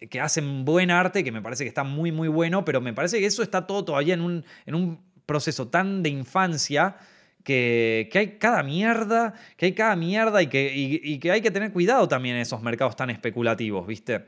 que 0.10 0.20
hacen 0.20 0.66
buen 0.66 0.92
arte, 0.92 1.24
que 1.24 1.32
me 1.32 1.42
parece 1.42 1.64
que 1.64 1.70
está 1.70 1.84
muy, 1.84 2.12
muy 2.12 2.28
bueno, 2.28 2.66
pero 2.66 2.82
me 2.82 2.94
parece 2.94 3.20
que 3.20 3.26
eso 3.26 3.42
está 3.42 3.66
todo 3.66 3.86
todavía 3.86 4.14
en 4.14 4.22
un 4.22 5.00
proceso 5.26 5.68
tan 5.68 6.04
de 6.04 6.10
infancia 6.10 6.98
que, 7.44 8.10
hay 8.14 8.38
cada 8.40 8.64
mierda, 8.64 9.34
que 9.58 9.68
hay 9.68 9.74
cada 9.74 9.96
mierda 9.96 10.42
y 10.42 10.48
que, 10.48 10.72
y, 10.76 11.20
que 11.20 11.32
hay 11.32 11.42
que 11.42 11.52
tener 11.52 11.72
cuidado 11.72 12.08
también 12.08 12.36
en 12.36 12.42
esos 12.42 12.62
mercados 12.62 12.96
tan 12.96 13.10
especulativos, 13.10 13.86
¿viste? 13.86 14.26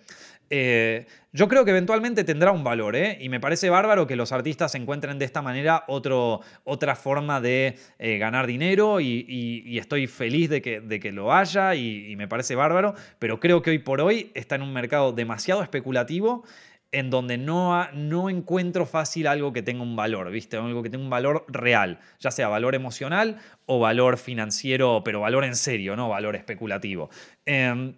eh, 0.49 1.05
yo 1.33 1.47
creo 1.47 1.65
que 1.65 1.71
eventualmente 1.71 2.23
tendrá 2.23 2.51
un 2.51 2.63
valor, 2.63 2.95
¿eh? 2.95 3.17
Y 3.19 3.29
me 3.29 3.39
parece 3.39 3.69
bárbaro 3.69 4.07
que 4.07 4.15
los 4.15 4.31
artistas 4.31 4.73
encuentren 4.75 5.19
de 5.19 5.25
esta 5.25 5.41
manera 5.41 5.83
otro, 5.87 6.41
otra 6.63 6.95
forma 6.95 7.41
de 7.41 7.77
eh, 7.99 8.17
ganar 8.17 8.47
dinero 8.47 8.99
y, 8.99 9.77
estoy 9.77 10.07
feliz 10.07 10.49
de 10.49 10.61
que, 10.61 10.79
de 10.79 10.99
que 10.99 11.11
lo 11.11 11.33
haya 11.33 11.75
y, 11.75 12.15
me 12.15 12.27
parece 12.27 12.55
bárbaro, 12.55 12.95
pero 13.19 13.39
creo 13.39 13.61
que 13.61 13.71
hoy 13.71 13.79
por 13.79 14.01
hoy 14.01 14.31
está 14.33 14.55
en 14.55 14.63
un 14.63 14.73
mercado 14.73 15.11
demasiado 15.11 15.61
especulativo 15.61 16.43
en 16.91 17.09
donde 17.09 17.37
no, 17.37 17.91
no 17.93 18.29
encuentro 18.29 18.85
fácil 18.85 19.27
algo 19.27 19.51
que 19.53 19.61
tenga 19.61 19.83
un 19.83 19.95
valor, 19.95 20.31
¿viste? 20.31 20.57
Algo 20.57 20.83
que 20.83 20.89
tenga 20.89 21.03
un 21.03 21.09
valor 21.09 21.45
real, 21.47 21.99
ya 22.19 22.31
sea 22.31 22.47
valor 22.47 22.75
emocional 22.75 23.39
o 23.65 23.79
valor 23.79 24.17
financiero, 24.17 25.01
pero 25.03 25.19
valor 25.19 25.43
en 25.43 25.55
serio, 25.55 25.95
no 25.95 26.09
valor 26.09 26.35
especulativo. 26.35 27.09
Em, 27.45 27.95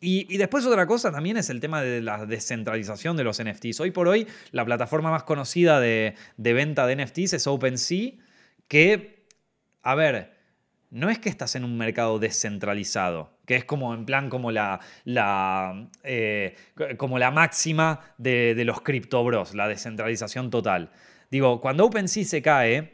y, 0.00 0.36
después 0.36 0.66
otra 0.66 0.86
cosa 0.86 1.10
también 1.10 1.36
es 1.36 1.50
el 1.50 1.60
tema 1.60 1.82
de 1.82 2.02
la 2.02 2.26
descentralización 2.26 3.16
de 3.16 3.24
los 3.24 3.42
NFTs. 3.42 3.80
Hoy 3.80 3.90
por 3.90 4.06
hoy 4.06 4.26
la 4.50 4.64
plataforma 4.64 5.10
más 5.10 5.22
conocida 5.22 5.80
de, 5.80 6.14
venta 6.36 6.86
de 6.86 6.96
NFTs 6.96 7.32
es 7.32 7.46
OpenSea, 7.46 8.12
que, 8.68 9.26
a 9.82 9.94
ver, 9.94 10.33
no 10.90 11.10
es 11.10 11.18
que 11.18 11.28
estás 11.28 11.56
en 11.56 11.64
un 11.64 11.76
mercado 11.76 12.18
descentralizado, 12.18 13.30
que 13.46 13.56
es 13.56 13.64
como 13.64 13.94
en 13.94 14.04
plan 14.04 14.30
como 14.30 14.50
la, 14.50 14.80
la, 15.04 15.88
eh, 16.02 16.56
como 16.96 17.18
la 17.18 17.30
máxima 17.30 18.00
de, 18.18 18.54
de 18.54 18.64
los 18.64 18.80
criptobros, 18.80 19.54
la 19.54 19.68
descentralización 19.68 20.50
total. 20.50 20.90
Digo, 21.30 21.60
cuando 21.60 21.86
OpenSea 21.86 22.24
se 22.24 22.42
cae, 22.42 22.93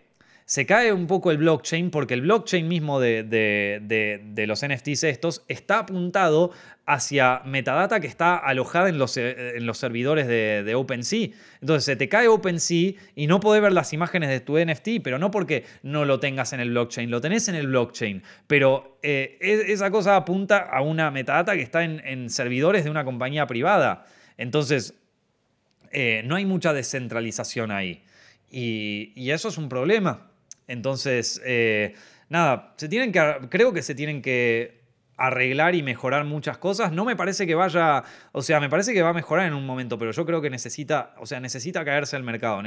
se 0.51 0.67
cae 0.67 0.93
un 0.93 1.07
poco 1.07 1.31
el 1.31 1.39
blockchain 1.39 1.93
porque 1.93 2.15
el 2.15 2.23
blockchain 2.23 2.67
mismo 2.67 2.99
de, 2.99 4.45
los 4.49 4.67
NFTs 4.67 5.05
estos 5.05 5.45
está 5.47 5.79
apuntado 5.79 6.51
hacia 6.87 7.43
metadata 7.45 8.01
que 8.01 8.09
está 8.09 8.37
alojada 8.37 8.89
en 8.89 8.99
los, 8.99 9.17
eh, 9.17 9.55
servidores 9.75 10.27
de, 10.27 10.75
OpenSea. 10.75 11.29
Entonces 11.61 11.85
se 11.85 11.95
te 11.95 12.09
cae 12.09 12.27
OpenSea 12.27 12.95
y 13.15 13.29
no 13.29 13.39
podés 13.39 13.63
ver 13.63 13.73
las 13.73 13.93
imágenes 13.93 14.29
de 14.29 14.41
tu 14.41 14.59
NFT, 14.59 15.05
pero 15.05 15.21
no 15.21 15.31
porque 15.31 15.67
no 15.85 16.05
lo 16.05 16.19
tengas 16.19 16.53
en 16.53 16.59
el 16.59 16.71
blockchain, 16.71 17.13
lo 17.13 17.21
tenés 17.21 17.47
en 17.47 17.55
el 17.55 17.69
blockchain, 17.69 18.25
pero 18.49 18.99
eh, 19.05 19.39
esa 19.41 19.93
cosa 19.93 20.17
apunta 20.17 20.69
a 20.69 20.83
una 20.83 21.13
metadata 21.13 21.55
que 21.55 21.63
está 21.63 21.85
en, 21.85 22.29
servidores 22.29 22.83
de 22.83 22.91
una 22.91 23.05
compañía 23.05 23.47
privada. 23.47 24.05
Entonces, 24.37 24.95
eh, 25.93 26.23
no 26.25 26.35
hay 26.35 26.45
mucha 26.45 26.73
descentralización 26.73 27.71
ahí. 27.71 28.03
y 28.51 29.31
eso 29.31 29.49
es 29.49 29.57
un 29.57 29.69
problema. 29.69 30.30
Entonces, 30.71 31.41
eh, 31.45 31.95
nada, 32.29 32.75
se 32.77 32.89
tienen 32.89 33.11
que, 33.11 33.49
creo 33.49 33.73
que 33.73 33.83
se 33.83 33.95
tienen 33.95 34.23
que 34.23 34.81
arreglar 35.21 35.75
y 35.75 35.83
mejorar 35.83 36.25
muchas 36.25 36.57
cosas. 36.57 36.93
No 36.93 37.05
me 37.05 37.15
parece 37.15 37.47
que 37.47 37.55
vaya, 37.55 38.05
o 38.33 38.41
sea, 38.41 38.59
me 38.59 38.71
parece 38.71 38.95
que 38.95 39.03
va 39.03 39.11
a 39.11 39.13
mejorar 39.13 39.47
en 39.47 39.53
un 39.53 39.67
momento, 39.67 39.99
pero 39.99 40.13
yo 40.13 40.25
creo 40.25 40.41
que 40.41 40.49
necesita, 40.49 41.15
o 41.19 41.27
sea, 41.27 41.41
necesita 41.41 41.85
caerse 41.85 42.17
el 42.17 42.23
mercado. 42.23 42.63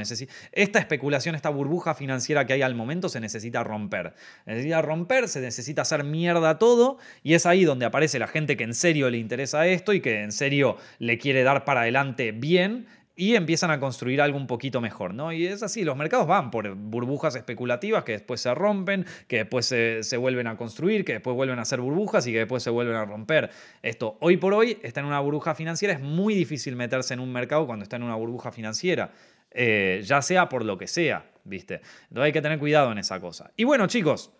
esta 0.52 0.78
especulación, 0.78 1.34
esta 1.34 1.48
burbuja 1.48 1.94
financiera 1.94 2.46
que 2.46 2.52
hay 2.52 2.62
al 2.62 2.76
momento 2.76 3.08
se 3.08 3.18
necesita 3.18 3.64
romper. 3.64 4.14
Necesita 4.46 4.82
romper, 4.82 5.28
se 5.28 5.40
necesita 5.40 5.82
hacer 5.82 6.04
mierda 6.04 6.58
todo 6.58 6.98
y 7.24 7.34
es 7.34 7.44
ahí 7.44 7.64
donde 7.64 7.86
aparece 7.86 8.20
la 8.20 8.28
gente 8.28 8.56
que 8.56 8.64
en 8.64 8.74
serio 8.74 9.10
le 9.10 9.18
interesa 9.18 9.66
esto 9.66 9.92
y 9.92 10.00
que 10.00 10.22
en 10.22 10.30
serio 10.30 10.76
le 11.00 11.18
quiere 11.18 11.42
dar 11.42 11.64
para 11.64 11.80
adelante 11.80 12.30
bien 12.30 12.86
y 13.16 13.36
empiezan 13.36 13.70
a 13.70 13.78
construir 13.78 14.20
algo 14.20 14.36
un 14.36 14.46
poquito 14.46 14.80
mejor, 14.80 15.14
¿no? 15.14 15.32
Y 15.32 15.46
es 15.46 15.62
así, 15.62 15.84
los 15.84 15.96
mercados 15.96 16.26
van 16.26 16.50
por 16.50 16.74
burbujas 16.74 17.36
especulativas 17.36 18.04
que 18.04 18.12
después 18.12 18.40
se 18.40 18.52
rompen, 18.54 19.06
que 19.28 19.38
después 19.38 19.66
se, 19.66 20.16
vuelven 20.16 20.46
a 20.46 20.56
construir, 20.56 21.04
que 21.04 21.14
después 21.14 21.36
vuelven 21.36 21.58
a 21.58 21.64
ser 21.64 21.80
burbujas 21.80 22.26
y 22.26 22.32
que 22.32 22.38
después 22.38 22.62
se 22.62 22.70
vuelven 22.70 22.96
a 22.96 23.04
romper. 23.04 23.50
Esto, 23.82 24.16
hoy 24.20 24.36
por 24.36 24.54
hoy, 24.54 24.78
está 24.82 25.00
en 25.00 25.06
una 25.06 25.20
burbuja 25.20 25.54
financiera, 25.54 25.94
es 25.94 26.00
muy 26.00 26.34
difícil 26.34 26.74
meterse 26.76 27.14
en 27.14 27.20
un 27.20 27.32
mercado 27.32 27.66
cuando 27.66 27.84
está 27.84 27.96
en 27.96 28.02
una 28.02 28.16
burbuja 28.16 28.50
financiera, 28.50 29.12
eh, 29.50 30.02
ya 30.04 30.20
sea 30.20 30.48
por 30.48 30.64
lo 30.64 30.76
que 30.76 30.88
sea, 30.88 31.30
¿viste? 31.44 31.74
Entonces 32.08 32.24
hay 32.24 32.32
que 32.32 32.42
tener 32.42 32.58
cuidado 32.58 32.90
en 32.90 32.98
esa 32.98 33.20
cosa. 33.20 33.52
Y 33.56 33.64
bueno, 33.64 33.86
chicos, 33.86 34.32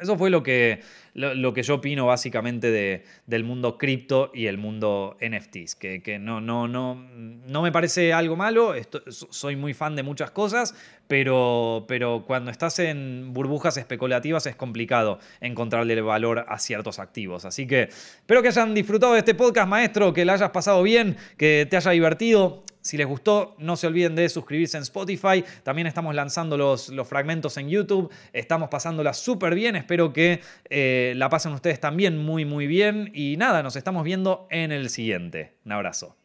eso 0.00 0.16
fue 0.16 0.30
lo 0.30 0.42
que, 0.42 0.80
lo, 1.14 1.52
que 1.52 1.62
yo 1.62 1.76
opino 1.76 2.06
básicamente 2.06 2.70
de, 2.70 3.04
del 3.26 3.44
mundo 3.44 3.76
cripto 3.76 4.30
y 4.32 4.46
el 4.46 4.56
mundo 4.56 5.16
NFTs, 5.20 5.74
que, 5.74 6.02
que, 6.02 6.18
no, 6.18 6.40
no, 6.40 6.68
no, 6.68 6.94
no 6.94 7.62
me 7.62 7.70
parece 7.70 8.12
algo 8.12 8.36
malo, 8.36 8.74
soy 9.08 9.56
muy 9.56 9.74
fan 9.74 9.94
de 9.96 10.02
muchas 10.02 10.30
cosas, 10.30 10.74
pero, 11.06 11.84
pero 11.88 12.24
cuando 12.26 12.50
estás 12.50 12.78
en 12.78 13.32
burbujas 13.32 13.76
especulativas 13.76 14.46
es 14.46 14.56
complicado 14.56 15.18
encontrarle 15.40 15.98
valor 16.00 16.44
a 16.48 16.58
ciertos 16.58 16.98
activos. 16.98 17.44
Así 17.44 17.66
que 17.66 17.82
espero 17.82 18.42
que 18.42 18.48
hayan 18.48 18.74
disfrutado 18.74 19.14
de 19.14 19.20
este 19.20 19.34
podcast, 19.34 19.68
maestro, 19.68 20.12
que 20.12 20.24
le 20.24 20.32
hayas 20.32 20.50
pasado 20.50 20.82
bien, 20.82 21.16
que 21.36 21.66
te 21.68 21.76
haya 21.76 21.90
divertido. 21.90 22.64
Si 22.88 22.96
les 22.96 23.06
gustó, 23.06 23.54
no 23.58 23.76
se 23.76 23.86
olviden 23.86 24.14
de 24.14 24.30
suscribirse 24.30 24.78
en 24.78 24.82
Spotify. 24.82 25.44
También 25.62 25.86
estamos 25.86 26.14
lanzando 26.14 26.56
los, 26.56 26.90
fragmentos 27.06 27.58
en 27.58 27.68
YouTube. 27.68 28.10
Estamos 28.32 28.70
pasándola 28.70 29.12
súper 29.12 29.54
bien. 29.54 29.76
Espero 29.76 30.14
que 30.14 30.40
eh, 30.70 31.12
la 31.14 31.28
pasen 31.28 31.52
ustedes 31.52 31.80
también 31.80 32.16
muy, 32.16 32.46
muy 32.46 32.66
bien. 32.66 33.10
Y 33.12 33.36
nada, 33.36 33.62
nos 33.62 33.76
estamos 33.76 34.04
viendo 34.04 34.46
en 34.50 34.72
el 34.72 34.88
siguiente. 34.88 35.52
Un 35.66 35.72
abrazo. 35.72 36.17